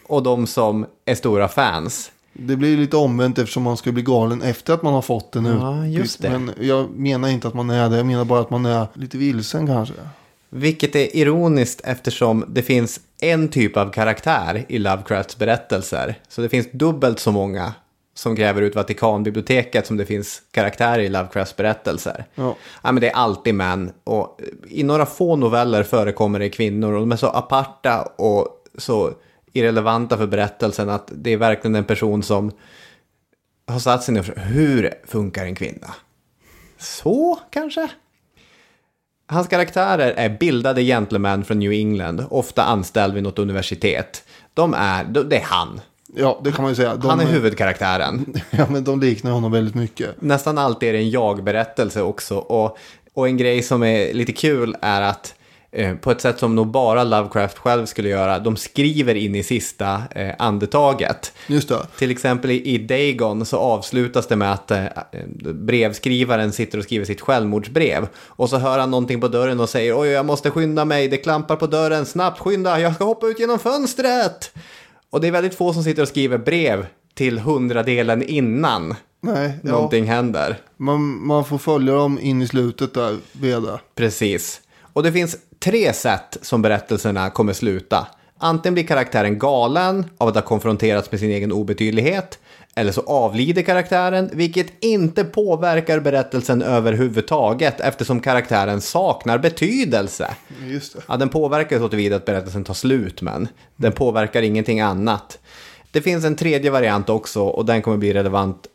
och 0.07 0.23
de 0.23 0.47
som 0.47 0.85
är 1.05 1.15
stora 1.15 1.47
fans. 1.47 2.11
Det 2.33 2.55
blir 2.55 2.77
lite 2.77 2.97
omvänt 2.97 3.39
eftersom 3.39 3.63
man 3.63 3.77
ska 3.77 3.91
bli 3.91 4.03
galen 4.03 4.41
efter 4.41 4.73
att 4.73 4.81
man 4.83 4.93
har 4.93 5.01
fått 5.01 5.31
den. 5.31 5.45
Ja, 5.45 5.85
just 5.85 6.21
det. 6.21 6.29
Men 6.29 6.51
jag 6.59 6.89
menar 6.89 7.29
inte 7.29 7.47
att 7.47 7.53
man 7.53 7.69
är 7.69 7.89
det. 7.89 7.97
Jag 7.97 8.05
menar 8.05 8.25
bara 8.25 8.39
att 8.39 8.49
man 8.49 8.65
är 8.65 8.87
lite 8.93 9.17
vilsen 9.17 9.67
kanske. 9.67 9.93
Vilket 10.49 10.95
är 10.95 11.15
ironiskt 11.15 11.81
eftersom 11.83 12.45
det 12.47 12.61
finns 12.61 12.99
en 13.21 13.47
typ 13.47 13.77
av 13.77 13.91
karaktär 13.91 14.65
i 14.67 14.79
Lovecrafts 14.79 15.37
berättelser. 15.37 16.19
Så 16.29 16.41
det 16.41 16.49
finns 16.49 16.67
dubbelt 16.71 17.19
så 17.19 17.31
många 17.31 17.73
som 18.13 18.35
gräver 18.35 18.61
ut 18.61 18.75
Vatikanbiblioteket 18.75 19.87
som 19.87 19.97
det 19.97 20.05
finns 20.05 20.41
karaktärer 20.51 20.99
i 20.99 21.09
Lovecrafts 21.09 21.55
berättelser. 21.55 22.25
Ja. 22.35 22.55
Ja, 22.81 22.91
men 22.91 23.01
det 23.01 23.09
är 23.09 23.15
alltid 23.15 23.55
män. 23.55 23.91
Och 24.03 24.39
I 24.67 24.83
några 24.83 25.05
få 25.05 25.35
noveller 25.35 25.83
förekommer 25.83 26.39
det 26.39 26.49
kvinnor 26.49 26.93
och 26.93 26.99
de 26.99 27.11
är 27.11 27.15
så 27.15 27.27
aparta 27.27 28.01
och 28.01 28.47
så 28.77 29.11
irrelevanta 29.53 30.17
för 30.17 30.27
berättelsen 30.27 30.89
att 30.89 31.11
det 31.15 31.33
är 31.33 31.37
verkligen 31.37 31.75
en 31.75 31.83
person 31.83 32.23
som 32.23 32.51
har 33.67 33.79
satt 33.79 34.03
sig 34.03 34.13
ner 34.13 34.31
och 34.31 34.41
hur 34.41 34.93
funkar 35.07 35.45
en 35.45 35.55
kvinna? 35.55 35.95
Så 36.77 37.39
kanske? 37.51 37.89
Hans 39.29 39.47
karaktärer 39.47 40.11
är 40.11 40.29
bildade 40.29 40.83
gentlemän 40.83 41.45
från 41.45 41.59
New 41.59 41.71
England, 41.71 42.25
ofta 42.29 42.63
anställd 42.63 43.13
vid 43.13 43.23
något 43.23 43.39
universitet. 43.39 44.23
De 44.53 44.73
är, 44.73 45.03
det 45.03 45.35
är 45.35 45.43
han. 45.43 45.81
Ja, 46.15 46.41
det 46.43 46.51
kan 46.51 46.61
man 46.61 46.71
ju 46.71 46.75
säga. 46.75 46.95
De, 46.95 47.09
Han 47.09 47.19
är 47.19 47.25
huvudkaraktären. 47.25 48.33
Ja, 48.51 48.65
men 48.69 48.83
de 48.83 48.99
liknar 48.99 49.31
honom 49.31 49.51
väldigt 49.51 49.75
mycket. 49.75 50.21
Nästan 50.21 50.57
alltid 50.57 50.89
är 50.89 50.93
det 50.93 50.99
en 50.99 51.09
jag-berättelse 51.09 52.01
också. 52.01 52.37
Och, 52.37 52.77
och 53.13 53.27
en 53.27 53.37
grej 53.37 53.63
som 53.63 53.83
är 53.83 54.13
lite 54.13 54.31
kul 54.31 54.75
är 54.81 55.01
att 55.01 55.35
på 56.01 56.11
ett 56.11 56.21
sätt 56.21 56.39
som 56.39 56.55
nog 56.55 56.67
bara 56.67 57.03
Lovecraft 57.03 57.57
själv 57.57 57.85
skulle 57.85 58.09
göra, 58.09 58.39
de 58.39 58.55
skriver 58.55 59.15
in 59.15 59.35
i 59.35 59.43
sista 59.43 60.01
eh, 60.11 60.33
andetaget. 60.39 61.33
Just 61.47 61.69
det. 61.69 61.87
Till 61.97 62.11
exempel 62.11 62.51
i, 62.51 62.73
i 62.73 62.77
Dagon 62.77 63.45
så 63.45 63.57
avslutas 63.57 64.27
det 64.27 64.35
med 64.35 64.53
att 64.53 64.71
eh, 64.71 64.85
brevskrivaren 65.53 66.51
sitter 66.51 66.77
och 66.77 66.83
skriver 66.83 67.05
sitt 67.05 67.21
självmordsbrev. 67.21 68.07
Och 68.15 68.49
så 68.49 68.57
hör 68.57 68.79
han 68.79 68.91
någonting 68.91 69.21
på 69.21 69.27
dörren 69.27 69.59
och 69.59 69.69
säger 69.69 69.99
oj, 69.99 70.07
jag 70.07 70.25
måste 70.25 70.51
skynda 70.51 70.85
mig, 70.85 71.07
det 71.07 71.17
klampar 71.17 71.55
på 71.55 71.67
dörren, 71.67 72.05
snabbt 72.05 72.39
skynda, 72.39 72.79
jag 72.79 72.95
ska 72.95 73.03
hoppa 73.03 73.27
ut 73.27 73.39
genom 73.39 73.59
fönstret. 73.59 74.51
Och 75.09 75.21
det 75.21 75.27
är 75.27 75.31
väldigt 75.31 75.55
få 75.55 75.73
som 75.73 75.83
sitter 75.83 76.01
och 76.01 76.07
skriver 76.07 76.37
brev 76.37 76.85
till 77.13 77.39
hundradelen 77.39 78.23
innan 78.23 78.95
Nej, 79.21 79.59
ja. 79.63 79.71
någonting 79.71 80.05
händer. 80.05 80.57
Man, 80.77 81.27
man 81.27 81.45
får 81.45 81.57
följa 81.57 81.93
dem 81.93 82.19
in 82.21 82.41
i 82.41 82.47
slutet 82.47 82.93
där, 82.93 83.17
Veda. 83.31 83.79
Precis. 83.95 84.61
Och 84.93 85.03
det 85.03 85.11
finns 85.11 85.37
tre 85.59 85.93
sätt 85.93 86.37
som 86.41 86.61
berättelserna 86.61 87.29
kommer 87.29 87.53
sluta. 87.53 88.07
Antingen 88.37 88.73
blir 88.73 88.87
karaktären 88.87 89.39
galen 89.39 90.05
av 90.17 90.27
att 90.27 90.35
ha 90.35 90.41
konfronterats 90.41 91.11
med 91.11 91.19
sin 91.19 91.31
egen 91.31 91.51
obetydlighet. 91.51 92.39
Eller 92.75 92.91
så 92.91 93.01
avlider 93.01 93.61
karaktären, 93.61 94.29
vilket 94.33 94.67
inte 94.79 95.23
påverkar 95.23 95.99
berättelsen 95.99 96.61
överhuvudtaget 96.61 97.79
eftersom 97.79 98.19
karaktären 98.19 98.81
saknar 98.81 99.37
betydelse. 99.37 100.35
Just 100.65 100.93
det. 100.93 100.99
Ja, 101.07 101.17
den 101.17 101.29
påverkar 101.29 101.79
så 101.79 101.89
tillvida 101.89 102.15
att 102.15 102.25
berättelsen 102.25 102.63
tar 102.63 102.73
slut, 102.73 103.21
men 103.21 103.47
den 103.75 103.91
påverkar 103.91 104.41
ingenting 104.41 104.79
annat. 104.79 105.39
Det 105.91 106.01
finns 106.01 106.25
en 106.25 106.35
tredje 106.35 106.71
variant 106.71 107.09
också 107.09 107.43
och 107.43 107.65
den 107.65 107.81
kommer 107.81 107.97
bli 107.97 108.13
relevant 108.13 108.67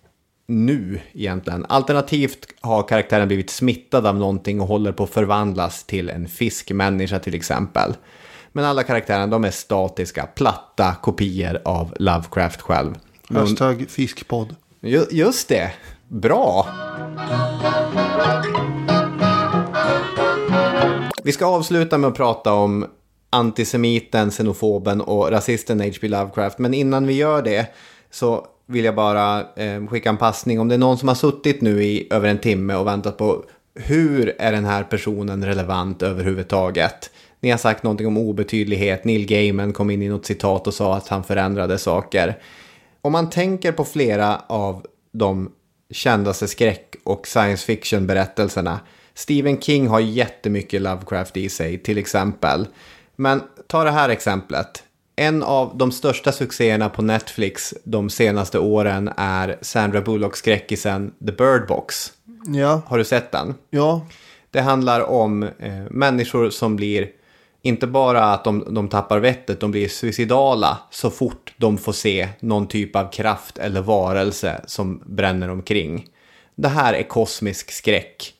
nu 0.52 1.00
egentligen. 1.14 1.66
Alternativt 1.68 2.46
har 2.60 2.82
karaktären 2.88 3.26
blivit 3.28 3.50
smittad 3.50 4.06
av 4.06 4.16
någonting 4.16 4.60
och 4.60 4.66
håller 4.66 4.92
på 4.92 5.04
att 5.04 5.10
förvandlas 5.10 5.84
till 5.84 6.10
en 6.10 6.28
fiskmänniska 6.28 7.18
till 7.18 7.34
exempel. 7.34 7.94
Men 8.52 8.64
alla 8.64 8.82
karaktärerna 8.82 9.26
de 9.26 9.44
är 9.44 9.50
statiska, 9.50 10.26
platta 10.26 10.94
kopior 11.02 11.58
av 11.64 11.94
Lovecraft 11.98 12.60
själv. 12.62 12.94
Hashtag 13.28 13.86
fiskpodd. 13.88 14.56
Ju- 14.80 15.06
Just 15.10 15.48
det, 15.48 15.72
bra. 16.08 16.66
Vi 21.24 21.32
ska 21.32 21.46
avsluta 21.46 21.98
med 21.98 22.08
att 22.08 22.16
prata 22.16 22.52
om 22.52 22.86
antisemiten, 23.30 24.30
xenofoben 24.30 25.00
och 25.00 25.30
rasisten 25.30 25.80
H.P. 25.80 26.08
Lovecraft. 26.08 26.58
Men 26.58 26.74
innan 26.74 27.06
vi 27.06 27.12
gör 27.12 27.42
det 27.42 27.66
så 28.10 28.46
vill 28.66 28.84
jag 28.84 28.94
bara 28.94 29.40
eh, 29.56 29.86
skicka 29.86 30.08
en 30.08 30.16
passning. 30.16 30.60
Om 30.60 30.68
det 30.68 30.74
är 30.74 30.78
någon 30.78 30.98
som 30.98 31.08
har 31.08 31.14
suttit 31.14 31.60
nu 31.60 31.84
i 31.84 32.08
över 32.10 32.28
en 32.28 32.38
timme 32.38 32.74
och 32.74 32.86
väntat 32.86 33.18
på 33.18 33.44
hur 33.74 34.34
är 34.38 34.52
den 34.52 34.64
här 34.64 34.84
personen 34.84 35.44
relevant 35.44 36.02
överhuvudtaget? 36.02 37.10
Ni 37.40 37.50
har 37.50 37.58
sagt 37.58 37.82
någonting 37.82 38.06
om 38.06 38.18
obetydlighet. 38.18 39.04
Neil 39.04 39.26
Gaiman 39.26 39.72
kom 39.72 39.90
in 39.90 40.02
i 40.02 40.08
något 40.08 40.26
citat 40.26 40.66
och 40.66 40.74
sa 40.74 40.96
att 40.96 41.08
han 41.08 41.24
förändrade 41.24 41.78
saker. 41.78 42.38
Om 43.02 43.12
man 43.12 43.30
tänker 43.30 43.72
på 43.72 43.84
flera 43.84 44.36
av 44.46 44.86
de 45.12 45.52
kändaste 45.90 46.48
skräck 46.48 46.96
och 47.04 47.26
science 47.26 47.66
fiction 47.66 48.06
berättelserna. 48.06 48.80
Stephen 49.14 49.60
King 49.60 49.88
har 49.88 50.00
jättemycket 50.00 50.82
Lovecraft 50.82 51.36
i 51.36 51.48
sig 51.48 51.78
till 51.78 51.98
exempel. 51.98 52.66
Men 53.16 53.42
ta 53.66 53.84
det 53.84 53.90
här 53.90 54.08
exemplet. 54.08 54.82
En 55.16 55.42
av 55.42 55.76
de 55.78 55.92
största 55.92 56.32
succéerna 56.32 56.88
på 56.88 57.02
Netflix 57.02 57.74
de 57.84 58.10
senaste 58.10 58.58
åren 58.58 59.10
är 59.16 59.58
Sandra 59.60 60.00
Bullocks 60.00 60.38
skräckisen 60.38 61.12
The 61.26 61.32
Bird 61.32 61.68
Box. 61.68 62.12
Ja, 62.46 62.82
Har 62.86 62.98
du 62.98 63.04
sett 63.04 63.32
den? 63.32 63.54
ja, 63.70 64.06
Det 64.50 64.60
handlar 64.60 65.00
om 65.10 65.42
eh, 65.42 65.82
människor 65.90 66.50
som 66.50 66.76
blir, 66.76 67.08
inte 67.62 67.86
bara 67.86 68.24
att 68.24 68.44
de, 68.44 68.74
de 68.74 68.88
tappar 68.88 69.18
vettet, 69.18 69.60
de 69.60 69.70
blir 69.70 69.88
suicidala 69.88 70.78
så 70.90 71.10
fort 71.10 71.54
de 71.56 71.78
får 71.78 71.92
se 71.92 72.28
någon 72.40 72.66
typ 72.68 72.96
av 72.96 73.10
kraft 73.12 73.58
eller 73.58 73.80
varelse 73.80 74.60
som 74.66 75.02
bränner 75.06 75.50
omkring. 75.50 76.06
Det 76.54 76.68
här 76.68 76.94
är 76.94 77.02
kosmisk 77.02 77.70
skräck. 77.70 78.34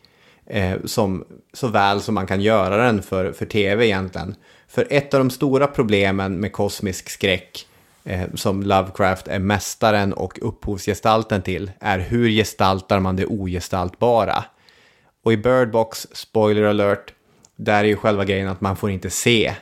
Eh, 0.47 0.77
som, 0.85 1.25
så 1.53 1.69
väl 1.69 2.01
som 2.01 2.15
man 2.15 2.27
kan 2.27 2.41
göra 2.41 2.77
den 2.77 3.03
för, 3.03 3.33
för 3.33 3.47
tv 3.47 3.87
egentligen. 3.87 4.35
För 4.73 4.87
ett 4.91 5.15
av 5.15 5.21
de 5.21 5.31
stora 5.31 5.67
problemen 5.67 6.41
med 6.41 6.53
kosmisk 6.53 7.11
skräck 7.11 7.67
eh, 8.05 8.35
som 8.35 8.63
Lovecraft 8.63 9.29
är 9.29 9.39
mästaren 9.39 10.13
och 10.13 10.39
upphovsgestalten 10.43 11.43
till 11.43 11.71
är 11.81 11.99
hur 11.99 12.29
gestaltar 12.29 13.01
man 13.01 13.17
det 13.17 13.27
ogestaltbara. 13.27 14.45
Och 15.25 15.33
i 15.33 15.37
Bird 15.37 15.71
Box, 15.71 16.07
spoiler 16.13 16.63
alert, 16.63 17.13
där 17.57 17.85
är 17.85 17.89
ju 17.89 17.97
själva 17.97 18.25
grejen 18.25 18.49
att 18.49 18.61
man 18.61 18.77
får 18.77 18.91
inte 18.91 19.11
se 19.11 19.55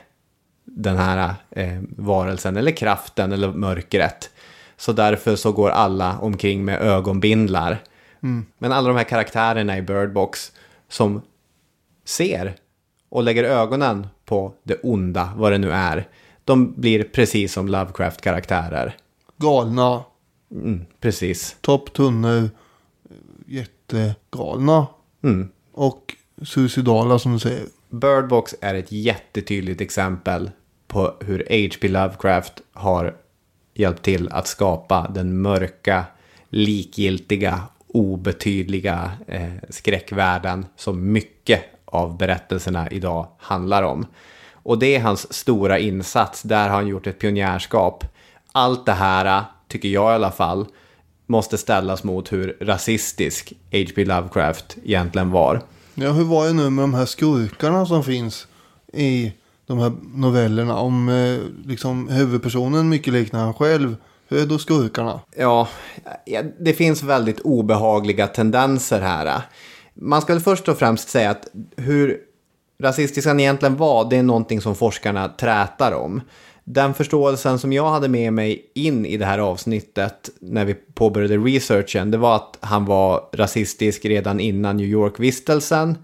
den 0.63 0.97
här 0.97 1.33
eh, 1.49 1.79
varelsen 1.97 2.57
eller 2.57 2.71
kraften 2.71 3.31
eller 3.31 3.51
mörkret. 3.51 4.29
Så 4.77 4.91
därför 4.91 5.35
så 5.35 5.51
går 5.51 5.69
alla 5.69 6.19
omkring 6.19 6.65
med 6.65 6.81
ögonbindlar. 6.81 7.83
Men 8.57 8.71
alla 8.71 8.87
de 8.87 8.97
här 8.97 9.03
karaktärerna 9.03 9.77
i 9.77 9.81
Bird 9.81 10.13
Box 10.13 10.51
som 10.89 11.21
ser 12.05 12.55
och 13.09 13.23
lägger 13.23 13.43
ögonen 13.43 14.07
på 14.31 14.53
det 14.63 14.75
onda, 14.83 15.29
vad 15.35 15.51
det 15.51 15.57
nu 15.57 15.71
är, 15.71 16.07
de 16.45 16.73
blir 16.81 17.03
precis 17.03 17.53
som 17.53 17.67
Lovecraft-karaktärer. 17.67 18.95
galna, 19.37 20.03
Mm, 20.51 20.85
precis. 20.99 21.57
topptunnor, 21.61 22.49
jättegalna 23.47 24.87
Mm. 25.23 25.49
och 25.73 26.15
suicidala 26.43 27.19
som 27.19 27.33
du 27.33 27.39
säger. 27.39 27.65
Bird 27.89 28.27
Box 28.27 28.55
är 28.61 28.75
ett 28.75 28.91
jättetydligt 28.91 29.81
exempel 29.81 30.51
på 30.87 31.13
hur 31.19 31.39
H.P. 31.49 31.87
Lovecraft 31.87 32.53
har 32.73 33.15
hjälpt 33.73 34.03
till 34.03 34.29
att 34.31 34.47
skapa 34.47 35.07
den 35.13 35.41
mörka, 35.41 36.05
likgiltiga, 36.49 37.61
obetydliga 37.87 39.11
eh, 39.27 39.53
skräckvärlden 39.69 40.65
som 40.75 41.11
mycket 41.11 41.63
av 41.91 42.17
berättelserna 42.17 42.89
idag 42.89 43.27
handlar 43.37 43.83
om. 43.83 44.05
Och 44.63 44.79
det 44.79 44.95
är 44.95 44.99
hans 44.99 45.33
stora 45.33 45.79
insats, 45.79 46.41
där 46.41 46.69
har 46.69 46.75
han 46.75 46.87
gjort 46.87 47.07
ett 47.07 47.19
pionjärskap. 47.19 48.05
Allt 48.51 48.85
det 48.85 48.91
här, 48.91 49.43
tycker 49.67 49.89
jag 49.89 50.11
i 50.11 50.15
alla 50.15 50.31
fall, 50.31 50.65
måste 51.25 51.57
ställas 51.57 52.03
mot 52.03 52.31
hur 52.31 52.57
rasistisk 52.61 53.53
H.P. 53.71 54.05
Lovecraft 54.05 54.77
egentligen 54.83 55.31
var. 55.31 55.61
Ja, 55.95 56.11
hur 56.11 56.23
var 56.23 56.47
det 56.47 56.53
nu 56.53 56.69
med 56.69 56.83
de 56.83 56.93
här 56.93 57.05
skurkarna 57.05 57.85
som 57.85 58.03
finns 58.03 58.47
i 58.93 59.33
de 59.67 59.79
här 59.79 59.91
novellerna? 60.13 60.77
Om 60.77 61.09
eh, 61.09 61.39
liksom 61.65 62.07
huvudpersonen 62.07 62.89
mycket 62.89 63.13
liknar 63.13 63.39
han 63.39 63.53
själv. 63.53 63.95
Hur 64.27 64.41
är 64.41 64.45
då 64.45 64.57
skurkarna? 64.57 65.19
Ja, 65.37 65.67
ja, 66.25 66.41
det 66.59 66.73
finns 66.73 67.03
väldigt 67.03 67.39
obehagliga 67.39 68.27
tendenser 68.27 69.01
här. 69.01 69.41
Man 69.93 70.21
ska 70.21 70.33
väl 70.33 70.41
först 70.41 70.67
och 70.67 70.77
främst 70.77 71.09
säga 71.09 71.29
att 71.29 71.47
hur 71.75 72.17
rasistisk 72.79 73.27
han 73.27 73.39
egentligen 73.39 73.77
var, 73.77 74.09
det 74.09 74.17
är 74.17 74.23
någonting 74.23 74.61
som 74.61 74.75
forskarna 74.75 75.27
trätar 75.29 75.91
om. 75.91 76.21
Den 76.63 76.93
förståelsen 76.93 77.59
som 77.59 77.73
jag 77.73 77.89
hade 77.89 78.07
med 78.07 78.33
mig 78.33 78.71
in 78.75 79.05
i 79.05 79.17
det 79.17 79.25
här 79.25 79.39
avsnittet 79.39 80.29
när 80.39 80.65
vi 80.65 80.73
påbörjade 80.73 81.37
researchen, 81.37 82.11
det 82.11 82.17
var 82.17 82.35
att 82.35 82.57
han 82.59 82.85
var 82.85 83.29
rasistisk 83.33 84.05
redan 84.05 84.39
innan 84.39 84.77
New 84.77 84.87
York-vistelsen. 84.87 85.97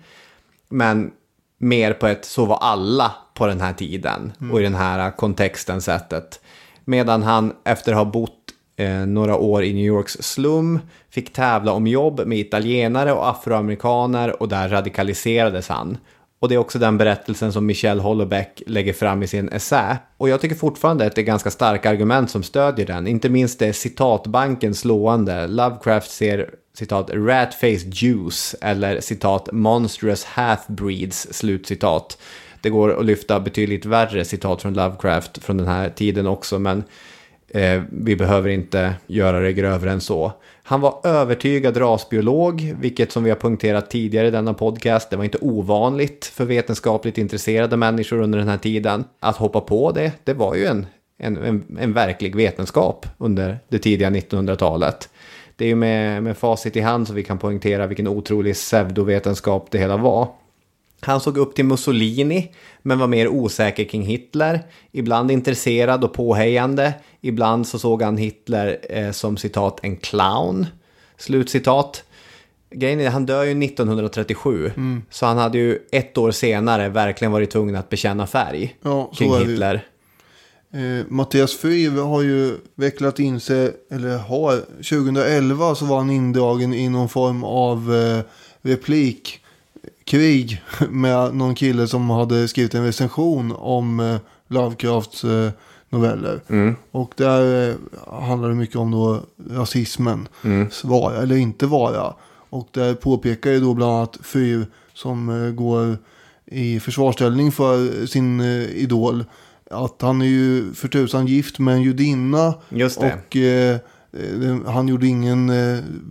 Men 0.70 1.12
mer 1.58 1.94
på 1.94 2.08
ett 2.08 2.26
så 2.26 2.46
var 2.46 2.58
alla 2.58 3.16
på 3.34 3.48
den 3.48 3.62
här 3.62 3.74
tiden 3.74 4.34
och 4.52 4.60
i 4.60 4.64
den 4.64 4.76
här 4.76 5.12
kontexten 5.12 5.82
sättet. 5.82 6.40
Medan 6.86 7.24
han 7.24 7.54
efter 7.64 7.92
att 7.92 7.98
ha 7.98 8.06
bott 8.06 8.47
eh, 8.78 9.06
några 9.06 9.36
år 9.36 9.64
i 9.64 9.74
New 9.74 9.86
Yorks 9.86 10.18
slum 10.20 10.80
fick 11.10 11.34
tävla 11.34 11.72
om 11.72 11.88
jobb 11.88 12.22
med 12.26 12.40
italienare 12.40 13.14
och 13.14 13.30
afroamerikaner 13.30 14.42
och 14.42 14.50
där 14.50 14.70
radikaliserades 14.70 15.68
han. 15.68 15.98
Och 16.40 16.50
det 16.50 16.56
är 16.56 16.60
också 16.60 16.80
den 16.80 16.98
berättelsen 16.98 17.54
som 17.54 17.66
Michelle 17.66 18.02
Hollebeck 18.02 18.64
lägger 18.68 18.94
fram 18.94 19.24
i 19.24 19.28
sin 19.28 19.50
essä. 19.50 19.98
Och 20.18 20.30
jag 20.30 20.42
tycker 20.42 20.56
fortfarande 20.56 21.06
att 21.06 21.16
det 21.16 21.22
är 21.22 21.26
ganska 21.26 21.52
starka 21.52 21.90
argument 21.90 22.32
som 22.32 22.44
stödjer 22.44 22.86
den. 22.86 23.08
Inte 23.08 23.30
minst 23.30 23.62
är 23.62 23.72
citatbanken 23.72 24.76
slående. 24.76 25.48
Lovecraft 25.48 26.12
ser 26.12 26.50
citat 26.78 27.10
rat-faced 27.10 27.94
Jews 27.94 28.56
eller 28.62 29.02
citat 29.02 29.50
monstrous 29.52 30.26
half-breeds 30.26 31.34
slutcitat. 31.34 32.18
Det 32.62 32.70
går 32.70 33.00
att 33.00 33.06
lyfta 33.06 33.40
betydligt 33.40 33.86
värre 33.86 34.26
citat 34.26 34.62
från 34.62 34.74
Lovecraft 34.74 35.44
från 35.44 35.58
den 35.58 35.68
här 35.68 35.90
tiden 35.90 36.28
också, 36.28 36.60
men 36.60 36.84
eh, 37.50 37.82
vi 37.92 38.16
behöver 38.16 38.50
inte 38.50 38.94
göra 39.08 39.40
det 39.40 39.54
grövre 39.54 39.92
än 39.92 40.02
så. 40.02 40.32
Han 40.64 40.82
var 40.82 41.00
övertygad 41.04 41.82
rasbiolog, 41.82 42.76
vilket 42.80 43.12
som 43.12 43.24
vi 43.24 43.30
har 43.30 43.38
punkterat 43.38 43.90
tidigare 43.90 44.28
i 44.28 44.32
denna 44.32 44.54
podcast, 44.54 45.10
det 45.10 45.18
var 45.18 45.24
inte 45.24 45.38
ovanligt 45.42 46.26
för 46.26 46.46
vetenskapligt 46.46 47.18
intresserade 47.18 47.78
människor 47.78 48.22
under 48.22 48.40
den 48.40 48.48
här 48.48 48.58
tiden. 48.58 49.04
Att 49.20 49.38
hoppa 49.38 49.62
på 49.62 49.92
det, 49.92 50.12
det 50.24 50.34
var 50.34 50.56
ju 50.56 50.66
en, 50.66 50.86
en, 51.20 51.38
en, 51.38 51.78
en 51.80 51.94
verklig 51.94 52.36
vetenskap 52.36 53.06
under 53.18 53.60
det 53.70 53.80
tidiga 53.80 54.10
1900-talet. 54.10 55.10
Det 55.56 55.66
är 55.66 55.70
ju 55.70 55.76
med, 55.76 56.24
med 56.24 56.38
facit 56.38 56.76
i 56.76 56.82
hand 56.82 57.08
som 57.08 57.16
vi 57.16 57.24
kan 57.24 57.38
poängtera 57.38 57.88
vilken 57.88 58.08
otrolig 58.08 58.56
pseudovetenskap 58.56 59.72
det 59.72 59.78
hela 59.78 59.98
var. 59.98 60.28
Han 61.00 61.20
såg 61.22 61.38
upp 61.38 61.56
till 61.56 61.66
Mussolini, 61.66 62.52
men 62.82 63.00
var 63.00 63.08
mer 63.08 63.28
osäker 63.28 63.84
kring 63.84 64.02
Hitler. 64.02 64.62
Ibland 64.92 65.32
intresserad 65.32 66.04
och 66.04 66.14
påhejande. 66.14 66.94
Ibland 67.22 67.68
så 67.68 67.80
såg 67.80 68.02
han 68.02 68.18
Hitler 68.18 68.78
eh, 68.90 69.12
som 69.12 69.38
citat 69.38 69.80
en 69.84 69.98
clown. 69.98 70.66
Slutcitat. 71.18 72.04
Grejen 72.72 73.00
är, 73.00 73.10
han 73.10 73.26
dör 73.26 73.44
ju 73.44 73.64
1937. 73.66 74.72
Så 75.10 75.26
han 75.26 75.38
hade 75.38 75.58
ju 75.58 75.80
ett 75.92 76.18
år 76.18 76.32
senare 76.32 76.90
verkligen 76.90 77.32
varit 77.32 77.52
tvungen 77.52 77.76
att 77.76 77.90
bekänna 77.90 78.28
färg 78.28 78.76
Ja, 78.82 79.12
kring. 79.16 79.36
Hitler. 79.38 79.86
Eh, 80.74 81.06
Mattias 81.08 81.58
Fyr 81.58 82.02
har 82.02 82.22
ju 82.22 82.58
vecklat 82.76 83.20
in 83.20 83.40
sig, 83.40 83.74
eller 83.92 84.18
har, 84.18 84.58
2011 84.60 85.76
så 85.76 85.86
var 85.86 85.98
han 85.98 86.10
indragen 86.10 86.74
i 86.74 86.90
någon 86.90 87.10
form 87.10 87.44
av 87.44 87.96
eh, 87.96 88.24
replikkrig 90.14 90.62
med 90.90 91.36
någon 91.36 91.56
kille 91.56 91.88
som 91.88 92.10
hade 92.10 92.48
skrivit 92.48 92.76
en 92.76 92.86
recension 92.86 93.54
om 93.58 94.00
eh, 94.00 94.18
Lovecrafts 94.48 95.24
eh, 95.24 95.52
noveller. 95.90 96.42
Och 96.92 97.14
där 97.16 97.70
eh, 97.70 97.76
handlar 98.22 98.50
det 98.50 98.56
mycket 98.56 98.76
om 98.76 98.92
då 98.92 99.20
rasismen, 99.50 100.28
vara 100.84 101.22
eller 101.22 101.36
inte 101.36 101.66
vara. 101.66 102.14
Och 102.50 102.68
där 102.72 102.94
påpekar 102.94 103.52
ju 103.52 103.60
då 103.60 103.74
bland 103.74 103.92
annat 103.92 104.18
Fyr 104.24 104.66
som 104.94 105.54
går 105.56 105.98
i 106.46 106.80
försvarsställning 106.80 107.52
för 107.52 108.06
sin 108.06 108.42
idol. 108.42 109.26
Att 109.72 110.02
han 110.02 110.22
är 110.22 110.26
ju 110.26 110.74
för 110.74 110.88
tusan 110.88 111.28
gift 111.28 111.60
med 111.60 111.74
en 111.74 111.82
judinna. 111.82 112.54
Just 112.70 113.02
det. 113.02 113.14
Och 113.14 113.36
eh, 113.36 113.78
han 114.66 114.88
gjorde 114.88 115.08
ingen 115.08 115.52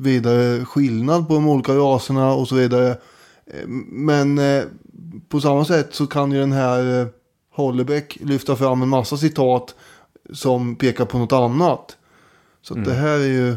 vidare 0.03 0.65
skillnad 0.65 1.29
på 1.29 1.35
de 1.35 1.49
olika 1.49 1.73
raserna 1.73 2.33
och 2.33 2.49
så 2.49 2.55
vidare. 2.55 2.97
Men 3.87 4.39
eh, 4.39 4.65
på 5.29 5.41
samma 5.41 5.65
sätt 5.65 5.95
så 5.95 6.07
kan 6.07 6.33
ju 6.33 6.39
den 6.39 6.53
här 6.53 7.01
eh, 7.01 7.07
Hollebeck 7.53 8.19
lyfta 8.21 8.57
fram 8.57 8.83
en 8.83 8.89
massa 8.89 9.17
citat 9.17 9.75
som 10.33 10.77
pekar 10.77 11.05
på 11.05 11.19
något 11.19 11.33
annat. 11.33 11.97
Så 12.63 12.79
att 12.79 12.85
det 12.85 12.95
här 12.95 13.19
är 13.19 13.29
ju, 13.29 13.57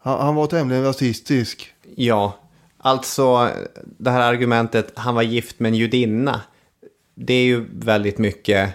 han, 0.00 0.20
han 0.20 0.34
var 0.34 0.46
tämligen 0.46 0.84
rasistisk. 0.84 1.74
Ja, 1.96 2.38
alltså 2.78 3.50
det 3.98 4.10
här 4.10 4.32
argumentet, 4.32 4.92
han 4.94 5.14
var 5.14 5.22
gift 5.22 5.60
med 5.60 5.68
en 5.68 5.74
judinna. 5.74 6.40
Det 7.14 7.34
är 7.34 7.44
ju 7.44 7.64
väldigt 7.72 8.18
mycket, 8.18 8.70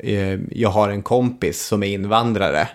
eh, 0.00 0.40
jag 0.50 0.68
har 0.68 0.88
en 0.88 1.02
kompis 1.02 1.66
som 1.66 1.82
är 1.82 1.86
invandrare. 1.86 2.68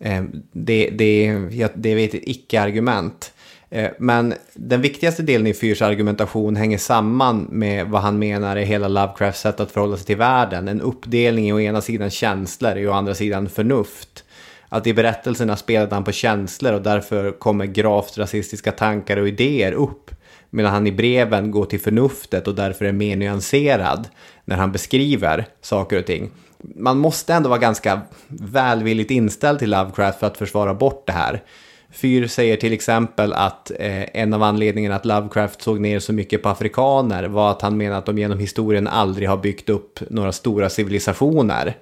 Eh, 0.00 0.24
det, 0.52 0.90
det, 0.90 1.24
ja, 1.50 1.68
det 1.74 1.88
är 1.88 1.98
ett 1.98 2.14
icke-argument. 2.14 3.32
Eh, 3.70 3.90
men 3.98 4.34
den 4.54 4.80
viktigaste 4.80 5.22
delen 5.22 5.46
i 5.46 5.54
Fyrs 5.54 5.82
argumentation 5.82 6.56
hänger 6.56 6.78
samman 6.78 7.48
med 7.50 7.86
vad 7.86 8.02
han 8.02 8.18
menar 8.18 8.56
är 8.56 8.64
hela 8.64 8.88
Lovecrafts 8.88 9.40
sätt 9.40 9.60
att 9.60 9.70
förhålla 9.70 9.96
sig 9.96 10.06
till 10.06 10.16
världen. 10.16 10.68
En 10.68 10.80
uppdelning 10.80 11.48
i 11.48 11.52
å 11.52 11.60
ena 11.60 11.80
sidan 11.80 12.10
känslor 12.10 12.86
och 12.86 12.92
å 12.92 12.96
andra 12.96 13.14
sidan 13.14 13.48
förnuft. 13.48 14.24
Att 14.68 14.86
i 14.86 14.94
berättelserna 14.94 15.56
spelade 15.56 15.94
han 15.94 16.04
på 16.04 16.12
känslor 16.12 16.72
och 16.72 16.82
därför 16.82 17.32
kommer 17.32 17.66
gravt 17.66 18.18
rasistiska 18.18 18.72
tankar 18.72 19.16
och 19.16 19.28
idéer 19.28 19.72
upp. 19.72 20.10
Medan 20.50 20.72
han 20.72 20.86
i 20.86 20.92
breven 20.92 21.50
går 21.50 21.64
till 21.64 21.80
förnuftet 21.80 22.48
och 22.48 22.54
därför 22.54 22.84
är 22.84 22.92
mer 22.92 23.16
nyanserad 23.16 24.08
när 24.44 24.56
han 24.56 24.72
beskriver 24.72 25.46
saker 25.60 25.98
och 25.98 26.06
ting. 26.06 26.30
Man 26.58 26.98
måste 26.98 27.34
ändå 27.34 27.48
vara 27.48 27.58
ganska 27.58 28.00
välvilligt 28.28 29.10
inställd 29.10 29.58
till 29.58 29.70
Lovecraft 29.70 30.18
för 30.18 30.26
att 30.26 30.38
försvara 30.38 30.74
bort 30.74 31.06
det 31.06 31.12
här. 31.12 31.42
Fyr 31.90 32.26
säger 32.26 32.56
till 32.56 32.72
exempel 32.72 33.32
att 33.32 33.70
eh, 33.70 34.20
en 34.20 34.34
av 34.34 34.42
anledningarna 34.42 34.96
att 34.96 35.04
Lovecraft 35.04 35.62
såg 35.62 35.80
ner 35.80 35.98
så 35.98 36.12
mycket 36.12 36.42
på 36.42 36.48
afrikaner 36.48 37.24
var 37.24 37.50
att 37.50 37.62
han 37.62 37.76
menar 37.76 37.98
att 37.98 38.06
de 38.06 38.18
genom 38.18 38.38
historien 38.38 38.88
aldrig 38.88 39.28
har 39.28 39.36
byggt 39.36 39.68
upp 39.68 40.00
några 40.10 40.32
stora 40.32 40.70
civilisationer. 40.70 41.76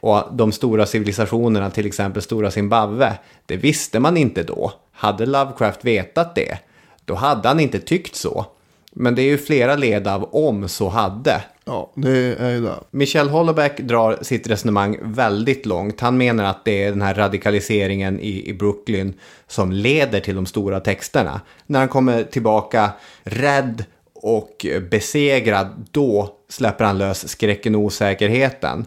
Och 0.00 0.24
de 0.32 0.52
stora 0.52 0.86
civilisationerna, 0.86 1.70
till 1.70 1.86
exempel 1.86 2.22
stora 2.22 2.50
Zimbabwe, 2.50 3.12
det 3.46 3.56
visste 3.56 4.00
man 4.00 4.16
inte 4.16 4.42
då. 4.42 4.72
Hade 4.92 5.26
Lovecraft 5.26 5.84
vetat 5.84 6.34
det, 6.34 6.58
då 7.04 7.14
hade 7.14 7.48
han 7.48 7.60
inte 7.60 7.78
tyckt 7.78 8.14
så. 8.14 8.46
Men 8.92 9.14
det 9.14 9.22
är 9.22 9.26
ju 9.26 9.38
flera 9.38 9.76
led 9.76 10.08
av 10.08 10.34
om 10.34 10.68
så 10.68 10.88
hade. 10.88 11.42
Ja, 11.70 11.92
det 11.94 12.34
är 12.40 12.50
ju 12.50 12.60
det. 12.60 12.80
Michel 12.90 13.28
Houellebecq 13.28 13.80
drar 13.80 14.18
sitt 14.22 14.46
resonemang 14.46 14.98
väldigt 15.02 15.66
långt. 15.66 16.00
Han 16.00 16.16
menar 16.16 16.44
att 16.44 16.64
det 16.64 16.84
är 16.84 16.90
den 16.90 17.02
här 17.02 17.14
radikaliseringen 17.14 18.20
i, 18.20 18.48
i 18.48 18.54
Brooklyn 18.54 19.14
som 19.46 19.72
leder 19.72 20.20
till 20.20 20.34
de 20.34 20.46
stora 20.46 20.80
texterna. 20.80 21.40
När 21.66 21.78
han 21.78 21.88
kommer 21.88 22.22
tillbaka 22.24 22.90
rädd 23.22 23.84
och 24.14 24.66
besegrad, 24.90 25.86
då 25.90 26.36
släpper 26.48 26.84
han 26.84 26.98
lös 26.98 27.28
skräcken 27.28 27.74
och 27.74 27.80
osäkerheten. 27.80 28.86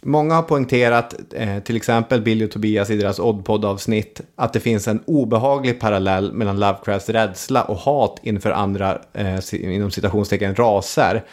Många 0.00 0.34
har 0.34 0.42
poängterat, 0.42 1.14
eh, 1.34 1.58
till 1.58 1.76
exempel 1.76 2.22
Billy 2.22 2.44
och 2.44 2.50
Tobias 2.50 2.90
i 2.90 2.96
deras 2.96 3.18
Oddpod-avsnitt, 3.18 4.20
att 4.36 4.52
det 4.52 4.60
finns 4.60 4.88
en 4.88 5.02
obehaglig 5.06 5.80
parallell 5.80 6.32
mellan 6.32 6.60
Lovecrafts 6.60 7.08
rädsla 7.08 7.62
och 7.62 7.76
hat 7.76 8.20
inför 8.22 8.50
andra, 8.50 8.98
eh, 9.12 9.38
inom 9.52 9.90
citationstecken, 9.90 10.54
raser. 10.54 11.24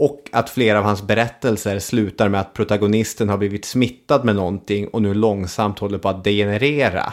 Och 0.00 0.28
att 0.32 0.50
flera 0.50 0.78
av 0.78 0.84
hans 0.84 1.02
berättelser 1.02 1.78
slutar 1.78 2.28
med 2.28 2.40
att 2.40 2.54
protagonisten 2.54 3.28
har 3.28 3.38
blivit 3.38 3.64
smittad 3.64 4.24
med 4.24 4.36
någonting 4.36 4.88
och 4.88 5.02
nu 5.02 5.14
långsamt 5.14 5.78
håller 5.78 5.98
på 5.98 6.08
att 6.08 6.24
degenerera. 6.24 7.12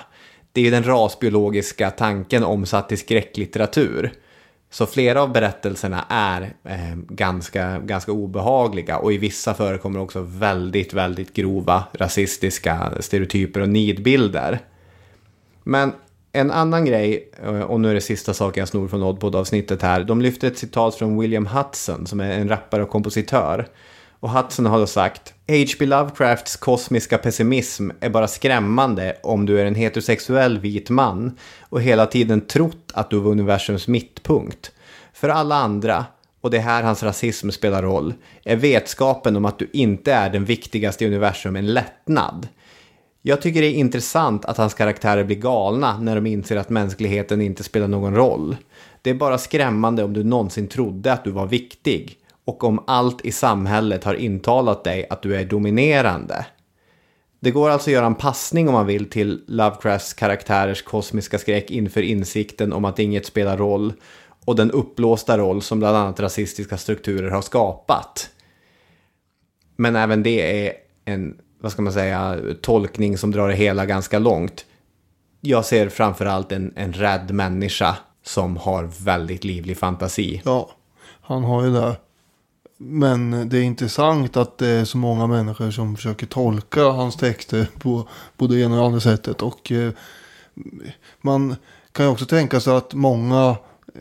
Det 0.52 0.62
är 0.62 0.66
ju 0.66 0.72
den 0.72 0.84
rasbiologiska 0.84 1.92
tanken 1.92 2.44
omsatt 2.44 2.92
i 2.92 2.98
skräcklitteratur. 2.98 4.14
Så 4.70 4.86
flera 4.86 5.22
av 5.22 5.32
berättelserna 5.32 6.06
är 6.10 6.42
eh, 6.64 6.96
ganska, 7.10 7.80
ganska 7.80 8.12
obehagliga 8.12 8.98
och 8.98 9.14
i 9.14 9.18
vissa 9.18 9.54
förekommer 9.54 10.00
också 10.00 10.22
väldigt, 10.22 10.94
väldigt 10.94 11.34
grova 11.34 11.84
rasistiska 11.94 12.94
stereotyper 13.00 13.62
och 13.62 13.70
nidbilder. 13.70 14.60
Men 15.64 15.94
en 16.32 16.52
annan 16.52 16.86
grej, 16.86 17.32
eh, 17.44 17.62
och 17.62 17.80
nu 17.80 17.90
är 17.90 17.94
det 17.94 18.02
sista 18.02 18.34
saken 18.34 18.62
jag 18.62 18.68
snor 18.68 18.88
från 18.88 19.04
Oddpod-avsnittet 19.04 19.82
här. 19.82 20.04
De 20.04 20.22
lyfter 20.22 20.48
ett 20.48 20.58
citat 20.58 20.96
från 20.96 21.20
William 21.20 21.46
Hudson 21.46 22.08
som 22.08 22.20
är 22.20 22.32
en 22.32 22.50
rappare 22.50 22.84
och 22.84 22.90
kompositör. 22.90 23.68
Och 24.20 24.30
Hudson 24.30 24.66
har 24.66 24.80
då 24.80 24.88
sagt 24.88 25.34
H.P. 25.48 25.86
Lovecrafts 25.86 26.56
kosmiska 26.56 27.18
pessimism 27.18 27.90
är 28.00 28.10
bara 28.10 28.28
skrämmande 28.28 29.18
om 29.24 29.46
du 29.46 29.60
är 29.60 29.66
en 29.66 29.76
heterosexuell 29.76 30.60
vit 30.60 30.90
man 30.90 31.38
och 31.62 31.82
hela 31.82 32.06
tiden 32.06 32.42
trott 32.42 32.92
att 32.94 33.10
du 33.10 33.20
var 33.20 33.32
universums 33.32 33.88
mittpunkt. 33.88 34.72
För 35.14 35.30
alla 35.30 35.56
andra, 35.56 36.06
och 36.42 36.52
det 36.52 36.58
är 36.58 36.62
här 36.62 36.84
hans 36.84 37.04
rasism 37.04 37.50
spelar 37.50 37.84
roll, 37.84 38.14
är 38.44 38.56
vetskapen 38.56 39.36
om 39.36 39.46
att 39.46 39.60
du 39.60 39.70
inte 39.74 40.14
är 40.14 40.30
den 40.30 40.46
viktigaste 40.46 41.04
i 41.04 41.08
universum 41.08 41.56
en 41.56 41.74
lättnad. 41.74 42.48
Jag 43.28 43.42
tycker 43.42 43.62
det 43.62 43.68
är 43.68 43.74
intressant 43.74 44.46
att 44.46 44.58
hans 44.58 44.74
karaktärer 44.74 45.24
blir 45.24 45.36
galna 45.36 45.98
när 46.00 46.16
de 46.16 46.26
inser 46.26 46.56
att 46.56 46.70
mänskligheten 46.70 47.42
inte 47.42 47.64
spelar 47.64 47.88
någon 47.88 48.16
roll. 48.16 48.58
Det 49.02 49.10
är 49.10 49.14
bara 49.14 49.38
skrämmande 49.38 50.04
om 50.04 50.14
du 50.14 50.24
någonsin 50.24 50.68
trodde 50.68 51.14
att 51.14 51.24
du 51.24 51.32
var 51.32 51.46
viktig 51.46 52.18
och 52.46 52.64
om 52.64 52.84
allt 52.88 53.26
i 53.26 53.32
samhället 53.32 54.04
har 54.04 54.14
intalat 54.14 54.84
dig 54.84 55.08
att 55.10 55.22
du 55.22 55.36
är 55.36 55.46
dominerande. 55.46 56.46
Det 57.40 57.52
går 57.52 57.70
alltså 57.70 57.90
att 57.90 57.94
göra 57.94 58.06
en 58.06 58.16
passning 58.16 58.68
om 58.68 58.74
man 58.74 58.86
vill 58.86 59.10
till 59.10 59.44
Lovecrafts 59.48 60.14
karaktärers 60.14 60.82
kosmiska 60.82 61.38
skräck 61.38 61.72
inför 61.72 62.02
insikten 62.02 62.74
om 62.74 62.86
att 62.86 63.00
inget 63.00 63.26
spelar 63.26 63.58
roll 63.58 63.94
och 64.46 64.56
den 64.56 64.72
uppblåsta 64.72 65.38
roll 65.38 65.62
som 65.62 65.80
bland 65.80 65.98
annat 65.98 66.20
rasistiska 66.20 66.78
strukturer 66.78 67.30
har 67.30 67.42
skapat. 67.42 68.30
Men 69.76 69.96
även 69.96 70.24
det 70.24 70.68
är 70.68 70.74
en, 71.06 71.38
vad 71.60 71.72
ska 71.72 71.82
man 71.82 71.94
säga, 71.94 72.40
tolkning 72.62 73.18
som 73.18 73.32
drar 73.32 73.48
det 73.48 73.56
hela 73.56 73.86
ganska 73.86 74.20
långt. 74.20 74.66
Jag 75.42 75.66
ser 75.66 75.90
framförallt 75.90 76.52
en, 76.52 76.74
en 76.76 76.94
rädd 76.94 77.32
människa 77.32 77.96
som 78.24 78.58
har 78.58 78.90
väldigt 79.04 79.44
livlig 79.44 79.78
fantasi. 79.78 80.42
Ja, 80.46 80.70
han 81.22 81.44
har 81.44 81.64
ju 81.64 81.74
det. 81.74 81.96
Men 82.78 83.50
det 83.50 83.58
är 83.58 83.64
intressant 83.64 84.38
att 84.38 84.58
det 84.58 84.68
är 84.68 84.86
så 84.86 84.98
många 84.98 85.28
människor 85.28 85.72
som 85.72 85.96
försöker 85.96 86.26
tolka 86.26 86.84
hans 86.84 87.16
texter 87.16 87.68
på 87.80 88.08
både 88.38 88.56
det 88.56 88.62
ena 88.62 88.74
och 88.76 88.80
det 88.80 88.86
andra 88.86 89.00
sättet. 89.00 89.42
Och 89.42 89.72
eh, 89.72 89.92
man 91.22 91.56
kan 91.92 92.06
ju 92.06 92.12
också 92.12 92.26
tänka 92.26 92.60
sig 92.60 92.74
att 92.74 92.94
många 92.94 93.56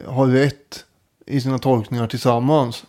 har 0.06 0.26
rätt 0.26 0.84
i 1.26 1.40
sina 1.40 1.58
tolkningar 1.58 2.06
tillsammans. 2.06 2.84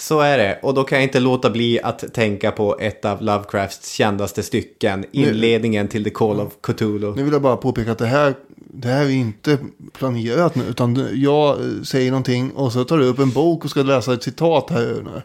Så 0.00 0.20
är 0.20 0.38
det, 0.38 0.58
och 0.62 0.74
då 0.74 0.84
kan 0.84 0.98
jag 0.98 1.02
inte 1.02 1.20
låta 1.20 1.50
bli 1.50 1.80
att 1.80 2.14
tänka 2.14 2.52
på 2.52 2.78
ett 2.80 3.04
av 3.04 3.22
Lovecrafts 3.22 3.92
kändaste 3.92 4.42
stycken, 4.42 5.04
inledningen 5.12 5.88
till 5.88 6.04
The 6.04 6.10
Call 6.10 6.40
of 6.40 6.52
Cthulhu. 6.62 7.14
Nu 7.16 7.22
vill 7.22 7.32
jag 7.32 7.42
bara 7.42 7.56
påpeka 7.56 7.92
att 7.92 7.98
det 7.98 8.06
här, 8.06 8.34
det 8.56 8.88
här 8.88 9.04
är 9.04 9.10
inte 9.10 9.58
planerat 9.98 10.54
nu. 10.54 10.64
Utan 10.64 11.08
jag 11.14 11.50
eh, 11.50 11.82
säger 11.82 12.10
någonting 12.10 12.50
och 12.50 12.72
så 12.72 12.84
tar 12.84 12.98
du 12.98 13.04
upp 13.04 13.18
en 13.18 13.30
bok 13.30 13.64
och 13.64 13.70
ska 13.70 13.82
läsa 13.82 14.12
ett 14.12 14.22
citat 14.22 14.70
här 14.70 15.02
nu. 15.04 15.22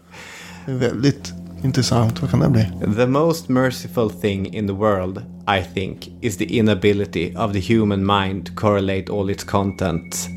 Det 0.65 0.71
är 0.71 0.89
väldigt 0.89 1.33
intressant. 1.63 2.21
Vad 2.21 2.31
kan 2.31 2.39
det 2.39 2.49
bli? 2.49 2.95
The 2.95 3.07
most 3.07 3.49
merciful 3.49 4.09
thing 4.09 4.53
in 4.55 4.67
the 4.67 4.73
world, 4.73 5.17
I 5.59 5.73
think, 5.73 6.11
is 6.21 6.37
the 6.37 6.45
inability 6.45 7.35
of 7.35 7.53
the 7.53 7.73
human 7.73 8.05
mind 8.05 8.45
to 8.45 8.51
correlate 8.55 9.11
all 9.11 9.29
its 9.29 9.43
contents. 9.43 10.27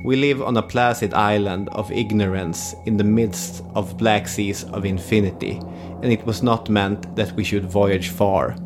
Mm. 0.00 0.04
We 0.04 0.16
live 0.16 0.42
on 0.42 0.56
a 0.56 0.62
placid 0.62 1.14
island 1.14 1.68
of 1.70 1.90
ignorance 1.92 2.74
in 2.86 2.96
the 2.96 3.04
midst 3.04 3.62
of 3.74 3.96
black 3.96 4.28
seas 4.28 4.64
of 4.64 4.84
infinity, 4.84 5.60
and 6.02 6.12
it 6.12 6.24
was 6.26 6.42
not 6.42 6.68
meant 6.68 7.14
that 7.16 7.32
we 7.32 7.44
should 7.44 7.64
voyage 7.64 8.08
far. 8.08 8.56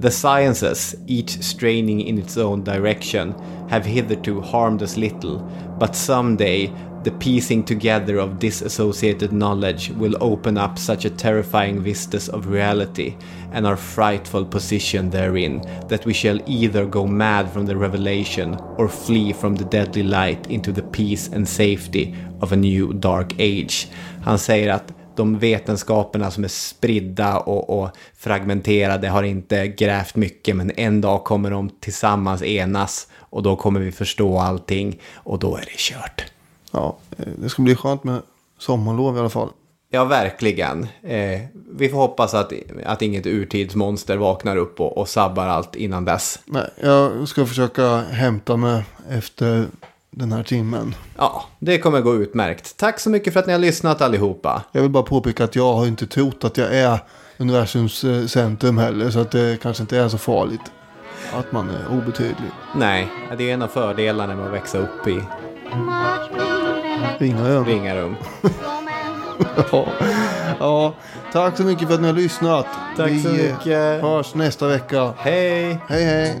The 0.00 0.10
sciences, 0.10 0.94
each 1.06 1.42
straining 1.42 2.00
in 2.02 2.18
its 2.18 2.36
own 2.36 2.64
direction, 2.64 3.34
have 3.68 3.86
hitherto 3.86 4.40
harmed 4.40 4.82
us 4.82 4.96
little, 4.96 5.38
but 5.78 5.96
someday 5.96 6.72
the 7.04 7.10
piecing 7.10 7.62
together 7.62 8.18
of 8.18 8.38
disassociated 8.38 9.32
knowledge 9.32 9.90
will 9.90 10.16
open 10.20 10.56
up 10.56 10.78
such 10.78 11.04
a 11.04 11.10
terrifying 11.10 11.80
vistas 11.80 12.28
of 12.28 12.48
reality 12.48 13.14
and 13.52 13.66
our 13.66 13.76
frightful 13.76 14.44
position 14.44 15.10
therein 15.10 15.62
that 15.88 16.06
we 16.06 16.14
shall 16.14 16.40
either 16.46 16.86
go 16.86 17.06
mad 17.06 17.50
from 17.50 17.66
the 17.66 17.76
revelation 17.76 18.56
or 18.78 18.88
flee 18.88 19.32
from 19.32 19.56
the 19.56 19.64
deadly 19.64 20.02
light 20.02 20.46
into 20.50 20.72
the 20.72 20.82
peace 20.82 21.28
and 21.28 21.46
safety 21.46 22.14
of 22.40 22.52
a 22.52 22.56
new 22.56 22.92
dark 22.92 23.32
age. 23.38 23.88
Han 24.22 24.38
säger 24.38 24.72
att 24.72 24.92
de 25.16 25.38
vetenskaperna 25.38 26.30
som 26.30 26.44
är 26.44 26.48
spridda 26.48 27.38
och, 27.38 27.80
och, 27.80 27.90
fragmenterade 28.16 29.08
har 29.08 29.22
inte 29.22 29.68
grävt 29.68 30.16
mycket 30.16 30.56
men 30.56 30.70
en 30.76 31.00
dag 31.00 31.24
kommer 31.24 31.50
de 31.50 31.70
tillsammans 31.80 32.42
enas 32.42 33.08
och 33.18 33.42
då 33.42 33.56
kommer 33.56 33.80
vi 33.80 33.92
förstå 33.92 34.38
allting 34.38 35.00
och 35.14 35.38
då 35.38 35.56
är 35.56 35.60
det 35.60 35.78
kört. 35.78 36.33
Ja, 36.74 36.96
eh, 37.18 37.32
det 37.36 37.48
ska 37.48 37.62
bli 37.62 37.76
skönt 37.76 38.04
med 38.04 38.22
sommarlov 38.58 39.16
i 39.16 39.20
alla 39.20 39.28
fall. 39.28 39.48
Ja, 39.90 40.04
verkligen. 40.04 40.86
Eh, 41.02 41.40
vi 41.70 41.88
får 41.88 41.98
hoppas 41.98 42.34
att, 42.34 42.52
att 42.84 43.02
inget 43.02 43.26
urtidsmonster 43.26 44.16
vaknar 44.16 44.56
upp 44.56 44.80
och, 44.80 44.98
och 44.98 45.08
sabbar 45.08 45.46
allt 45.46 45.74
innan 45.74 46.04
dess. 46.04 46.38
Nej, 46.44 46.70
jag 46.82 47.28
ska 47.28 47.46
försöka 47.46 47.96
hämta 47.96 48.56
mig 48.56 48.84
efter 49.10 49.66
den 50.10 50.32
här 50.32 50.42
timmen. 50.42 50.94
Ja, 51.16 51.44
det 51.58 51.78
kommer 51.78 52.00
gå 52.00 52.14
utmärkt. 52.14 52.76
Tack 52.76 53.00
så 53.00 53.10
mycket 53.10 53.32
för 53.32 53.40
att 53.40 53.46
ni 53.46 53.52
har 53.52 53.60
lyssnat 53.60 54.00
allihopa. 54.00 54.62
Jag 54.72 54.82
vill 54.82 54.90
bara 54.90 55.02
påpeka 55.02 55.44
att 55.44 55.56
jag 55.56 55.72
har 55.72 55.86
inte 55.86 56.06
trott 56.06 56.44
att 56.44 56.56
jag 56.56 56.74
är 56.74 56.98
universums 57.36 58.04
eh, 58.04 58.26
centrum 58.26 58.78
heller. 58.78 59.10
Så 59.10 59.18
att 59.18 59.30
det 59.30 59.62
kanske 59.62 59.82
inte 59.82 59.98
är 59.98 60.08
så 60.08 60.18
farligt 60.18 60.72
att 61.32 61.52
man 61.52 61.70
är 61.70 61.98
obetydlig. 61.98 62.50
Nej, 62.76 63.08
det 63.38 63.50
är 63.50 63.54
en 63.54 63.62
av 63.62 63.68
fördelarna 63.68 64.36
med 64.36 64.46
att 64.46 64.52
växa 64.52 64.78
upp 64.78 65.08
i 65.08 65.20
Ringarum. 67.18 67.64
Ringarum. 67.64 68.16
ja. 69.72 69.86
ja, 70.60 70.94
tack 71.32 71.56
så 71.56 71.62
mycket 71.62 71.88
för 71.88 71.94
att 71.94 72.00
ni 72.00 72.06
har 72.06 72.14
lyssnat. 72.14 72.66
Tack 72.96 73.10
Vi 73.10 73.22
så 73.22 73.28
mycket. 73.28 74.02
hörs 74.02 74.34
nästa 74.34 74.66
vecka. 74.68 75.12
Hej! 75.18 75.78
Hej, 75.88 76.04
hej. 76.04 76.40